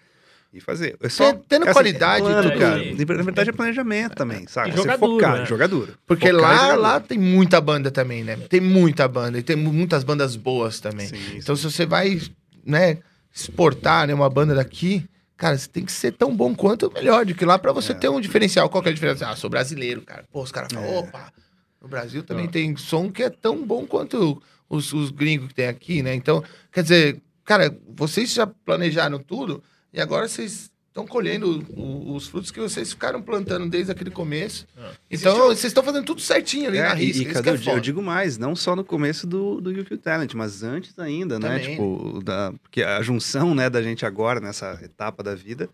E 0.54 0.60
fazer. 0.60 0.96
É 1.02 1.08
só, 1.10 1.34
Tendo- 1.34 1.64
assim, 1.64 1.72
qualidade 1.74 2.24
e 2.24 2.28
plano, 2.28 2.48
tudo. 2.50 2.60
cara. 2.60 2.82
É. 2.82 2.94
Na 2.94 3.22
verdade 3.24 3.50
é 3.50 3.52
planejamento 3.52 4.14
também, 4.14 4.46
saca? 4.46 4.68
E 4.68 4.72
Você 4.72 4.78
jogadura, 4.78 5.10
focar, 5.12 5.38
né? 5.40 5.44
jogadura. 5.46 5.92
Porque 6.06 6.28
Focar 6.32 6.40
lá, 6.42 6.54
jogadura. 6.56 6.80
lá 6.80 7.00
tem 7.00 7.18
muita 7.18 7.60
banda 7.60 7.90
também, 7.90 8.24
né? 8.24 8.36
Tem 8.48 8.60
muita 8.60 9.06
banda. 9.06 9.36
E 9.38 9.42
tem 9.42 9.56
mu- 9.56 9.72
muitas 9.72 10.02
bandas 10.02 10.34
boas 10.36 10.80
também. 10.80 11.08
Sim, 11.08 11.16
sim. 11.16 11.36
Então, 11.38 11.54
se 11.56 11.64
você 11.64 11.84
vai, 11.84 12.20
né, 12.64 12.98
exportar 13.34 14.06
né, 14.06 14.14
uma 14.14 14.30
banda 14.30 14.54
daqui, 14.54 15.04
cara, 15.36 15.56
você 15.58 15.68
tem 15.68 15.84
que 15.84 15.92
ser 15.92 16.12
tão 16.12 16.34
bom 16.36 16.54
quanto 16.54 16.84
ou 16.84 16.92
melhor, 16.92 17.24
de 17.24 17.34
que 17.34 17.44
lá 17.44 17.58
pra 17.58 17.72
você 17.72 17.92
É. 17.92 17.94
ter 17.94 18.08
um 18.08 18.20
diferencial. 18.20 18.68
Qual 18.70 18.82
que 18.82 18.88
é 18.88 18.92
a 18.92 18.94
diferença? 18.94 19.28
Ah, 19.28 19.36
sou 19.36 19.50
brasileiro, 19.50 20.02
cara. 20.02 20.24
Pô, 20.32 20.42
os 20.42 20.52
caras 20.52 20.72
falam, 20.72 20.88
É. 20.88 20.98
opa, 20.98 21.32
no 21.80 21.88
Brasil 21.88 22.22
também 22.22 22.46
Ah. 22.46 22.50
tem 22.50 22.76
som 22.76 23.10
que 23.10 23.22
é 23.22 23.30
tão 23.30 23.64
bom 23.66 23.86
quanto 23.86 24.42
os, 24.68 24.92
os 24.92 25.10
gringos 25.10 25.48
que 25.48 25.54
tem 25.54 25.66
aqui, 25.68 26.02
né? 26.02 26.14
Então, 26.14 26.42
quer 26.72 26.82
dizer, 26.82 27.22
cara, 27.44 27.76
vocês 27.88 28.32
já 28.32 28.46
planejaram 28.46 29.18
tudo 29.18 29.62
e 29.92 30.00
agora 30.00 30.26
vocês 30.28 30.70
estão 30.94 31.04
colhendo 31.04 31.66
o- 31.76 32.14
os 32.14 32.28
frutos 32.28 32.52
que 32.52 32.60
vocês 32.60 32.90
ficaram 32.92 33.20
plantando 33.20 33.68
desde 33.68 33.90
aquele 33.90 34.12
começo. 34.12 34.64
Ah. 34.78 34.92
Então, 35.10 35.36
vocês 35.48 35.64
estão 35.64 35.82
fazendo 35.82 36.04
tudo 36.04 36.20
certinho 36.20 36.68
ali 36.68 36.78
É, 36.78 36.82
na 36.84 36.94
e, 36.94 37.06
risca. 37.06 37.22
e 37.22 37.24
cadê 37.32 37.42
que 37.42 37.48
é 37.48 37.52
eu, 37.52 37.56
di- 37.56 37.66
eu 37.66 37.70
foda. 37.72 37.80
digo 37.80 38.00
mais, 38.00 38.38
não 38.38 38.54
só 38.54 38.76
no 38.76 38.84
começo 38.84 39.26
do, 39.26 39.60
do 39.60 39.84
Feel 39.84 39.98
Talent, 39.98 40.32
mas 40.34 40.62
antes 40.62 40.96
ainda, 40.96 41.40
né? 41.40 41.48
Também. 41.58 41.70
Tipo, 41.72 42.22
da, 42.22 42.52
porque 42.62 42.84
a 42.84 43.02
junção 43.02 43.56
né, 43.56 43.68
da 43.68 43.82
gente 43.82 44.06
agora, 44.06 44.38
nessa 44.38 44.78
etapa 44.84 45.20
da 45.20 45.34
vida, 45.34 45.68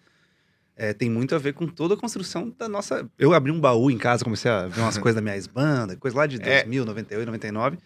é, 0.75 0.95
tem 0.95 1.11
muito 1.11 1.35
a 1.35 1.39
ver 1.39 1.53
com 1.53 1.67
toda 1.67 1.93
a 1.93 1.97
construção 1.99 2.51
da 2.59 2.67
nossa... 2.67 3.07
Eu 3.19 3.35
abri 3.35 3.53
um 3.53 3.61
baú 3.61 3.91
em 3.91 3.99
casa, 3.99 4.25
comecei 4.25 4.51
a 4.51 4.69
ver 4.69 4.81
umas 4.81 4.97
coisas 4.99 5.17
da 5.17 5.21
minha 5.21 5.35
ex-banda, 5.37 5.97
coisa 5.97 6.17
lá 6.17 6.27
de 6.27 6.37
É. 6.41 6.63
2000, 6.63 6.87
98, 6.87 7.27
99, 7.27 7.79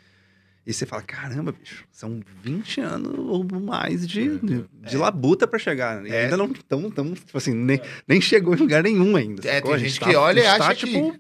e 0.67 0.73
você 0.73 0.87
fala, 0.87 1.03
caramba, 1.03 1.53
bicho, 1.53 1.85
são 1.93 2.21
20 2.43 2.81
anos 2.81 3.13
ou 3.19 3.45
mais 3.61 4.07
de, 4.09 4.39
de, 4.39 4.65
de 4.81 4.97
labuta 4.97 5.47
pra 5.47 5.59
chegar. 5.59 6.05
E 6.07 6.11
É. 6.11 6.25
ainda 6.25 6.37
não 6.37 6.47
estamos, 6.47 7.21
tipo 7.21 7.37
assim, 7.37 7.53
nem, 7.55 7.81
nem 8.09 8.21
chegou 8.21 8.55
em 8.55 8.59
lugar 8.59 8.83
nenhum 8.83 9.15
ainda. 9.17 9.47
É, 9.49 9.61
tem 9.61 9.73
A 9.73 9.79
gente 9.79 10.01
tá- 10.01 10.09
que 10.09 10.17
olha 10.17 10.41
e 10.41 10.47
a 10.47 10.51
gente 10.51 10.59
tá, 10.59 10.67
acha 10.69 10.87
que 10.87 10.93
tipo, 10.93 11.17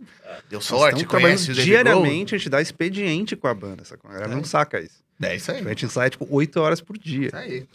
Deu 0.50 0.60
sorte, 0.60 1.04
conhece 1.04 1.50
o 1.50 1.54
diariamente, 1.54 2.34
a 2.34 2.38
gente 2.38 2.48
dá 2.50 2.60
expediente 2.60 3.36
com 3.36 3.46
a 3.46 3.54
banda, 3.54 3.84
sacou? 3.84 4.10
A 4.10 4.14
galera 4.14 4.32
É. 4.32 4.34
não 4.36 4.44
saca 4.44 4.80
isso. 4.80 5.03
É 5.22 5.36
isso 5.36 5.50
aí. 5.52 5.60
A 5.64 5.68
gente 5.68 5.86
ensaia, 5.86 6.10
tipo, 6.10 6.26
8 6.28 6.60
horas 6.60 6.80
por 6.80 6.98
dia. 6.98 7.28
Isso 7.28 7.36
aí. 7.36 7.66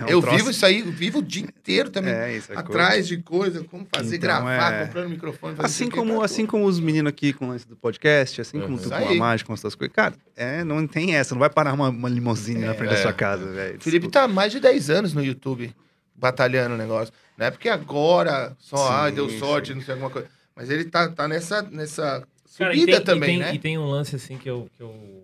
É 0.00 0.04
um 0.04 0.08
eu 0.08 0.20
troço- 0.20 0.36
vivo 0.36 0.50
isso 0.50 0.66
aí, 0.66 0.80
eu 0.80 0.90
vivo 0.90 1.20
o 1.20 1.22
dia 1.22 1.42
inteiro 1.44 1.88
também. 1.88 2.12
É, 2.12 2.36
isso 2.36 2.52
é 2.52 2.56
atrás 2.58 3.06
de 3.06 3.16
coisa, 3.18 3.62
como 3.64 3.86
fazer, 3.94 4.16
Então, 4.16 4.26
gravar, 4.28 4.72
é- 4.72 4.86
comprando 4.86 5.08
microfone. 5.08 5.54
fazer 5.56 5.66
Assim 5.66 5.88
como, 5.88 6.18
tá 6.18 6.24
assim 6.24 6.44
como 6.44 6.66
os 6.66 6.80
meninos 6.80 7.08
aqui 7.10 7.32
com 7.32 7.46
o 7.46 7.48
lance 7.48 7.66
do 7.66 7.76
podcast, 7.76 8.40
assim 8.40 8.58
como 8.60 8.74
Uhum. 8.74 8.82
tu 8.82 8.88
com 8.88 8.94
a 8.96 9.14
mágica, 9.14 9.46
com 9.46 9.54
essas 9.54 9.74
coisas. 9.74 9.94
Cara, 9.94 10.14
é, 10.36 10.64
não 10.64 10.84
tem 10.86 11.14
essa, 11.14 11.34
não 11.34 11.40
vai 11.40 11.48
parar 11.48 11.72
uma, 11.72 11.88
uma 11.90 12.08
limousine 12.08 12.60
na 12.64 12.74
frente 12.74 12.90
da 12.90 12.96
É. 12.98 13.02
sua 13.02 13.12
casa, 13.12 13.46
velho. 13.46 13.78
O 13.78 13.80
Felipe 13.80 14.08
tá 14.08 14.24
há 14.24 14.28
mais 14.28 14.50
de 14.52 14.58
10 14.60 14.90
anos 14.90 15.14
no 15.14 15.24
YouTube, 15.24 15.74
batalhando 16.14 16.74
o 16.74 16.78
negócio. 16.78 17.14
Não 17.38 17.46
é 17.46 17.50
porque 17.50 17.68
agora 17.68 18.54
só, 18.58 18.76
Sim, 18.76 18.92
ah, 18.94 19.10
deu 19.10 19.28
sorte, 19.30 19.68
sim. 19.68 19.74
não 19.74 19.82
sei 19.82 19.92
alguma 19.94 20.10
coisa. 20.10 20.28
Mas 20.56 20.70
ele 20.70 20.84
tá, 20.84 21.08
tá 21.08 21.26
nessa, 21.28 21.62
nessa 21.62 22.22
Cara, 22.58 22.74
e 22.74 22.80
subida 22.80 22.96
tem, 22.98 23.04
também, 23.04 23.36
e 23.36 23.38
tem, 23.38 23.46
né? 23.48 23.54
E 23.54 23.58
tem 23.58 23.78
um 23.78 23.86
lance 23.88 24.14
assim 24.14 24.36
que 24.38 24.48
eu, 24.48 24.68
que 24.76 24.82
eu, 24.82 25.23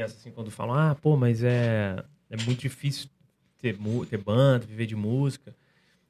penso 0.00 0.16
assim 0.18 0.30
quando 0.30 0.50
falam, 0.50 0.74
ah, 0.74 0.94
pô, 0.94 1.16
mas 1.16 1.42
é, 1.42 1.96
é 2.30 2.36
muito 2.44 2.60
difícil 2.60 3.08
ter, 3.58 3.76
mu- 3.78 4.04
ter 4.04 4.18
banda, 4.18 4.66
viver 4.66 4.84
de 4.86 4.94
música. 4.94 5.54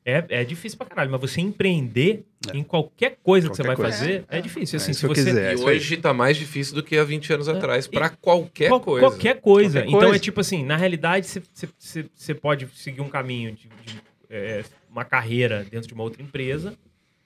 É, 0.04 0.24
é 0.28 0.44
difícil 0.44 0.76
pra 0.78 0.86
caralho, 0.86 1.10
mas 1.10 1.20
você 1.20 1.40
empreender 1.40 2.24
É. 2.52 2.56
em 2.56 2.62
qualquer 2.64 3.16
coisa 3.22 3.48
que 3.48 3.56
você 3.56 3.62
vai 3.62 3.74
Qualquer 3.76 3.90
coisa. 3.90 3.98
fazer 3.98 4.24
é, 4.28 4.40
difícil. 4.40 4.76
Assim, 4.76 4.90
É, 4.90 4.94
se 4.94 5.06
você 5.06 5.24
quiser. 5.24 5.44
É 5.44 5.56
e 5.56 5.58
aí. 5.58 5.64
hoje 5.64 5.96
tá 5.98 6.12
mais 6.12 6.36
difícil 6.36 6.74
do 6.74 6.82
que 6.82 6.96
há 6.96 7.04
20 7.04 7.32
anos 7.32 7.46
É. 7.48 7.52
atrás, 7.52 7.86
pra 7.86 8.08
qualquer 8.08 8.68
Qual- 8.68 8.80
coisa. 8.80 9.06
Qualquer 9.06 9.40
coisa. 9.40 9.78
Qualquer 9.80 9.88
então 9.88 10.00
coisa. 10.00 10.16
é 10.16 10.18
tipo 10.18 10.40
assim, 10.40 10.64
na 10.64 10.76
realidade, 10.76 11.26
você- 11.52 12.34
pode 12.34 12.68
seguir 12.74 13.00
um 13.00 13.08
caminho 13.08 13.52
de, 13.52 13.68
de, 13.68 14.00
é, 14.30 14.64
uma 14.90 15.04
carreira 15.04 15.64
dentro 15.70 15.86
de 15.88 15.94
uma 15.94 16.02
outra 16.04 16.22
empresa, 16.22 16.76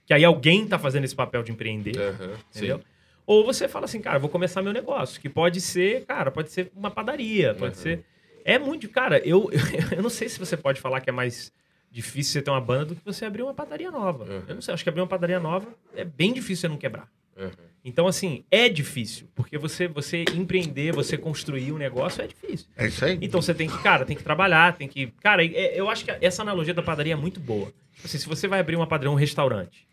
que 0.06 0.12
aí 0.14 0.24
alguém 0.24 0.66
tá 0.66 0.78
fazendo 0.78 1.04
esse 1.04 1.14
papel 1.14 1.42
de 1.42 1.52
empreender, 1.52 1.98
Aham, 1.98 2.30
entendeu? 2.54 2.78
sim. 2.78 2.84
Ou 3.32 3.44
você 3.44 3.68
fala 3.68 3.84
assim, 3.84 4.00
cara, 4.00 4.18
vou 4.18 4.28
começar 4.28 4.60
meu 4.60 4.72
negócio, 4.72 5.20
que 5.20 5.28
pode 5.28 5.60
ser, 5.60 6.04
cara, 6.04 6.32
pode 6.32 6.50
ser 6.50 6.72
uma 6.74 6.90
padaria, 6.90 7.54
pode 7.54 7.76
Uhum. 7.76 7.82
ser... 7.82 8.04
É 8.44 8.58
muito... 8.58 8.88
Cara, 8.88 9.18
eu, 9.24 9.48
eu 9.96 10.02
não 10.02 10.10
sei 10.10 10.28
se 10.28 10.36
você 10.36 10.56
pode 10.56 10.80
falar 10.80 11.00
que 11.00 11.10
é 11.10 11.12
mais 11.12 11.52
difícil 11.92 12.32
você 12.32 12.42
ter 12.42 12.50
uma 12.50 12.60
banda 12.60 12.86
do 12.86 12.96
que 12.96 13.04
você 13.04 13.24
abrir 13.24 13.42
uma 13.42 13.54
padaria 13.54 13.88
nova. 13.90 14.24
Uhum. 14.24 14.42
Eu 14.48 14.54
não 14.56 14.60
sei, 14.62 14.74
acho 14.74 14.82
que 14.82 14.88
abrir 14.88 15.00
uma 15.00 15.06
padaria 15.06 15.38
nova 15.38 15.68
é 15.94 16.04
bem 16.04 16.32
difícil 16.32 16.62
você 16.62 16.68
não 16.68 16.76
quebrar. 16.76 17.08
Aham. 17.38 17.50
Então, 17.84 18.06
assim, 18.08 18.44
é 18.50 18.68
difícil, 18.68 19.28
porque 19.34 19.56
você, 19.56 19.86
você 19.86 20.24
empreender, 20.34 20.92
você 20.92 21.16
construir 21.16 21.70
um 21.72 21.78
negócio 21.78 22.22
é 22.22 22.26
difícil. 22.26 22.66
É 22.76 22.88
isso 22.88 23.04
aí. 23.04 23.16
Então 23.22 23.40
você 23.40 23.54
tem 23.54 23.68
que, 23.68 23.78
cara, 23.82 24.04
tem 24.04 24.16
que 24.16 24.22
trabalhar, 24.24 24.76
tem 24.76 24.86
que. 24.88 25.06
Cara, 25.22 25.42
é- 25.44 25.78
eu 25.80 25.88
acho 25.88 26.04
que 26.04 26.10
essa 26.20 26.42
analogia 26.42 26.74
da 26.74 26.82
padaria 26.82 27.12
é 27.12 27.16
muito 27.16 27.38
boa. 27.40 27.66
Tipo 27.94 28.06
assim, 28.06 28.18
se 28.18 28.28
você 28.28 28.46
vai 28.48 28.58
abrir 28.60 28.76
uma 28.76 28.86
padaria, 28.88 29.10
um 29.10 29.14
restaurante, 29.14 29.86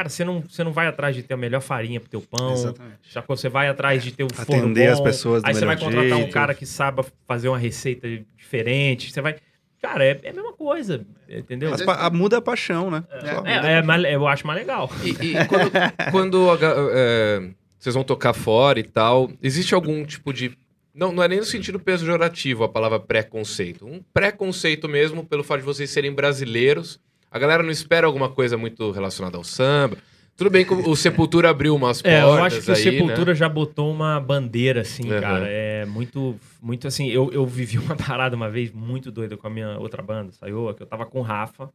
cara, 0.00 0.08
você 0.08 0.24
não, 0.24 0.40
você 0.40 0.64
não 0.64 0.72
vai 0.72 0.86
atrás 0.86 1.14
de 1.14 1.22
ter 1.22 1.34
a 1.34 1.36
melhor 1.36 1.60
farinha 1.60 2.00
pro 2.00 2.08
teu 2.08 2.20
pão. 2.22 2.52
Exatamente. 2.52 2.98
Já 3.10 3.22
você 3.26 3.48
vai 3.48 3.68
atrás 3.68 4.02
de 4.02 4.12
ter 4.12 4.24
o 4.24 4.28
forno 4.34 4.62
Atender 4.64 4.86
bom, 4.86 4.92
as 4.94 5.00
pessoas 5.00 5.42
do 5.42 5.46
Aí 5.48 5.54
você 5.54 5.64
vai 5.64 5.76
contratar 5.78 6.12
um 6.12 6.22
jeito. 6.22 6.32
cara 6.32 6.54
que 6.54 6.64
saiba 6.66 7.04
fazer 7.26 7.48
uma 7.48 7.58
receita 7.58 8.08
diferente. 8.36 9.12
Você 9.12 9.20
vai. 9.20 9.36
Cara, 9.82 10.04
é, 10.04 10.18
é 10.22 10.30
a 10.30 10.32
mesma 10.34 10.52
coisa, 10.52 11.06
entendeu? 11.28 11.72
A- 11.86 12.10
muda 12.10 12.36
a 12.38 12.42
paixão, 12.42 12.90
né? 12.90 13.02
Só 13.08 13.36
muda 13.38 13.50
a 13.50 13.70
É, 13.70 13.72
é 13.78 13.82
mais- 13.82 14.04
eu 14.04 14.26
acho 14.26 14.46
mais 14.46 14.58
legal. 14.58 14.90
E, 15.02 15.10
e 15.10 15.46
quando, 15.46 15.70
quando 16.10 16.50
a 16.50 16.58
é, 16.92 17.50
vocês 17.78 17.94
vão 17.94 18.04
tocar 18.04 18.32
fora 18.34 18.78
e 18.78 18.82
tal, 18.82 19.30
existe 19.42 19.74
algum 19.74 20.04
tipo 20.04 20.32
de. 20.32 20.52
Não, 20.94 21.12
não 21.12 21.22
é 21.22 21.28
nem 21.28 21.38
no 21.38 21.44
sentido 21.44 21.78
pejorativo 21.80 22.64
a 22.64 22.68
palavra 22.68 22.98
preconceito. 23.00 23.86
Um 23.86 24.02
preconceito 24.12 24.88
mesmo 24.88 25.24
pelo 25.24 25.42
fato 25.44 25.60
de 25.60 25.64
vocês 25.66 25.88
serem 25.90 26.12
brasileiros. 26.12 27.00
A 27.30 27.38
galera 27.38 27.62
não 27.62 27.70
espera 27.70 28.06
alguma 28.06 28.28
coisa 28.28 28.56
muito 28.56 28.90
relacionada 28.90 29.36
ao 29.36 29.44
samba. 29.44 29.96
Tudo 30.36 30.48
bem 30.50 30.64
que 30.64 30.72
o 30.72 30.96
Sepultura 30.96 31.50
abriu 31.50 31.74
umas 31.76 32.00
portas 32.00 32.18
É, 32.18 32.22
eu 32.24 32.32
acho 32.42 32.62
que 32.62 32.70
o 32.70 32.74
aí, 32.74 32.82
Sepultura 32.82 33.32
né? 33.32 33.34
já 33.34 33.48
botou 33.48 33.92
uma 33.92 34.18
bandeira, 34.18 34.80
assim, 34.80 35.12
Uhum. 35.12 35.20
cara. 35.20 35.46
É 35.46 35.84
muito, 35.84 36.34
muito 36.62 36.88
assim. 36.88 37.08
Eu, 37.08 37.30
eu 37.30 37.46
vivi 37.46 37.76
uma 37.78 37.94
parada 37.96 38.34
uma 38.34 38.48
vez 38.50 38.72
muito 38.72 39.10
doida 39.12 39.36
com 39.36 39.46
a 39.46 39.50
minha 39.50 39.78
outra 39.78 40.02
banda, 40.02 40.32
saiu, 40.32 40.72
que 40.74 40.82
eu 40.82 40.86
tava 40.86 41.04
com 41.04 41.18
o 41.20 41.22
Rafa. 41.22 41.70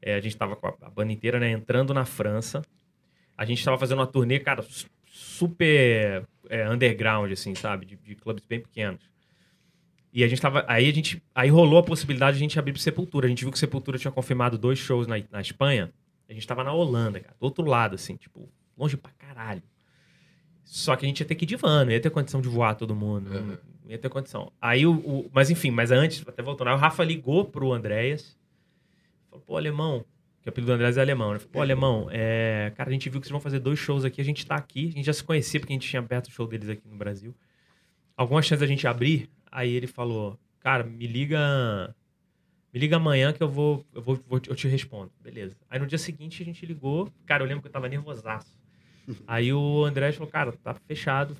É, 0.00 0.14
a 0.14 0.20
gente 0.20 0.36
tava 0.36 0.54
com 0.56 0.66
a, 0.68 0.74
a 0.82 0.90
banda 0.90 1.12
inteira, 1.12 1.40
né, 1.40 1.50
entrando 1.50 1.92
na 1.92 2.04
França. 2.04 2.62
A 3.36 3.44
gente 3.44 3.64
tava 3.64 3.76
fazendo 3.78 3.98
uma 3.98 4.06
turnê, 4.06 4.38
cara, 4.38 4.62
su- 4.62 4.86
super 5.06 6.24
é, 6.48 6.68
underground, 6.70 7.32
assim, 7.32 7.54
sabe? 7.56 7.84
De, 7.84 7.96
de 7.96 8.14
clubes 8.14 8.44
bem 8.46 8.60
pequenos. 8.60 9.00
E 10.12 10.22
a 10.22 10.28
gente 10.28 10.40
tava. 10.42 10.64
Aí 10.68 10.88
a 10.88 10.92
gente. 10.92 11.22
Aí 11.34 11.48
rolou 11.48 11.78
a 11.78 11.82
possibilidade 11.82 12.36
de 12.36 12.42
a 12.42 12.46
gente 12.46 12.58
abrir 12.58 12.72
pro 12.72 12.82
Sepultura. 12.82 13.26
A 13.26 13.28
gente 13.30 13.40
viu 13.42 13.50
que 13.50 13.56
o 13.56 13.58
Sepultura 13.60 13.98
tinha 13.98 14.10
confirmado 14.12 14.58
dois 14.58 14.78
shows 14.78 15.06
na, 15.06 15.16
na 15.30 15.40
Espanha. 15.40 15.90
A 16.28 16.32
gente 16.34 16.46
tava 16.46 16.62
na 16.62 16.72
Holanda, 16.72 17.18
cara. 17.20 17.34
Do 17.40 17.44
outro 17.44 17.64
lado, 17.64 17.94
assim, 17.94 18.16
tipo, 18.16 18.48
longe 18.76 18.96
pra 18.96 19.10
caralho. 19.12 19.62
Só 20.64 20.96
que 20.96 21.04
a 21.04 21.08
gente 21.08 21.20
ia 21.20 21.26
ter 21.26 21.34
que 21.34 21.44
ir 21.44 21.48
de 21.48 21.56
van, 21.56 21.84
não 21.84 21.92
ia 21.92 22.00
ter 22.00 22.10
condição 22.10 22.40
de 22.40 22.48
voar 22.48 22.74
todo 22.74 22.94
mundo. 22.94 23.30
Não, 23.30 23.40
Uhum. 23.40 23.56
não 23.84 23.90
ia 23.90 23.98
ter 23.98 24.08
condição. 24.08 24.50
Aí 24.60 24.86
o, 24.86 24.92
o- 24.94 25.30
Mas 25.32 25.50
enfim, 25.50 25.70
mas 25.70 25.90
antes, 25.90 26.26
até 26.26 26.42
voltando, 26.42 26.68
aí 26.68 26.74
o 26.74 26.78
Rafa 26.78 27.02
ligou 27.04 27.44
pro 27.44 27.72
Andréas. 27.72 28.36
Falou, 29.28 29.44
pô, 29.46 29.56
alemão. 29.56 30.04
Que 30.42 30.48
o 30.48 30.50
apelido 30.50 30.72
do 30.72 30.74
Andréas 30.74 30.96
é 30.96 31.00
alemão, 31.00 31.32
né? 31.32 31.38
Falou, 31.38 31.52
pô, 31.52 31.60
alemão, 31.60 32.08
é... 32.10 32.72
cara, 32.76 32.90
a 32.90 32.92
gente 32.92 33.08
viu 33.08 33.20
que 33.20 33.26
vocês 33.26 33.32
vão 33.32 33.40
fazer 33.40 33.58
dois 33.60 33.78
shows 33.78 34.04
aqui, 34.04 34.20
a 34.20 34.24
gente 34.24 34.44
tá 34.44 34.56
aqui, 34.56 34.88
a 34.88 34.92
gente 34.92 35.04
já 35.06 35.12
se 35.12 35.22
conhecia 35.22 35.60
porque 35.60 35.72
a 35.72 35.76
gente 35.76 35.88
tinha 35.88 36.00
aberto 36.00 36.26
o 36.26 36.30
show 36.32 36.46
deles 36.46 36.68
aqui 36.68 36.82
no 36.88 36.96
Brasil. 36.96 37.34
Alguma 38.16 38.42
chance 38.42 38.60
da 38.60 38.66
gente 38.66 38.86
abrir? 38.86 39.28
Aí 39.52 39.70
ele 39.72 39.86
falou, 39.86 40.38
cara, 40.60 40.82
me 40.82 41.06
liga. 41.06 41.94
Me 42.72 42.80
liga 42.80 42.96
amanhã 42.96 43.32
que 43.34 43.42
eu 43.42 43.48
vou, 43.48 43.84
eu 43.94 44.00
vou, 44.00 44.18
vou 44.26 44.40
te- 44.40 44.48
eu 44.48 44.56
te 44.56 44.66
respondo. 44.66 45.12
Beleza. 45.22 45.54
Aí 45.68 45.78
no 45.78 45.86
dia 45.86 45.98
seguinte 45.98 46.42
a 46.42 46.46
gente 46.46 46.64
ligou. 46.64 47.08
Cara, 47.26 47.42
eu 47.44 47.46
lembro 47.46 47.60
que 47.60 47.68
eu 47.68 47.72
tava 47.72 47.86
nervosaço. 47.88 48.58
Aí 49.26 49.52
o 49.52 49.84
André 49.84 50.10
falou, 50.12 50.28
cara, 50.30 50.52
tá 50.52 50.72
fechado. 50.86 51.36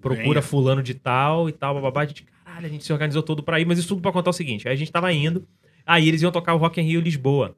Procura 0.00 0.40
fulano 0.42 0.82
de 0.82 0.92
tal 0.94 1.48
e 1.48 1.52
tal, 1.52 1.74
bababá. 1.74 2.02
A 2.02 2.06
gente, 2.06 2.24
caralho, 2.44 2.66
a 2.66 2.68
gente 2.68 2.84
se 2.84 2.92
organizou 2.92 3.22
todo 3.22 3.42
pra 3.44 3.60
ir, 3.60 3.64
mas 3.64 3.78
isso 3.78 3.88
tudo 3.88 4.02
pra 4.02 4.10
contar 4.12 4.30
o 4.30 4.32
seguinte. 4.32 4.66
Aí 4.66 4.74
a 4.74 4.76
gente 4.76 4.90
tava 4.90 5.12
indo, 5.12 5.46
aí 5.86 6.08
eles 6.08 6.20
iam 6.20 6.32
tocar 6.32 6.52
o 6.54 6.58
Rock 6.58 6.80
in 6.80 6.84
Rio 6.84 7.00
Lisboa. 7.00 7.56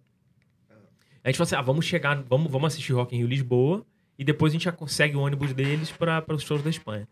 Aí 0.70 0.76
a 1.24 1.28
gente 1.30 1.36
falou 1.38 1.46
assim, 1.46 1.56
ah, 1.56 1.62
vamos 1.62 1.84
chegar, 1.86 2.22
vamos, 2.28 2.50
vamos 2.52 2.68
assistir 2.74 2.92
Rock 2.92 3.14
in 3.14 3.18
Rio 3.20 3.26
Lisboa 3.26 3.84
e 4.18 4.24
depois 4.24 4.52
a 4.52 4.54
gente 4.54 4.64
já 4.64 4.72
consegue 4.72 5.16
o 5.16 5.20
ônibus 5.20 5.52
deles 5.54 5.90
para 5.90 6.24
os 6.34 6.42
shows 6.42 6.62
da 6.62 6.70
Espanha. 6.70 7.08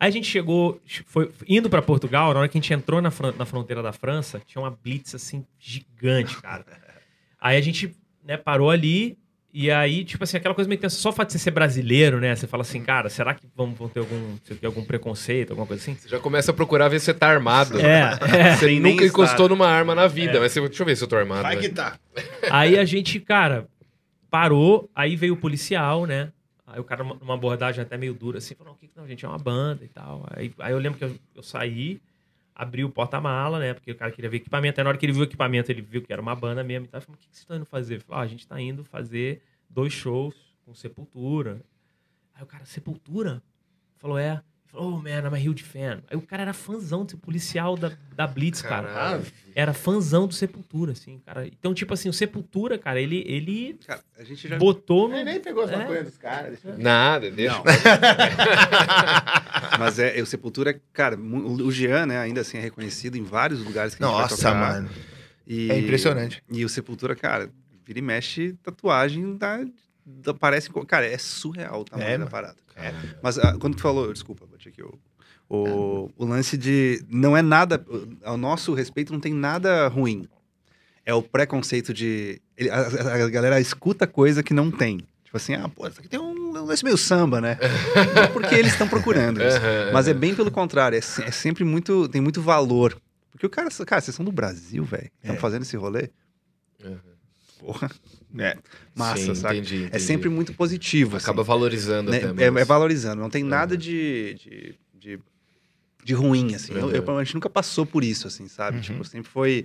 Aí 0.00 0.08
a 0.08 0.12
gente 0.12 0.26
chegou, 0.26 0.80
foi 1.06 1.30
indo 1.48 1.68
pra 1.68 1.82
Portugal, 1.82 2.32
na 2.32 2.40
hora 2.40 2.48
que 2.48 2.56
a 2.56 2.60
gente 2.60 2.72
entrou 2.72 3.02
na, 3.02 3.10
fron- 3.10 3.34
na 3.36 3.44
fronteira 3.44 3.82
da 3.82 3.92
França, 3.92 4.40
tinha 4.46 4.62
uma 4.62 4.70
blitz 4.70 5.14
assim 5.14 5.44
gigante, 5.58 6.40
cara. 6.40 6.64
Aí 7.40 7.56
a 7.56 7.60
gente, 7.60 7.94
né, 8.24 8.36
parou 8.36 8.70
ali 8.70 9.16
e 9.52 9.70
aí, 9.70 10.04
tipo 10.04 10.22
assim, 10.22 10.36
aquela 10.36 10.54
coisa 10.54 10.68
meio 10.68 10.80
tensa, 10.80 10.96
só 10.96 11.08
o 11.08 11.12
fato 11.12 11.28
de 11.28 11.32
você 11.32 11.38
ser 11.38 11.50
brasileiro, 11.52 12.20
né? 12.20 12.36
Você 12.36 12.46
fala 12.46 12.60
assim, 12.62 12.82
cara, 12.82 13.08
será 13.08 13.32
que 13.32 13.46
vão, 13.56 13.72
vão 13.72 13.88
ter 13.88 14.00
algum, 14.00 14.36
algum 14.62 14.84
preconceito, 14.84 15.50
alguma 15.50 15.66
coisa 15.66 15.82
assim? 15.82 15.94
Você 15.94 16.08
já 16.08 16.18
começa 16.18 16.50
a 16.50 16.54
procurar 16.54 16.88
ver 16.88 17.00
se 17.00 17.06
você 17.06 17.14
tá 17.14 17.28
armado. 17.28 17.80
É, 17.80 18.18
é. 18.36 18.54
Você 18.56 18.78
nunca 18.78 19.04
encostou 19.04 19.46
estar. 19.46 19.48
numa 19.48 19.66
arma 19.66 19.94
na 19.94 20.06
vida, 20.06 20.38
mas 20.38 20.52
você, 20.52 20.60
deixa 20.60 20.82
eu 20.82 20.86
ver 20.86 20.96
se 20.96 21.02
eu 21.02 21.08
tô 21.08 21.16
armado. 21.16 21.42
Vai 21.42 21.56
né? 21.56 21.62
que 21.62 21.68
tá. 21.70 21.98
Aí 22.50 22.78
a 22.78 22.84
gente, 22.84 23.18
cara, 23.20 23.66
parou, 24.30 24.90
aí 24.94 25.16
veio 25.16 25.32
o 25.34 25.36
policial, 25.36 26.04
né? 26.04 26.30
Aí 26.70 26.80
o 26.80 26.84
cara, 26.84 27.02
numa 27.02 27.34
abordagem 27.34 27.82
até 27.82 27.96
meio 27.96 28.14
dura, 28.14 28.38
assim, 28.38 28.54
falou: 28.54 28.72
não, 28.72 28.76
o 28.76 28.78
que 28.78 28.90
não, 28.94 29.06
gente, 29.06 29.24
é 29.24 29.28
uma 29.28 29.38
banda 29.38 29.84
e 29.84 29.88
tal. 29.88 30.26
Aí, 30.30 30.52
aí 30.58 30.72
eu 30.72 30.78
lembro 30.78 30.98
que 30.98 31.04
eu, 31.04 31.16
eu 31.34 31.42
saí, 31.42 32.00
abri 32.54 32.84
o 32.84 32.90
porta-mala, 32.90 33.58
né? 33.58 33.72
Porque 33.72 33.92
o 33.92 33.96
cara 33.96 34.10
queria 34.10 34.28
ver 34.28 34.38
equipamento. 34.38 34.80
Aí 34.80 34.84
na 34.84 34.90
hora 34.90 34.98
que 34.98 35.06
ele 35.06 35.12
viu 35.12 35.22
o 35.22 35.24
equipamento, 35.24 35.70
ele 35.72 35.80
viu 35.80 36.02
que 36.02 36.12
era 36.12 36.20
uma 36.20 36.34
banda 36.34 36.62
mesmo 36.62 36.86
e 36.86 36.88
tal. 36.88 36.98
Eu 36.98 37.02
falei, 37.02 37.16
o 37.16 37.20
que, 37.20 37.28
que 37.28 37.36
vocês 37.36 37.42
estão 37.42 37.56
indo 37.56 37.64
fazer? 37.64 38.02
Falei, 38.02 38.20
ah, 38.20 38.24
a 38.24 38.26
gente 38.26 38.46
tá 38.46 38.60
indo 38.60 38.84
fazer 38.84 39.42
dois 39.68 39.92
shows 39.92 40.34
com 40.64 40.74
Sepultura. 40.74 41.62
Aí 42.34 42.42
o 42.42 42.46
cara, 42.46 42.64
Sepultura? 42.64 43.42
Falou, 43.96 44.18
é. 44.18 44.42
Oh, 44.74 44.98
man, 44.98 45.22
I'm 45.26 45.34
a 45.34 45.38
huge 45.50 45.64
fan. 45.64 46.00
Aí 46.10 46.16
o 46.16 46.20
cara 46.20 46.42
era 46.42 46.52
fãzão, 46.52 47.04
tipo, 47.04 47.20
policial 47.22 47.76
da, 47.76 47.90
da 48.14 48.26
Blitz, 48.26 48.60
cara 48.62 48.86
Caralho. 48.88 49.22
era 49.54 49.72
fãzão 49.72 50.26
do 50.28 50.34
Sepultura, 50.34 50.92
assim, 50.92 51.18
cara. 51.24 51.46
Então, 51.46 51.72
tipo 51.74 51.92
assim, 51.94 52.08
o 52.08 52.12
Sepultura, 52.12 52.78
cara, 52.78 53.00
ele, 53.00 53.24
ele 53.26 53.78
Cara, 53.86 54.00
a 54.18 54.22
gente 54.24 54.46
já. 54.46 54.58
botou 54.58 55.08
no. 55.08 55.14
Ele 55.16 55.24
nem 55.24 55.40
pegou 55.40 55.64
as 55.64 55.70
É. 55.70 55.76
maconhas 55.78 56.04
dos 56.04 56.18
caras. 56.18 56.58
eu- 56.64 56.78
Nada, 56.78 57.30
deixa. 57.30 57.54
Não. 57.56 57.64
Mas 59.78 59.98
é, 59.98 60.20
o 60.20 60.26
Sepultura, 60.26 60.80
cara, 60.92 61.16
o 61.18 61.70
Jean, 61.70 62.06
né, 62.06 62.18
ainda 62.18 62.40
assim 62.40 62.58
é 62.58 62.60
reconhecido 62.60 63.16
em 63.16 63.22
vários 63.22 63.62
lugares 63.64 63.94
que 63.94 64.02
a 64.02 64.06
gente 64.06 64.14
vai 64.14 64.22
Nossa, 64.22 64.36
tocar. 64.36 64.54
mano. 64.54 64.88
E, 65.46 65.70
É 65.70 65.78
impressionante. 65.78 66.42
E 66.50 66.64
o 66.64 66.68
Sepultura, 66.68 67.14
cara, 67.16 67.50
vira 67.84 67.98
e 67.98 68.02
mexe 68.02 68.52
tatuagem 68.62 69.36
da, 69.36 69.64
da 70.22 70.32
parece, 70.34 70.70
co- 70.70 70.84
cara, 70.86 71.06
é 71.06 71.18
surreal 71.18 71.80
o 71.80 71.84
tamanho 71.84 72.08
É, 72.10 72.18
da 72.18 72.26
parada. 72.26 72.56
É. 72.76 72.92
Mas 73.22 73.38
ah, 73.38 73.56
quando 73.58 73.74
tu 73.76 73.82
falou, 73.82 74.12
desculpa, 74.12 74.46
bati 74.46 74.68
aqui 74.68 74.82
o 74.82 74.98
o, 75.50 76.10
o 76.18 76.26
lance 76.26 76.58
de 76.58 77.02
não 77.08 77.34
é 77.34 77.40
nada, 77.40 77.82
ao 78.22 78.36
nosso 78.36 78.74
respeito 78.74 79.12
não 79.14 79.20
tem 79.20 79.32
nada 79.32 79.88
ruim. 79.88 80.28
É 81.06 81.14
o 81.14 81.22
preconceito 81.22 81.94
de 81.94 82.38
ele- 82.56 82.68
a, 82.68 82.80
a- 82.80 83.14
a 83.24 83.30
galera 83.30 83.58
escuta 83.58 84.06
coisa 84.06 84.42
que 84.42 84.52
não 84.52 84.70
tem. 84.70 84.98
Tipo 85.24 85.36
assim, 85.38 85.54
ah, 85.54 85.66
pô, 85.68 85.86
isso 85.88 86.00
aqui 86.00 86.08
tem 86.08 86.20
um 86.20 86.36
um 86.48 86.64
lance 86.64 86.82
meio 86.84 86.96
samba, 86.98 87.40
né? 87.40 87.56
Não 88.14 88.28
porque 88.32 88.54
eles 88.54 88.72
estão 88.72 88.88
procurando 88.88 89.40
isso. 89.42 89.58
Mas 89.92 90.06
é 90.08 90.12
bem 90.14 90.34
pelo 90.34 90.50
contrário, 90.50 90.96
é, 90.96 90.98
é 90.98 91.30
sempre 91.30 91.62
muito. 91.64 92.08
tem 92.08 92.20
muito 92.20 92.42
valor. 92.42 93.00
Porque 93.30 93.46
o 93.46 93.50
cara, 93.50 93.68
cara, 93.86 94.00
vocês 94.02 94.14
são 94.14 94.24
do 94.24 94.32
Brasil, 94.32 94.82
velho. 94.84 95.10
Estão 95.22 95.36
É. 95.36 95.38
fazendo 95.38 95.62
esse 95.62 95.76
rolê. 95.76 96.10
Aham. 96.84 96.98
Porra. 97.58 97.90
É. 98.38 98.58
Massa, 98.94 99.22
Sim, 99.22 99.34
saca? 99.34 99.54
entendi, 99.56 99.84
É 99.84 99.86
entendi. 99.86 100.00
sempre 100.04 100.28
muito 100.28 100.52
positivo. 100.52 101.16
assim, 101.16 101.24
Acaba 101.24 101.42
valorizando 101.42 102.10
né? 102.10 102.18
até 102.18 102.44
é, 102.44 102.46
é 102.48 102.64
valorizando. 102.64 103.22
Não 103.22 103.30
tem 103.30 103.42
nada 103.42 103.72
Uhum. 103.72 103.80
de, 103.80 104.34
de, 104.34 104.74
de, 104.94 105.18
de 106.04 106.14
ruim, 106.14 106.54
assim. 106.54 106.74
Eu- 106.74 106.90
eu, 106.90 107.02
Uhum. 107.02 107.16
a 107.18 107.24
gente 107.24 107.34
nunca 107.34 107.48
passou 107.48 107.86
por 107.86 108.04
isso, 108.04 108.26
assim, 108.26 108.46
sabe? 108.46 108.76
Uhum. 108.76 108.82
Tipo, 108.82 109.04
sempre 109.04 109.30
foi 109.30 109.64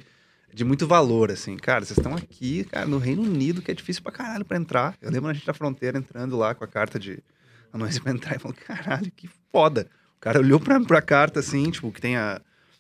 de 0.54 0.64
muito 0.64 0.88
valor, 0.88 1.30
assim. 1.30 1.58
Cara, 1.58 1.84
vocês 1.84 1.98
estão 1.98 2.16
aqui, 2.16 2.64
cara, 2.64 2.86
no 2.86 3.00
Reino 3.00 3.22
Unido, 3.22 3.62
que 3.62 3.70
é 3.70 3.74
difícil 3.74 4.02
pra 4.02 4.14
caralho 4.14 4.46
pra 4.46 4.56
entrar. 4.56 4.96
Eu 5.02 5.12
lembro 5.12 5.30
a 5.30 5.34
gente 5.34 5.46
na 5.46 5.54
fronteira 5.54 5.98
entrando 5.98 6.38
lá 6.38 6.56
com 6.56 6.64
a 6.64 6.68
carta 6.68 6.98
de 6.98 7.20
anuência 7.74 8.00
pra 8.02 8.14
entrar 8.14 8.38
e 8.38 8.40
falou, 8.40 8.56
caralho, 8.66 9.12
que 9.14 9.30
foda. 9.52 9.88
O 10.16 10.20
cara 10.22 10.40
olhou 10.40 10.58
pra, 10.60 10.80
pra 10.80 11.02
carta, 11.02 11.42
assim, 11.42 11.70
tipo, 11.70 11.92
que 11.92 12.00
tem 12.00 12.16
a... 12.16 12.40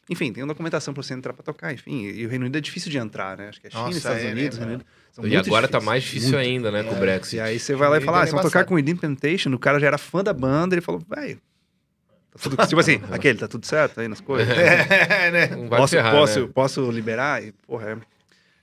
Enfim, 0.09 0.31
tem 0.33 0.43
uma 0.43 0.47
documentação 0.53 0.93
pra 0.93 1.03
você 1.03 1.13
entrar 1.13 1.33
pra 1.33 1.43
tocar, 1.43 1.73
enfim. 1.73 2.03
E 2.05 2.25
o 2.25 2.29
Reino 2.29 2.45
Unido 2.45 2.57
é 2.57 2.61
difícil 2.61 2.89
de 2.91 2.97
entrar, 2.97 3.37
né? 3.37 3.49
Acho 3.49 3.59
que 3.61 3.67
é 3.67 3.69
China, 3.69 3.83
Nossa, 3.83 3.97
Estados 3.97 4.23
é, 4.23 4.31
Unidos, 4.31 4.57
né, 4.57 4.65
Reino 4.65 4.75
Unido. 4.81 4.85
São 5.13 5.25
E 5.25 5.37
agora 5.37 5.67
tá 5.67 5.77
difíceis, 5.77 5.83
mais 5.85 6.03
difícil 6.03 6.29
muito. 6.33 6.41
ainda, 6.45 6.71
né, 6.71 6.83
com 6.83 6.95
o 6.95 6.99
Brexit. 6.99 7.37
E 7.37 7.39
aí 7.39 7.57
você 7.59 7.73
vai 7.75 7.87
lá 7.89 7.97
e 7.97 8.01
fala, 8.01 8.17
ah, 8.17 8.21
é 8.21 8.23
vocês 8.25 8.33
vão 8.33 8.41
tocar 8.41 8.65
com 8.65 8.73
o 8.73 8.77
Within 8.77 8.95
Temptation, 8.97 9.49
o 9.53 9.59
cara 9.59 9.79
já 9.79 9.87
era 9.87 9.97
fã 9.97 10.21
da 10.23 10.33
banda, 10.33 10.73
ele 10.75 10.81
falou, 10.81 11.01
velho, 11.07 11.39
tá 12.31 12.39
tudo... 12.41 12.67
tipo 12.67 12.81
assim, 12.81 12.99
aquele, 13.11 13.37
tá 13.39 13.47
tudo 13.47 13.65
certo 13.65 14.01
aí 14.01 14.07
nas 14.07 14.19
coisas? 14.19 14.53
É, 14.57 15.31
né? 15.31 15.47
Não 15.55 15.69
vai 15.69 15.79
posso, 15.79 15.95
ferrar, 15.95 16.11
posso, 16.13 16.41
né? 16.41 16.49
posso 16.53 16.91
liberar? 16.91 17.43
E, 17.43 17.51
porra, 17.65 17.91
é... 17.91 17.97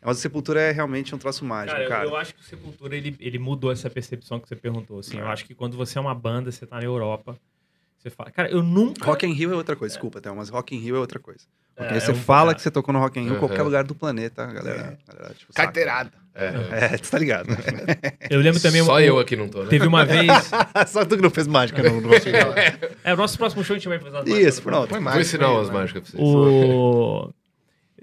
Mas 0.03 0.17
a 0.17 0.21
Sepultura 0.21 0.61
é 0.63 0.73
realmente 0.73 1.15
um 1.15 1.19
troço 1.19 1.45
mágico, 1.45 1.77
Cara, 1.77 1.89
cara. 1.89 2.05
eu, 2.05 2.11
eu 2.11 2.17
acho 2.17 2.35
que 2.35 2.41
o 2.41 2.45
Sepultura 2.45 2.97
ele, 2.97 3.15
ele 3.21 3.39
mudou 3.39 3.71
essa 3.71 3.91
percepção 3.91 4.41
que 4.41 4.49
você 4.49 4.57
perguntou. 4.57 4.99
Assim, 5.01 5.19
É. 5.19 5.21
Eu 5.21 5.29
acho 5.29 5.45
que 5.45 5.55
quando 5.55 5.77
você 5.77 5.99
é 5.99 6.01
uma 6.01 6.15
banda, 6.15 6.51
você 6.51 6.65
tá 6.65 6.77
na 6.79 6.83
Europa, 6.85 7.37
você 7.99 8.09
fala. 8.09 8.31
Cara, 8.31 8.51
eu 8.51 8.63
nunca. 8.63 9.05
Rock 9.05 9.27
in 9.27 9.33
Rio 9.35 9.53
é 9.53 9.55
outra 9.57 9.77
coisa, 9.77 9.93
desculpa, 9.93 10.19
Théo, 10.19 10.35
mas 10.35 10.49
Rock 10.49 10.75
in 10.75 10.79
Rio 10.79 10.97
é 10.97 10.99
outra 10.99 11.19
coisa. 11.19 11.41
Porque 11.77 11.91
É, 11.93 11.95
aí 11.97 12.01
você 12.01 12.13
é 12.13 12.15
um- 12.15 12.17
fala 12.17 12.53
é. 12.53 12.55
que 12.55 12.63
você 12.63 12.71
tocou 12.71 12.95
no 12.95 12.99
Rock 12.99 13.21
in 13.21 13.25
Rio 13.25 13.35
em 13.35 13.39
qualquer 13.39 13.59
Uhum. 13.59 13.65
lugar 13.67 13.85
do 13.85 13.95
planeta, 13.95 14.47
galera. 14.47 14.99
galera 15.07 15.35
tipo. 15.35 15.53
Carteirada. 15.53 16.11
É. 16.35 16.95
É, 16.95 16.99
tu 16.99 17.11
tá 17.11 17.19
ligado. 17.19 17.49
né? 17.49 17.57
Eu 18.31 18.41
lembro 18.41 18.61
também. 18.61 18.83
Só 18.85 18.95
o- 18.95 19.01
eu 19.01 19.19
aqui 19.19 19.37
não 19.37 19.49
tô, 19.49 19.63
né? 19.65 19.69
Teve 19.69 19.87
uma 19.87 20.05
vez. 20.05 20.27
Só 20.89 21.05
tu 21.05 21.17
que 21.17 21.23
não 21.23 21.31
fez 21.31 21.47
mágica 21.47 21.83
no, 21.83 22.01
no 22.01 22.09
Rock 22.09 22.29
in 22.29 22.33
Rio. 22.33 22.55
É, 23.05 23.13
o 23.13 23.17
nosso 23.17 23.37
próximo 23.37 23.63
show 23.65 23.75
a 23.75 23.79
gente 23.79 23.89
vai 23.89 23.99
fazer 23.99 24.19
Isso, 24.21 24.31
mágicas. 24.33 24.61
pronto. 24.61 24.89
Foi 24.89 24.99
Vou 24.99 25.05
mágico, 25.05 25.21
ensinar 25.23 25.47
foi, 25.47 25.55
umas 25.57 25.67
mano. 25.67 25.79
mágicas 25.81 26.03
pra 26.03 26.11
vocês. 26.21 26.23
O... 26.23 27.31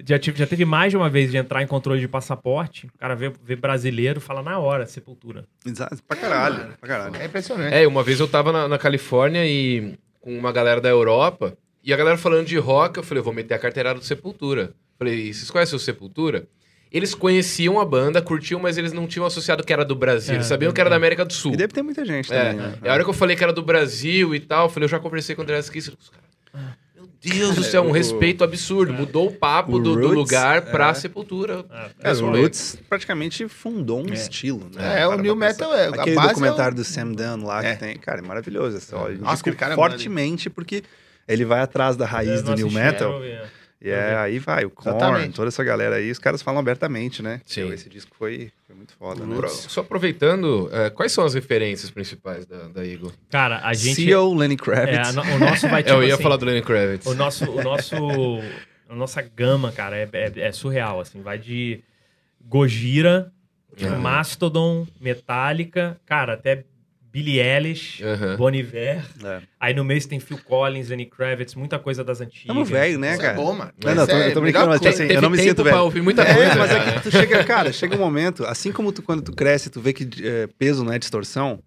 Já, 0.06 0.20
tive, 0.20 0.38
já 0.38 0.46
teve 0.46 0.64
mais 0.64 0.92
de 0.92 0.98
uma 0.98 1.10
vez 1.10 1.32
de 1.32 1.38
entrar 1.38 1.64
em 1.64 1.68
controle 1.68 2.00
de 2.00 2.08
passaporte, 2.08 2.86
o 2.86 2.98
cara 3.00 3.16
vê, 3.16 3.32
vê 3.44 3.56
brasileiro 3.56 4.22
fala 4.22 4.44
na 4.44 4.60
hora, 4.60 4.86
sepultura. 4.86 5.46
Exato, 5.66 5.98
pra 6.08 6.16
caralho, 6.16 6.68
pra 6.80 6.88
caralho. 6.88 7.16
É 7.16 7.26
impressionante. 7.26 7.74
É, 7.74 7.88
uma 7.88 8.04
vez 8.04 8.20
eu 8.20 8.28
tava 8.28 8.52
na, 8.52 8.68
na 8.68 8.78
Califórnia 8.78 9.44
e 9.48 9.96
com 10.22 10.38
uma 10.38 10.52
galera 10.52 10.80
da 10.80 10.90
Europa, 10.90 11.58
e 11.84 11.92
a 11.92 11.98
galera 11.98 12.16
falando 12.18 12.46
de 12.46 12.58
rock, 12.60 12.98
eu 12.98 13.04
falei, 13.04 13.22
eu 13.22 13.24
vou 13.24 13.34
meter 13.34 13.56
a 13.56 13.60
carteirada 13.60 13.98
do 13.98 14.06
Sepultura. 14.06 14.72
Falei, 15.00 15.34
vocês 15.34 15.50
conhecem 15.50 15.76
o 15.76 15.80
Sepultura? 15.80 16.46
Eles 16.92 17.14
conheciam 17.14 17.80
a 17.80 17.86
banda, 17.86 18.22
curtiam, 18.22 18.60
mas 18.62 18.78
eles 18.78 18.94
não 18.94 19.06
tinham 19.08 19.26
associado 19.26 19.64
que 19.64 19.74
era 19.74 19.84
do 19.84 19.96
Brasil. 19.96 20.34
É, 20.34 20.38
eles 20.38 20.48
sabiam 20.48 20.72
que 20.72 20.80
era 20.80 20.90
da 20.90 20.96
América 20.96 21.26
do 21.26 21.34
Sul. 21.34 21.54
E 21.54 21.58
deve 21.58 21.74
ter 21.74 21.82
muita 21.82 22.06
gente 22.06 22.32
É, 22.34 22.52
também, 22.54 22.56
né? 22.68 22.74
e 22.84 22.88
a 22.88 22.94
hora 22.94 23.04
que 23.04 23.10
eu 23.10 23.14
falei 23.14 23.36
que 23.36 23.44
era 23.44 23.52
do 23.54 23.62
Brasil 23.62 24.34
e 24.34 24.40
tal, 24.40 24.66
eu 24.68 24.70
falei, 24.70 24.86
eu 24.86 24.90
já 24.90 25.00
conversei 25.00 25.36
com 25.36 25.42
o 25.42 25.44
André 25.44 25.62
Kiss, 25.64 25.90
os 26.00 26.10
caras, 26.10 26.72
meu 26.96 27.08
Deus 27.22 27.56
do 27.56 27.64
céu, 27.64 27.84
um 27.84 27.90
o- 27.90 27.92
respeito 27.92 28.42
absurdo. 28.44 28.94
Mudou 28.94 29.28
o 29.28 29.32
papo 29.34 29.74
o 29.74 29.80
do, 29.80 29.96
do 29.96 30.00
Roots, 30.02 30.16
lugar 30.16 30.62
pra 30.72 30.90
é. 30.90 30.94
Sepultura. 30.94 31.66
Isso 32.06 32.26
o. 32.26 32.32
Roots 32.32 32.78
praticamente 32.88 33.48
fundou 33.50 34.00
um 34.08 34.14
estilo, 34.14 34.70
né? 34.74 35.02
É, 35.02 35.08
o 35.08 35.18
New. 35.18 35.36
Metal 35.36 35.74
é. 35.74 35.88
Aquele 35.88 36.16
documentário 36.16 36.74
é 36.74 36.76
do 36.76 36.84
Sam 36.86 37.12
Dunn 37.12 37.44
lá 37.46 37.64
É. 37.66 37.74
que 37.74 37.80
tem, 37.80 37.98
cara, 37.98 38.20
é 38.20 38.22
maravilhoso. 38.26 38.78
É 38.78 39.12
Nossa, 39.18 39.52
cara 39.52 39.76
fortemente 39.76 40.50
porque 40.50 40.84
ele 41.28 41.44
vai 41.44 41.60
atrás 41.60 41.98
da 41.98 42.06
raiz 42.06 42.42
do 42.42 42.56
New 42.56 42.72
Metal. 42.72 43.20
E 43.80 43.90
é, 43.92 44.16
aí 44.18 44.40
vai, 44.40 44.66
o 44.66 44.72
Korn, 44.72 44.98
Exatamente. 44.98 45.36
toda 45.36 45.50
essa 45.50 45.64
galera 45.64 45.98
aí, 45.98 46.10
os 46.10 46.18
caras 46.18 46.42
falam 46.42 46.60
abertamente, 46.60 47.22
né? 47.22 47.42
Sim. 47.46 47.62
Então, 47.62 47.74
Esse 47.74 47.88
disco 47.88 48.16
foi, 48.18 48.52
foi 48.66 48.76
muito 48.76 48.94
foda, 48.94 49.24
né? 49.24 49.36
Pro- 49.36 49.50
Só 49.50 49.82
aproveitando, 49.82 50.68
é, 50.74 50.90
quais 50.90 51.12
são 51.12 51.24
as 51.24 51.36
referências 51.36 51.92
principais 51.92 52.44
da, 52.48 52.68
da 52.70 52.84
Eagle? 52.86 53.12
Cara, 53.30 53.60
a 53.64 53.74
gente. 53.76 54.04
Seal, 54.04 54.34
Lenny 54.34 54.56
É, 54.56 54.58
Kravitz. 54.58 55.10
a 55.10 55.14
no- 55.14 55.36
o 55.36 55.40
nosso 55.40 55.68
vai 55.70 55.84
tipo 55.84 55.96
eu 55.96 56.04
ia 56.04 56.16
assim, 56.16 56.24
falar 56.24 56.38
do 56.38 56.46
Lenny 56.46 56.64
Kravitz. 56.64 57.06
O 57.06 57.14
nosso, 57.14 57.46
o 57.52 57.62
nosso, 57.62 57.96
a 58.90 58.96
nossa 58.96 59.22
gama, 59.22 59.72
cara, 59.72 59.96
é, 59.96 60.10
é- 60.12 60.34
é 60.48 60.52
surreal, 60.52 61.00
assim, 61.00 61.22
vai 61.22 61.38
de 61.38 61.80
Gojira, 62.44 63.32
Aham. 63.80 63.98
Mastodon, 64.00 64.88
Metallica, 65.00 66.00
cara, 66.06 66.34
até 66.34 66.64
Billie 67.18 67.40
Eilish, 67.42 68.04
Aham. 68.04 68.36
Bon 68.38 68.52
Iver. 68.54 69.04
É. 69.24 69.42
Aí 69.60 69.74
no 69.74 69.84
mês 69.84 70.06
tem 70.06 70.20
Phil 70.20 70.38
Collins, 70.46 70.90
Lenny 70.90 71.08
Kravitz, 71.08 71.56
muita 71.56 71.80
coisa 71.80 72.04
das 72.04 72.22
antigas. 72.22 72.46
Tamo 72.46 72.64
velho, 72.64 73.00
né, 73.00 73.14
Isso 73.14 73.22
cara? 73.22 73.34
é 73.34 73.36
bom, 73.36 73.54
mano. 73.56 73.72
Não, 73.84 73.96
não, 73.96 74.06
tô- 74.06 74.14
é 74.16 74.30
eu 74.30 74.34
tô 74.36 74.42
brincando, 74.42 74.68
mas, 74.68 74.80
coisa. 74.80 75.04
assim, 75.04 75.12
eu 75.12 75.20
não 75.22 75.30
me 75.32 75.38
sinto 75.40 75.64
velho. 75.64 75.78
ouvir 75.78 76.04
muita 76.04 76.22
É, 76.22 76.32
coisa. 76.36 76.56
mas 76.56 76.70
é 76.70 76.86
né? 76.86 76.92
que 76.94 77.02
tu 77.02 77.12
chega, 77.12 77.44
cara, 77.44 77.74
chega 77.74 77.96
um 77.96 78.00
momento, 78.00 78.46
assim 78.46 78.72
como 78.72 78.92
tu, 78.92 79.02
quando 79.02 79.24
tu 79.24 79.32
cresce, 79.34 79.68
tu 79.72 79.82
vê 79.82 79.94
que 79.94 80.08
é, 80.24 80.48
peso 80.60 80.84
não 80.84 80.94
é 80.94 81.00
distorção, 81.00 81.60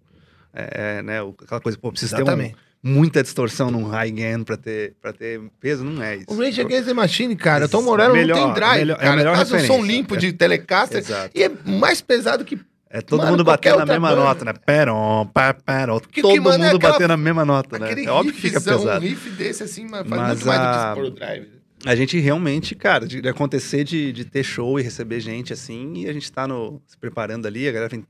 é, 0.53 0.99
é, 0.99 1.01
né, 1.03 1.19
aquela 1.43 1.59
coisa, 1.59 1.77
pô, 1.77 1.91
precisa 1.91 2.15
ter 2.15 2.23
um, 2.23 2.51
muita 2.81 3.21
distorção 3.21 3.69
num 3.69 3.83
high 3.83 4.09
gain 4.09 4.43
pra 4.45 4.55
ter, 4.55 4.93
pra 5.01 5.11
ter 5.11 5.39
peso, 5.59 5.83
não 5.83 6.01
é 6.01 6.15
isso. 6.15 6.25
O 6.29 6.37
Rage 6.41 6.61
Against 6.61 6.85
the 6.87 6.93
Machine, 6.93 7.35
cara, 7.35 7.65
o 7.65 7.69
Tom 7.69 7.81
Morello 7.81 8.13
Melhor- 8.13 8.37
não 8.37 8.45
tem 8.45 8.53
drive. 8.53 8.79
melhor- 8.79 8.97
é 8.97 9.01
a 9.01 9.03
cara. 9.03 9.15
melhor 9.17 9.35
Faz 9.35 9.51
um 9.51 9.51
som 9.51 9.57
referência. 9.73 9.91
limpo 9.97 10.15
de 10.17 10.31
Telecaster 10.33 10.99
Exato. 10.99 11.31
e 11.37 11.43
é 11.43 11.51
mais 11.65 11.99
pesado 11.99 12.45
que. 12.45 12.57
É 12.93 12.99
todo 13.01 13.19
Mano, 13.19 13.31
mundo 13.31 13.43
batendo 13.45 13.77
na 13.77 13.85
mesma 13.85 14.09
banda. 14.09 14.21
nota, 14.21 14.45
né? 14.45 14.53
Perom, 14.65 15.25
pá, 15.27 15.53
perom. 15.53 15.99
Que- 15.99 16.21
Todo 16.21 16.33
que, 16.33 16.39
mano, 16.41 16.55
é 16.63 16.67
mundo 16.67 16.75
aquela- 16.77 16.93
batendo 16.93 17.07
na 17.07 17.17
mesma 17.17 17.45
nota, 17.45 17.79
né? 17.79 17.93
É 18.03 18.09
óbvio 18.09 18.33
que 18.33 18.41
fica 18.41 18.59
pesado. 18.59 19.05
um 19.05 19.09
riff 19.09 19.29
desse 19.29 19.63
assim, 19.63 19.83
mas 19.83 20.07
faz 20.07 20.09
Mas 20.09 20.27
muito 20.43 20.45
mais 20.47 20.59
do 20.59 20.65
a- 20.67 20.89
que 20.89 20.95
pôr 21.01 21.05
o 21.05 21.11
drive. 21.11 21.47
A 21.85 21.95
gente 21.95 22.19
realmente, 22.19 22.75
cara, 22.75 23.07
de, 23.07 23.21
de 23.21 23.27
acontecer 23.29 23.83
de, 23.85 24.11
de 24.11 24.25
ter 24.25 24.43
show 24.43 24.79
e 24.79 24.83
receber 24.83 25.19
gente 25.21 25.51
assim, 25.53 25.93
e 26.03 26.09
a 26.09 26.13
gente 26.13 26.31
tá 26.31 26.45
no, 26.47 26.81
se 26.85 26.97
preparando 26.97 27.47
ali, 27.47 27.67
a 27.67 27.71
galera 27.71 27.89
vem 27.89 28.05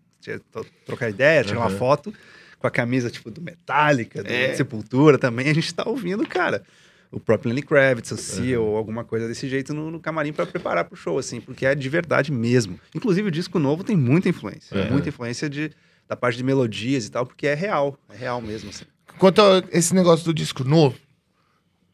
trocar 0.86 1.10
ideia, 1.10 1.44
tirar 1.44 1.60
uma 1.60 1.68
Aham. 1.68 1.78
foto 1.78 2.14
com 2.60 2.68
a 2.68 2.72
camisa, 2.72 3.10
tipo, 3.10 3.32
do 3.32 3.42
Metallica, 3.42 4.24
do 4.24 4.30
É. 4.32 4.54
Sepultura 4.56 5.18
também, 5.18 5.48
a 5.50 5.54
gente 5.54 5.74
tá 5.74 5.84
ouvindo, 5.88 6.26
cara, 6.28 6.64
o 7.12 7.20
próprio 7.20 7.50
Lenny 7.50 7.62
Kravitz, 7.62 8.12
o 8.12 8.18
Seal, 8.18 8.64
ou 8.64 8.78
alguma 8.78 9.04
coisa 9.04 9.28
desse 9.28 9.48
jeito 9.50 9.74
no, 9.74 9.92
no 9.92 10.00
camarim 10.00 10.32
pra 10.32 10.46
preparar 10.46 10.86
pro 10.86 10.96
show, 10.96 11.18
assim, 11.20 11.42
porque 11.42 11.66
é 11.66 11.76
de 11.76 11.90
verdade 11.90 12.32
mesmo. 12.32 12.80
Inclusive, 12.96 13.28
o 13.28 13.32
disco 13.32 13.60
novo 13.60 13.84
tem 13.84 13.96
muita 13.98 14.30
influência, 14.30 14.78
Aham. 14.80 14.90
muita 14.92 15.10
influência 15.10 15.50
de, 15.50 15.72
da 16.08 16.16
parte 16.16 16.38
de 16.38 16.44
melodias 16.44 17.06
e 17.06 17.12
tal, 17.12 17.26
porque 17.26 17.48
é 17.48 17.54
real, 17.54 17.98
é 18.10 18.16
real 18.16 18.42
mesmo, 18.42 18.70
assim. 18.70 18.86
Quanto 19.18 19.42
a 19.42 19.62
esse 19.72 19.94
negócio 19.94 20.24
do 20.26 20.34
disco 20.34 20.64
novo, 20.64 20.96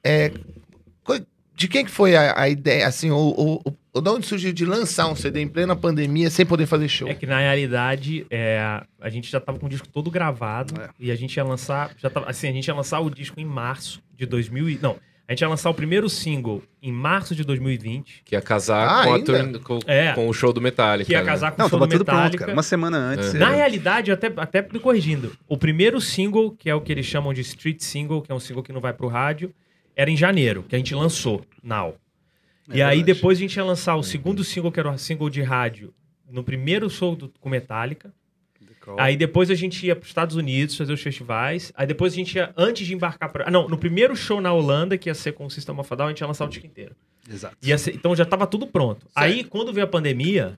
é, 0.04 0.32
de 1.56 1.68
quem 1.68 1.84
que 1.84 1.90
foi 1.92 2.16
a, 2.16 2.40
a 2.40 2.48
ideia, 2.48 2.86
assim, 2.88 3.10
o, 3.10 3.16
o, 3.18 3.56
o, 3.66 3.74
o- 3.94 4.02
de 4.02 4.10
onde 4.12 4.28
surgiu 4.28 4.54
de 4.54 4.64
lançar 4.64 5.08
um 5.08 5.16
CD 5.16 5.42
em 5.42 5.48
plena 5.48 5.76
pandemia 5.76 6.30
sem 6.30 6.46
poder 6.46 6.68
fazer 6.68 6.88
show? 6.88 7.08
É 7.10 7.16
que 7.16 7.26
na 7.26 7.40
realidade 7.40 8.28
é, 8.30 8.60
a 9.02 9.10
gente 9.10 9.32
já 9.32 9.40
tava 9.40 9.58
com 9.58 9.66
o 9.66 9.70
disco 9.70 9.88
todo 9.88 10.12
gravado 10.12 10.80
É. 10.80 10.90
e 11.00 11.10
a 11.10 11.16
gente 11.16 11.36
ia 11.36 11.44
lançar, 11.44 11.90
já 11.98 12.08
tava, 12.08 12.30
assim, 12.30 12.48
a 12.48 12.52
gente 12.52 12.68
ia 12.68 12.76
lançar 12.76 13.00
o 13.00 13.10
disco 13.10 13.40
em 13.40 13.46
março 13.46 14.00
de 14.16 14.28
2000 14.28 14.70
e, 14.70 14.78
não, 14.80 14.98
a 15.28 15.34
gente 15.34 15.42
ia 15.42 15.50
lançar 15.50 15.70
o 15.70 15.74
primeiro 15.74 16.10
single 16.10 16.64
em 16.82 16.92
março 16.92 17.36
de 17.36 17.44
2020, 17.44 18.22
Que 18.24 18.36
ia 18.36 18.42
casar 18.42 18.88
Ah, 18.88 19.04
com, 19.04 19.12
a 19.12 19.16
ainda? 19.18 19.26
turn- 19.26 19.60
com, 19.60 19.80
É. 19.86 20.14
com 20.14 20.30
o 20.30 20.34
show 20.34 20.54
do 20.54 20.62
Metallica. 20.62 21.06
que 21.08 21.12
ia 21.14 21.20
né? 21.20 21.26
casar 21.26 21.52
com 21.52 21.58
Não, 21.60 21.66
o 21.68 21.70
show 21.70 21.80
tava 21.80 21.88
do 21.88 21.92
tudo 21.92 22.06
pronto, 22.06 22.18
Metallica. 22.18 22.40
cara. 22.46 22.54
Uma 22.54 22.64
semana 22.64 22.98
antes. 22.98 23.36
É. 23.36 23.38
Na 23.38 23.52
é. 23.52 23.56
realidade, 23.58 24.12
até, 24.12 24.32
até 24.38 24.62
me 24.72 24.80
corrigindo, 24.80 25.36
o 25.48 25.58
primeiro 25.58 26.00
single, 26.00 26.52
que 26.52 26.70
é 26.70 26.76
o 26.76 26.80
que 26.82 26.92
eles 26.92 27.06
chamam 27.06 27.34
de 27.34 27.42
street 27.42 27.82
single, 27.82 28.22
que 28.22 28.32
é 28.32 28.36
um 28.36 28.40
single 28.40 28.64
que 28.64 28.72
não 28.72 28.80
vai 28.82 28.94
pro 28.94 29.08
rádio, 29.08 29.54
era 29.96 30.10
em 30.10 30.16
janeiro, 30.16 30.64
que 30.68 30.76
a 30.76 30.78
gente 30.78 30.94
lançou, 30.96 31.44
Now. 31.62 31.96
É 32.70 32.78
e 32.78 32.82
aí 32.82 32.98
verdade. 32.98 33.14
depois 33.14 33.38
a 33.38 33.42
gente 33.42 33.56
ia 33.56 33.64
lançar 33.64 33.96
o 33.96 34.04
segundo 34.04 34.44
single, 34.44 34.72
que 34.72 34.80
era 34.80 34.90
o 34.92 34.98
single 34.98 35.30
de 35.30 35.42
rádio, 35.42 35.94
no 36.30 36.44
primeiro 36.44 36.90
show 36.90 37.16
do, 37.16 37.32
com 37.40 37.50
Metallica. 37.50 38.14
Aí 38.98 39.18
depois 39.18 39.50
a 39.50 39.56
gente 39.56 39.86
ia 39.86 39.96
para 39.96 40.04
os 40.04 40.10
Estados 40.10 40.36
Unidos 40.36 40.78
fazer 40.78 40.94
os 40.94 41.02
festivais. 41.02 41.72
Aí 41.76 41.86
depois 41.88 42.14
a 42.14 42.16
gente 42.16 42.36
ia, 42.36 42.54
antes 42.56 42.86
de 42.86 42.94
embarcar 42.94 43.32
para. 43.32 43.48
Ah, 43.48 43.52
não, 43.52 43.68
no 43.68 43.78
primeiro 43.78 44.16
show 44.16 44.40
na 44.40 44.54
Holanda, 44.54 44.98
que 44.98 45.10
ia 45.10 45.14
ser 45.16 45.34
com 45.34 45.46
o 45.46 45.50
System 45.52 45.78
of 45.80 45.90
a 45.94 46.08
gente 46.10 46.20
ia 46.22 46.28
lançar 46.28 46.46
o 46.46 46.50
disco 46.50 46.66
inteiro. 46.66 46.96
Exato. 47.30 47.58
Ser- 47.78 47.96
então 47.96 48.16
já 48.16 48.24
tava 48.26 48.48
tudo 48.48 48.68
pronto. 48.68 49.06
Aí 49.16 49.44
quando 49.44 49.74
veio 49.74 49.86
a 49.86 49.90
pandemia, 49.90 50.58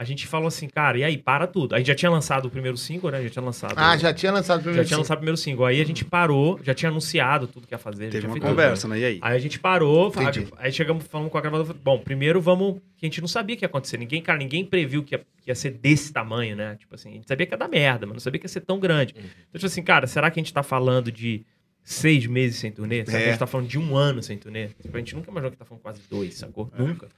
a 0.00 0.04
gente 0.04 0.26
falou 0.26 0.48
assim, 0.48 0.66
cara, 0.66 0.96
e 0.96 1.04
aí, 1.04 1.18
para 1.18 1.46
tudo. 1.46 1.74
A 1.74 1.78
gente 1.78 1.88
já 1.88 1.94
tinha 1.94 2.10
lançado 2.10 2.46
o 2.46 2.50
primeiro 2.50 2.74
single, 2.74 3.10
né? 3.10 3.22
Já 3.22 3.28
tinha 3.28 3.44
lançado. 3.44 3.74
Ah, 3.76 3.94
já 3.98 4.14
tinha 4.14 4.32
lançado 4.32 4.56
o 4.56 4.60
já 4.60 4.64
primeiro 4.64 4.86
tinha 4.86 4.96
single. 4.96 5.00
lançado 5.02 5.16
o 5.16 5.20
primeiro 5.20 5.36
single. 5.36 5.66
Aí 5.66 5.78
a 5.78 5.84
gente 5.84 6.04
parou, 6.06 6.58
já 6.62 6.72
tinha 6.72 6.88
anunciado 6.88 7.46
tudo 7.46 7.66
que 7.66 7.74
ia 7.74 7.78
fazer. 7.78 8.04
já 8.06 8.10
Teve 8.12 8.20
tinha 8.20 8.28
uma 8.30 8.32
feito 8.32 8.46
conversa, 8.46 8.88
né? 8.88 8.98
E 8.98 9.04
aí? 9.04 9.18
Aí 9.20 9.36
a 9.36 9.38
gente 9.38 9.58
parou, 9.60 10.10
aí 10.56 10.72
chegamos 10.72 11.04
falando 11.06 11.28
com 11.28 11.36
a 11.36 11.40
gravadora. 11.42 11.76
Bom, 11.84 11.98
primeiro 11.98 12.40
vamos. 12.40 12.80
Que 12.96 13.04
a 13.04 13.08
gente 13.08 13.20
não 13.20 13.28
sabia 13.28 13.54
o 13.54 13.58
que 13.58 13.64
ia 13.64 13.68
acontecer. 13.68 13.98
Ninguém, 13.98 14.22
cara, 14.22 14.38
ninguém 14.38 14.64
previu 14.64 15.02
que 15.02 15.14
ia, 15.14 15.18
que 15.42 15.50
ia 15.50 15.54
ser 15.54 15.70
desse 15.72 16.12
tamanho, 16.12 16.56
né? 16.56 16.76
Tipo 16.76 16.94
assim, 16.94 17.10
a 17.10 17.14
gente 17.14 17.28
sabia 17.28 17.46
que 17.46 17.52
ia 17.54 17.58
dar 17.58 17.68
merda, 17.68 18.06
mas 18.06 18.14
não 18.14 18.20
sabia 18.20 18.38
que 18.40 18.46
ia 18.46 18.48
ser 18.48 18.60
tão 18.62 18.78
grande. 18.80 19.14
Então, 19.18 19.26
tipo 19.54 19.66
assim, 19.66 19.82
cara, 19.82 20.06
será 20.06 20.30
que 20.30 20.40
a 20.40 20.42
gente 20.42 20.52
tá 20.52 20.62
falando 20.62 21.12
de 21.12 21.44
seis 21.82 22.24
meses 22.26 22.58
sem 22.58 22.70
turnê? 22.72 23.04
Será 23.04 23.18
que 23.18 23.24
a 23.24 23.26
É. 23.26 23.30
gente 23.32 23.38
tá 23.38 23.46
falando 23.46 23.68
de 23.68 23.78
um 23.78 23.96
ano 23.96 24.22
sem 24.22 24.38
turnê? 24.38 24.68
Tipo, 24.68 24.96
a 24.96 24.98
gente 24.98 25.14
nunca 25.14 25.30
imaginou 25.30 25.50
que 25.50 25.56
tá 25.58 25.64
falando 25.64 25.82
quase 25.82 26.00
dois, 26.10 26.34
sacou? 26.34 26.70
Nunca. 26.78 27.08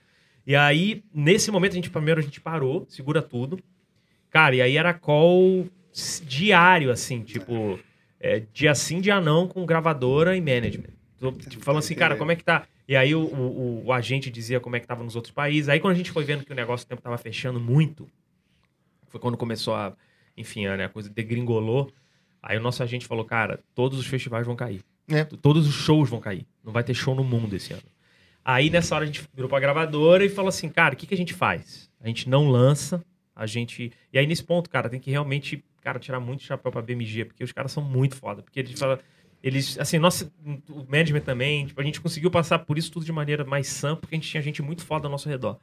E 0.47 0.57
aí, 0.57 1.05
nesse 1.15 1.51
momento, 1.51 1.73
a 1.73 1.77
gente 1.77 1.91
primeiro 1.91 2.21
a 2.21 2.23
gente 2.23 2.41
parou, 2.41 2.87
segura 2.89 3.23
tudo. 3.23 3.59
Cara, 4.31 4.57
e 4.57 4.63
aí 4.63 4.77
era 4.77 4.93
call 4.93 5.69
diário, 6.25 6.91
assim, 6.91 7.23
tipo, 7.23 7.79
é, 8.19 8.43
dia 8.53 8.75
sim, 8.75 9.01
dia 9.01 9.21
não, 9.21 9.47
com 9.47 9.67
gravadora 9.67 10.37
e 10.37 10.41
management. 10.41 10.95
Tipo, 11.49 11.65
falando 11.65 11.81
assim, 11.81 11.95
cara, 11.95 12.17
como 12.17 12.33
é 12.33 12.37
que 12.37 12.43
tá? 12.43 12.67
E 12.89 12.97
aí 12.97 13.15
o, 13.15 13.21
o, 13.21 13.85
o 13.87 13.93
agente 13.93 14.31
dizia 14.31 14.59
como 14.59 14.75
é 14.75 14.81
que 14.81 14.87
tava 14.87 15.05
nos 15.05 15.15
outros 15.15 15.33
países. 15.33 15.69
Aí 15.69 15.79
quando 15.79 15.95
a 15.95 15.97
gente 15.97 16.11
foi 16.11 16.25
vendo 16.25 16.45
que 16.45 16.53
o 16.53 16.55
negócio 16.55 16.85
o 16.85 16.89
tempo 16.89 17.01
tava 17.01 17.17
fechando 17.17 17.61
muito, 17.61 18.09
foi 19.09 19.21
quando 19.21 19.37
começou 19.37 19.75
a, 19.75 19.95
enfim, 20.37 20.67
a, 20.67 20.77
né, 20.77 20.85
a 20.87 20.89
coisa 20.89 21.09
degringolou. 21.09 21.93
Aí 22.43 22.57
o 22.59 22.61
nosso 22.61 22.83
agente 22.83 23.07
falou, 23.07 23.25
cara, 23.25 23.61
todos 23.75 23.99
os 23.99 24.07
festivais 24.07 24.47
vão 24.47 24.57
cair. 24.57 24.83
É. 25.09 25.25
Todos 25.25 25.69
os 25.69 25.75
shows 25.75 26.11
vão 26.11 26.19
cair. 26.19 26.47
Não 26.65 26.73
vai 26.73 26.83
ter 26.83 26.95
show 26.95 27.15
no 27.15 27.23
mundo 27.23 27.55
esse 27.55 27.73
ano. 27.73 27.83
Aí 28.45 28.71
nessa 28.71 28.95
hora 28.95 29.05
a 29.05 29.07
gente 29.07 29.23
virou 29.35 29.49
pra 29.49 29.61
gravadora 29.61 30.25
e 30.25 30.29
falou 30.29 30.49
assim, 30.49 30.69
cara, 30.69 30.95
o 30.95 30.97
que, 30.97 31.07
que 31.07 31.15
a 31.15 31.17
gente 31.17 31.33
faz? 31.33 31.91
A 32.01 32.09
gente 32.09 32.29
não 32.29 32.49
lança, 32.49 33.05
a 33.35 33.47
gente. 33.47 33.93
E 34.13 34.19
aí 34.19 34.27
nesse 34.27 34.43
ponto, 34.43 34.69
cara, 34.69 34.89
tem 34.89 34.99
que 34.99 35.11
realmente, 35.11 35.65
cara, 35.81 35.99
tirar 35.99 36.19
muito 36.19 36.43
chapéu 36.43 36.73
pra 36.73 36.83
BMG, 36.83 37.27
porque 37.27 37.45
os 37.45 37.53
caras 37.53 37.71
são 37.71 37.83
muito 37.83 38.17
foda. 38.17 38.43
Porque 38.43 38.59
eles 38.61 38.79
falam. 38.79 38.99
Eles, 39.43 39.77
assim, 39.79 39.99
nossa, 39.99 40.33
o 40.69 40.85
management 40.89 41.23
também, 41.23 41.67
tipo, 41.67 41.81
a 41.81 41.85
gente 41.85 42.01
conseguiu 42.01 42.31
passar 42.31 42.61
por 42.61 42.79
isso 42.79 42.93
tudo 42.93 43.05
de 43.05 43.11
maneira 43.11 43.45
mais 43.45 43.67
sã, 43.67 43.97
porque 43.97 44.15
a 44.15 44.19
gente 44.19 44.31
tinha 44.31 44.41
gente 44.43 44.63
muito 44.63 44.85
foda 44.85 45.09
ao 45.09 45.11
nosso 45.11 45.29
redor. 45.29 45.59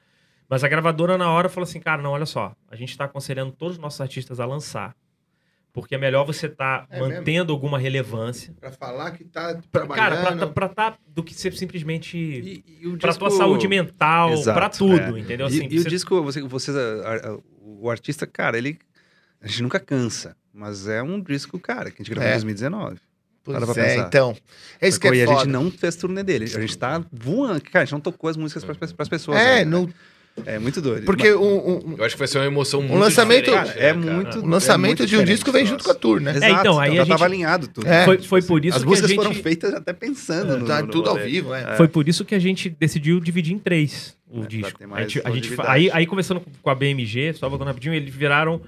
Mas 0.49 0.65
a 0.65 0.67
gravadora, 0.67 1.17
na 1.17 1.31
hora, 1.31 1.47
falou 1.47 1.63
assim, 1.63 1.79
cara, 1.79 2.01
não, 2.01 2.11
olha 2.11 2.25
só, 2.25 2.53
a 2.69 2.75
gente 2.75 2.97
tá 2.97 3.05
aconselhando 3.05 3.53
todos 3.53 3.77
os 3.77 3.81
nossos 3.81 4.01
artistas 4.01 4.39
a 4.39 4.45
lançar. 4.45 4.95
Porque 5.71 5.93
é 5.95 5.97
melhor 5.97 6.25
você 6.25 6.47
estar 6.47 6.87
É 6.89 6.99
mantendo 6.99 7.53
alguma 7.53 7.77
relevância. 7.77 8.53
Pra 8.59 8.71
falar 8.71 9.11
que 9.11 9.23
tá 9.23 9.59
Pra- 9.71 9.85
Cara, 9.87 10.15
pra, 10.15 10.25
trabalhando. 10.25 10.53
pra 10.53 10.67
tá 10.67 10.97
do 11.07 11.23
que 11.23 11.33
ser 11.33 11.53
simplesmente. 11.53 12.17
E, 12.17 12.63
e 12.81 12.87
o 12.87 12.97
pra 12.97 13.09
disco- 13.09 13.27
tua 13.27 13.37
saúde 13.37 13.67
mental, 13.67 14.33
Exato, 14.33 14.57
pra 14.59 14.69
tudo, 14.69 15.17
é. 15.17 15.19
entendeu? 15.19 15.47
E, 15.47 15.49
Assim, 15.49 15.67
e 15.69 15.77
o 15.77 15.83
você- 15.83 15.89
disco, 15.89 16.23
você, 16.23 16.41
você, 16.41 16.71
a- 16.71 17.29
a- 17.31 17.37
o 17.61 17.89
artista, 17.89 18.25
cara, 18.25 18.57
ele. 18.57 18.79
A 19.41 19.47
gente 19.47 19.63
nunca 19.63 19.79
cansa. 19.79 20.35
Mas 20.51 20.87
é 20.87 21.01
um 21.03 21.21
disco, 21.21 21.57
cara, 21.59 21.91
que 21.91 22.01
a 22.01 22.03
gente 22.03 22.09
gravou 22.09 22.27
É. 22.27 22.31
em 22.31 22.35
2019. 22.35 22.97
Pois 23.43 23.57
Para 23.57 23.73
pra 23.73 23.83
é, 23.83 23.89
pensar. 23.95 24.07
então. 24.07 24.35
É 24.81 24.87
isso 24.87 24.99
que 24.99 25.07
é 25.07 25.13
e 25.15 25.21
a 25.23 25.25
gente 25.27 25.47
não 25.47 25.71
fez 25.71 25.95
turnê 25.95 26.23
dele. 26.23 26.45
A 26.45 26.47
gente 26.59 26.77
tá 26.77 27.01
voando. 27.11 27.61
Cara, 27.61 27.83
a 27.83 27.85
gente 27.85 27.93
não 27.93 28.01
tocou 28.01 28.29
as 28.29 28.35
músicas 28.35 28.65
pras, 28.65 28.91
pras 28.91 29.07
pessoas. 29.07 29.37
É, 29.37 29.59
ainda, 29.59 29.69
não, 29.69 29.85
né? 29.85 29.93
É 30.45 30.57
muito 30.59 30.81
doido. 30.81 31.05
porque 31.05 31.33
um, 31.33 31.91
um- 31.91 31.95
Eu 31.97 32.05
acho 32.05 32.15
que 32.15 32.19
vai 32.19 32.27
ser 32.27 32.37
uma 32.39 32.45
emoção 32.47 32.81
muito 32.81 32.99
lançamento- 32.99 33.45
diferente, 33.45 33.67
Cara, 33.67 33.79
né, 33.79 33.85
é 33.89 33.93
cara? 33.93 34.15
muito. 34.15 34.39
o 34.39 34.47
lançamento 34.47 34.83
é 35.03 35.03
muito 35.03 35.05
de 35.07 35.17
um 35.17 35.23
disco 35.23 35.51
vem 35.51 35.65
junto 35.65 35.83
com 35.83 35.91
a 35.91 35.93
tour, 35.93 36.19
né? 36.21 36.31
Exato, 36.31 36.45
É, 36.45 36.59
então, 36.59 36.79
aí 36.79 36.95
já 36.95 37.01
a 37.03 37.05
tava 37.05 37.17
gente- 37.17 37.25
alinhado 37.25 37.67
tudo. 37.67 37.87
É. 37.87 38.05
Foi, 38.05 38.17
foi 38.19 38.41
por 38.41 38.63
isso 38.63 38.77
As 38.77 38.83
que 38.83 38.87
a 38.87 38.89
músicas 38.89 39.09
gente. 39.11 39.17
foram 39.21 39.33
feitas 39.35 39.73
até 39.73 39.91
pensando 39.93 40.57
no. 40.57 40.65
Tá 40.65 40.81
no 40.81 40.87
tudo 40.87 41.09
ao 41.09 41.15
rolê. 41.15 41.27
vivo, 41.29 41.53
é. 41.53 41.75
Foi 41.75 41.87
por 41.87 42.07
isso 42.07 42.23
que 42.23 42.33
a 42.35 42.39
gente 42.39 42.69
decidiu 42.69 43.19
dividir 43.19 43.53
em 43.53 43.59
três 43.59 44.15
o 44.29 44.43
É, 44.43 44.47
disco. 44.47 44.79
A 44.93 45.01
gente, 45.01 45.21
a 45.25 45.31
gente 45.31 45.55
aí, 45.65 45.89
aí, 45.91 46.05
conversando 46.05 46.41
com- 46.61 46.69
a 46.69 46.75
BMG, 46.75 47.33
só 47.33 47.49
voltando 47.49 47.67
rapidinho, 47.67 47.93
eles 47.93 48.13
viraram. 48.13 48.61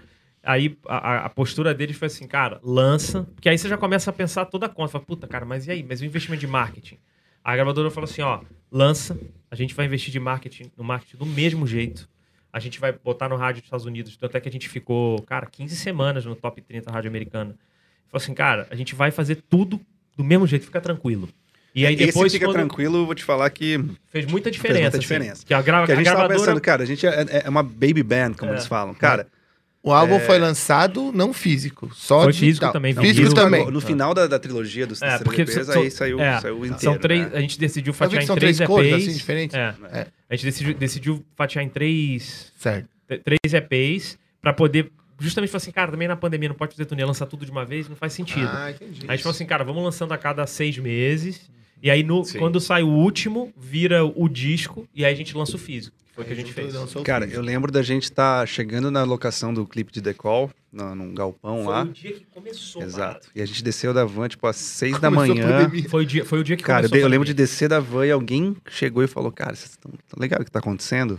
Aí 0.43 0.75
a, 0.87 0.97
a- 0.97 1.25
a 1.25 1.29
postura 1.29 1.71
deles 1.73 1.95
foi 1.95 2.07
assim, 2.07 2.27
cara, 2.27 2.59
lança. 2.63 3.27
Porque 3.35 3.47
aí 3.47 3.55
você 3.57 3.69
já 3.69 3.77
começa 3.77 4.09
a 4.09 4.13
pensar 4.13 4.43
toda 4.45 4.65
a 4.65 4.69
conta. 4.69 4.89
Fala, 4.93 5.03
puta, 5.05 5.27
cara, 5.27 5.45
mas 5.45 5.67
e 5.67 5.71
aí? 5.71 5.85
Mas 5.87 6.01
o 6.01 6.05
investimento 6.05 6.39
de 6.41 6.47
marketing? 6.47 6.97
A 7.43 7.55
gravadora 7.55 7.89
falou 7.91 8.09
assim: 8.09 8.21
ó, 8.21 8.41
lança, 8.71 9.17
a 9.49 9.55
gente 9.55 9.73
vai 9.73 9.85
investir 9.85 10.11
de 10.11 10.19
marketing, 10.19 10.71
no 10.77 10.83
marketing 10.83 11.17
do 11.17 11.25
mesmo 11.25 11.65
jeito. 11.67 12.07
A 12.53 12.59
gente 12.59 12.79
vai 12.79 12.91
botar 12.91 13.29
no 13.29 13.35
rádio 13.37 13.61
dos 13.61 13.67
Estados 13.67 13.85
Unidos. 13.85 14.17
Tanto 14.17 14.35
é 14.35 14.39
que 14.41 14.49
a 14.49 14.51
gente 14.51 14.67
ficou, 14.67 15.21
cara, 15.21 15.45
15 15.45 15.75
semanas 15.75 16.25
no 16.25 16.35
top 16.35 16.61
30 16.61 16.91
rádio 16.91 17.09
americana. 17.09 17.55
Falou 18.09 18.21
assim, 18.21 18.33
cara, 18.33 18.67
a 18.69 18.75
gente 18.75 18.93
vai 18.93 19.09
fazer 19.09 19.35
tudo 19.49 19.79
do 20.17 20.23
mesmo 20.23 20.45
jeito, 20.45 20.65
fica 20.65 20.81
tranquilo. 20.81 21.29
E 21.73 21.85
aí 21.85 21.95
depois. 21.95 22.25
Esse 22.27 22.35
fica 22.35 22.47
quando- 22.47 22.55
tranquilo, 22.57 22.97
eu 22.97 23.05
vou 23.05 23.15
te 23.15 23.23
falar 23.23 23.49
que 23.49 23.79
Fez 24.07 24.25
muita 24.25 24.51
diferença. 24.51 24.81
muita 24.81 24.97
assim, 24.97 24.99
diferença. 24.99 25.45
que 25.45 25.53
a, 25.53 25.61
gra 25.61 25.85
Que 25.85 25.93
a 25.93 25.95
gente 25.95 26.07
a 26.07 26.11
tava 26.11 26.27
gravadora. 26.27 26.39
pensando, 26.39 26.61
cara, 26.61 26.83
a 26.83 26.85
gente 26.85 27.07
é, 27.07 27.43
é 27.45 27.49
uma 27.49 27.63
baby 27.63 28.03
band, 28.03 28.33
como 28.37 28.51
É. 28.51 28.55
eles 28.55 28.67
falam. 28.67 28.93
Cara, 28.93 29.27
O 29.83 29.91
álbum 29.91 30.19
foi 30.19 30.37
lançado 30.37 31.11
não 31.11 31.33
físico, 31.33 31.89
só 31.95 32.21
Foi 32.23 32.31
digital. 32.31 32.47
físico 32.49 32.71
também, 32.73 32.93
Físico 32.93 33.29
vinil. 33.29 33.33
também. 33.33 33.71
no 33.71 33.81
final 33.81 34.13
da, 34.13 34.27
da 34.27 34.37
trilogia 34.37 34.85
dos 34.85 35.01
É, 35.01 35.17
porque 35.17 35.41
EPs, 35.41 35.65
são- 35.65 35.81
aí 35.81 35.89
saiu, 35.89 36.19
é, 36.19 36.39
saiu 36.39 36.57
inteiro, 36.57 36.79
São 36.79 36.97
três, 36.99 37.21
né? 37.31 37.31
a 37.37 37.41
gente 37.41 37.57
decidiu 37.59 37.91
fatiar 37.91 38.21
em 38.21 38.25
são 38.27 38.35
três 38.35 38.57
três 38.57 38.67
cores, 38.67 38.91
EPs. 38.93 39.07
assim, 39.07 39.17
diferentes. 39.17 39.55
É. 39.57 39.75
É. 39.91 40.07
A 40.29 40.35
gente 40.35 40.45
decidiu, 40.45 40.73
decidiu 40.75 41.25
fatiar 41.35 41.65
em 41.65 41.69
três, 41.69 42.51
Certo. 42.59 42.87
três 43.25 43.53
EPs 43.55 44.19
pra 44.39 44.53
poder 44.53 44.91
justamente 45.19 45.49
falar 45.49 45.57
assim, 45.57 45.71
cara, 45.71 45.89
também 45.91 46.07
na 46.07 46.15
pandemia 46.15 46.49
não 46.49 46.55
pode 46.55 46.73
fazer 46.73 46.85
turnê, 46.85 47.03
lançar 47.03 47.25
tudo 47.25 47.43
de 47.43 47.51
uma 47.51 47.65
vez, 47.65 47.89
não 47.89 47.95
faz 47.95 48.13
sentido. 48.13 48.49
Ah, 48.53 48.69
entendi. 48.71 49.01
a 49.07 49.11
gente 49.13 49.23
falou 49.23 49.33
assim, 49.35 49.45
cara, 49.47 49.63
vamos 49.63 49.83
lançando 49.83 50.11
a 50.13 50.17
cada 50.17 50.45
seis 50.45 50.77
meses. 50.77 51.49
E 51.81 51.89
aí, 51.89 52.03
no, 52.03 52.23
Sim. 52.23 52.37
quando 52.37 52.59
sai 52.59 52.83
o 52.83 52.87
último, 52.89 53.51
vira 53.57 54.05
o 54.05 54.29
disco 54.29 54.87
e 54.93 55.03
aí 55.03 55.11
a 55.11 55.17
gente 55.17 55.35
lança 55.35 55.55
o 55.55 55.59
físico. 55.59 55.95
Foi 56.13 56.23
o 56.23 56.27
que 56.27 56.33
a 56.33 56.35
gente 56.35 56.51
fez. 56.51 56.73
Cara, 57.05 57.25
eu 57.25 57.41
lembro 57.41 57.71
da 57.71 57.81
gente 57.81 58.03
estar 58.03 58.45
chegando 58.47 58.91
na 58.91 59.03
locação 59.03 59.53
do 59.53 59.65
clipe 59.65 59.93
de 59.93 60.01
Decol, 60.01 60.51
na- 60.71 60.93
num 60.93 61.13
galpão 61.13 61.63
Foi 61.63 61.73
lá. 61.73 61.83
o 61.83 61.87
dia 61.87 62.11
que 62.13 62.25
começou. 62.33 62.81
Exato. 62.83 63.29
E 63.33 63.41
a 63.41 63.45
gente 63.45 63.63
desceu 63.63 63.93
da 63.93 64.03
van, 64.03 64.27
tipo, 64.27 64.45
às 64.45 64.57
seis 64.57 64.97
Começou 64.97 65.01
da 65.01 65.07
a 65.07 65.11
manhã. 65.11 65.71
Foi 65.89 66.03
o 66.03 66.05
dia, 66.05 66.25
foi 66.25 66.39
o 66.39 66.43
dia 66.43 66.57
que 66.57 66.63
Cara, 66.63 66.79
eu, 66.85 66.89
começou. 66.89 66.93
dei- 66.95 67.01
a 67.03 67.05
eu 67.05 67.09
lembro 67.09 67.25
de 67.25 67.33
descer 67.33 67.69
da 67.69 67.79
van 67.79 68.05
e 68.05 68.11
alguém 68.11 68.57
chegou 68.69 69.01
e 69.03 69.07
falou, 69.07 69.31
cara, 69.31 69.55
vocês 69.55 69.71
estão 69.71 69.91
ligado 70.19 70.41
o 70.41 70.45
que 70.45 70.51
tá 70.51 70.59
acontecendo? 70.59 71.17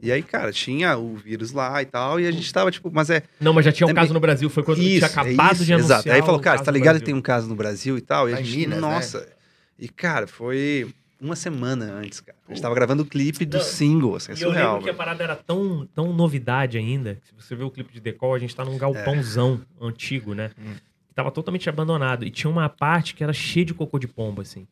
E 0.00 0.12
aí, 0.12 0.22
cara, 0.22 0.52
tinha 0.52 0.96
o 0.96 1.16
vírus 1.16 1.50
lá 1.50 1.82
e 1.82 1.86
tal, 1.86 2.20
e 2.20 2.26
a 2.28 2.30
gente 2.30 2.52
tava, 2.52 2.70
tipo, 2.70 2.88
mas 2.94 3.10
é. 3.10 3.24
Não, 3.40 3.52
mas 3.52 3.64
já 3.64 3.72
tinha 3.72 3.88
um 3.88 3.90
É 3.90 3.94
caso 3.94 4.14
no 4.14 4.20
Brasil, 4.20 4.48
foi 4.48 4.62
quando 4.62 4.78
isso, 4.78 4.98
tinha 4.98 5.00
é 5.08 5.10
acabado 5.10 5.56
isso, 5.56 5.64
de 5.64 5.72
anunciar. 5.74 5.98
Exato. 5.98 6.12
Aí 6.14 6.20
falou, 6.22 6.38
cara, 6.40 6.58
você 6.58 6.64
tá 6.64 6.70
no 6.70 6.78
ligado 6.78 7.00
que 7.00 7.04
tem 7.04 7.14
um 7.14 7.20
caso 7.20 7.48
no 7.48 7.56
Brasil 7.56 7.98
e 7.98 8.00
tal? 8.00 8.30
E 8.30 8.34
a 8.34 8.40
em 8.40 8.44
gente, 8.44 8.58
Minas, 8.58 8.74
né? 8.76 8.80
nossa. 8.80 9.28
E, 9.76 9.88
cara, 9.88 10.28
foi 10.28 10.86
uma 11.20 11.34
semana 11.36 11.92
antes, 11.92 12.20
cara. 12.20 12.36
A 12.48 12.52
gente 12.52 12.62
tava 12.62 12.74
gravando 12.74 13.02
o 13.02 13.06
clipe 13.06 13.44
do 13.44 13.58
Não, 13.58 13.64
single, 13.64 14.16
assim, 14.16 14.32
é 14.32 14.34
E 14.34 14.42
eu 14.42 14.48
surreal. 14.50 14.68
lembro 14.74 14.84
que 14.84 14.90
a 14.90 14.94
parada 14.94 15.22
era 15.24 15.34
tão, 15.36 15.88
tão 15.94 16.12
novidade 16.12 16.78
ainda. 16.78 17.14
que 17.16 17.28
Se 17.28 17.34
você 17.48 17.54
vê 17.56 17.64
o 17.64 17.70
clipe 17.70 17.92
de 17.92 18.00
Decol, 18.00 18.34
a 18.34 18.38
gente 18.38 18.54
tá 18.54 18.64
num 18.64 18.78
galpãozão 18.78 19.60
É. 19.80 19.86
antigo, 19.86 20.34
né? 20.34 20.50
Hum. 20.58 20.74
Que 21.08 21.14
tava 21.14 21.30
totalmente 21.30 21.68
abandonado. 21.68 22.24
E 22.24 22.30
tinha 22.30 22.50
uma 22.50 22.68
parte 22.68 23.14
que 23.14 23.22
era 23.24 23.32
cheia 23.32 23.64
de 23.66 23.74
cocô 23.74 23.98
de 23.98 24.06
pombo, 24.08 24.42
assim. 24.42 24.66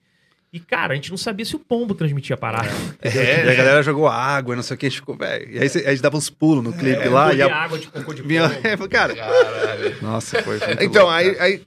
E, 0.52 0.60
cara, 0.60 0.92
a 0.92 0.96
gente 0.96 1.10
não 1.10 1.18
sabia 1.18 1.44
se 1.44 1.54
o 1.56 1.58
pombo 1.58 1.92
transmitia 1.94 2.34
a 2.34 2.38
parada. 2.38 2.70
E 3.04 3.50
a 3.50 3.54
galera 3.54 3.82
jogou 3.82 4.06
água, 4.06 4.54
não 4.56 4.62
sei 4.62 4.76
o 4.76 4.78
que, 4.78 4.86
a 4.86 4.88
gente 4.88 5.00
ficou, 5.00 5.16
velho. 5.16 5.50
E 5.50 5.58
aí 5.58 5.68
cê- 5.68 5.84
a 5.86 5.90
gente 5.90 6.00
dava 6.00 6.16
uns 6.16 6.30
pulos 6.30 6.62
no 6.64 6.72
clipe 6.72 7.08
lá 7.08 7.34
e 7.34 7.42
a. 7.42 7.54
água 7.54 7.78
de 7.78 7.88
cocô 7.88 8.14
de 8.14 8.22
pombo. 8.22 8.28
Minha... 8.28 8.48
Cara, 8.88 9.14
Caralho. 9.14 9.96
nossa, 10.00 10.40
foi. 10.42 10.58
muito 10.58 10.82
Então, 10.84 11.02
louco, 11.02 11.10
aí, 11.18 11.36
aí. 11.40 11.62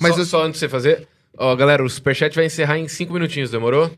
Mas 0.00 0.10
Mas 0.10 0.14
só, 0.16 0.20
eu 0.20 0.26
só 0.26 0.42
antes 0.42 0.54
de 0.60 0.66
você 0.66 0.68
fazer, 0.68 1.06
ó, 1.38 1.54
galera, 1.54 1.82
o 1.82 1.88
Superchat 1.88 2.34
vai 2.34 2.44
encerrar 2.46 2.76
em 2.76 2.88
cinco 2.88 3.14
minutinhos, 3.14 3.50
demorou? 3.50 3.90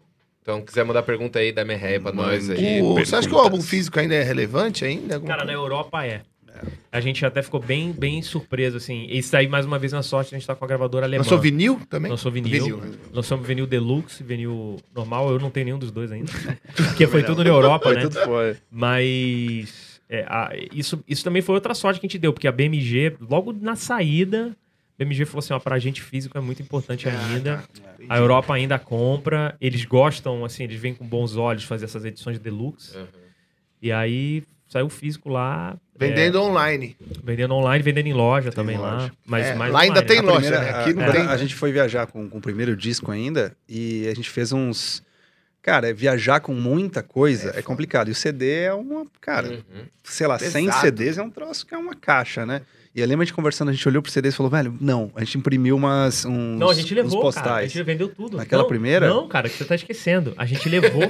Então, 0.46 0.62
quiser 0.62 0.84
mandar 0.84 1.02
pergunta 1.02 1.40
aí 1.40 1.50
da 1.50 1.64
Merreia 1.64 2.00
pra 2.00 2.12
nós 2.12 2.48
aí. 2.48 2.80
o- 2.80 2.94
você 2.94 3.16
acha 3.16 3.26
que 3.28 3.34
o 3.34 3.38
álbum 3.38 3.60
físico 3.60 3.98
ainda 3.98 4.14
é 4.14 4.22
relevante 4.22 4.84
ainda? 4.84 5.16
Alguma 5.16 5.34
Cara, 5.34 5.44
na? 5.44 5.52
Europa 5.52 6.06
é. 6.06 6.20
A 6.92 7.00
gente 7.00 7.26
até 7.26 7.42
ficou 7.42 7.58
bem, 7.58 7.90
bem 7.90 8.22
surpreso, 8.22 8.76
assim. 8.76 9.06
Isso 9.10 9.36
aí, 9.36 9.48
mais 9.48 9.66
uma 9.66 9.76
vez, 9.76 9.92
na 9.92 10.04
sorte, 10.04 10.32
a 10.34 10.38
gente 10.38 10.46
tá 10.46 10.54
com 10.54 10.64
a 10.64 10.68
gravadora 10.68 11.04
alemã. 11.04 11.24
Lançou 11.24 11.38
vinil 11.40 11.80
também? 11.90 12.08
Lançou 12.12 12.30
vinil. 12.30 12.50
Vinil, 12.62 12.76
né? 12.78 12.92
Lançamos 13.12 13.44
vinil 13.44 13.66
deluxe, 13.66 14.22
vinil 14.22 14.76
normal. 14.94 15.30
Eu 15.32 15.40
não 15.40 15.50
tenho 15.50 15.64
nenhum 15.66 15.78
dos 15.80 15.90
dois 15.90 16.12
ainda. 16.12 16.30
Porque 16.76 17.08
foi 17.08 17.24
tudo 17.24 17.42
na 17.42 17.50
Europa, 17.50 17.86
Foi 17.86 17.96
né? 17.96 18.02
tudo 18.02 18.20
foi. 18.20 18.56
Mas 18.70 20.00
é, 20.08 20.24
a- 20.28 20.52
isso, 20.72 21.02
isso 21.08 21.24
também 21.24 21.42
foi 21.42 21.56
outra 21.56 21.74
sorte 21.74 21.98
que 21.98 22.06
a 22.06 22.08
gente 22.08 22.18
deu, 22.20 22.32
porque 22.32 22.46
a 22.46 22.52
BMG, 22.52 23.16
logo 23.28 23.52
na 23.52 23.74
saída, 23.74 24.56
BMG 24.98 25.24
falou 25.26 25.40
assim: 25.40 25.52
ó, 25.52 25.58
pra 25.58 25.78
gente 25.78 26.02
físico 26.02 26.36
é 26.38 26.40
muito 26.40 26.62
importante 26.62 27.08
ainda. 27.08 27.62
A 28.08 28.16
Europa 28.18 28.54
ainda 28.54 28.78
compra, 28.78 29.56
eles 29.60 29.84
gostam, 29.84 30.44
assim, 30.44 30.64
eles 30.64 30.80
vêm 30.80 30.94
com 30.94 31.06
bons 31.06 31.36
olhos 31.36 31.64
fazer 31.64 31.84
essas 31.84 32.04
edições 32.04 32.38
deluxe. 32.38 32.96
Uhum. 32.96 33.06
E 33.82 33.92
aí 33.92 34.42
saiu 34.68 34.86
o 34.86 34.90
físico 34.90 35.28
lá. 35.28 35.76
Vendendo 35.98 36.40
online. 36.42 36.96
é, 37.00 37.14
vendendo 37.24 37.54
online, 37.54 37.82
vendendo 37.82 38.06
em 38.06 38.12
loja 38.12 38.50
também 38.52 38.76
lá. 38.76 38.94
loja. 38.94 39.12
Mas 39.24 39.46
É, 39.46 39.54
mais 39.54 39.72
lá 39.72 39.80
ainda 39.80 40.00
online, 40.00 40.08
tem 40.08 40.22
né? 40.22 40.28
A 40.28 40.32
loja, 40.34 40.50
primeira- 40.50 40.72
né? 40.72 40.80
Aqui 40.80 40.92
não 40.94 41.04
a, 41.04 41.12
tem. 41.12 41.22
A 41.26 41.36
gente 41.36 41.54
foi 41.54 41.72
viajar 41.72 42.06
com, 42.06 42.28
com 42.28 42.38
o 42.38 42.40
primeiro 42.40 42.76
disco 42.76 43.10
ainda 43.10 43.56
e 43.68 44.06
a 44.08 44.14
gente 44.14 44.30
fez 44.30 44.52
uns. 44.52 45.02
Cara, 45.62 45.92
viajar 45.92 46.38
com 46.40 46.54
muita 46.54 47.02
coisa 47.02 47.52
é, 47.56 47.60
complicado. 47.60 48.08
E 48.08 48.12
o 48.12 48.14
CD 48.14 48.60
é 48.62 48.72
uma. 48.74 49.04
Cara, 49.20 49.48
Uhum. 49.48 49.84
sei 50.04 50.26
lá, 50.26 50.38
100 50.38 50.66
Pesado. 50.66 50.80
CDs 50.80 51.18
é 51.18 51.22
um 51.22 51.30
troço 51.30 51.66
que 51.66 51.74
é 51.74 51.78
uma 51.78 51.94
caixa, 51.94 52.46
né? 52.46 52.62
E 52.96 53.00
eu 53.00 53.06
lembro 53.06 53.20
a 53.20 53.24
gente 53.26 53.34
conversando, 53.34 53.68
a 53.68 53.72
gente 53.74 53.86
olhou 53.86 54.00
pro 54.00 54.10
CD 54.10 54.30
e 54.30 54.32
falou, 54.32 54.48
velho, 54.48 54.74
não, 54.80 55.12
a 55.14 55.22
gente 55.22 55.36
imprimiu 55.36 55.76
umas, 55.76 56.24
uns, 56.24 56.58
Não, 56.58 56.70
a 56.70 56.72
gente 56.74 56.94
levou, 56.94 57.20
postais. 57.20 57.44
cara. 57.46 57.56
A 57.60 57.66
gente 57.66 57.82
vendeu 57.82 58.08
tudo. 58.08 58.38
Naquela 58.38 58.62
Não, 58.62 58.68
primeira? 58.70 59.06
Não, 59.06 59.28
cara, 59.28 59.50
que 59.50 59.54
você 59.58 59.66
tá 59.66 59.74
esquecendo. 59.74 60.32
A 60.34 60.46
gente 60.46 60.66
levou. 60.66 61.02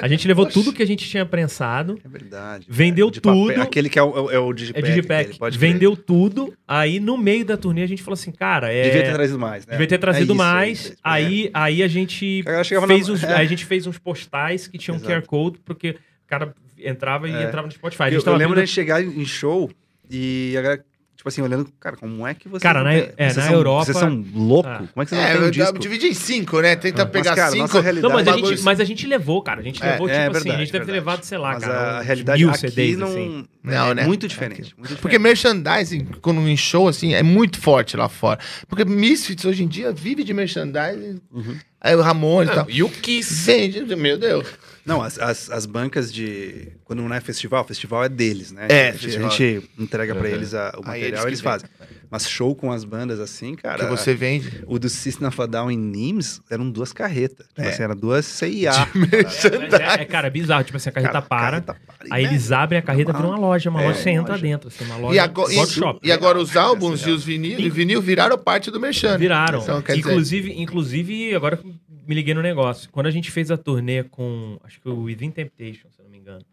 a 0.00 0.08
gente 0.08 0.26
levou 0.26 0.46
tudo 0.46 0.72
que 0.72 0.82
a 0.82 0.86
gente 0.86 1.06
tinha 1.06 1.26
prensado. 1.26 1.98
É 2.02 2.08
verdade. 2.08 2.64
Vendeu 2.66 3.08
cara. 3.08 3.12
De 3.14 3.20
papel- 3.20 3.46
tudo. 3.48 3.60
Aquele 3.62 3.90
que 3.90 3.98
é 3.98 4.02
o, 4.02 4.30
é 4.30 4.38
o 4.38 4.50
É 4.50 4.54
Digipack. 4.54 4.86
Digipack. 4.86 5.20
aquele, 5.24 5.38
pode 5.38 5.58
crer. 5.58 5.72
Vendeu 5.72 5.94
tudo. 5.94 6.54
Aí, 6.66 6.98
no 6.98 7.18
meio 7.18 7.44
da 7.44 7.58
turnê, 7.58 7.82
a 7.82 7.86
gente 7.86 8.02
falou 8.02 8.14
assim, 8.14 8.32
cara, 8.32 8.72
é... 8.72 8.84
Devia 8.84 9.02
ter 9.04 9.12
trazido 9.12 9.38
mais, 9.38 9.66
né? 9.66 9.72
Devia 9.72 9.86
ter 9.86 9.94
É 9.96 9.98
trazido 9.98 10.32
isso, 10.32 10.42
é 10.42 10.44
mais. 10.46 10.80
isso, 10.80 10.92
é. 10.92 10.96
aí, 11.02 11.50
aí 11.52 11.82
a 11.82 11.88
gente 11.88 12.42
fez 12.42 13.06
na- 13.06 13.12
uns, 13.12 13.22
é. 13.24 13.34
a 13.34 13.44
gente 13.44 13.66
fez 13.66 13.86
uns 13.86 13.98
postais 13.98 14.66
que 14.66 14.78
tinham 14.78 14.96
Exato. 14.96 15.12
QR 15.12 15.26
Code, 15.26 15.58
porque 15.62 15.90
o 15.90 16.26
cara 16.26 16.54
entrava 16.78 17.28
e 17.28 17.34
É. 17.34 17.42
entrava 17.42 17.66
no 17.66 17.72
Spotify. 17.74 18.04
Eu, 18.12 18.22
eu 18.24 18.32
lembro 18.34 18.54
vendo- 18.56 18.64
de 18.64 18.70
chegar 18.72 19.02
em 19.04 19.26
show 19.26 19.70
e 20.10 20.54
a 20.56 20.62
galera, 20.62 20.84
tipo 21.18 21.28
assim, 21.28 21.42
olhando, 21.42 21.68
cara, 21.80 21.96
como 21.96 22.24
é 22.24 22.32
que 22.32 22.48
vocês. 22.48 22.62
Cara, 22.62 22.84
na- 22.84 22.94
é, 22.94 23.12
vocês 23.16 23.36
na 23.36 23.42
são, 23.42 23.52
Europa- 23.54 23.84
Vocês 23.86 23.96
são 23.98 24.24
loucos? 24.34 24.70
Ah. 24.72 24.76
Como 24.78 25.02
é 25.02 25.04
que 25.04 25.08
vocês 25.10 25.20
não 25.20 25.28
É, 25.28 25.32
têm 25.32 25.40
um 25.40 25.44
eu- 25.46 25.50
disco? 25.50 25.78
divide 25.80 26.06
em 26.06 26.14
cinco, 26.14 26.60
né? 26.60 26.76
Tenta 26.76 27.02
Mas, 27.02 27.12
pegar 27.12 27.34
cara, 27.34 27.50
cinco. 27.50 27.62
nossa 27.62 27.80
realidade- 27.80 28.08
Não, 28.08 28.16
mas 28.18 28.28
a, 28.28 28.30
bagulho- 28.30 28.54
gente, 28.56 28.64
mas 28.64 28.80
a 28.80 28.84
gente 28.84 29.04
levou, 29.06 29.42
cara. 29.42 29.60
A 29.60 29.64
gente 29.64 29.82
É, 29.82 29.90
levou, 29.90 30.08
é 30.08 30.12
tipo 30.12 30.20
assim, 30.20 30.28
a 30.28 30.32
verdade, 30.32 30.58
gente 30.64 30.72
deve 30.72 30.84
ter 30.86 30.92
verdade. 30.92 30.92
levado, 31.10 31.24
sei 31.24 31.38
lá, 31.38 31.52
Mas 31.54 31.64
cara, 31.64 31.98
a 31.98 32.00
realidade 32.02 32.38
mil 32.40 32.50
aqui 32.50 32.58
CDs, 32.60 32.96
não, 32.96 33.08
assim. 33.08 33.44
Não, 33.64 33.90
é 33.90 33.94
né? 33.94 34.06
muito 34.06 34.28
diferente. 34.28 34.72
muito 34.78 34.96
Porque 35.00 35.18
diferente. 35.18 35.18
merchandising, 35.18 36.04
quando 36.22 36.40
em 36.48 36.56
show, 36.56 36.86
assim, 36.88 37.12
é 37.14 37.22
muito 37.22 37.60
forte 37.60 37.96
lá 37.96 38.08
fora. 38.08 38.38
Porque 38.68 38.84
Misfits 38.84 39.44
hoje 39.44 39.64
em 39.64 39.68
dia 39.68 39.90
vive 39.92 40.22
de 40.22 40.32
merchandising. 40.32 41.20
Uhum. 41.32 41.56
Aí 41.80 41.94
o 41.96 42.00
Ramon 42.00 42.44
e 42.44 42.46
tal. 42.46 42.66
e 42.70 42.82
o 42.82 42.88
Kiss? 42.88 43.44
Vende, 43.44 43.96
meu 43.96 44.16
Deus. 44.18 44.46
Não, 44.88 45.02
as, 45.02 45.18
as, 45.18 45.50
as 45.50 45.66
bancas 45.66 46.12
de. 46.12 46.68
Quando 46.84 47.02
não 47.02 47.14
é 47.14 47.20
festival, 47.20 47.62
festival 47.64 48.02
é 48.04 48.08
deles, 48.08 48.50
né? 48.50 48.66
É, 48.70 48.88
a 48.88 48.92
gente, 48.92 49.16
a 49.16 49.28
gente 49.28 49.70
entrega 49.78 50.14
pra 50.14 50.26
Uhum. 50.28 50.34
eles 50.34 50.54
a- 50.54 50.72
o 50.76 50.80
Aí 50.88 51.02
material, 51.02 51.10
eles 51.10 51.24
eles, 51.26 51.40
fazem. 51.42 51.68
Mas 52.10 52.26
show 52.26 52.54
com 52.56 52.72
as 52.72 52.84
bandas 52.84 53.20
assim, 53.20 53.54
cara. 53.54 53.84
Que 53.84 53.90
você 53.90 54.14
vende. 54.14 54.64
O 54.66 54.78
do 54.78 54.88
System 54.88 55.28
of 55.28 55.42
a 55.42 55.44
Down 55.44 55.70
em 55.70 55.76
Nimes 55.76 56.40
eram 56.50 56.70
duas 56.70 56.90
carretas. 56.90 57.46
Tipo 57.48 57.60
É. 57.60 57.68
assim, 57.68 57.82
era 57.82 57.94
duas 57.94 58.24
CIA. 58.24 58.72
Mas 58.94 59.44
é, 59.44 60.00
é, 60.00 60.04
cara, 60.06 60.28
é 60.28 60.30
bizarro. 60.30 60.64
Tipo 60.64 60.78
assim, 60.78 60.88
a 60.88 60.92
carreta 60.92 61.12
Cara, 61.12 61.26
para, 61.26 61.40
carreta 61.50 61.76
para 61.98 62.06
aí 62.10 62.22
vem. 62.24 62.32
eles 62.32 62.50
abrem 62.50 62.78
a 62.78 62.82
carreta, 62.82 63.12
vira 63.12 63.26
uma 63.28 63.38
loja. 63.38 63.68
Uma 63.68 63.82
É, 63.82 63.86
loja, 63.88 63.98
você 64.00 64.08
entra 64.10 64.32
loja. 64.32 64.42
dentro, 64.42 64.68
assim, 64.68 64.84
uma 64.86 64.96
loja. 64.96 65.14
E 65.16 65.18
agora, 65.18 65.52
e- 65.52 65.66
shop. 65.66 66.00
e 66.02 66.10
agora 66.10 66.38
os 66.38 66.56
álbuns 66.56 67.02
e 67.06 67.10
os 67.10 67.22
vinil, 67.22 67.60
e 67.60 67.68
vinil 67.68 68.00
viraram 68.00 68.38
parte 68.38 68.70
do 68.70 68.80
merchan. 68.80 69.18
Viraram. 69.18 69.60
Então, 69.60 69.82
quer 69.82 69.94
dizer- 69.96 70.08
inclusive, 70.08 70.52
inclusive, 70.62 71.34
agora 71.34 71.60
me 72.08 72.14
liguei 72.14 72.32
no 72.32 72.40
negócio. 72.40 72.90
Quando 72.90 73.06
a 73.06 73.10
gente 73.10 73.30
fez 73.30 73.50
a 73.50 73.58
turnê 73.58 74.02
com, 74.02 74.58
acho 74.64 74.80
que 74.80 74.88
o 74.88 75.02
Within 75.02 75.30
Temptation, 75.30 75.90
se 75.90 76.00
eu 76.00 76.04
não 76.04 76.10
me 76.10 76.16
engano. 76.16 76.44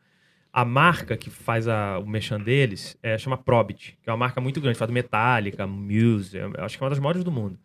A 0.52 0.66
marca 0.66 1.16
que 1.16 1.30
faz 1.30 1.68
a, 1.68 1.98
o 1.98 2.06
merchan 2.06 2.40
deles 2.40 2.98
é, 3.02 3.18
chama 3.18 3.38
Probit, 3.38 3.98
que 4.02 4.10
é 4.10 4.12
uma 4.12 4.18
marca 4.18 4.42
muito 4.42 4.60
grande, 4.60 4.78
faz 4.78 4.92
Metallica, 4.92 5.66
Muse, 5.66 6.38
eu 6.38 6.52
acho 6.60 6.78
que 6.78 6.84
é 6.84 6.86
uma 6.86 6.90
das 6.90 7.00
maiores 7.00 7.24
do 7.24 7.32
mundo. 7.32 7.58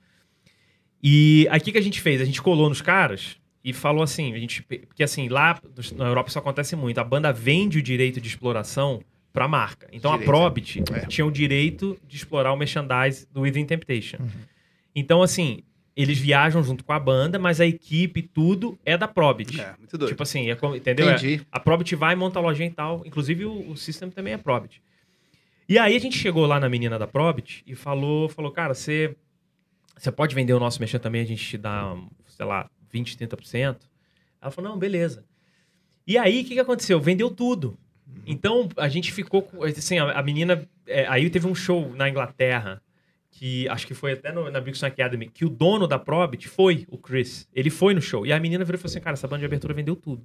E 1.02 1.48
aí 1.50 1.58
o 1.58 1.62
que, 1.62 1.76
a 1.76 1.80
gente 1.80 2.00
fez? 2.00 2.20
A 2.20 2.24
gente 2.24 2.40
colou 2.40 2.68
nos 2.68 2.80
caras 2.80 3.36
e 3.64 3.72
falou 3.72 4.02
assim, 4.02 4.34
a 4.34 4.38
gente, 4.38 4.62
porque 4.62 5.02
assim, 5.02 5.28
lá 5.28 5.60
na 5.96 6.06
Europa 6.06 6.28
isso 6.28 6.38
acontece 6.38 6.76
muito, 6.76 6.98
a 6.98 7.04
banda 7.04 7.32
vende 7.32 7.78
o 7.78 7.82
direito 7.82 8.20
de 8.20 8.28
exploração 8.28 9.02
pra 9.32 9.48
marca. 9.48 9.88
Então 9.92 10.12
Direito, 10.12 10.30
a 10.30 10.32
Probit 10.32 10.82
é. 10.92 11.06
tinha 11.06 11.26
o 11.26 11.30
direito 11.30 11.98
de 12.06 12.16
explorar 12.16 12.52
o 12.52 12.56
merchandise 12.56 13.26
do 13.32 13.42
Within 13.42 13.64
Temptation. 13.64 14.18
Então 14.94 15.22
assim, 15.22 15.62
eles 15.96 16.18
viajam 16.18 16.62
junto 16.62 16.84
com 16.84 16.92
a 16.92 16.98
banda, 16.98 17.38
mas 17.38 17.60
a 17.60 17.66
equipe, 17.66 18.22
tudo 18.22 18.78
é 18.84 18.96
da 18.96 19.08
Probit. 19.08 19.60
É, 19.60 19.74
muito 19.78 19.98
doido. 19.98 20.10
Tipo 20.10 20.22
assim, 20.22 20.50
é 20.50 20.56
entendeu? 20.76 21.08
É- 21.08 21.14
Entendi. 21.14 21.46
a 21.50 21.60
Probit 21.60 21.94
vai, 21.96 22.14
monta 22.14 22.38
a 22.38 22.42
lojinha 22.42 22.68
e 22.68 22.72
tal. 22.72 23.02
Inclusive, 23.04 23.44
o, 23.44 23.70
o 23.70 23.76
System 23.76 24.10
também 24.10 24.32
é 24.32 24.38
Probit. 24.38 24.82
E 25.68 25.78
aí, 25.78 25.94
a 25.94 26.00
gente 26.00 26.16
chegou 26.18 26.46
lá 26.46 26.58
na 26.58 26.68
menina 26.68 26.98
da 26.98 27.06
Probit 27.06 27.62
e 27.66 27.74
falou, 27.74 28.28
falou 28.28 28.50
cara, 28.50 28.74
você 28.74 29.14
você 30.00 30.10
pode 30.10 30.34
vender 30.34 30.54
o 30.54 30.58
nosso 30.58 30.80
merchan 30.80 30.98
também, 30.98 31.20
a 31.20 31.26
gente 31.26 31.46
te 31.46 31.58
dá, 31.58 31.94
sei 32.26 32.46
lá, 32.46 32.70
20, 32.90 33.18
30%. 33.18 33.76
Ela 34.40 34.50
falou, 34.50 34.70
não, 34.70 34.78
beleza. 34.78 35.24
E 36.06 36.16
aí, 36.16 36.40
o 36.40 36.44
que, 36.44 36.54
que 36.54 36.60
aconteceu? 36.60 36.98
Vendeu 36.98 37.30
tudo. 37.30 37.78
Então, 38.26 38.70
a 38.78 38.88
gente 38.88 39.12
ficou 39.12 39.42
com... 39.42 39.62
Assim, 39.62 39.98
a, 39.98 40.12
a 40.12 40.22
menina... 40.22 40.66
é, 40.86 41.06
aí 41.06 41.28
teve 41.28 41.46
um 41.46 41.54
show 41.54 41.94
na 41.94 42.08
Inglaterra, 42.08 42.80
que 43.31 43.69
acho 43.69 43.86
que 43.86 43.94
foi 43.94 44.12
até 44.12 44.32
no- 44.32 44.51
na 44.51 44.61
Brixton 44.61 44.86
Academy, 44.86 45.28
que 45.32 45.44
o 45.44 45.48
dono 45.48 45.86
da 45.86 45.98
Probit 45.98 46.48
foi 46.48 46.85
o 46.90 46.98
Chris. 46.98 47.48
Ele 47.55 47.70
foi 47.70 47.94
no 47.94 48.02
show. 48.02 48.27
E 48.27 48.32
a 48.32 48.40
menina 48.40 48.65
virou 48.65 48.78
e 48.78 48.81
falou 48.82 48.90
assim, 48.93 49.01
cara, 49.01 49.15
essa 49.15 49.28
banda 49.28 49.40
de 49.40 49.47
abertura 49.47 49.73
vendeu 49.73 49.94
tudo. 49.97 50.24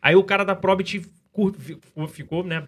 Aí 0.00 0.14
o 0.14 0.22
cara 0.22 0.44
da 0.44 0.54
Probit 0.54 1.00
ficou, 1.00 1.52
ficou, 2.08 2.44
né? 2.44 2.66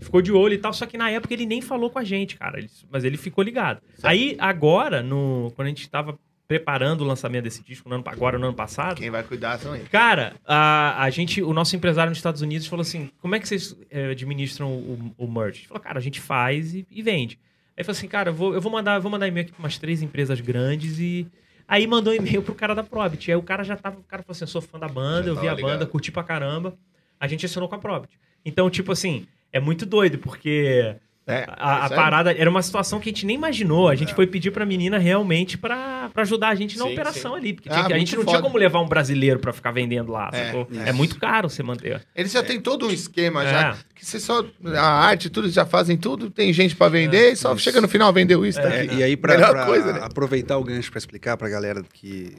Ficou 0.00 0.20
de 0.22 0.30
olho 0.30 0.54
e 0.54 0.58
tal, 0.58 0.72
só 0.72 0.86
que 0.86 0.96
na 0.98 1.10
época 1.10 1.32
ele 1.34 1.46
nem 1.46 1.60
falou 1.60 1.90
com 1.90 1.98
a 1.98 2.04
gente, 2.04 2.36
cara. 2.36 2.58
Ele- 2.58 2.70
mas 2.90 3.04
ele 3.04 3.16
ficou 3.16 3.42
ligado. 3.42 3.80
Aí, 4.02 4.36
agora, 4.38 5.02
no, 5.02 5.52
quando 5.56 5.66
a 5.66 5.68
gente 5.70 5.88
tava 5.90 6.16
preparando 6.46 7.00
o 7.00 7.04
lançamento 7.04 7.44
desse 7.44 7.64
disco, 7.64 7.88
no 7.88 7.94
ano, 7.96 8.04
agora 8.06 8.38
no 8.38 8.46
ano 8.46 8.54
passado, 8.54 8.98
Quem 8.98 9.10
vai 9.10 9.22
cuidar 9.22 9.58
são 9.58 9.74
eles. 9.74 9.88
Cara, 9.88 10.34
a, 10.44 11.02
a 11.02 11.08
gente, 11.10 11.42
o 11.42 11.52
nosso 11.54 11.74
empresário 11.74 12.10
nos 12.10 12.18
Estados 12.18 12.42
Unidos 12.42 12.66
falou 12.66 12.82
assim: 12.82 13.10
como 13.20 13.34
é 13.34 13.40
que 13.40 13.48
vocês 13.48 13.74
eh, 13.90 14.10
administram 14.10 14.70
o, 14.72 15.14
o 15.16 15.26
merch? 15.32 15.60
Ele 15.60 15.68
falou, 15.68 15.82
cara, 15.82 15.98
a 15.98 16.02
gente 16.02 16.20
faz 16.20 16.74
e, 16.74 16.86
e 16.90 17.00
vende. 17.02 17.38
Aí 17.82 17.84
falou 17.84 17.96
assim, 17.98 18.06
cara, 18.06 18.30
eu 18.30 18.34
vou, 18.34 18.54
eu 18.54 18.60
vou 18.60 18.70
mandar, 18.70 18.94
eu 18.94 19.02
vou 19.02 19.10
mandar 19.10 19.26
e-mail 19.26 19.44
aqui 19.44 19.52
para 19.52 19.58
umas 19.62 19.76
três 19.76 20.00
empresas 20.02 20.40
grandes 20.40 21.00
e. 21.00 21.26
Aí 21.66 21.84
mandou 21.86 22.12
um 22.12 22.16
e-mail 22.16 22.40
pro 22.42 22.54
cara 22.54 22.74
da 22.74 22.84
Probit. 22.84 23.28
Aí 23.30 23.36
o 23.36 23.42
cara 23.42 23.64
já 23.64 23.76
tava. 23.76 23.98
O 23.98 24.04
cara 24.04 24.22
falou 24.22 24.32
assim: 24.32 24.44
eu 24.44 24.48
sou 24.48 24.62
fã 24.62 24.78
da 24.78 24.86
banda, 24.86 25.24
Já 25.24 25.30
eu 25.30 25.34
vi 25.40 25.48
a 25.48 25.54
banda, 25.54 25.72
ligado. 25.74 25.86
curti 25.88 26.12
pra 26.12 26.22
caramba. 26.22 26.76
A 27.18 27.26
gente 27.26 27.44
assinou 27.44 27.68
com 27.68 27.74
a 27.74 27.78
Probit. 27.78 28.16
Então, 28.44 28.70
tipo 28.70 28.92
assim, 28.92 29.26
é 29.52 29.58
muito 29.58 29.84
doido, 29.84 30.18
porque 30.18 30.94
É, 31.24 31.46
a, 31.56 31.84
a 31.84 31.86
é 31.86 31.88
parada 31.94 32.32
era 32.36 32.50
uma 32.50 32.60
situação 32.62 32.98
que 32.98 33.08
a 33.08 33.12
gente 33.12 33.24
nem 33.24 33.36
imaginou. 33.36 33.88
A 33.88 33.94
gente 33.94 34.12
foi 34.12 34.26
pedir 34.26 34.50
pra 34.50 34.66
menina 34.66 34.98
realmente 34.98 35.56
pra, 35.56 36.10
pra 36.12 36.22
ajudar 36.22 36.48
a 36.48 36.54
gente 36.56 36.76
na 36.76 36.84
Sim, 36.84 36.92
operação 36.92 37.34
ali. 37.36 37.52
Porque 37.52 37.68
Ah, 37.68 37.74
tinha 37.74 37.86
que- 37.86 37.92
a 37.92 37.98
gente 37.98 38.16
não 38.16 38.24
tinha 38.24 38.36
foda. 38.38 38.42
como 38.48 38.58
levar 38.58 38.80
um 38.80 38.88
brasileiro 38.88 39.38
pra 39.38 39.52
ficar 39.52 39.70
vendendo 39.70 40.10
lá. 40.10 40.30
É, 40.32 40.46
sacou? 40.46 40.68
é. 40.84 40.88
É, 40.88 40.92
muito 40.92 41.18
caro 41.20 41.48
você 41.48 41.62
manter. 41.62 42.04
Eles 42.16 42.32
já 42.32 42.42
têm 42.42 42.60
todo 42.60 42.88
um 42.88 42.90
esquema 42.90 43.44
já. 43.44 43.70
É. 43.70 43.76
Que 43.94 44.04
você 44.04 44.18
só. 44.18 44.44
A 44.76 44.82
arte, 45.06 45.30
tudo, 45.30 45.44
eles 45.44 45.54
já 45.54 45.64
fazem 45.64 45.96
tudo, 45.96 46.28
tem 46.28 46.52
gente 46.52 46.74
pra 46.74 46.88
vender, 46.88 47.32
e 47.32 47.36
só 47.36 47.56
chega 47.56 47.80
no 47.80 47.86
final, 47.86 48.12
vendeu 48.12 48.44
isso, 48.44 48.60
tá 48.60 48.68
É, 48.74 48.86
e 48.86 49.02
aí, 49.02 49.16
pra, 49.16 49.36
pra 49.38 49.64
coisa, 49.66 49.92
né? 49.92 50.00
aproveitar 50.02 50.58
o 50.58 50.64
gancho 50.64 50.90
pra 50.90 50.98
explicar 50.98 51.36
pra 51.36 51.48
galera 51.48 51.84
que, 51.92 52.36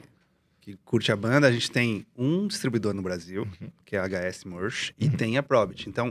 que 0.60 0.76
curte 0.84 1.10
a 1.10 1.16
banda, 1.16 1.46
a 1.46 1.50
gente 1.52 1.70
tem 1.70 2.04
um 2.14 2.46
distribuidor 2.46 2.92
no 2.92 3.00
Brasil, 3.00 3.48
Uhum. 3.62 3.68
que 3.82 3.96
é 3.96 3.98
a 3.98 4.04
HS 4.06 4.44
Merch, 4.44 4.90
e 5.00 5.08
tem 5.08 5.38
a 5.38 5.42
Probit. 5.42 5.88
Então, 5.88 6.10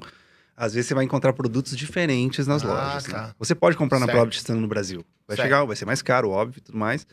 às 0.56 0.74
vezes 0.74 0.88
você 0.88 0.94
vai 0.94 1.04
encontrar 1.04 1.34
produtos 1.34 1.76
diferentes 1.76 2.46
nas 2.48 2.64
Ah, 2.64 2.68
lojas. 2.68 3.04
tá. 3.06 3.22
né? 3.28 3.34
Você 3.40 3.56
pode 3.56 3.76
comprar 3.78 4.00
na 4.00 4.06
Certo. 4.06 4.18
Probit 4.18 4.38
estando 4.38 4.60
no 4.62 4.68
Brasil. 4.68 5.04
Vai 5.28 5.36
Certo. 5.36 5.48
chegar, 5.48 5.64
vai 5.66 5.76
ser 5.76 5.86
mais 5.86 6.02
caro, 6.02 6.30
óbvio, 6.30 6.60
e 6.60 6.62
tudo 6.62 6.78
mais. 6.78 7.06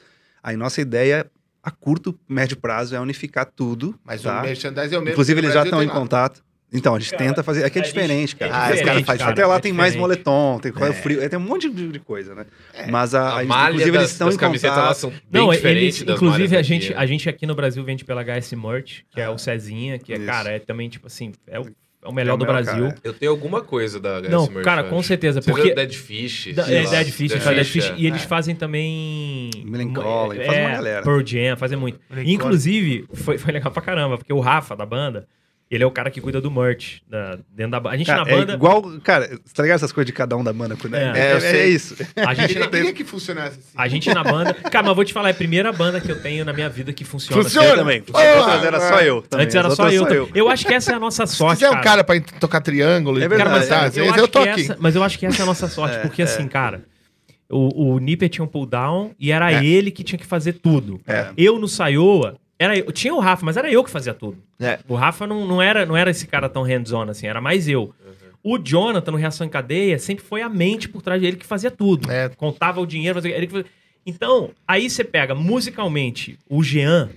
Aí 0.42 0.56
nossa 0.56 0.80
ideia 0.80 1.26
a 1.62 1.70
curto, 1.70 2.18
médio 2.28 2.56
prazo 2.56 2.94
é 2.94 3.00
unificar 3.00 3.44
tudo. 3.46 3.98
Mas 4.04 4.22
tá? 4.22 4.38
o 4.40 4.42
merchandising 4.42 4.94
é 4.94 4.98
o 4.98 5.00
mesmo. 5.00 5.12
Inclusive, 5.12 5.40
eles 5.40 5.52
já 5.54 5.62
estão 5.64 5.82
em 5.82 5.86
lá. 5.86 5.92
contato. 5.92 6.42
Então, 6.72 6.94
a 6.94 7.00
gente 7.00 7.10
Cara, 7.10 7.24
tenta 7.24 7.42
fazer. 7.42 7.64
É 7.64 7.68
que 7.70 7.80
é 7.80 7.82
diferente, 7.82 8.36
cara. 8.36 8.50
é 8.52 8.54
Ah, 8.54 8.58
esse 8.58 8.68
cara 8.68 8.76
diferente, 8.78 9.06
faz 9.06 9.18
cara, 9.18 9.32
Até 9.32 9.44
lá 9.44 9.56
é 9.56 9.60
tem 9.60 9.72
mais 9.72 9.92
diferente. 9.92 10.24
moletom, 10.24 10.60
tem 10.60 10.72
É. 10.72 10.92
frio, 10.92 11.28
tem 11.28 11.36
um 11.38 11.42
monte 11.42 11.68
de, 11.68 11.98
coisa, 11.98 12.32
né? 12.32 12.46
Mas 12.88 13.12
a, 13.12 13.22
A 13.22 13.36
a 13.36 13.38
gente- 13.40 13.48
malha 13.48 13.70
inclusive, 13.72 13.90
das, 13.90 14.00
eles 14.02 14.12
estão 14.12 14.28
das 14.28 14.36
em 14.36 14.38
camisetas 14.38 14.76
lá 14.76 14.82
contato. 14.84 14.98
são 14.98 15.10
bem 15.10 15.20
Não, 15.32 15.52
eles, 15.52 16.02
das 16.04 16.14
inclusive 16.16 16.56
a 16.56 16.62
gente, 16.62 16.90
né? 16.90 16.96
a 16.96 17.06
gente 17.06 17.28
aqui 17.28 17.44
no 17.44 17.56
Brasil 17.56 17.82
vende 17.84 18.04
pela 18.04 18.22
HS 18.22 18.52
Merch, 18.54 19.00
que 19.10 19.20
é 19.20 19.28
o 19.28 19.36
Cezinha, 19.36 19.98
que 19.98 20.12
é, 20.12 20.16
Isso. 20.16 20.26
cara, 20.26 20.50
é 20.50 20.58
também, 20.60 20.88
tipo 20.88 21.08
assim, 21.08 21.32
é 21.48 21.58
o, 21.58 21.66
é 22.02 22.08
o 22.08 22.12
melhor 22.12 22.32
É 22.32 22.34
o 22.34 22.36
do 22.38 22.46
melhor, 22.46 22.62
Brasil. 22.64 22.84
cara, 22.88 22.96
Eu 23.04 23.12
tenho 23.12 23.30
alguma 23.30 23.60
coisa 23.60 24.00
da 24.00 24.20
HS 24.20 24.30
Não, 24.30 24.46
Merch, 24.48 24.64
cara, 24.64 24.84
com 24.84 25.02
certeza, 25.02 25.42
Você 25.42 25.50
porque- 25.50 25.74
Dead 25.74 25.92
Fish? 25.94 26.52
Da- 26.54 26.62
é. 26.70 26.82
Dead 26.86 27.06
Fish, 27.10 27.30
Dead 27.32 27.40
faz 27.42 27.56
Dead 27.56 27.66
Fish, 27.66 27.90
é. 27.90 27.94
E 27.96 28.06
eles 28.06 28.22
fazem 28.24 28.54
também. 28.54 29.50
Millencolin, 29.64 30.38
é, 30.38 30.44
faz 30.46 30.58
uma 30.58 30.70
galera. 30.70 31.02
Pearl 31.02 31.22
Jam, 31.26 31.56
fazem 31.56 31.78
muito. 31.78 32.00
Inclusive, 32.24 33.04
foi, 33.14 33.36
foi 33.38 33.52
legal 33.52 33.70
pra 33.70 33.82
caramba, 33.82 34.16
porque 34.18 34.32
o 34.32 34.40
Rafa 34.40 34.74
da 34.76 34.86
banda, 34.86 35.26
ele 35.70 35.84
é 35.84 35.86
o 35.86 35.90
cara 35.90 36.10
que 36.10 36.20
cuida 36.20 36.40
do 36.40 36.50
merch 36.50 37.00
da, 37.08 37.38
dentro 37.54 37.70
da 37.70 37.78
banda. 37.80 37.94
A 37.94 37.98
gente 37.98 38.06
Cara, 38.08 38.24
na 38.24 38.30
banda. 38.30 38.52
É 38.52 38.56
igual. 38.56 38.82
Cara, 39.04 39.28
você 39.28 39.54
tá 39.54 39.62
ligado 39.62 39.76
essas 39.76 39.92
coisas 39.92 40.06
de 40.06 40.12
cada 40.12 40.36
um 40.36 40.42
da 40.42 40.52
banda? 40.52 40.76
né? 40.88 41.12
É. 41.14 41.18
É, 41.20 41.26
É, 41.28 41.32
eu 41.32 41.36
é, 41.36 41.40
sei. 41.40 41.68
isso. 41.68 41.96
A 42.16 42.32
Eu 42.32 42.34
gente, 42.34 42.48
queria, 42.48 42.68
queria 42.68 42.92
que 42.92 43.04
funcionasse 43.04 43.58
assim. 43.58 43.68
a 43.76 43.86
gente 43.88 44.12
na 44.12 44.24
banda. 44.24 44.52
Cara, 44.54 44.86
mas 44.88 44.96
vou 44.96 45.04
te 45.04 45.12
falar, 45.12 45.28
é 45.28 45.30
a 45.30 45.34
primeira 45.34 45.72
banda 45.72 46.00
que 46.00 46.10
eu 46.10 46.20
tenho 46.20 46.44
na 46.44 46.52
minha 46.52 46.68
vida 46.68 46.92
que 46.92 47.04
funciona. 47.04 47.40
Funciona! 47.42 47.68
Eu 47.68 47.76
também. 47.76 48.02
Ah, 48.12 48.20
As 48.20 48.36
outras 48.46 48.64
era 48.64 48.80
só 48.80 49.00
eu. 49.00 49.22
também. 49.22 49.44
Antes 49.44 49.54
era 49.54 49.70
só 49.70 49.88
eu. 49.90 50.06
também. 50.06 50.28
Eu 50.34 50.48
acho 50.48 50.66
que 50.66 50.74
essa 50.74 50.90
é 50.90 50.94
a 50.96 50.98
nossa 50.98 51.24
Se 51.26 51.36
sorte. 51.36 51.60
quiser 51.60 51.70
um 51.70 51.80
cara 51.80 52.02
pra 52.02 52.20
tocar 52.40 52.60
triângulo 52.60 53.20
É 53.20 53.24
e 53.24 53.28
verdade, 53.28 53.68
Cara, 53.68 53.82
mas, 53.84 53.96
é, 53.96 54.00
eu, 54.00 54.10
acho 54.10 54.18
eu 54.20 54.28
tô 54.28 54.42
que 54.42 54.48
aqui. 54.48 54.60
essa, 54.62 54.76
mas 54.80 54.96
eu 54.96 55.04
acho 55.04 55.18
que 55.18 55.24
essa 55.26 55.40
é 55.40 55.44
a 55.44 55.46
nossa 55.46 55.68
sorte, 55.68 55.96
É, 55.98 55.98
porque 56.00 56.20
é. 56.22 56.24
assim, 56.24 56.48
cara, 56.48 56.82
o, 57.48 57.94
o 57.94 57.98
Nipper 58.00 58.28
tinha 58.28 58.44
um 58.44 58.48
pull 58.48 58.66
down 58.66 59.12
e 59.20 59.30
era 59.30 59.52
É. 59.52 59.64
ele 59.64 59.90
que 59.92 60.02
tinha 60.02 60.18
que 60.18 60.26
fazer 60.26 60.54
tudo. 60.54 61.00
É. 61.06 61.28
Eu 61.36 61.58
no 61.60 61.68
Saioa, 61.68 62.36
era 62.60 62.76
eu, 62.78 62.92
tinha 62.92 63.14
o 63.14 63.18
Rafa, 63.18 63.44
mas 63.44 63.56
era 63.56 63.68
eu 63.72 63.82
que 63.82 63.90
fazia 63.90 64.12
tudo. 64.14 64.36
É. 64.60 64.78
O 64.86 64.94
Rafa 64.94 65.26
não, 65.26 65.46
não, 65.46 65.60
era, 65.62 65.84
não 65.86 65.96
era 65.96 66.10
esse 66.10 66.26
cara 66.26 66.48
tão 66.48 66.62
hands-on 66.62 67.08
assim, 67.08 67.26
era 67.26 67.40
mais 67.40 67.66
eu. 67.66 67.92
O 68.42 68.58
Jonathan, 68.58 69.10
no 69.10 69.16
Reação 69.16 69.46
em 69.46 69.50
Cadeia, 69.50 69.98
sempre 69.98 70.22
foi 70.24 70.42
a 70.42 70.48
mente 70.48 70.88
por 70.88 71.02
trás 71.02 71.20
dele 71.20 71.36
que 71.36 71.46
fazia 71.46 71.70
tudo. 71.70 72.10
É. 72.10 72.28
Contava 72.28 72.80
o 72.80 72.86
dinheiro, 72.86 73.14
fazia, 73.16 73.36
ele 73.36 73.48
fazia- 73.48 73.66
Então, 74.06 74.50
aí 74.68 74.88
você 74.88 75.02
pega 75.02 75.34
musicalmente 75.34 76.38
o 76.48 76.62
Jean. 76.62 77.10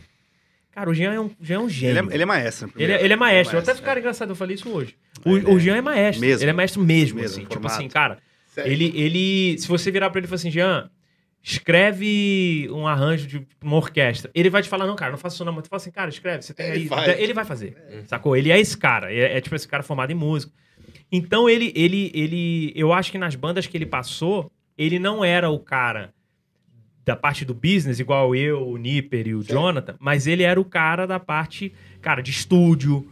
Cara, 0.72 0.90
o 0.90 0.94
Jean 0.94 1.14
é 1.14 1.20
um, 1.20 1.30
Jean 1.42 1.56
é 1.56 1.60
um 1.60 1.64
Ele 1.66 1.70
gênio. 1.74 2.10
é, 2.10 2.14
ele 2.14 2.24
é 2.24 2.26
maestro. 2.26 2.72
Ele, 2.76 2.92
é- 2.92 3.04
ele 3.04 3.14
é 3.14 3.16
maestro. 3.16 3.58
Até 3.60 3.72
é. 3.72 3.76
ficar 3.76 3.98
engraçado, 3.98 4.30
eu 4.30 4.36
falei 4.36 4.56
isso 4.56 4.68
hoje. 4.70 4.96
O, 5.24 5.38
Ele 5.38 5.46
o 5.46 5.58
é 5.58 5.60
Jean 5.60 5.76
é 5.78 5.82
maestro. 5.82 6.22
mesmo. 6.26 6.44
Ele 6.44 6.50
é 6.50 6.54
maestro 6.54 6.82
mesmo, 6.82 7.20
Mesmo, 7.20 7.26
assim. 7.32 7.42
Tipo 7.42 7.54
formado. 7.54 7.72
assim, 7.74 7.88
cara, 7.88 8.18
Sério. 8.48 8.72
ele, 8.72 8.92
ele. 8.96 9.58
Se 9.60 9.68
você 9.68 9.92
virar 9.92 10.10
pra 10.10 10.20
ele 10.20 10.26
e 10.26 10.30
falar 10.30 10.36
assim, 10.38 10.52
Jean, 10.52 10.90
escreve 11.44 12.70
um 12.72 12.88
arranjo 12.88 13.28
de 13.28 13.46
uma 13.62 13.76
orquestra. 13.76 14.32
Ele 14.34 14.50
vai 14.50 14.64
te 14.64 14.70
falar, 14.70 14.88
não, 14.88 14.96
cara, 14.96 15.12
não 15.12 15.18
faço 15.18 15.36
isso 15.36 15.46
não. 15.46 15.52
Mas 15.52 15.64
tu 15.64 15.70
fala 15.70 15.82
assim, 15.82 15.92
cara, 15.92 16.10
escreve, 16.10 16.42
você 16.42 16.54
tem 16.54 16.68
Ele 16.68 16.76
aí. 16.76 16.88
faz. 16.88 17.20
Ele 17.20 17.34
vai 17.34 17.44
fazer. 17.44 17.76
Sacou? 18.08 18.38
Ele 18.38 18.50
é 18.50 18.60
esse 18.60 18.78
cara. 18.78 19.14
É, 19.14 19.38
é 19.38 19.42
tipo 19.42 19.54
esse 19.56 19.68
cara 19.68 19.84
formado 19.84 20.12
em 20.12 20.16
música. 20.16 20.54
Então 21.12 21.50
ele, 21.50 21.74
ele, 21.76 22.10
ele. 22.14 22.72
Eu 22.76 22.94
acho 22.94 23.12
que 23.12 23.18
nas 23.18 23.36
bandas 23.36 23.68
que 23.68 23.76
ele 23.78 23.86
passou, 23.86 24.50
ele 24.78 24.98
não 24.98 25.24
era 25.24 25.50
o 25.50 25.60
cara 25.60 26.14
da 27.06 27.16
parte 27.16 27.44
do 27.44 27.54
business, 27.54 28.00
igual 28.00 28.34
eu, 28.34 28.66
o 28.66 28.78
Nipper 28.78 29.28
e 29.28 29.36
o 29.36 29.44
Jonathan, 29.44 29.96
mas 30.00 30.26
ele 30.26 30.44
era 30.44 30.60
o 30.60 30.64
cara 30.64 31.06
da 31.06 31.20
parte, 31.20 31.74
cara, 32.02 32.22
de 32.22 32.32
estúdio, 32.32 33.06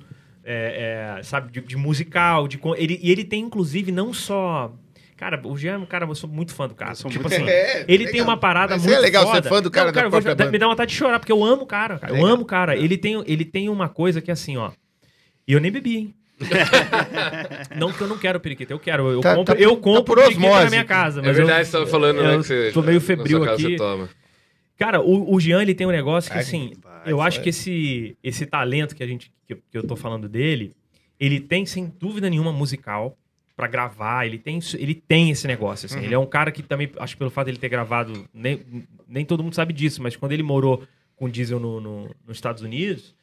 é, 0.45 1.17
é, 1.19 1.23
sabe, 1.23 1.51
de, 1.51 1.59
de 1.59 1.75
musical, 1.75 2.47
de 2.47 2.57
ele, 2.77 2.97
e 3.03 3.11
ele 3.11 3.25
tem 3.25 3.43
inclusive 3.43 3.91
não 3.91 4.13
só, 4.13 4.73
cara, 5.21 5.39
o 5.47 5.55
Jean, 5.55 5.85
cara, 5.85 6.05
eu 6.07 6.15
sou 6.15 6.27
muito 6.27 6.51
fã 6.51 6.67
do 6.67 6.73
cara, 6.73 6.95
tipo 6.95 7.07
muito 7.09 7.27
assim. 7.27 7.47
É, 7.47 7.81
ele 7.87 7.99
legal. 7.99 8.11
tem 8.11 8.21
uma 8.23 8.37
parada 8.37 8.73
Mas 8.73 8.83
muito 8.83 8.95
é 8.97 8.99
legal 8.99 9.23
foda. 9.27 9.43
ser 9.43 9.49
fã 9.49 9.61
do 9.61 9.69
cara 9.69 9.87
Não, 9.87 9.93
da 9.93 9.99
eu 9.99 10.03
vou- 10.05 10.11
própria 10.11 10.33
dá- 10.35 10.43
banda. 10.45 10.51
me 10.51 10.57
dá 10.57 10.67
vontade 10.67 10.89
de 10.91 10.97
chorar 10.97 11.19
porque 11.19 11.31
eu 11.31 11.43
amo 11.45 11.61
o 11.61 11.65
cara, 11.67 11.99
cara. 11.99 12.11
eu 12.11 12.15
Legal. 12.15 12.31
amo 12.31 12.41
o 12.41 12.45
cara. 12.45 12.75
Ele 12.75 12.97
tem, 12.97 13.23
ele 13.27 13.45
tem 13.45 13.69
uma 13.69 13.87
coisa 13.87 14.19
que 14.19 14.31
é 14.31 14.33
assim, 14.33 14.57
ó. 14.57 14.71
E 15.47 15.53
eu 15.53 15.59
nem 15.61 15.71
bebi, 15.71 15.95
hein? 15.97 16.15
não 17.77 17.91
que 17.91 18.01
eu 18.01 18.07
não 18.07 18.17
quero 18.17 18.39
periquita, 18.39 18.73
eu 18.73 18.79
quero. 18.79 19.09
Eu 19.11 19.21
Tá- 19.21 19.35
compro, 19.35 19.53
tá- 19.55 19.61
eu 19.61 19.75
tá 19.75 19.81
compro 19.81 20.03
por 20.03 20.17
periquita 20.17 20.63
na 20.63 20.69
minha 20.71 20.85
casa. 20.85 21.21
É 21.21 21.23
Mas 21.25 21.37
verdade, 21.37 21.59
eu, 21.59 21.65
você 21.65 21.71
tava 21.71 21.85
falando, 21.87 22.21
né? 22.23 22.33
eu 22.35 22.39
Que 22.41 22.47
você, 22.47 22.71
tô 22.73 22.81
meio 22.81 22.99
febril 22.99 23.43
aqui. 23.43 23.77
Cara, 24.77 24.99
o, 25.01 25.35
o 25.35 25.39
Jean, 25.39 25.61
ele 25.61 25.75
tem 25.75 25.85
um 25.85 25.91
negócio 25.91 26.31
que, 26.31 26.37
Ai, 26.37 26.43
assim, 26.43 26.73
vai, 26.81 27.01
eu 27.13 27.17
vai. 27.17 27.27
acho 27.27 27.41
que 27.41 27.49
esse, 27.49 28.17
esse 28.23 28.47
talento 28.47 28.95
que 28.95 29.03
a 29.03 29.07
gente, 29.07 29.31
que, 29.45 29.53
eu- 29.53 29.59
que 29.69 29.77
eu 29.77 29.85
tô 29.85 29.95
falando 29.95 30.27
dele, 30.27 30.73
ele 31.19 31.39
tem, 31.39 31.63
sem 31.67 31.93
dúvida 31.99 32.27
nenhuma, 32.27 32.51
musical 32.51 33.15
pra 33.61 33.67
gravar, 33.67 34.25
ele 34.25 34.39
tem, 34.39 34.57
ele 34.79 34.95
tem 34.95 35.29
esse 35.29 35.45
negócio, 35.45 35.85
assim. 35.85 35.99
Uhum. 35.99 36.03
Ele 36.05 36.13
é 36.15 36.17
um 36.17 36.25
cara 36.25 36.51
que 36.51 36.63
também, 36.63 36.89
acho 36.97 37.13
que 37.13 37.19
pelo 37.19 37.29
fato 37.29 37.45
dele 37.45 37.59
ter 37.59 37.69
gravado, 37.69 38.27
nem, 38.33 38.59
nem 39.07 39.23
todo 39.23 39.43
mundo 39.43 39.53
sabe 39.53 39.71
disso, 39.71 40.01
mas 40.01 40.15
quando 40.15 40.31
ele 40.31 40.41
morou 40.41 40.83
com 41.15 41.25
o 41.25 41.29
Diesel 41.29 41.59
no, 41.59 41.79
no- 41.79 42.15
nos 42.27 42.37
Estados 42.37 42.63
Unidos, 42.63 43.13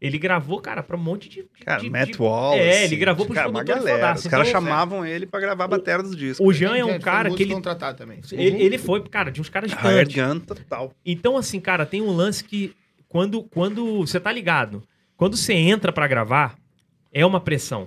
ele 0.00 0.16
gravou, 0.16 0.60
cara, 0.62 0.82
pra 0.82 0.96
um 0.96 1.00
monte 1.00 1.28
de... 1.28 1.42
de- 1.42 1.64
Cara, 1.64 1.80
de- 1.82 1.90
Matt 1.90 2.12
de- 2.12 2.22
Wallace. 2.22 2.60
É, 2.62 2.84
ele 2.84 2.96
gravou 2.96 3.26
pros 3.26 3.34
cara, 3.36 3.48
uma 3.50 3.58
produtores 3.60 3.84
galera. 3.84 3.98
fodaços. 4.06 4.24
Os 4.24 4.30
caras 4.30 4.48
Então, 4.48 4.60
chamavam 4.62 5.04
ele 5.04 5.26
pra 5.26 5.38
gravar 5.40 5.64
a 5.64 5.68
bateria 5.68 6.02
dos 6.02 6.16
discos. 6.16 6.46
O 6.46 6.52
Jean 6.54 6.74
é 6.74 6.84
um 6.84 6.92
Gente, 6.92 7.02
cara 7.02 7.30
que 7.30 7.42
ele, 7.42 7.52
contratado 7.54 7.98
também. 7.98 8.20
ele... 8.32 8.62
Ele 8.62 8.78
foi, 8.78 9.02
cara, 9.02 9.30
de 9.30 9.40
uns 9.42 9.50
caras 9.50 9.70
gigantes. 9.70 10.14
Gun 10.16 10.40
total. 10.40 10.92
Então, 11.04 11.36
assim, 11.36 11.60
cara, 11.60 11.84
tem 11.84 12.00
um 12.00 12.10
lance 12.10 12.42
que 12.42 12.74
quando, 13.08 13.42
quando 13.42 13.98
você 14.06 14.18
tá 14.18 14.32
ligado, 14.32 14.82
quando 15.16 15.36
você 15.36 15.52
entra 15.52 15.92
pra 15.92 16.08
gravar, 16.08 16.56
é 17.12 17.24
uma 17.26 17.40
pressão. 17.40 17.86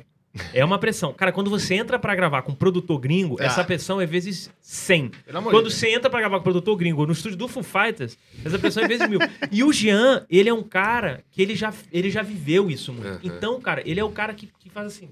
É 0.54 0.64
uma 0.66 0.78
pressão. 0.78 1.14
Cara, 1.14 1.32
quando 1.32 1.50
você 1.50 1.76
entra 1.76 1.98
pra 1.98 2.14
gravar 2.16 2.42
com 2.42 2.54
produtor 2.54 3.00
gringo, 3.00 3.38
Ah. 3.40 3.46
essa 3.46 3.64
pressão 3.64 4.02
é 4.02 4.06
vezes 4.06 4.50
100. 4.62 5.10
Pelo 5.26 5.38
amor 5.38 5.52
Quando 5.52 5.70
você 5.72 5.90
entra 5.94 6.10
pra 6.10 6.20
gravar 6.20 6.38
com 6.38 6.44
produtor 6.44 6.76
gringo 6.76 7.06
no 7.06 7.14
estúdio 7.14 7.38
do 7.38 7.48
Foo 7.48 7.64
Fighters, 7.64 8.18
essa 8.44 8.60
pressão 8.60 8.84
é 8.84 8.88
vezes 8.88 9.08
mil. 9.10 9.20
E 9.52 9.64
o 9.64 9.72
Jean, 9.72 10.26
ele 10.30 10.50
é 10.50 10.54
um 10.54 10.64
cara 10.64 11.24
que 11.32 11.42
ele 11.42 11.56
já, 11.56 11.74
ele 11.92 12.10
já 12.10 12.22
viveu 12.22 12.70
isso 12.70 12.92
muito. 12.92 13.08
Uhum. 13.08 13.20
Então, 13.24 13.60
cara, 13.62 13.82
ele 13.86 14.00
é 14.00 14.04
o 14.04 14.10
cara 14.12 14.34
que, 14.34 14.50
que 14.60 14.70
faz 14.70 14.88
assim, 14.88 15.10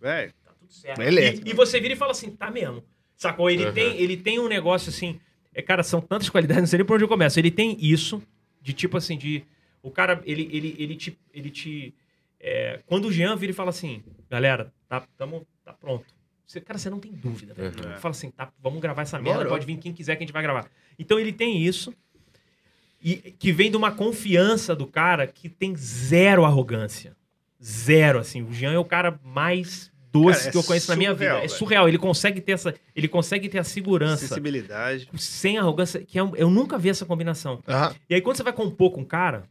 Velho, 0.00 0.32
tá 0.44 0.52
tudo 0.58 0.72
certo. 0.72 0.98
Beleza. 0.98 1.42
E, 1.46 1.50
e 1.50 1.54
você 1.54 1.78
vira 1.80 1.94
e 1.94 1.96
fala 1.96 2.10
assim, 2.12 2.30
tá 2.30 2.50
mesmo. 2.50 2.82
Sacou? 3.16 3.48
Ele, 3.50 3.66
Uhum. 3.66 3.72
tem, 3.72 4.00
ele 4.00 4.16
tem 4.16 4.38
um 4.40 4.48
negócio 4.48 4.88
assim. 4.88 5.20
É, 5.54 5.60
cara, 5.62 5.82
são 5.82 6.00
tantas 6.00 6.28
qualidades, 6.30 6.62
não 6.62 6.66
sei 6.66 6.78
nem 6.78 6.86
por 6.86 6.94
onde 6.94 7.04
eu 7.04 7.08
começo. 7.08 7.38
Ele 7.38 7.50
tem 7.50 7.76
isso, 7.80 8.20
de 8.60 8.72
tipo 8.72 8.96
assim, 8.96 9.16
de. 9.18 9.44
O 9.82 9.90
cara, 9.90 10.20
ele, 10.24 10.48
ele, 10.50 10.74
ele 10.78 10.96
te. 10.96 11.16
Ele 11.32 11.50
te 11.50 11.94
é, 12.40 12.80
quando 12.86 13.04
o 13.06 13.12
Jean 13.12 13.36
vira 13.36 13.52
e 13.52 13.54
fala 13.54 13.70
assim, 13.70 14.02
galera, 14.32 14.72
tá, 14.88 15.02
tamo, 15.18 15.46
tá 15.62 15.74
pronto. 15.74 16.06
Você, 16.46 16.58
cara, 16.58 16.78
você 16.78 16.88
não 16.88 16.98
tem 16.98 17.12
dúvida, 17.12 17.52
velho. 17.52 17.68
Uhum. 17.68 17.98
Fala 17.98 18.12
assim, 18.12 18.30
tá, 18.30 18.50
vamos 18.62 18.80
gravar 18.80 19.02
essa 19.02 19.18
merda, 19.18 19.44
pode 19.44 19.66
vir 19.66 19.76
quem 19.76 19.92
quiser 19.92 20.16
que 20.16 20.22
a 20.22 20.26
gente 20.26 20.32
vai 20.32 20.42
gravar. 20.42 20.70
Então 20.98 21.20
ele 21.20 21.34
tem 21.34 21.62
isso. 21.62 21.92
E 23.02 23.16
que 23.38 23.52
vem 23.52 23.70
de 23.70 23.76
uma 23.76 23.92
confiança 23.92 24.74
do 24.74 24.86
cara 24.86 25.26
que 25.26 25.50
tem 25.50 25.76
zero 25.76 26.46
arrogância. 26.46 27.14
Zero, 27.62 28.18
assim. 28.18 28.42
O 28.42 28.52
Jean 28.52 28.72
é 28.72 28.78
o 28.78 28.84
cara 28.84 29.20
mais 29.22 29.92
doce 30.10 30.38
Cara, 30.38 30.48
é 30.48 30.52
que 30.52 30.56
eu 30.56 30.64
conheço 30.64 30.90
na 30.90 30.96
minha 30.96 31.12
vida. 31.12 31.32
É 31.32 31.40
velho. 31.40 31.50
surreal. 31.50 31.88
Ele 31.88 31.98
consegue 31.98 32.40
ter 32.40 32.52
essa. 32.52 32.74
Ele 32.96 33.08
consegue 33.08 33.48
ter 33.48 33.58
a 33.58 33.64
segurança 33.64 34.28
sensibilidade. 34.28 35.08
sem 35.18 35.58
arrogância, 35.58 36.02
que 36.02 36.18
é 36.18 36.22
eu 36.22 36.48
nunca 36.48 36.78
vi 36.78 36.88
essa 36.88 37.04
combinação. 37.04 37.62
Aham. 37.68 37.94
E 38.08 38.14
aí, 38.14 38.20
quando 38.22 38.36
você 38.36 38.42
vai 38.42 38.52
compor 38.52 38.92
com 38.92 39.02
um 39.02 39.04
cara, 39.04 39.44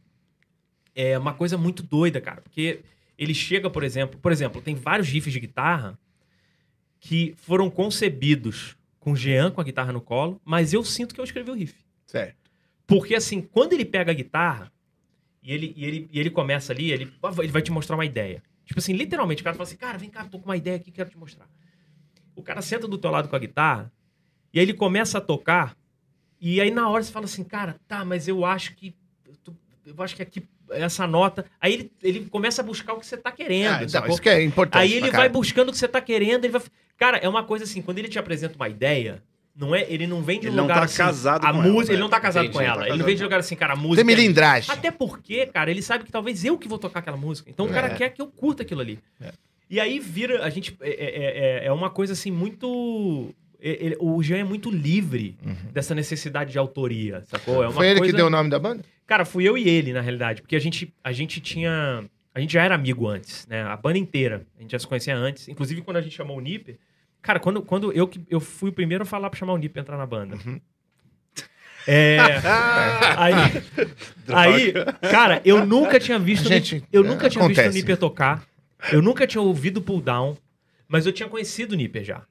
é 0.94 1.16
uma 1.18 1.34
coisa 1.34 1.56
muito 1.56 1.82
doida, 1.82 2.20
cara. 2.20 2.40
Porque 2.40 2.80
ele 3.18 3.34
chega, 3.34 3.68
por 3.70 3.82
exemplo, 3.82 4.18
por 4.20 4.32
exemplo, 4.32 4.60
tem 4.62 4.74
vários 4.74 5.08
riffs 5.08 5.32
de 5.32 5.40
guitarra 5.40 5.98
que 7.00 7.34
foram 7.36 7.68
concebidos 7.70 8.76
com 8.98 9.12
o 9.12 9.16
Jean 9.16 9.50
com 9.50 9.60
a 9.60 9.64
guitarra 9.64 9.92
no 9.92 10.00
colo, 10.00 10.40
mas 10.44 10.72
eu 10.72 10.84
sinto 10.84 11.14
que 11.14 11.20
eu 11.20 11.24
escrevi 11.24 11.50
o 11.50 11.54
riff. 11.54 11.74
Certo. 12.06 12.36
Porque 12.86 13.14
assim, 13.14 13.40
quando 13.42 13.72
ele 13.72 13.84
pega 13.84 14.12
a 14.12 14.14
guitarra 14.14 14.72
e 15.42 15.52
ele, 15.52 15.72
e 15.76 15.84
ele, 15.84 16.08
e 16.12 16.20
ele 16.20 16.30
começa 16.30 16.72
ali, 16.72 16.92
ele, 16.92 17.12
ele 17.38 17.48
vai 17.52 17.62
te 17.62 17.72
mostrar 17.72 17.96
uma 17.96 18.04
ideia. 18.04 18.42
Tipo 18.64 18.78
assim, 18.78 18.92
literalmente, 18.92 19.42
o 19.42 19.44
cara 19.44 19.56
fala 19.56 19.66
assim, 19.66 19.76
cara, 19.76 19.98
vem 19.98 20.08
cá, 20.08 20.24
tô 20.24 20.38
com 20.38 20.44
uma 20.44 20.56
ideia 20.56 20.76
aqui, 20.76 20.92
quero 20.92 21.10
te 21.10 21.18
mostrar. 21.18 21.48
O 22.36 22.42
cara 22.42 22.62
senta 22.62 22.86
do 22.86 22.96
teu 22.96 23.10
lado 23.10 23.28
com 23.28 23.34
a 23.34 23.38
guitarra 23.38 23.92
e 24.52 24.58
aí 24.60 24.64
ele 24.64 24.74
começa 24.74 25.18
a 25.18 25.20
tocar 25.20 25.76
e 26.40 26.60
aí 26.60 26.70
na 26.70 26.88
hora 26.88 27.02
você 27.02 27.10
fala 27.12 27.24
assim, 27.24 27.42
cara, 27.44 27.80
tá, 27.88 28.04
mas 28.04 28.28
eu 28.28 28.44
acho 28.44 28.74
que 28.76 28.94
eu, 29.24 29.36
tô- 29.36 29.54
eu 29.84 30.00
acho 30.02 30.14
que 30.14 30.22
aqui 30.22 30.48
essa 30.74 31.06
nota, 31.06 31.44
aí 31.60 31.72
ele, 31.74 31.92
ele 32.02 32.20
começa 32.30 32.62
a 32.62 32.64
buscar 32.64 32.92
o 32.94 32.98
que 33.00 33.06
você 33.06 33.16
tá 33.16 33.30
querendo, 33.32 33.74
Ah, 33.80 33.84
então, 33.84 34.06
isso 34.06 34.20
que 34.22 34.28
é 34.28 34.42
importante. 34.42 34.82
Aí 34.82 34.92
ele 34.94 35.10
vai 35.10 35.28
buscando 35.28 35.68
o 35.68 35.72
que 35.72 35.78
você 35.78 35.88
tá 35.88 36.00
querendo, 36.00 36.44
ele 36.44 36.52
vai. 36.52 36.62
Cara, 36.96 37.18
é 37.18 37.28
uma 37.28 37.42
coisa 37.44 37.64
assim, 37.64 37.82
quando 37.82 37.98
ele 37.98 38.08
te 38.08 38.18
apresenta 38.18 38.54
uma 38.56 38.68
ideia, 38.68 39.22
não 39.56 39.74
é, 39.74 39.84
ele 39.88 40.06
não 40.06 40.22
vem 40.22 40.40
de 40.40 40.48
um 40.48 40.52
não 40.52 40.62
lugar 40.64 40.78
tá 40.78 40.84
assim, 40.84 40.96
casado 40.98 41.44
a 41.44 41.52
com 41.52 41.58
música, 41.62 41.70
ela, 41.70 41.82
ele 41.84 41.92
né? 41.96 42.00
não 42.00 42.08
tá 42.08 42.20
casado 42.20 42.44
Entendi, 42.44 42.58
com 42.58 42.64
não 42.64 42.66
ela. 42.66 42.76
tá 42.76 42.82
ele 42.82 42.90
casado 42.92 43.06
vem 43.06 43.16
de 43.16 43.22
lugar 43.22 43.40
assim, 43.40 43.56
cara, 43.56 43.72
a 43.74 43.76
Tem 43.76 43.84
música. 43.86 44.00
é- 44.00 44.04
melindragem. 44.04 44.74
Até 44.74 44.90
porque, 44.90 45.46
cara, 45.46 45.70
ele 45.70 45.82
sabe 45.82 46.04
que 46.04 46.12
talvez 46.12 46.44
eu 46.44 46.56
que 46.56 46.68
vou 46.68 46.78
tocar 46.78 47.00
aquela 47.00 47.16
música. 47.16 47.50
Então 47.50 47.66
o 47.66 47.70
cara 47.70 47.88
É. 47.88 47.94
quer 47.94 48.08
que 48.10 48.22
eu 48.22 48.26
curta 48.28 48.62
aquilo 48.62 48.80
ali. 48.80 48.98
É. 49.20 49.32
E 49.68 49.80
aí 49.80 49.98
vira, 49.98 50.44
a 50.44 50.50
gente. 50.50 50.76
É, 50.80 50.90
é- 50.90 51.64
é- 51.64 51.66
é 51.66 51.72
uma 51.72 51.88
coisa 51.90 52.12
assim 52.12 52.30
muito. 52.30 53.34
É- 53.62 53.96
o 54.00 54.22
Jean 54.22 54.38
é 54.38 54.44
muito 54.44 54.70
livre 54.70 55.36
dessa 55.72 55.94
necessidade 55.94 56.52
de 56.52 56.58
autoria, 56.58 57.22
sacou? 57.26 57.62
É 57.62 57.66
Uhum. 57.68 57.72
Foi 57.72 57.86
ele 57.86 57.98
coisa... 58.00 58.12
que 58.12 58.16
deu 58.16 58.26
o 58.26 58.30
nome 58.30 58.50
da 58.50 58.58
banda? 58.58 58.82
Cara, 59.06 59.24
fui 59.24 59.44
eu 59.48 59.56
e 59.56 59.68
ele, 59.68 59.92
na 59.92 60.00
realidade. 60.00 60.42
Porque 60.42 60.56
a 60.56 60.60
gente, 60.60 60.92
a 61.02 61.12
gente 61.12 61.40
tinha. 61.40 62.04
A 62.34 62.40
gente 62.40 62.52
já 62.54 62.64
era 62.64 62.74
amigo 62.74 63.06
antes, 63.06 63.46
né? 63.46 63.62
A 63.62 63.76
banda 63.76 63.98
inteira. 63.98 64.46
A 64.58 64.62
gente 64.62 64.72
já 64.72 64.78
se 64.78 64.86
conhecia 64.86 65.14
antes. 65.14 65.48
Inclusive, 65.48 65.82
quando 65.82 65.98
a 65.98 66.00
gente 66.00 66.16
chamou 66.16 66.38
o 66.38 66.40
Nipper. 66.40 66.78
Cara, 67.20 67.38
quando, 67.38 67.62
quando 67.62 67.92
eu, 67.92 68.10
eu 68.28 68.40
fui 68.40 68.70
o 68.70 68.72
primeiro 68.72 69.02
a 69.02 69.06
falar 69.06 69.28
pra 69.30 69.38
chamar 69.38 69.52
o 69.52 69.58
Nipper 69.58 69.82
entrar 69.82 69.96
na 69.96 70.06
banda. 70.06 70.36
Uhum. 70.36 70.60
É. 71.86 72.18
aí, 73.16 73.34
aí, 74.28 74.72
cara, 75.10 75.42
eu 75.44 75.66
nunca 75.66 76.00
tinha 76.00 76.18
visto. 76.18 76.48
Gente, 76.48 76.82
eu 76.92 77.04
nunca 77.04 77.28
tinha 77.28 77.46
visto 77.46 77.58
o 77.58 77.60
acontece. 77.60 77.78
Nipper 77.78 77.96
tocar. 77.96 78.44
Eu 78.90 79.02
nunca 79.02 79.26
tinha 79.26 79.42
ouvido 79.42 79.78
o 79.78 79.82
pull 79.82 80.00
down. 80.00 80.36
Mas 80.88 81.06
eu 81.06 81.12
tinha 81.12 81.28
conhecido 81.28 81.72
o 81.72 81.76
Nipper 81.76 82.04
já. 82.04 82.22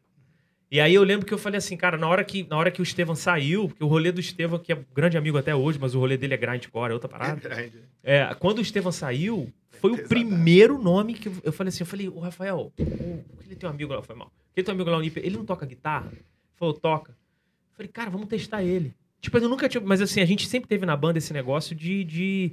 E 0.72 0.80
aí 0.80 0.94
eu 0.96 1.04
lembro 1.04 1.26
que 1.26 1.34
eu 1.34 1.38
falei 1.38 1.58
assim, 1.58 1.76
cara, 1.76 1.98
na 1.98 2.08
hora 2.08 2.24
que, 2.24 2.48
na 2.50 2.56
hora 2.58 2.72
que 2.72 2.82
o 2.82 2.84
Estevam 2.84 3.14
saiu, 3.14 3.68
porque 3.68 3.84
o 3.84 3.88
rolê 3.88 4.10
do 4.10 4.22
Estevam, 4.22 4.58
que 4.58 4.72
é 4.72 4.80
grande 4.96 5.18
amigo 5.18 5.38
até 5.38 5.54
hoje, 5.54 5.78
mas 5.78 5.94
o 5.94 6.00
rolê 6.00 6.16
dele 6.16 6.34
é 6.34 6.38
grindcore, 6.38 6.92
é 6.92 6.94
outra 6.94 7.10
parada. 7.10 7.42
Grande. 7.42 7.74
É, 8.02 8.34
quando 8.40 8.60
o 8.60 8.62
Estevam 8.62 8.92
saiu, 8.92 9.52
foi 9.70 9.92
o 9.92 9.96
Pesadaço. 9.98 10.08
primeiro 10.10 10.78
nome 10.82 11.14
que 11.16 11.30
eu, 11.44 11.52
falei 11.52 11.70
assim, 11.70 11.82
eu 11.84 11.86
falei, 11.88 12.08
o 12.08 12.20
Rafael, 12.20 12.72
o, 12.80 13.24
aquele 13.38 13.56
teu 13.58 13.68
amigo 13.70 13.94
lá, 13.94 14.02
foi 14.02 14.16
mal. 14.16 14.32
Aquele 14.52 14.64
teu 14.64 14.74
amigo 14.74 14.90
lá, 14.90 14.98
o 14.98 15.04
ele 15.04 15.36
não 15.38 15.44
toca 15.46 15.66
guitarra? 15.66 16.08
Ele 16.14 16.24
falou, 16.56 16.74
toca. 16.74 17.12
Eu 17.12 17.76
falei, 17.76 17.92
cara, 17.92 18.10
vamos 18.10 18.28
testar 18.28 18.64
ele. 18.64 18.94
Tipo, 19.20 19.38
eu 19.40 19.50
nunca 19.50 19.68
tinha, 19.68 19.84
mas 19.86 20.02
assim, 20.02 20.22
a 20.22 20.26
gente 20.26 20.48
sempre 20.48 20.70
teve 20.70 20.86
na 20.86 20.96
banda 20.96 21.18
esse 21.18 21.34
negócio 21.34 21.76
de, 21.76 22.04
de 22.06 22.52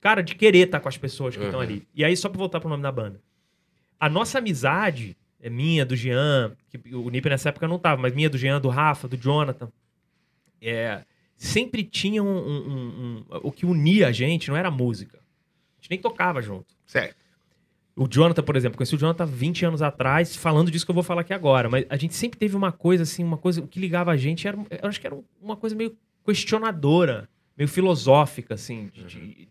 cara, 0.00 0.22
de 0.22 0.34
querer 0.34 0.66
estar 0.66 0.80
com 0.80 0.88
as 0.88 0.96
pessoas 0.96 1.36
que 1.36 1.44
estão 1.44 1.60
Uhum. 1.60 1.66
ali. 1.66 1.86
E 1.94 2.02
aí, 2.02 2.16
só 2.16 2.30
pra 2.30 2.38
voltar 2.38 2.60
pro 2.60 2.68
nome 2.70 2.82
da 2.82 2.90
banda. 2.90 3.20
A 4.00 4.08
nossa 4.08 4.38
amizade, 4.38 5.16
é 5.42 5.50
minha, 5.50 5.84
do 5.84 5.94
Jean, 5.96 6.52
que 6.70 6.94
o 6.94 7.10
Nipper 7.10 7.30
nessa 7.32 7.48
época 7.50 7.66
não 7.68 7.78
tava, 7.78 8.00
mas 8.00 8.14
minha, 8.14 8.30
do 8.30 8.38
Jean, 8.38 8.60
do 8.60 8.68
Rafa, 8.68 9.06
do 9.08 9.16
Jonathan, 9.16 9.70
é, 10.60 11.02
sempre 11.36 11.82
tinha 11.84 12.22
um, 12.22 12.28
um- 12.28 12.68
um- 12.70 13.24
O 13.42 13.50
que 13.52 13.66
unia 13.66 14.06
a 14.08 14.12
gente 14.12 14.48
não 14.48 14.56
era 14.56 14.68
a 14.68 14.70
música. 14.70 15.18
A 15.18 15.76
gente 15.82 15.90
nem 15.90 15.98
tocava 15.98 16.40
junto. 16.40 16.74
Certo. 16.86 17.16
O 17.94 18.06
Jonathan, 18.08 18.42
por 18.42 18.56
exemplo, 18.56 18.78
conheci 18.78 18.94
o 18.94 18.98
Jonathan 18.98 19.26
20 19.26 19.66
anos 19.66 19.82
atrás, 19.82 20.34
falando 20.34 20.70
disso 20.70 20.84
que 20.86 20.90
eu 20.90 20.94
vou 20.94 21.02
falar 21.04 21.20
aqui 21.22 21.34
agora. 21.34 21.68
Mas 21.68 21.84
a 21.90 21.96
gente 21.96 22.14
sempre 22.14 22.38
teve 22.38 22.56
uma 22.56 22.72
coisa 22.72 23.02
assim, 23.02 23.22
uma 23.22 23.36
coisa. 23.36 23.60
O 23.60 23.66
que 23.68 23.78
ligava 23.78 24.10
a 24.12 24.16
gente 24.16 24.48
era. 24.48 24.56
Eu 24.56 24.88
acho 24.88 24.98
que 25.00 25.06
era 25.06 25.18
uma 25.42 25.56
coisa 25.56 25.76
meio 25.76 25.94
questionadora, 26.24 27.28
meio 27.58 27.68
filosófica, 27.68 28.54
assim. 28.54 28.88
de- 28.94 29.04
de- 29.04 29.48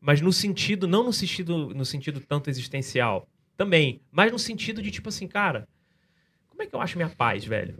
mas 0.00 0.20
no 0.20 0.32
sentido, 0.32 0.86
não 0.86 1.02
no 1.04 1.12
sentido, 1.12 1.74
no 1.74 1.84
sentido 1.84 2.20
tanto 2.20 2.48
existencial. 2.48 3.28
Também. 3.56 4.00
Mas 4.12 4.30
no 4.32 4.38
sentido 4.38 4.82
de, 4.82 4.90
tipo 4.90 5.08
assim, 5.08 5.26
cara. 5.26 5.66
Como 6.48 6.62
é 6.62 6.66
que 6.66 6.74
eu 6.74 6.80
acho 6.80 6.96
minha 6.96 7.10
paz, 7.10 7.44
velho? 7.44 7.74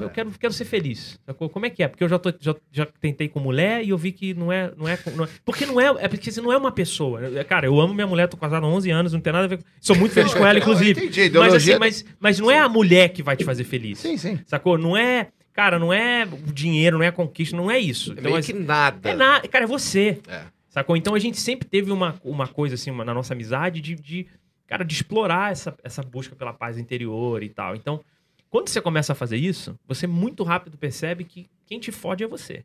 Eu 0.00 0.10
quero, 0.10 0.28
quero 0.32 0.52
ser 0.52 0.64
feliz. 0.64 1.20
sacou? 1.24 1.48
Como 1.48 1.66
é 1.66 1.70
que 1.70 1.84
é? 1.84 1.88
Porque 1.88 2.02
eu 2.02 2.08
já, 2.08 2.18
tô- 2.18 2.34
já, 2.40 2.52
já 2.72 2.84
tentei 3.00 3.28
com 3.28 3.38
mulher 3.38 3.84
e 3.84 3.90
eu 3.90 3.96
vi 3.96 4.10
que 4.10 4.34
não 4.34 4.50
é. 4.52 4.72
Não 4.76 4.88
é, 4.88 4.98
não 5.14 5.24
é- 5.24 5.28
porque 5.44 5.64
não 5.64 5.80
é. 5.80 5.86
É 6.04 6.08
porque 6.08 6.32
você 6.32 6.40
não 6.40 6.52
é 6.52 6.56
uma 6.56 6.72
pessoa. 6.72 7.24
É, 7.38 7.44
Cara, 7.44 7.66
eu 7.66 7.78
amo 7.80 7.94
minha 7.94 8.08
mulher, 8.08 8.26
tô 8.26 8.36
casado 8.36 8.66
há 8.66 8.68
11 8.68 8.90
anos, 8.90 9.12
não 9.12 9.20
tem 9.20 9.32
nada 9.32 9.44
a 9.44 9.48
ver 9.48 9.58
com. 9.58 9.64
Sou 9.80 9.94
muito 9.94 10.12
feliz 10.12 10.34
com 10.34 10.44
ela, 10.44 10.58
inclusive. 10.58 11.00
entendi, 11.06 11.30
Mas, 11.38 11.54
assim, 11.54 11.78
mas, 11.78 12.04
mas 12.18 12.38
não 12.40 12.50
é 12.50 12.58
a 12.58 12.68
mulher 12.68 13.10
que 13.10 13.22
vai 13.22 13.36
te 13.36 13.44
fazer 13.44 13.62
feliz. 13.62 14.00
Sim, 14.00 14.16
sim. 14.16 14.40
Sacou? 14.46 14.76
Não 14.76 14.96
é. 14.96 15.28
Cara, 15.52 15.78
não 15.78 15.92
é 15.92 16.24
o 16.26 16.52
dinheiro, 16.52 16.98
não 16.98 17.04
é 17.04 17.08
a 17.08 17.12
conquista, 17.12 17.56
não 17.56 17.70
é 17.70 17.78
isso. 17.78 18.10
É 18.10 18.12
Então, 18.14 18.24
meio 18.24 18.36
assim, 18.36 18.52
que 18.52 18.58
nada. 18.58 19.10
é 19.10 19.14
nada. 19.14 19.46
Cara, 19.46 19.64
é 19.64 19.68
você. 19.68 20.18
É. 20.28 20.42
Sacou? 20.68 20.96
Então 20.96 21.14
a 21.14 21.18
gente 21.20 21.38
sempre 21.40 21.66
teve 21.68 21.90
uma, 21.92 22.14
uma 22.24 22.46
coisa 22.48 22.74
assim 22.74 22.90
uma- 22.90 23.04
na 23.04 23.14
nossa 23.14 23.32
amizade 23.32 23.80
de, 23.80 23.94
de, 23.94 24.26
cara, 24.68 24.84
de 24.84 24.94
explorar 24.94 25.50
essa, 25.50 25.76
essa 25.82 26.02
busca 26.02 26.36
pela 26.36 26.52
paz 26.52 26.78
interior 26.78 27.42
e 27.42 27.48
tal. 27.48 27.74
Então, 27.74 28.04
quando 28.48 28.68
você 28.68 28.80
começa 28.80 29.12
a 29.12 29.16
fazer 29.16 29.36
isso, 29.36 29.76
você 29.86 30.06
muito 30.06 30.44
rápido 30.44 30.78
percebe 30.78 31.24
que 31.24 31.48
quem 31.66 31.80
te 31.80 31.90
fode 31.90 32.22
é 32.22 32.26
você. 32.28 32.64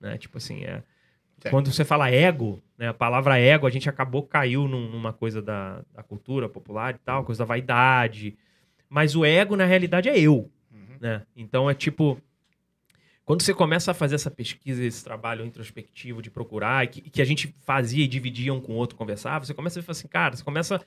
Né? 0.00 0.18
Tipo 0.18 0.38
assim, 0.38 0.64
é. 0.64 0.82
Quando 1.50 1.70
você 1.70 1.84
fala 1.84 2.10
ego, 2.10 2.60
né, 2.78 2.88
a 2.88 2.94
palavra 2.94 3.38
ego, 3.38 3.66
a 3.66 3.70
gente 3.70 3.88
acabou, 3.88 4.22
caiu 4.22 4.66
num- 4.66 4.90
numa 4.90 5.12
coisa 5.12 5.40
da, 5.40 5.82
da 5.94 6.02
cultura 6.02 6.48
popular 6.48 6.94
e 6.94 6.98
tal, 6.98 7.24
coisa 7.24 7.40
da 7.40 7.44
vaidade. 7.44 8.36
Mas 8.88 9.14
o 9.14 9.24
ego, 9.24 9.54
na 9.54 9.64
realidade, 9.66 10.08
é 10.08 10.18
eu. 10.18 10.50
Né? 11.00 11.22
Então 11.36 11.68
é 11.68 11.74
tipo. 11.74 12.20
Quando 13.24 13.42
você 13.42 13.52
começa 13.52 13.90
a 13.90 13.94
fazer 13.94 14.14
essa 14.14 14.30
pesquisa, 14.30 14.84
esse 14.84 15.02
trabalho 15.02 15.44
introspectivo 15.44 16.22
de 16.22 16.30
procurar, 16.30 16.86
que, 16.86 17.00
que 17.02 17.20
a 17.20 17.24
gente 17.24 17.52
fazia 17.64 18.04
e 18.04 18.08
dividia 18.08 18.54
um 18.54 18.60
com 18.60 18.72
o 18.72 18.76
outro, 18.76 18.96
conversava, 18.96 19.44
você 19.44 19.52
começa 19.52 19.80
a 19.80 19.82
falar 19.82 19.92
assim, 19.98 20.08
cara, 20.08 20.36
você 20.36 20.44
começa. 20.44 20.80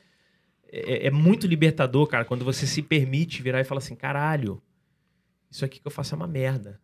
É, 0.71 1.07
é 1.07 1.11
muito 1.11 1.47
libertador, 1.47 2.05
cara, 2.07 2.25
quando 2.25 2.45
você 2.45 2.67
se 2.67 2.81
permite 2.81 3.41
virar 3.41 3.59
e 3.59 3.63
falar 3.63 3.79
assim, 3.79 3.95
caralho, 3.95 4.61
isso 5.49 5.65
aqui 5.65 5.79
que 5.79 5.87
eu 5.87 5.91
faço 5.91 6.13
é 6.13 6.17
uma 6.17 6.27
merda. 6.27 6.79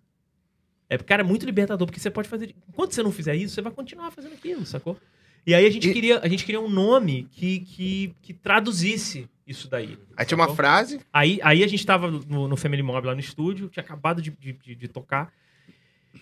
É, 0.90 0.98
cara, 0.98 1.22
é 1.22 1.26
muito 1.26 1.45
libertador, 1.45 1.86
porque 1.88 1.99
você 1.99 2.10
pode 2.12 2.28
fazer. 2.28 2.56
Enquanto 2.70 2.94
você 2.94 3.02
não 3.03 3.12
fizer 3.12 3.36
isso, 3.36 3.53
você 3.56 3.62
vai 3.62 3.72
continuar 3.72 4.12
fazendo 4.12 4.34
aquilo, 4.34 4.66
sacou? 4.66 4.98
E 5.45 5.53
aí 5.53 5.66
a 5.66 5.70
gente, 5.70 5.88
E- 5.90 5.94
queria, 5.94 6.20
a 6.20 6.28
gente 6.28 6.44
queria 6.45 6.60
um 6.62 6.70
nome 6.70 7.28
que, 7.32 7.60
que, 7.60 8.16
que 8.22 8.34
traduzisse 8.34 9.28
isso 9.45 9.68
daí. 9.68 9.98
Aí 10.18 10.26
tinha 10.26 10.36
uma 10.38 10.45
sacou? 10.45 10.56
frase. 10.56 10.99
Aí, 11.14 11.40
aí 11.44 11.64
a 11.64 11.68
gente 11.68 11.86
tava 11.86 12.10
no, 12.10 12.48
no 12.48 12.57
Family 12.57 12.82
Mob 12.82 13.06
lá 13.06 13.14
no 13.14 13.20
estúdio, 13.20 13.70
tinha 13.70 13.84
acabado 13.84 14.22
de, 14.22 14.32
de, 14.32 14.53
de- 14.53 14.76
de 14.76 14.88
tocar. 14.88 15.32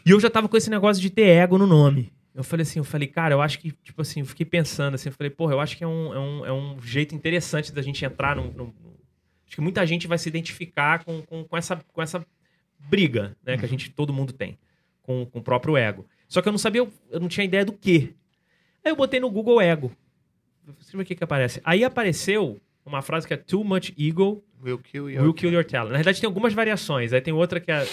E 0.06 0.12
eu 0.12 0.20
já 0.20 0.30
tava 0.30 0.50
com 0.50 0.58
esse 0.58 0.70
negócio 0.70 1.02
de 1.02 1.10
ter 1.10 1.24
ego 1.28 1.58
no 1.58 1.66
nome. 1.68 2.12
Eu 2.36 2.44
falei 2.44 2.64
assim, 2.64 2.80
eu 2.80 2.84
falei, 2.84 3.08
cara, 3.08 3.36
eu 3.36 3.42
acho 3.42 3.60
que, 3.60 3.72
tipo 3.84 4.02
assim, 4.02 4.22
eu 4.22 4.26
fiquei 4.26 4.46
pensando 4.46 4.96
assim, 4.96 5.10
eu 5.10 5.14
falei, 5.14 5.30
porra, 5.30 5.54
eu 5.54 5.60
acho 5.60 5.78
que 5.78 5.84
é 5.84 5.88
um, 5.88 6.14
é 6.14 6.20
um, 6.20 6.46
é 6.48 6.52
um 6.54 6.82
jeito 6.82 7.14
interessante 7.14 7.72
da 7.72 7.82
gente 7.82 8.04
entrar 8.04 8.36
num, 8.36 8.48
num- 8.52 8.74
num- 8.82 8.94
Acho 9.46 9.56
que 9.58 9.62
muita 9.62 9.86
gente 9.86 10.08
vai 10.08 10.18
se 10.18 10.28
identificar 10.30 11.04
com, 11.04 11.22
com, 11.22 11.44
com 11.44 11.56
essa, 11.58 11.76
com 11.94 12.02
essa 12.02 12.26
briga, 12.80 13.38
né, 13.46 13.56
que 13.58 13.66
a 13.66 13.68
gente, 13.68 13.92
todo 13.92 14.12
mundo 14.12 14.34
tem, 14.34 14.58
com, 15.04 15.26
com 15.28 15.40
o 15.40 15.44
próprio 15.44 15.78
ego. 15.78 16.08
Só 16.28 16.42
que 16.42 16.48
eu 16.48 16.52
não 16.52 16.58
sabia, 16.58 16.88
eu 17.12 17.20
não 17.20 17.28
tinha 17.28 17.44
ideia 17.44 17.64
do 17.64 17.74
quê. 17.74 18.16
Aí 18.84 18.92
eu 18.92 18.96
botei 18.96 19.20
no 19.20 19.30
Google 19.30 19.62
ego. 19.62 19.92
Deixa 20.66 20.92
eu 20.94 20.98
ver 20.98 21.04
o 21.04 21.06
que 21.06 21.14
que 21.16 21.24
aparece. 21.24 21.62
Aí 21.64 21.84
apareceu 21.84 22.60
uma 22.84 23.02
frase 23.04 23.28
que 23.28 23.34
é 23.34 23.38
too 23.38 23.64
much 23.64 23.92
ego 23.98 24.44
Will 24.64 24.80
kill 24.80 25.10
you. 25.10 25.22
will 25.22 25.34
kill 25.34 25.52
your 25.54 25.64
talent. 25.66 25.92
Na 25.92 25.98
verdade, 25.98 26.20
tem 26.22 26.28
algumas 26.28 26.54
variações. 26.54 27.14
Aí 27.14 27.22
tem 27.22 27.34
outra 27.34 27.60
que 27.60 27.70
é 27.72 27.86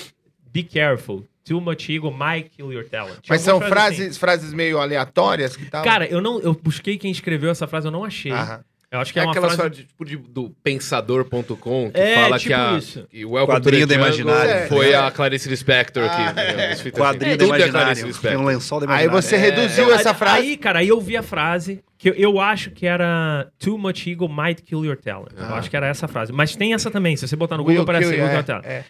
be 0.53 0.63
careful. 0.63 1.25
Too 1.45 1.61
much 1.61 1.89
ego 1.91 2.11
might 2.11 2.51
kill 2.51 2.73
your 2.73 2.85
talent. 2.85 3.15
Tinha 3.23 3.35
Mas 3.35 3.41
são 3.41 3.61
frases, 3.61 4.11
assim. 4.11 4.19
frases 4.21 4.53
meio 4.53 4.79
aleatórias 4.79 5.57
que 5.57 5.65
tal? 5.65 5.83
Cara, 5.83 6.07
eu 6.07 6.21
não, 6.21 6.39
eu 6.41 6.53
busquei 6.55 6.97
quem 6.99 7.11
escreveu 7.11 7.51
essa 7.51 7.67
frase, 7.67 7.87
eu 7.89 7.91
não 7.91 8.05
achei. 8.05 8.31
Aham. 8.33 8.61
Eu 8.93 8.99
acho 8.99 9.13
que 9.13 9.21
é, 9.21 9.23
É 9.23 9.25
uma 9.25 9.31
aquela 9.31 9.47
frase... 9.51 9.61
frase 9.63 9.85
tipo 9.87 10.05
de- 10.05 10.17
do 10.17 10.51
pensador.com 10.65 11.91
que 11.93 12.01
É, 12.01 12.15
fala 12.17 12.39
tipo 12.39 12.49
que 12.49 12.55
a 12.55 12.73
isso. 12.79 13.07
que 13.09 13.25
o 13.25 13.31
Welcome 13.33 13.57
Quadrinho 13.59 13.83
Jungle 13.83 13.97
Imaginário. 13.97 14.69
foi 14.69 14.91
É. 14.91 14.97
a 14.97 15.11
Clarice 15.11 15.49
Lispector 15.49 16.05
aqui. 16.05 16.23
Ah, 16.23 16.33
né, 16.33 16.73
as 16.73 16.81
fitas 16.81 17.01
Quadrinho 17.01 17.37
assim. 17.37 17.39
da 17.39 17.45
Tudo 17.45 17.55
é 17.55 17.59
Clarice 17.59 17.71
Imaginário. 17.71 17.95
Tem 17.97 18.05
Lispector. 18.07 18.41
um 18.41 18.45
lençol 18.45 18.79
Aí 18.81 18.85
Imaginário. 18.85 19.11
você 19.23 19.37
É. 19.37 19.39
reduziu 19.39 19.87
Não, 19.87 19.95
essa 19.95 20.13
frase. 20.15 20.39
Aí, 20.43 20.57
cara, 20.57 20.79
aí 20.81 20.89
eu 20.89 21.01
vi 21.01 21.17
a 21.17 21.23
frase 21.23 21.81
que 21.97 22.11
eu, 22.11 22.15
eu 22.15 22.41
acho 22.41 22.71
que 22.73 22.85
era 22.87 23.49
Too 23.59 23.79
much 23.79 24.07
ego 24.09 24.29
might 24.29 24.61
kill 24.63 24.85
your 24.85 24.97
talent. 24.97 25.33
Eu 25.37 25.45
Ah. 25.45 25.59
acho 25.59 25.71
que 25.71 25.77
era 25.77 25.87
essa 25.87 26.09
frase. 26.09 26.33
Mas 26.33 26.55
tem 26.57 26.75
essa 26.75 26.91
também. 26.91 27.17
Se 27.17 27.27
você 27.29 27.37
botar 27.37 27.57
no 27.57 27.63
Will 27.63 27.77
Google, 27.77 27.83
aparece 27.85 28.11
kill 28.11 28.19
Will 28.19 28.19
you, 28.19 28.29
kill 28.29 28.35
é, 28.35 28.39
your 28.39 28.63
talent. 28.63 28.65
é. 28.67 28.85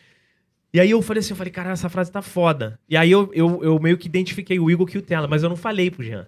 E 0.73 0.79
aí 0.81 0.91
eu 0.91 1.03
falei 1.03 1.21
assim, 1.21 1.31
eu 1.33 1.37
falei, 1.37 1.53
cara, 1.53 1.71
essa 1.73 1.89
frase 1.89 2.13
tá 2.13 2.23
foda. 2.23 2.79
E 2.89 2.97
aí 2.97 3.11
eu, 3.11 3.31
eu, 3.35 3.61
eu 3.63 3.79
meio 3.81 3.99
que 3.99 4.07
identifiquei 4.07 4.59
o 4.61 4.71
Eagle 4.71 4.87
Kill 4.87 5.03
Talent, 5.03 5.29
mas 5.29 5.43
eu 5.43 5.49
não 5.49 5.57
falei 5.57 5.91
pro 5.91 6.03
Jean. 6.03 6.27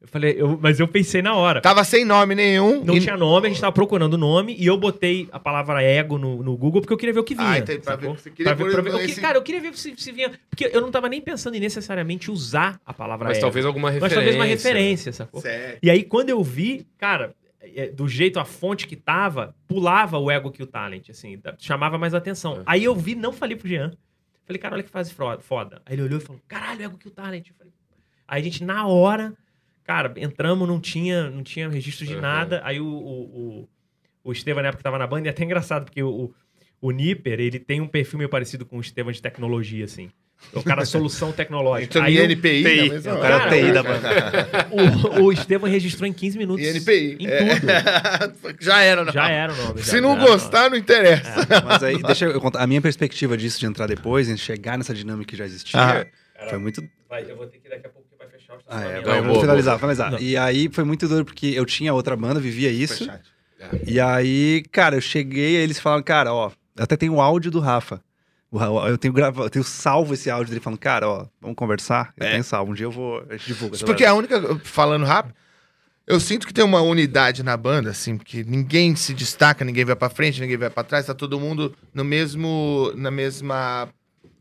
Eu 0.00 0.08
falei, 0.08 0.34
eu, 0.36 0.58
mas 0.60 0.78
eu 0.80 0.86
pensei 0.86 1.22
na 1.22 1.34
hora. 1.34 1.62
Tava 1.62 1.82
sem 1.82 2.04
nome 2.04 2.34
nenhum. 2.34 2.84
Não 2.84 2.94
e- 2.96 3.00
tinha 3.00 3.16
nome, 3.16 3.46
a 3.46 3.50
gente 3.50 3.60
tava 3.60 3.72
procurando 3.72 4.18
nome 4.18 4.54
e 4.58 4.66
eu 4.66 4.76
botei 4.76 5.26
a 5.32 5.38
palavra 5.40 5.82
ego 5.82 6.18
no, 6.18 6.42
no 6.42 6.56
Google 6.58 6.82
porque 6.82 6.92
eu 6.92 6.96
queria 6.98 7.14
ver 7.14 7.20
o 7.20 7.24
que 7.24 7.34
vinha. 7.34 7.48
Ah, 7.48 7.58
entendi, 7.58 7.78
pra 7.80 7.96
ver- 7.96 8.08
você 8.08 8.30
queria 8.30 8.54
Pra 8.54 8.64
ver- 8.66 8.70
pra 8.72 8.82
ver- 8.82 8.92
eu 8.92 8.98
que- 8.98 9.04
esse- 9.04 9.20
Cara, 9.20 9.38
eu 9.38 9.42
queria 9.42 9.62
ver 9.62 9.74
se, 9.74 9.94
se 9.96 10.12
vinha. 10.12 10.30
Porque 10.50 10.68
eu 10.70 10.80
não 10.82 10.90
tava 10.90 11.08
nem 11.08 11.22
pensando 11.22 11.54
em 11.56 11.60
necessariamente 11.60 12.30
usar 12.30 12.78
a 12.84 12.92
palavra 12.92 13.28
Mas 13.28 13.38
ego. 13.38 13.46
talvez 13.46 13.64
alguma 13.64 13.86
Mas 13.88 13.94
referência. 13.94 14.16
talvez 14.16 14.36
uma 14.36 14.44
referência, 14.44 15.12
sacou? 15.12 15.40
Sério. 15.40 15.78
E 15.82 15.88
aí, 15.88 16.02
quando 16.02 16.28
eu 16.28 16.42
vi, 16.42 16.86
cara, 16.98 17.32
é, 17.76 17.88
do 17.88 18.06
jeito 18.08 18.38
a 18.40 18.44
fonte 18.44 18.86
que 18.86 18.96
tava, 18.96 19.54
pulava 19.66 20.18
o 20.18 20.30
Ego 20.30 20.50
Kill 20.50 20.66
Talent, 20.66 21.08
assim, 21.10 21.40
chamava 21.58 21.98
mais 21.98 22.14
atenção. 22.14 22.58
É. 22.60 22.62
Aí 22.66 22.84
eu 22.84 22.94
vi, 22.94 23.14
não 23.14 23.32
falei 23.32 23.56
pro 23.56 23.68
Jean. 23.68 23.92
Falei, 24.46 24.60
cara, 24.60 24.74
olha 24.74 24.82
que 24.82 24.90
frase 24.90 25.12
fro- 25.14 25.40
foda. 25.40 25.80
Aí 25.86 25.94
ele 25.94 26.02
olhou 26.02 26.18
e 26.18 26.22
falou, 26.22 26.40
caralho, 26.46 26.82
Ego 26.82 26.98
Kill 26.98 27.10
Talent. 27.12 27.48
Eu 27.48 27.54
falei, 27.54 27.72
aí 28.28 28.40
a 28.40 28.44
gente, 28.44 28.62
na 28.62 28.86
hora, 28.86 29.34
cara, 29.82 30.12
entramos, 30.16 30.68
não 30.68 30.78
tinha, 30.80 31.30
não 31.30 31.42
tinha 31.42 31.68
registro 31.68 32.06
de 32.06 32.14
Uhum. 32.14 32.20
nada. 32.20 32.60
Aí 32.64 32.78
o, 32.80 32.86
o, 32.86 33.60
o, 33.62 33.68
o 34.24 34.32
Estevam, 34.32 34.62
na 34.62 34.68
época, 34.68 34.82
tava 34.82 34.98
na 34.98 35.06
banda, 35.06 35.26
e 35.26 35.28
é 35.28 35.30
até 35.30 35.42
engraçado, 35.44 35.84
porque 35.86 36.02
o, 36.02 36.34
o 36.80 36.90
Nipper, 36.90 37.40
ele 37.40 37.58
tem 37.58 37.80
um 37.80 37.88
perfil 37.88 38.18
meio 38.18 38.28
parecido 38.28 38.66
com 38.66 38.76
o 38.76 38.80
Estevam 38.80 39.10
de 39.12 39.22
tecnologia, 39.22 39.84
assim. 39.86 40.10
O 40.52 40.62
cara, 40.62 40.84
solução 40.84 41.32
tecnológica. 41.32 41.98
Então, 41.98 42.02
Aí 42.02 42.16
NPI, 42.18 42.62
TI. 42.62 42.76
na 42.88 42.94
mesma 42.94 43.12
O 43.12 43.18
hora. 43.18 43.22
cara 43.28 43.34
é 43.34 43.38
Cara, 43.38 43.66
TI 43.66 43.72
da 43.72 43.82
cara. 43.82 44.68
banda. 44.70 45.20
o, 45.20 45.24
o 45.24 45.32
Estevam 45.32 45.68
registrou 45.68 46.06
em 46.08 46.12
15 46.12 46.38
minutos. 46.38 46.64
Em 46.64 46.68
NPI. 46.70 47.16
Em 47.20 47.26
é. 47.26 47.38
tudo. 48.38 48.56
Já 48.62 48.80
era, 48.82 49.04
não. 49.04 49.12
Já 49.12 49.28
era 49.30 49.52
o 49.52 49.56
nome. 49.56 49.80
já- 49.80 49.84
Se 49.84 50.00
não 50.00 50.12
o 50.14 50.16
gostar, 50.16 50.70
não 50.70 50.76
interessa. 50.76 51.46
Mas 51.66 51.82
aí, 51.82 52.00
deixa 52.02 52.26
eu 52.26 52.40
contar. 52.40 52.62
A 52.62 52.66
minha 52.66 52.80
perspectiva 52.80 53.36
disso, 53.36 53.58
de 53.58 53.66
entrar 53.66 53.86
depois, 53.86 54.28
em 54.28 54.36
chegar 54.36 54.78
nessa 54.78 54.94
dinâmica 54.94 55.30
que 55.30 55.36
já 55.36 55.44
existia, 55.44 55.80
Aham. 55.80 56.04
foi 56.50 56.58
muito. 56.58 56.82
Vai, 57.08 57.28
eu 57.28 57.36
vou 57.36 57.46
ter 57.46 57.58
que 57.58 57.66
ir 57.66 57.70
daqui 57.70 57.86
a 57.86 57.90
pouco 57.90 58.06
vai 58.18 58.28
fechar 58.28 58.54
o 58.54 58.58
Ah, 58.68 58.80
é, 58.82 59.00
vai, 59.00 59.20
vamos 59.20 59.38
finalizar, 59.40 59.76
finalizar. 59.78 60.10
Não. 60.12 60.18
E 60.20 60.36
aí 60.36 60.68
foi 60.72 60.84
muito 60.84 61.08
doido 61.08 61.24
porque 61.24 61.46
eu 61.48 61.64
tinha 61.66 61.92
outra 61.92 62.14
banda, 62.16 62.38
vivia 62.38 62.70
isso. 62.70 63.08
E 63.86 63.98
aí, 63.98 64.62
cara, 64.70 64.94
eu 64.96 65.00
cheguei, 65.00 65.56
aí 65.56 65.62
eles 65.62 65.78
falaram, 65.80 66.02
cara, 66.02 66.32
ó, 66.32 66.50
eu 66.76 66.84
até 66.84 66.96
tenho 66.96 67.14
o 67.14 67.20
áudio 67.20 67.50
do 67.50 67.60
Rafa. 67.60 68.00
Eu 68.88 68.96
tenho, 68.98 69.12
grava, 69.12 69.42
eu 69.42 69.50
tenho 69.50 69.64
salvo 69.64 70.14
esse 70.14 70.30
áudio 70.30 70.50
dele 70.50 70.60
falando, 70.60 70.78
cara, 70.78 71.08
ó, 71.08 71.26
vamos 71.40 71.56
conversar? 71.56 72.12
Eu 72.16 72.26
É. 72.26 72.30
tenho 72.32 72.44
salvo, 72.44 72.70
um 72.72 72.74
dia 72.74 72.86
eu 72.86 72.90
vou, 72.90 73.24
a 73.28 73.32
gente 73.36 73.46
divulga. 73.46 73.78
Porque 73.78 74.04
a 74.04 74.14
única. 74.14 74.58
Falando 74.64 75.04
rápido. 75.04 75.34
Eu 76.06 76.20
sinto 76.20 76.46
que 76.46 76.52
tem 76.52 76.62
uma 76.64 76.82
unidade 76.82 77.42
na 77.42 77.56
banda, 77.56 77.88
assim, 77.90 78.18
porque 78.18 78.44
ninguém 78.44 78.94
se 78.94 79.14
destaca, 79.14 79.64
ninguém 79.64 79.86
vai 79.86 79.96
pra 79.96 80.10
frente, 80.10 80.38
ninguém 80.38 80.58
vai 80.58 80.68
pra 80.68 80.84
trás, 80.84 81.06
tá 81.06 81.14
todo 81.14 81.40
mundo 81.40 81.74
no 81.94 82.04
mesmo, 82.04 82.92
na 82.94 83.10
mesma 83.10 83.88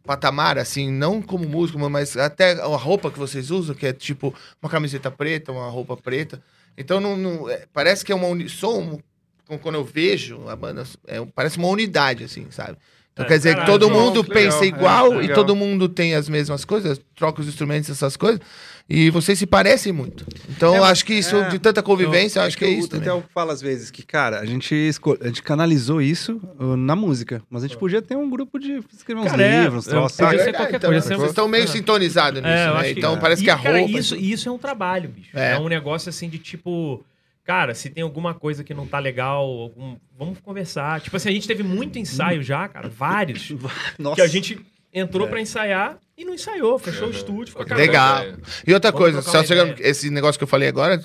patamar, 0.06 0.58
assim, 0.58 0.92
não 0.92 1.22
como 1.22 1.48
músico, 1.48 1.80
mas 1.90 2.18
até 2.18 2.52
a 2.62 2.66
roupa 2.66 3.10
que 3.10 3.18
vocês 3.18 3.50
usam, 3.50 3.74
que 3.74 3.88
é 3.88 3.94
tipo 3.94 4.36
uma 4.62 4.70
camiseta 4.70 5.10
preta, 5.10 5.54
uma 5.54 5.70
roupa 5.70 5.96
preta. 5.96 6.44
Então 6.78 7.00
não, 7.00 7.16
não- 7.16 7.50
é, 7.50 7.66
parece 7.72 8.04
que 8.04 8.12
é 8.12 8.16
uma 8.16 8.28
uni, 8.28 8.50
sou 8.50 8.82
um- 8.82 9.00
com- 9.48 9.58
quando 9.58 9.76
eu 9.76 9.86
vejo 9.86 10.50
a 10.50 10.56
banda, 10.58 10.84
é, 11.08 11.26
parece 11.34 11.58
uma 11.58 11.70
unidade, 11.70 12.26
assim, 12.26 12.48
sabe? 12.52 12.78
Então 13.14 13.26
É, 13.26 13.28
quer 13.30 13.38
dizer 13.38 13.50
que 13.50 13.56
caralho, 13.62 13.80
todo 13.80 13.92
mundo 13.92 14.22
legal, 14.22 14.34
pensa 14.34 14.64
é, 14.64 14.68
igual 14.68 15.14
e 15.14 15.18
legal. 15.18 15.36
todo 15.36 15.56
mundo 15.56 15.88
tem 15.88 16.16
as 16.16 16.28
mesmas 16.28 16.66
coisas, 16.66 17.00
troca 17.16 17.42
os 17.42 17.48
instrumentos, 17.48 17.90
essas 17.90 18.18
coisas. 18.18 18.40
E 18.90 19.10
vocês 19.12 19.40
se 19.40 19.46
parecem 19.46 19.94
muito. 19.94 20.26
Então, 20.50 20.74
É, 20.76 20.80
eu 20.80 20.84
acho 20.84 21.06
que 21.06 21.14
isso, 21.14 21.38
é. 21.38 21.48
de 21.48 21.58
tanta 21.58 21.82
convivência, 21.82 22.40
eu 22.40 22.44
acho 22.44 22.58
que 22.58 22.66
é 22.66 22.70
isso 22.70 22.94
Até 22.94 23.10
eu 23.10 23.24
falo 23.34 23.52
às 23.52 23.62
vezes 23.62 23.90
que, 23.90 24.04
cara, 24.04 24.40
a 24.42 24.46
gente, 24.46 24.76
esco- 24.76 25.18
a 25.22 25.28
gente 25.28 25.42
canalizou 25.42 26.02
isso 26.02 26.42
uh, 26.60 26.76
na 26.76 26.94
música, 26.96 27.42
mas 27.50 27.64
a 27.64 27.68
gente 27.68 27.78
podia 27.78 28.02
ter 28.02 28.18
um 28.18 28.30
grupo 28.30 28.60
de 28.60 28.84
escrever 28.94 29.22
uns 29.22 29.30
Cara, 29.32 29.42
é, 29.44 29.62
livros, 29.62 29.86
eu- 29.88 29.92
troços, 29.94 30.18
podia 30.18 30.40
sabe? 30.40 30.50
então, 30.76 30.90
coisa, 30.90 31.02
Vocês 31.08 31.30
estão 31.30 31.48
meio 31.48 31.64
É. 31.64 31.68
sintonizados 31.68 32.42
nisso, 32.42 32.52
É, 32.52 32.66
né? 32.66 32.72
acho 32.74 32.94
que- 32.94 33.00
Então, 33.00 33.18
parece 33.20 33.42
E, 33.42 33.46
que 33.46 33.52
a 33.52 33.58
cara, 33.58 33.78
roupa... 33.80 33.98
isso, 34.00 34.16
isso 34.18 34.50
é 34.50 34.52
um 34.52 34.58
trabalho, 34.58 35.08
bicho. 35.10 35.30
É. 35.34 35.52
É. 35.54 35.60
um 35.60 35.70
negócio 35.70 36.10
assim 36.10 36.28
de 36.28 36.40
tipo. 36.40 37.06
Cara, 37.44 37.74
se 37.76 37.90
tem 37.90 38.04
alguma 38.04 38.34
coisa 38.34 38.64
que 38.64 38.74
não 38.74 38.88
tá 38.88 39.00
legal, 39.00 39.44
algum- 39.46 39.98
vamos 40.18 40.40
conversar. 40.40 41.02
Tipo 41.02 41.18
assim, 41.18 41.30
a 41.30 41.32
gente 41.34 41.48
teve 41.48 41.62
muito 41.64 42.00
ensaio 42.00 42.42
já, 42.42 42.68
cara, 42.70 42.88
vários. 42.88 43.52
Nossa. 44.00 44.16
que 44.16 44.22
a 44.22 44.28
gente 44.28 44.60
entrou 44.94 45.28
É. 45.28 45.30
pra 45.30 45.42
ensaiar 45.42 45.98
e 46.18 46.24
não 46.24 46.34
ensaiou, 46.34 46.78
fechou 46.80 47.04
o 47.04 47.06
Uhum. 47.08 47.12
estúdio, 47.18 47.48
ficou 47.58 47.78
Legal. 47.78 48.24
E 48.66 48.74
outra 48.74 48.92
Vamos 48.92 49.04
coisa, 49.06 49.22
só 49.22 49.44
chegando, 49.44 49.76
esse 49.80 50.10
negócio 50.10 50.38
que 50.40 50.44
eu 50.44 50.48
falei 50.48 50.70
agora, 50.70 51.02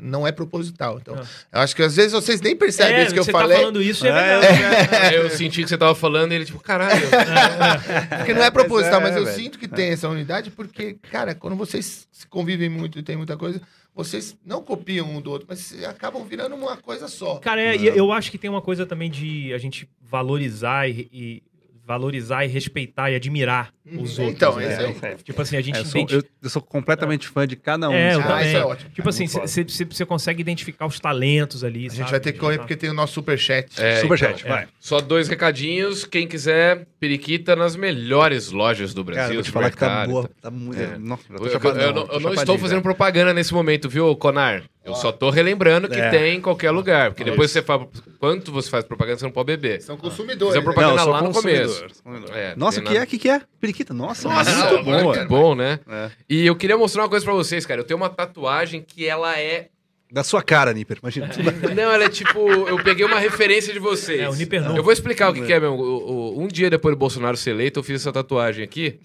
não 0.00 0.26
é 0.26 0.32
proposital. 0.32 0.98
Então, 1.00 1.14
Ah. 1.18 1.26
eu 1.52 1.60
acho 1.60 1.74
que 1.74 1.82
às 1.82 1.96
vezes 1.96 2.12
vocês 2.12 2.40
nem 2.40 2.54
percebem 2.56 2.96
É, 2.96 3.04
isso 3.04 3.14
que 3.14 3.18
eu 3.20 3.24
você 3.24 3.32
falei, 3.32 3.56
tá 3.56 3.62
falando 3.62 3.82
isso, 3.82 4.06
é, 4.06 4.10
É, 4.10 4.38
verdade. 4.40 4.94
Aí 5.06 5.14
eu 5.16 5.30
senti 5.30 5.62
que 5.62 5.68
você 5.68 5.78
tava 5.78 5.94
falando 5.94 6.32
e 6.32 6.34
ele, 6.34 6.44
tipo, 6.44 6.60
caralho. 6.60 7.00
porque 8.18 8.34
não 8.34 8.42
é 8.42 8.50
proposital, 8.50 9.00
Mas 9.00 9.14
mas, 9.14 9.26
é, 9.26 9.30
eu 9.30 9.34
sinto 9.34 9.58
que 9.58 9.68
tem 9.68 9.90
essa 9.90 10.08
unidade, 10.08 10.50
porque, 10.50 10.94
cara, 11.10 11.34
quando 11.34 11.56
vocês 11.56 12.06
se 12.10 12.26
convivem 12.26 12.68
muito 12.68 12.98
e 12.98 13.02
tem 13.02 13.16
muita 13.16 13.36
coisa, 13.36 13.60
vocês 13.94 14.36
não 14.44 14.62
copiam 14.62 15.08
um 15.10 15.20
do 15.20 15.30
outro, 15.30 15.46
mas 15.48 15.72
acabam 15.84 16.22
virando 16.24 16.54
uma 16.54 16.76
coisa 16.76 17.08
só. 17.08 17.36
Cara, 17.36 17.60
é, 17.62 17.76
e 17.76 17.86
eu 17.86 18.12
acho 18.12 18.30
que 18.30 18.36
tem 18.38 18.50
uma 18.50 18.60
coisa 18.60 18.84
também 18.84 19.10
de 19.10 19.52
a 19.54 19.58
gente 19.58 19.88
valorizar 20.02 20.88
e, 20.88 21.08
e- 21.12 21.42
valorizar 21.86 22.44
e 22.44 22.48
respeitar 22.48 23.10
e 23.10 23.14
admirar 23.14 23.70
os 23.86 24.18
Uhum. 24.18 24.24
outros. 24.24 24.28
Então, 24.28 24.56
né? 24.56 24.72
esse 24.72 24.80
aí. 25.06 25.12
É, 25.12 25.14
Tipo 25.16 25.40
assim, 25.42 25.56
a 25.56 25.60
gente 25.60 25.76
É, 25.76 25.80
eu, 25.80 25.84
sou, 25.84 26.00
identi- 26.00 26.14
eu- 26.16 26.24
eu 26.42 26.50
sou 26.50 26.60
completamente 26.60 27.28
fã 27.28 27.46
de 27.46 27.54
cada 27.54 27.88
um. 27.88 27.92
É, 27.92 28.14
eu 28.14 28.20
sabe? 28.20 28.24
Ah, 28.24 28.36
também. 28.36 28.48
isso 28.48 28.56
é 28.56 28.64
ótimo. 28.64 28.90
Tipo 28.90 29.08
assim, 29.08 29.26
você 29.28 30.04
consegue 30.04 30.40
identificar 30.40 30.86
os 30.86 30.98
talentos 30.98 31.62
ali. 31.62 31.86
A 31.86 31.90
gente 31.94 32.10
vai 32.10 32.18
ter 32.18 32.32
que 32.32 32.38
correr 32.40 32.58
porque 32.58 32.74
tem 32.74 32.90
o 32.90 32.94
nosso 32.94 33.12
superchat. 33.14 33.80
É, 33.80 34.00
Superchat, 34.00 34.40
então, 34.40 34.50
vai. 34.56 34.66
Só 34.80 35.00
dois 35.00 35.28
recadinhos. 35.28 36.04
Quem 36.04 36.26
quiser, 36.26 36.86
periquita 36.98 37.54
nas 37.54 37.76
melhores 37.76 38.50
lojas 38.50 38.92
do 38.92 39.04
Cara, 39.04 39.14
Brasil. 39.16 39.34
vou 39.36 39.42
te 39.44 39.50
falar 39.52 39.70
que 39.70 39.76
tá 39.76 40.06
boa. 40.06 40.28
Tá 40.42 40.50
muito. 40.50 40.80
É. 40.82 40.98
Nossa, 40.98 41.22
já 41.28 41.34
Eu, 41.36 41.46
eu- 41.46 41.80
eu 41.80 41.92
não, 41.94 42.06
eu 42.08 42.20
não 42.20 42.34
estou 42.34 42.58
fazendo 42.58 42.78
já. 42.78 42.82
propaganda 42.82 43.32
nesse 43.32 43.54
momento, 43.54 43.88
viu, 43.88 44.14
Conar? 44.16 44.64
Eu 44.86 44.94
só 44.94 45.10
tô 45.10 45.30
relembrando 45.30 45.88
que 45.88 45.98
É. 45.98 46.10
tem 46.10 46.36
em 46.36 46.40
qualquer 46.40 46.70
lugar. 46.70 47.10
Porque 47.10 47.24
depois 47.24 47.50
você 47.50 47.60
fala 47.60 47.88
quanto 48.18 48.52
você 48.52 48.70
faz 48.70 48.84
propaganda, 48.84 49.18
você 49.18 49.24
não 49.24 49.32
pode 49.32 49.46
beber. 49.46 49.80
São 49.82 49.96
consumidores. 49.96 50.54
Fizer 50.54 50.58
né? 50.60 50.64
propaganda 50.64 51.02
Não, 51.04 51.10
lá 51.10 51.22
no 51.22 51.32
começo. 51.32 51.84
É, 52.32 52.54
Nossa, 52.56 52.78
o 52.78 52.82
que 52.82 52.88
nada- 52.90 53.00
é? 53.00 53.04
O 53.04 53.06
que, 53.06 53.18
que 53.18 53.28
é? 53.28 53.40
Periquita. 53.60 53.92
Nossa, 53.92 54.28
Nossa, 54.28 54.72
muito 54.72 54.84
bom, 54.84 55.02
muito 55.04 55.26
bom, 55.28 55.54
né? 55.54 55.80
É. 55.88 56.10
E 56.28 56.46
eu 56.46 56.54
queria 56.54 56.76
mostrar 56.78 57.02
uma 57.02 57.08
coisa 57.08 57.24
pra 57.24 57.34
vocês, 57.34 57.66
cara. 57.66 57.80
Eu 57.80 57.84
tenho 57.84 57.98
uma 57.98 58.08
tatuagem 58.08 58.80
que 58.80 59.06
ela 59.06 59.38
é. 59.38 59.68
Da 60.12 60.22
sua 60.22 60.40
cara, 60.40 60.72
Nipper. 60.72 60.98
Imagina. 61.02 61.28
Não, 61.74 61.90
ela 61.92 62.04
é 62.04 62.08
tipo. 62.08 62.48
Eu 62.48 62.80
peguei 62.84 63.04
uma 63.04 63.18
referência 63.18 63.72
de 63.72 63.80
vocês. 63.80 64.20
É, 64.20 64.28
o 64.28 64.34
Nipper 64.36 64.62
novo. 64.62 64.76
Eu 64.76 64.84
vou 64.84 64.92
explicar 64.92 65.30
o 65.30 65.34
que, 65.34 65.42
que 65.44 65.52
é, 65.52 65.58
meu. 65.58 65.74
O- 65.74 66.36
o- 66.36 66.40
um 66.42 66.46
dia 66.46 66.70
depois 66.70 66.94
do 66.94 66.98
Bolsonaro 66.98 67.36
ser 67.36 67.50
eleito, 67.50 67.80
eu 67.80 67.82
fiz 67.82 68.00
essa 68.02 68.12
tatuagem 68.12 68.62
aqui. 68.62 69.00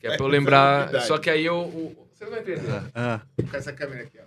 Que 0.00 0.08
é 0.08 0.16
pra 0.16 0.26
eu 0.26 0.28
lembrar. 0.28 0.86
Verdade. 0.90 1.06
Só 1.06 1.16
que 1.16 1.30
aí 1.30 1.46
eu. 1.46 1.58
o- 1.58 1.96
Você 2.12 2.24
não 2.24 2.32
vai 2.32 2.40
entender. 2.40 2.82
Ah. 2.92 3.20
Com 3.50 3.56
essa 3.56 3.72
câmera 3.72 4.02
aqui, 4.02 4.18
ó. 4.18 4.24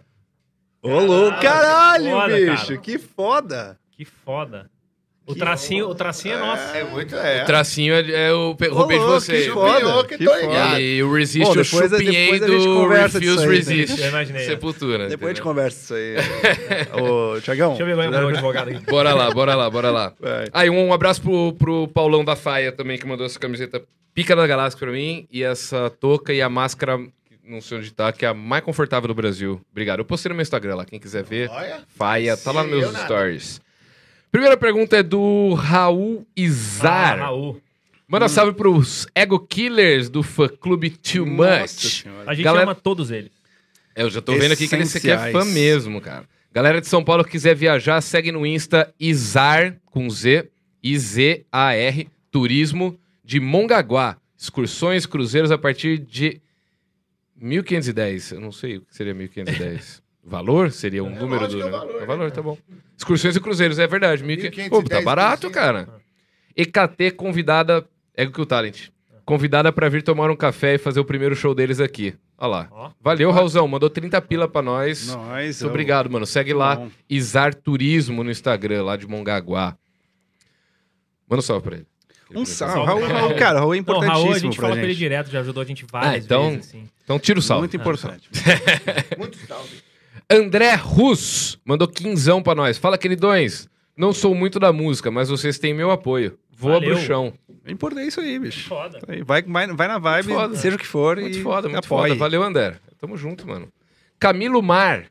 Ô, 0.84 1.00
louco, 1.00 1.40
caralho, 1.42 2.12
foda, 2.12 2.36
bicho. 2.36 2.66
cara. 2.68 2.78
Que 2.80 3.00
foda. 3.00 3.80
Que 3.92 4.06
foda. 4.06 4.70
O 5.26 5.32
Que 5.34 5.40
tracinho, 5.40 5.88
o 5.88 5.96
tracinho 5.96 6.36
é 6.36 6.38
nosso. 6.38 6.76
É 6.76 6.84
muito, 6.84 7.16
é. 7.16 7.44
O 7.44 7.46
tracinho 7.46 7.94
é, 7.94 8.12
é 8.28 8.34
o 8.34 8.58
roupei 8.72 9.00
de 9.00 9.06
vocês. 9.06 9.46
que 9.46 9.52
foda. 9.52 10.04
que 10.06 10.18
foda. 10.26 10.82
E 10.82 11.02
o 11.02 11.14
Resist, 11.14 11.46
Bom, 11.46 11.52
eu 11.56 11.64
depois 11.64 11.94
a- 11.94 11.98
chupinhei 11.98 12.24
depois 12.26 12.44
a 12.44 12.48
gente 12.50 12.68
do 12.68 12.76
conversa 12.76 13.20
Refuse 13.20 13.44
aí, 13.44 13.50
Resist. 13.56 14.02
Eu 14.02 14.10
imaginei. 14.10 14.46
Sepultura. 14.46 15.08
Depois 15.08 15.32
a 15.32 15.34
gente 15.34 15.40
entendeu? 15.40 15.44
conversa 15.44 15.80
isso 15.80 15.94
aí. 15.96 16.16
Ô, 17.02 17.40
Tiagão. 17.40 17.70
Deixa 17.70 17.84
eu 17.84 17.96
ver 17.96 17.98
o 17.98 18.28
advogado 18.28 18.68
aqui. 18.70 18.86
Bora 18.86 19.14
lá, 19.14 19.32
bora 19.32 19.56
lá, 19.56 19.70
bora 19.70 19.90
lá. 19.92 20.14
Aí, 20.52 20.70
um 20.70 20.92
abraço 20.92 21.22
pro, 21.22 21.54
pro 21.54 21.88
Paulão 21.88 22.26
da 22.26 22.36
Faia 22.36 22.74
também, 22.74 22.98
que 22.98 23.08
mandou 23.08 23.26
essa 23.26 23.40
camiseta 23.40 23.82
pica 24.14 24.36
da 24.36 24.46
galáxia 24.46 24.78
pra 24.78 24.92
mim. 24.92 25.26
E 25.32 25.42
essa 25.42 25.90
touca 25.90 26.34
e 26.34 26.42
a 26.42 26.50
máscara, 26.50 27.00
não 27.46 27.62
sei 27.62 27.78
onde 27.78 27.92
tá, 27.92 28.12
que 28.12 28.26
é 28.26 28.30
a 28.30 28.34
mais 28.34 28.64
confortável 28.64 29.08
do 29.08 29.14
Brasil. 29.14 29.60
Obrigado. 29.72 30.00
Eu 30.00 30.06
postei 30.06 30.30
no 30.30 30.36
meu 30.36 30.42
Instagram 30.44 30.76
lá, 30.76 30.86
quem 30.86 31.00
quiser 31.00 31.24
ver. 31.24 31.50
Olha. 31.50 31.82
Faia, 31.96 32.38
tá 32.38 32.52
lá 32.52 32.62
nos 32.64 32.72
meus 32.72 32.84
eu 32.86 32.92
nada. 32.92 33.06
stories. 33.06 33.62
Primeira 34.32 34.58
pergunta 34.58 34.98
é 34.98 35.04
do 35.04 35.54
Raul 35.54 36.22
Ah, 36.26 36.32
Izar. 36.36 37.20
Raul. 37.20 37.62
Manda 38.08 38.28
salve 38.28 38.54
pros 38.54 39.08
Ego 39.16 39.40
Killers 39.40 40.10
do 40.10 40.22
fã 40.24 40.48
clube 40.48 40.90
Too 40.92 41.26
Nossa 41.26 41.62
Much. 41.62 42.02
senhora. 42.04 42.30
A 42.30 42.34
gente 42.34 42.44
Galera- 42.44 42.64
ama 42.66 42.76
todos 42.76 43.10
eles. 43.12 43.32
É, 43.96 44.04
eu 44.04 44.10
já 44.10 44.22
tô 44.22 44.34
vendo 44.38 44.52
aqui 44.54 44.68
que 44.68 44.76
ele- 44.76 44.86
você 44.86 45.00
quer 45.00 45.32
fã 45.32 45.46
mesmo, 45.46 46.00
cara. 46.02 46.26
Galera 46.52 46.80
de 46.82 46.88
São 46.88 47.04
Paulo 47.04 47.24
que 47.24 47.32
quiser 47.32 47.56
viajar, 47.56 48.00
segue 48.02 48.32
no 48.32 48.46
Insta 48.46 48.94
Izar 49.00 49.76
com 49.86 50.08
Z, 50.10 50.50
I-Z-A-R, 50.84 52.08
Turismo 52.32 52.98
de 53.24 53.40
Mongaguá. 53.40 54.18
Excursões, 54.38 55.06
cruzeiros 55.06 55.52
a 55.52 55.58
partir 55.58 55.98
de 56.00 56.42
1.510. 57.42 58.34
Eu 58.34 58.42
não 58.42 58.52
sei 58.52 58.78
o 58.78 58.82
que 58.82 58.96
seria 58.96 59.14
1.510. 59.16 60.02
Valor? 60.26 60.72
Seria 60.72 61.04
um 61.04 61.10
número 61.10 61.42
lógico 61.42 61.62
do. 61.62 61.66
é 61.66 61.68
o 61.68 61.72
valor, 61.72 61.96
É 61.96 62.00
né, 62.00 62.06
valor, 62.06 62.32
tá 62.32 62.42
bom. 62.42 62.58
Excursões 62.98 63.36
e 63.36 63.42
cruzeiros, 63.42 63.78
é 63.78 63.86
verdade. 63.86 64.24
1.500. 64.24 64.70
Pô, 64.70 64.82
tá 64.82 65.00
1.510, 65.00 65.04
barato, 65.04 65.48
1.500. 65.48 65.52
cara. 65.54 65.90
EKT 66.56 67.12
convidada. 67.18 67.86
Ego 68.16 68.32
que 68.32 68.40
o 68.42 68.46
Talent. 68.46 68.88
Convidada 69.26 69.72
pra 69.72 69.90
vir 69.90 70.02
tomar 70.02 70.30
um 70.32 70.36
café 70.36 70.76
e 70.76 70.78
fazer 70.78 71.00
o 71.02 71.06
primeiro 71.06 71.36
show 71.36 71.54
deles 71.54 71.80
aqui. 71.82 72.14
Olha 72.38 72.48
lá. 72.50 72.68
Ó. 72.72 72.92
Valeu, 73.02 73.32
Raulzão. 73.32 73.68
Mandou 73.68 73.90
30 73.90 74.22
pila 74.22 74.48
pra 74.48 74.62
nós. 74.62 75.08
Nós. 75.08 75.62
Muito 75.62 75.70
obrigado, 75.70 76.10
mano. 76.10 76.26
Segue 76.26 76.54
lá, 76.54 76.76
Bom. 76.78 76.90
Izar 77.10 77.54
Turismo 77.54 78.24
no 78.24 78.32
Instagram, 78.32 78.84
lá 78.84 78.96
de 78.96 79.08
Mongaguá. 79.08 79.78
Manda 81.30 81.40
um 81.40 81.42
salve 81.42 81.64
pra 81.64 81.76
ele. 81.78 81.88
Um 82.32 82.46
salve. 82.46 82.76
Raul, 82.86 83.02
Raul. 83.02 83.08
Raul, 83.14 83.36
cara, 83.36 83.60
Raul 83.60 83.74
é 83.74 83.78
Não, 83.78 83.82
importantíssimo 83.82 84.24
Raul, 84.24 84.34
a 84.36 84.40
gente 84.40 84.56
pra 84.58 84.62
fala 84.68 84.76
com 84.76 84.82
ele 84.84 84.94
gente. 84.94 85.00
direto, 85.00 85.30
já 85.32 85.40
ajudou 85.42 85.62
a 85.64 85.66
gente 85.66 85.86
várias 85.92 86.14
Ah, 86.14 86.18
então- 86.18 86.50
vezes, 86.52 86.68
assim. 86.68 86.90
Então 87.04 87.20
tira 87.20 87.38
o 87.40 87.42
salve. 87.42 87.62
Muito 87.62 87.76
importante. 87.78 88.30
Muito 89.18 89.38
salve. 89.48 89.78
André 90.30 90.74
Rus 90.76 91.60
mandou 91.66 91.88
quinzão 91.88 92.42
pra 92.42 92.56
nós. 92.56 92.78
Fala, 92.78 92.98
queridões. 92.98 93.68
Não 93.96 94.12
sou 94.14 94.34
muito 94.34 94.60
da 94.60 94.74
música, 94.74 95.12
mas 95.12 95.30
vocês 95.30 95.60
têm 95.60 95.74
meu 95.74 95.92
apoio. 95.92 96.38
Voa 96.56 96.80
Valeu. 96.80 96.96
pro 96.96 97.06
chão. 97.06 97.34
É 97.66 97.72
importante 97.72 98.08
isso 98.08 98.20
aí, 98.22 98.40
bicho. 98.40 98.68
Foda. 98.68 99.00
Vai, 99.26 99.44
vai, 99.44 99.68
vai 99.68 99.88
na 99.88 100.00
vibe, 100.00 100.34
foda. 100.34 100.56
seja 100.56 100.76
o 100.76 100.80
que 100.80 100.88
for. 100.88 101.18
Muito 101.18 101.38
e 101.38 101.42
foda, 101.44 101.70
muito 101.70 101.86
apoie. 101.86 102.10
foda. 102.10 102.20
Valeu, 102.20 102.42
André. 102.42 102.76
Tamo 103.00 103.16
junto, 103.18 103.46
mano. 103.48 103.68
Camilo 104.18 104.64
Mar. 104.64 105.06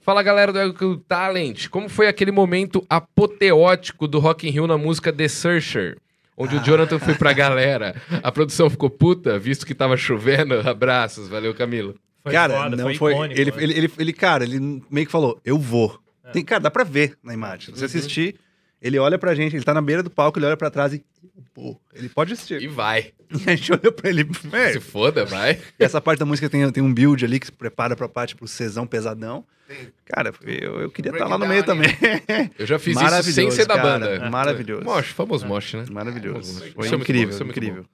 Fala, 0.00 0.22
galera 0.22 0.52
do 0.52 0.58
Ego 0.58 0.96
Talent. 1.08 1.68
Como 1.68 1.88
foi 1.88 2.06
aquele 2.08 2.30
momento 2.30 2.84
apoteótico 2.88 4.06
do 4.06 4.18
Rock 4.18 4.46
in 4.46 4.50
Rio 4.50 4.66
na 4.66 4.76
música 4.78 5.12
The 5.12 5.28
Searcher? 5.28 5.96
Onde 6.36 6.56
o 6.56 6.64
Jonathan 6.64 6.98
foi 6.98 7.14
pra 7.14 7.32
galera. 7.32 7.94
A 8.22 8.32
produção 8.32 8.70
ficou 8.70 8.88
puta, 8.88 9.38
visto 9.38 9.66
que 9.66 9.74
tava 9.74 9.96
chovendo. 9.96 10.54
Abraços. 10.68 11.28
Valeu, 11.28 11.54
Camilo. 11.54 11.94
Foi 12.22 12.32
cara, 12.32 12.54
foda, 12.54 12.76
não 12.76 12.84
foi, 12.84 12.94
foi. 12.94 13.12
icônico. 13.12 13.40
ele, 13.40 13.50
né? 13.50 13.56
ele, 13.62 13.72
ele, 13.78 13.92
ele, 13.98 14.12
cara, 14.12 14.44
ele 14.44 14.82
meio 14.90 15.06
que 15.06 15.12
falou: 15.12 15.40
Eu 15.44 15.58
vou. 15.58 15.98
É. 16.24 16.30
Tem, 16.30 16.44
cara, 16.44 16.60
dá 16.60 16.70
pra 16.70 16.84
ver 16.84 17.18
na 17.22 17.34
imagem. 17.34 17.70
Uhum. 17.70 17.74
Se 17.74 17.80
você 17.80 17.98
assistir, 17.98 18.36
ele 18.82 18.98
olha 18.98 19.16
pra 19.16 19.34
gente, 19.34 19.54
ele 19.54 19.64
tá 19.64 19.72
na 19.72 19.80
beira 19.80 20.02
do 20.02 20.10
palco, 20.10 20.38
ele 20.38 20.46
olha 20.46 20.56
pra 20.56 20.70
trás 20.70 20.92
e. 20.92 21.04
Pô, 21.54 21.78
ele 21.94 22.08
pode 22.08 22.32
assistir. 22.32 22.60
E 22.60 22.66
vai. 22.66 23.12
E 23.32 23.50
a 23.50 23.56
gente 23.56 23.72
olhou 23.72 23.90
pra 23.90 24.10
ele. 24.10 24.28
Se 24.74 24.78
foda, 24.80 25.24
vai. 25.24 25.58
E 25.78 25.82
essa 25.84 26.02
parte 26.02 26.18
da 26.18 26.26
música 26.26 26.50
tem, 26.50 26.70
tem 26.70 26.82
um 26.82 26.92
build 26.92 27.24
ali 27.24 27.40
que 27.40 27.46
se 27.46 27.52
prepara 27.52 27.96
pra 27.96 28.06
parte 28.06 28.36
pro 28.36 28.46
Cezão 28.46 28.86
pesadão. 28.86 29.42
Tem. 29.66 29.88
Cara, 30.04 30.34
eu, 30.42 30.80
eu 30.82 30.90
queria 30.90 31.08
estar 31.08 31.24
Break 31.24 31.30
lá 31.30 31.38
no 31.38 31.46
meio 31.46 31.64
também. 31.64 31.88
Eu 32.58 32.66
já 32.66 32.78
fiz 32.78 32.94
isso 32.94 33.02
Maravilhoso, 33.02 33.32
sem 33.32 33.50
ser 33.50 33.64
da 33.64 33.76
cara. 33.76 33.88
banda. 33.88 34.30
Maravilhoso. 34.30 34.84
Mosh, 34.84 35.06
famoso 35.06 35.46
Mosh, 35.46 35.72
né? 35.72 35.86
Maravilhoso. 35.90 36.62
Isso 36.62 36.74
Foi 36.74 36.88
é 36.88 36.94
incrível, 36.94 37.30
isso 37.30 37.42
é 37.42 37.46
incrível. 37.46 37.86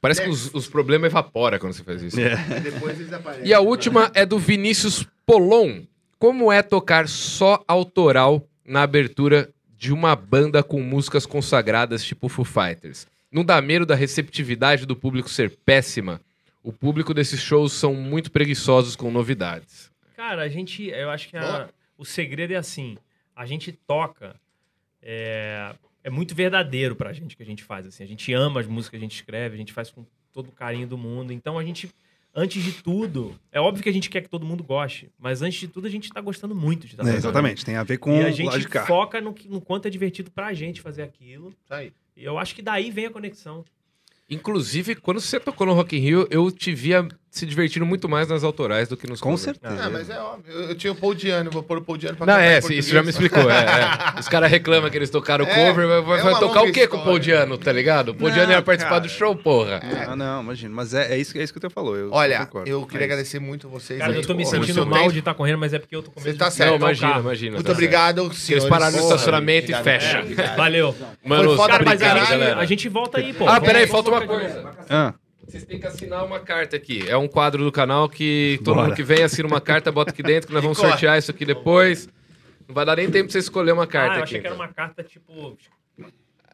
Parece 0.00 0.22
que 0.22 0.28
os, 0.28 0.52
os 0.52 0.66
problemas 0.66 1.12
evaporam 1.12 1.60
quando 1.60 1.74
você 1.74 1.84
faz 1.84 2.02
isso. 2.02 2.18
É. 2.18 2.34
Depois 2.60 2.98
eles 2.98 3.12
aparecem. 3.12 3.46
E 3.46 3.54
a 3.54 3.60
última 3.60 4.10
é 4.14 4.26
do 4.26 4.36
Vinícius 4.36 5.06
Polon. 5.24 5.82
Como 6.18 6.50
é 6.50 6.60
tocar 6.60 7.06
só 7.06 7.62
autoral 7.68 8.44
na 8.66 8.82
abertura 8.82 9.48
de 9.76 9.92
uma 9.92 10.16
banda 10.16 10.62
com 10.62 10.80
músicas 10.82 11.26
consagradas 11.26 12.04
tipo 12.04 12.28
Foo 12.28 12.44
Fighters? 12.44 13.06
Não 13.30 13.44
dá 13.44 13.60
medo 13.60 13.84
da 13.84 13.94
receptividade 13.94 14.86
do 14.86 14.96
público 14.96 15.28
ser 15.28 15.50
péssima? 15.50 16.20
O 16.62 16.72
público 16.72 17.12
desses 17.12 17.40
shows 17.40 17.72
são 17.72 17.94
muito 17.94 18.30
preguiçosos 18.30 18.96
com 18.96 19.10
novidades. 19.10 19.90
Cara, 20.16 20.42
a 20.42 20.48
gente, 20.48 20.84
eu 20.88 21.10
acho 21.10 21.28
que 21.28 21.36
a- 21.36 21.68
o 21.98 22.04
segredo 22.04 22.52
é 22.52 22.56
assim, 22.56 22.96
a 23.34 23.44
gente 23.46 23.70
toca, 23.72 24.34
é, 25.02 25.74
é 26.02 26.10
muito 26.10 26.34
verdadeiro 26.34 26.96
pra 26.96 27.12
gente 27.12 27.36
que 27.36 27.42
a 27.42 27.46
gente 27.46 27.62
faz, 27.62 27.86
assim, 27.86 28.02
a 28.02 28.06
gente 28.06 28.32
ama 28.32 28.60
as 28.60 28.66
músicas 28.66 28.90
que 28.90 28.96
a 28.96 29.00
gente 29.08 29.14
escreve, 29.16 29.54
a 29.54 29.58
gente 29.58 29.72
faz 29.72 29.90
com 29.90 30.04
todo 30.32 30.48
o 30.48 30.52
carinho 30.52 30.86
do 30.86 30.98
mundo, 30.98 31.32
então 31.32 31.58
a 31.58 31.64
gente, 31.64 31.90
antes 32.36 32.62
de 32.62 32.72
tudo, 32.82 33.34
é 33.50 33.58
óbvio 33.60 33.82
que 33.82 33.88
a 33.88 33.92
gente 33.92 34.10
quer 34.10 34.20
que 34.20 34.28
todo 34.28 34.44
mundo 34.44 34.62
goste, 34.62 35.10
mas 35.18 35.40
antes 35.42 35.58
de 35.58 35.68
tudo 35.68 35.86
a 35.86 35.90
gente 35.90 36.10
tá 36.12 36.20
gostando 36.20 36.54
muito 36.54 36.86
de 36.86 36.92
estar 36.92 37.04
É, 37.08 37.16
exatamente, 37.16 37.64
tem 37.64 37.76
a 37.76 37.82
ver 37.82 37.96
com 37.98 38.12
E 38.12 38.22
a 38.22 38.30
gente 38.30 38.68
foca 38.86 39.20
no, 39.20 39.32
que- 39.32 39.48
no 39.48 39.60
quanto 39.60 39.86
é 39.88 39.90
divertido 39.90 40.30
pra 40.30 40.52
gente 40.52 40.80
fazer 40.82 41.02
aquilo, 41.02 41.52
aí. 41.70 41.92
e 42.14 42.22
eu 42.24 42.38
acho 42.38 42.54
que 42.54 42.60
daí 42.62 42.90
vem 42.90 43.06
a 43.06 43.10
conexão. 43.10 43.64
Inclusive, 44.28 44.96
quando 44.96 45.20
você 45.20 45.38
tocou 45.38 45.66
no 45.66 45.72
Rock 45.72 45.96
in 45.96 46.00
Rio, 46.00 46.26
eu 46.30 46.50
te 46.50 46.74
via 46.74 47.06
se 47.30 47.44
divertindo 47.44 47.84
muito 47.84 48.08
mais 48.08 48.28
nas 48.28 48.42
autorais 48.42 48.88
do 48.88 48.96
que 48.96 49.06
nos 49.06 49.20
Com 49.20 49.30
covers. 49.36 49.42
certeza. 49.42 49.84
Ah, 49.84 49.90
mas 49.90 50.08
é 50.08 50.18
óbvio. 50.18 50.52
Eu, 50.54 50.68
eu 50.70 50.74
tinha 50.74 50.90
o 50.92 50.96
Paul 50.96 51.14
Diano, 51.14 51.50
vou 51.50 51.62
pôr 51.62 51.78
o 51.78 51.82
Paul 51.82 51.98
Diano 51.98 52.16
pra 52.16 52.24
Não, 52.26 52.38
é, 52.38 52.58
isso 52.58 52.90
já 52.90 53.02
me 53.02 53.10
explicou. 53.10 53.50
é, 53.50 53.58
é. 54.16 54.16
Os 54.20 54.26
caras 54.28 54.50
reclamam 54.50 54.88
que 54.90 54.96
eles 54.96 55.10
tocaram 55.10 55.44
É, 55.44 55.54
cover, 55.54 55.86
mas 55.86 56.04
vai, 56.04 56.18
é 56.18 56.22
vai 56.22 56.32
uma 56.32 56.40
tocar 56.40 56.62
o 56.62 56.72
quê 56.72 56.86
com 56.86 56.96
o 56.96 57.04
Paul 57.04 57.18
história. 57.18 57.38
Diano, 57.44 57.58
tá 57.58 57.72
ligado? 57.72 58.08
O 58.10 58.14
Paul 58.14 58.28
Não, 58.30 58.36
Diano 58.36 58.52
ia 58.52 58.62
participar 58.62 58.90
cara. 58.96 59.02
do 59.02 59.08
show, 59.10 59.36
porra. 59.36 59.80
Ah, 60.08 60.16
não, 60.16 60.42
imagina. 60.42 60.74
Mas 60.74 60.94
é, 60.94 61.14
é, 61.14 61.18
isso, 61.18 61.36
é 61.36 61.42
isso 61.42 61.52
que 61.52 61.64
eu 61.64 61.70
falou. 61.70 61.96
Eu 61.96 62.10
Olha, 62.10 62.48
eu 62.64 62.86
queria 62.86 63.04
É 63.04 63.06
agradecer 63.06 63.38
muito 63.38 63.68
vocês. 63.68 63.98
Cara, 63.98 64.12
aí, 64.12 64.18
eu 64.18 64.26
tô 64.26 64.34
me 64.34 64.46
sentindo 64.46 64.86
mal 64.86 65.00
tempo. 65.00 65.12
de 65.12 65.18
estar 65.18 65.34
correndo, 65.34 65.58
mas 65.58 65.74
é 65.74 65.78
porque 65.78 65.94
eu 65.94 66.02
tô 66.02 66.10
com 66.10 66.20
medo 66.20 66.32
Você 66.32 66.38
tá 66.38 66.50
certo. 66.50 66.70
Não, 66.70 66.76
o 66.76 66.80
imagina, 66.80 67.18
imagina. 67.18 67.52
Muito 67.56 67.66
tá 67.66 67.72
obrigado, 67.72 68.22
Eles 68.24 68.38
senhores. 68.38 68.68
pararam 68.68 68.92
no 68.96 69.02
estacionamento 69.02 69.70
e 69.70 69.74
fecha. 69.74 70.24
Valeu. 70.56 70.94
Mano, 71.24 71.54
Cara, 71.66 71.84
mas 71.84 72.00
a 72.02 72.64
gente, 72.64 72.88
volta 72.88 73.18
aí, 73.18 73.32
pô. 73.34 73.46
Ah, 73.46 73.60
peraí, 73.60 73.86
falta 73.86 74.10
uma 74.10 74.26
coisa. 74.26 74.70
Ah, 74.88 75.12
Vocês 75.46 75.64
têm 75.64 75.78
que 75.78 75.86
assinar 75.86 76.24
uma 76.24 76.40
carta 76.40 76.76
aqui. 76.76 77.04
É 77.08 77.16
um 77.16 77.28
quadro 77.28 77.62
do 77.64 77.70
canal 77.70 78.08
que 78.08 78.58
todo 78.64 78.74
Bora. 78.74 78.88
mundo 78.88 78.96
que 78.96 79.02
vem 79.02 79.22
assina 79.22 79.46
uma 79.46 79.60
carta, 79.60 79.92
bota 79.92 80.10
aqui 80.10 80.22
dentro, 80.22 80.48
que 80.48 80.52
nós 80.54 80.62
vamos 80.64 80.76
sortear 80.78 81.18
isso 81.18 81.30
aqui 81.30 81.44
depois. 81.44 82.08
Não 82.66 82.74
vai 82.74 82.84
dar 82.84 82.96
nem 82.96 83.08
tempo 83.10 83.24
pra 83.26 83.32
você 83.32 83.38
escolher 83.38 83.72
uma 83.72 83.84
Ah, 83.84 83.86
carta 83.86 84.08
eu 84.16 84.22
aqui. 84.22 84.22
achei 84.24 84.40
que 84.40 84.46
era 84.46 84.56
uma 84.56 84.68
carta, 84.68 85.04
tipo, 85.04 85.56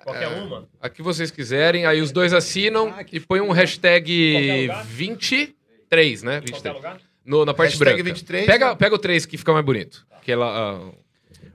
qualquer 0.04 0.28
uma. 0.28 0.68
A 0.80 0.88
que 0.90 1.00
vocês 1.02 1.30
quiserem, 1.30 1.86
aí 1.86 2.00
os 2.02 2.12
dois 2.12 2.32
assinam 2.34 2.94
e 3.10 3.18
põe 3.18 3.40
um 3.40 3.50
hashtag 3.50 4.32
Qualquer 4.34 4.60
lugar? 4.62 4.84
23, 4.84 6.22
né? 6.22 6.36
Em 6.36 6.40
qualquer 6.40 6.52
23. 6.52 6.74
lugar. 6.76 7.00
No, 7.24 7.44
na 7.44 7.54
parte 7.54 7.70
Hashtag 7.72 7.90
branca. 8.02 8.02
23, 8.04 8.46
pega, 8.46 8.68
né? 8.70 8.74
pega 8.74 8.94
o 8.94 8.98
3 8.98 9.24
que 9.26 9.38
fica 9.38 9.52
mais 9.52 9.64
bonito. 9.64 10.04
Que 10.22 10.32
ela. 10.32 10.46
ah, 10.46 10.90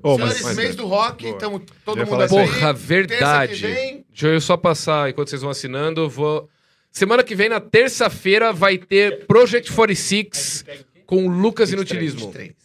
Ô, 0.01 0.15
Senhores, 0.15 0.41
mas, 0.43 0.55
mês 0.57 0.75
do 0.75 0.85
rock, 0.85 1.23
Boa. 1.23 1.35
então 1.35 1.61
todo 1.83 1.99
Eu 1.99 2.05
mundo 2.07 2.21
aqui. 2.23 2.37
aí. 2.37 2.47
Porra, 2.47 2.73
verdade. 2.73 3.51
Terça 3.59 3.67
que 3.67 3.73
vem, 3.73 4.05
Deixa 4.09 4.27
eu 4.27 4.39
só 4.41 4.55
passar 4.55 5.09
enquanto 5.09 5.29
vocês 5.29 5.41
vão 5.41 5.51
assinando. 5.51 6.01
eu 6.01 6.09
Vou. 6.09 6.49
Semana 6.91 7.23
que 7.23 7.35
vem, 7.35 7.49
na 7.49 7.59
terça-feira, 7.59 8.51
vai 8.51 8.77
ter 8.77 9.25
Project 9.27 9.71
46 9.71 10.65
com 11.05 11.27
Lucas 11.27 11.71
Inutilismo. 11.71 12.27
23. 12.31 12.57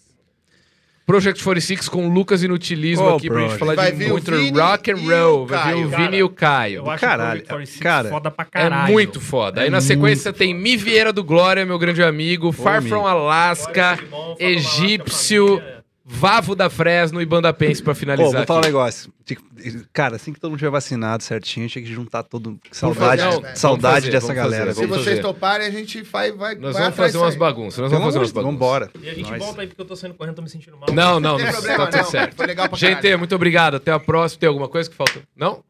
Project 1.04 1.42
46 1.42 1.88
com 1.88 2.08
Lucas 2.08 2.42
Inutilismo 2.44 3.04
Ô, 3.04 3.16
aqui 3.16 3.28
pra 3.28 3.40
gente 3.48 3.58
falar 3.58 3.74
Vai 3.74 3.92
de 3.92 4.06
muito 4.08 4.30
rock 4.54 4.92
and 4.92 4.96
e 4.98 5.06
roll. 5.10 5.46
Vai 5.46 5.74
vir 5.74 5.84
o. 5.84 5.88
Vini 5.90 6.16
e 6.18 6.22
o 6.22 6.28
Caio. 6.30 6.76
Eu 6.76 6.90
acho 6.90 7.00
caralho, 7.00 7.42
o 7.42 7.44
Project 7.44 7.78
46 7.78 7.82
cara, 7.82 8.08
foda 8.08 8.30
pra 8.30 8.44
É 8.44 8.48
caralho. 8.48 8.92
muito 8.92 9.20
foda. 9.20 9.60
Aí 9.62 9.66
É 9.66 9.70
na 9.70 9.80
sequência 9.80 10.32
tem 10.32 10.54
Mi 10.54 10.76
Vieira 10.76 11.12
do 11.12 11.24
Glória, 11.24 11.66
meu 11.66 11.78
grande 11.78 12.02
amigo, 12.02 12.52
Far 12.52 12.80
Mi. 12.80 12.88
From 12.88 13.04
Alaska, 13.06 13.98
Egípcio. 14.38 15.60
Vavo 16.04 16.56
da 16.56 16.68
Fresno 16.68 17.22
e 17.22 17.24
Banda 17.26 17.52
Pense 17.52 17.80
pra 17.80 17.94
Pô, 17.94 18.00
finalizar 18.00 18.32
vou 18.38 18.44
falar 18.46 18.58
um 18.58 18.60
aqui. 18.62 18.68
negócio. 18.70 19.12
Tinha 19.24 19.38
que- 19.38 19.84
Cara, 19.92 20.16
assim 20.16 20.32
que 20.32 20.40
todo 20.40 20.50
mundo 20.50 20.58
tiver 20.58 20.70
vacinado 20.70 21.22
certinho, 21.22 21.68
tinha 21.68 21.82
que 21.84 21.92
juntar 21.92 22.24
todo. 22.24 22.58
Saudade, 22.72 23.22
fazer, 23.22 23.40
não, 23.48 23.54
saudade 23.56 23.94
fazer, 24.06 24.10
dessa 24.10 24.34
galera. 24.34 24.66
fazer, 24.66 24.80
Se 24.80 24.86
vamos 24.86 24.96
vocês 25.04 25.18
fazer. 25.20 25.22
toparem, 25.22 25.66
a 25.66 25.70
gente 25.70 26.02
vai, 26.02 26.32
vai, 26.32 26.56
Nós 26.56 26.72
vai 26.72 26.82
vamos 26.82 26.96
fazer 26.96 27.18
umas 27.18 27.36
bagunças, 27.36 27.78
nós 27.78 27.90
vamos 27.92 28.06
fazer 28.06 28.18
umas 28.18 28.32
bagunças. 28.32 28.52
vambora. 28.52 28.90
E 29.00 29.08
a 29.08 29.14
gente 29.14 29.30
Nós- 29.30 29.38
volta 29.38 29.60
aí 29.60 29.68
porque 29.68 29.80
eu 29.80 29.86
tô 29.86 29.94
saindo 29.94 30.14
correndo, 30.16 30.34
tô 30.34 30.42
me 30.42 30.48
sentindo 30.50 30.76
mal. 30.76 30.88
Não, 30.92 31.20
não, 31.20 31.36
tem 31.36 31.46
não, 31.46 31.52
problema, 31.52 31.78
tá 31.78 31.86
tudo 31.92 32.02
não. 32.02 32.10
certo. 32.10 32.34
Foi 32.34 32.46
legal 32.46 32.68
pra 32.68 32.78
Gente, 32.78 32.96
caralho. 32.96 33.18
muito 33.20 33.34
obrigado. 33.36 33.74
Até 33.76 33.92
a 33.92 34.00
próxima. 34.00 34.40
Tem 34.40 34.48
alguma 34.48 34.68
coisa 34.68 34.90
que 34.90 34.96
faltou? 34.96 35.22
Não? 35.36 35.62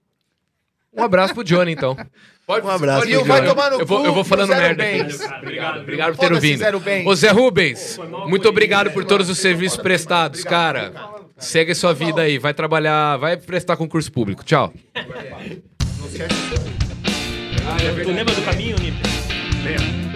Um 0.95 1.03
abraço 1.03 1.35
pro 1.35 1.45
Johnny, 1.45 1.73
então. 1.73 1.95
Pode, 2.53 2.67
Um 2.67 2.71
abraço 2.71 3.07
pode 3.09 3.25
vai 3.25 3.45
tomar 3.45 3.71
no 3.71 3.81
eu 3.81 3.87
vou, 3.87 4.05
eu 4.05 4.13
vou 4.13 4.23
do 4.23 4.29
falando 4.29 4.51
merda 4.51 4.83
Bens. 4.83 5.21
aqui. 5.21 5.35
Obrigado, 5.43 5.81
Obrigado 5.81 6.17
por 6.17 6.29
ter 6.29 6.41
vindo. 6.41 7.09
Ô 7.09 7.15
Zé 7.15 7.31
Rubens, 7.31 7.99
muito 8.27 8.49
obrigado 8.49 8.91
por 8.91 9.05
todos 9.05 9.31
os 9.31 9.39
serviços 9.39 9.79
prestados, 9.79 10.45
cara. 10.45 10.93
Segue 11.39 11.73
a 11.73 11.75
sua 11.75 11.93
vida 11.95 12.23
aí, 12.23 12.39
vai 12.39 12.53
trabalhar, 12.53 13.17
vai 13.17 13.37
prestar 13.37 13.77
concurso 13.77 14.13
público. 14.13 14.45
Tchau. 14.45 14.73
Não 15.99 16.07
esquece. 16.07 16.35
Tu 18.05 18.11
lembra 18.13 18.35
do 18.35 18.43
caminho, 18.43 18.77
Nipe? 18.79 20.12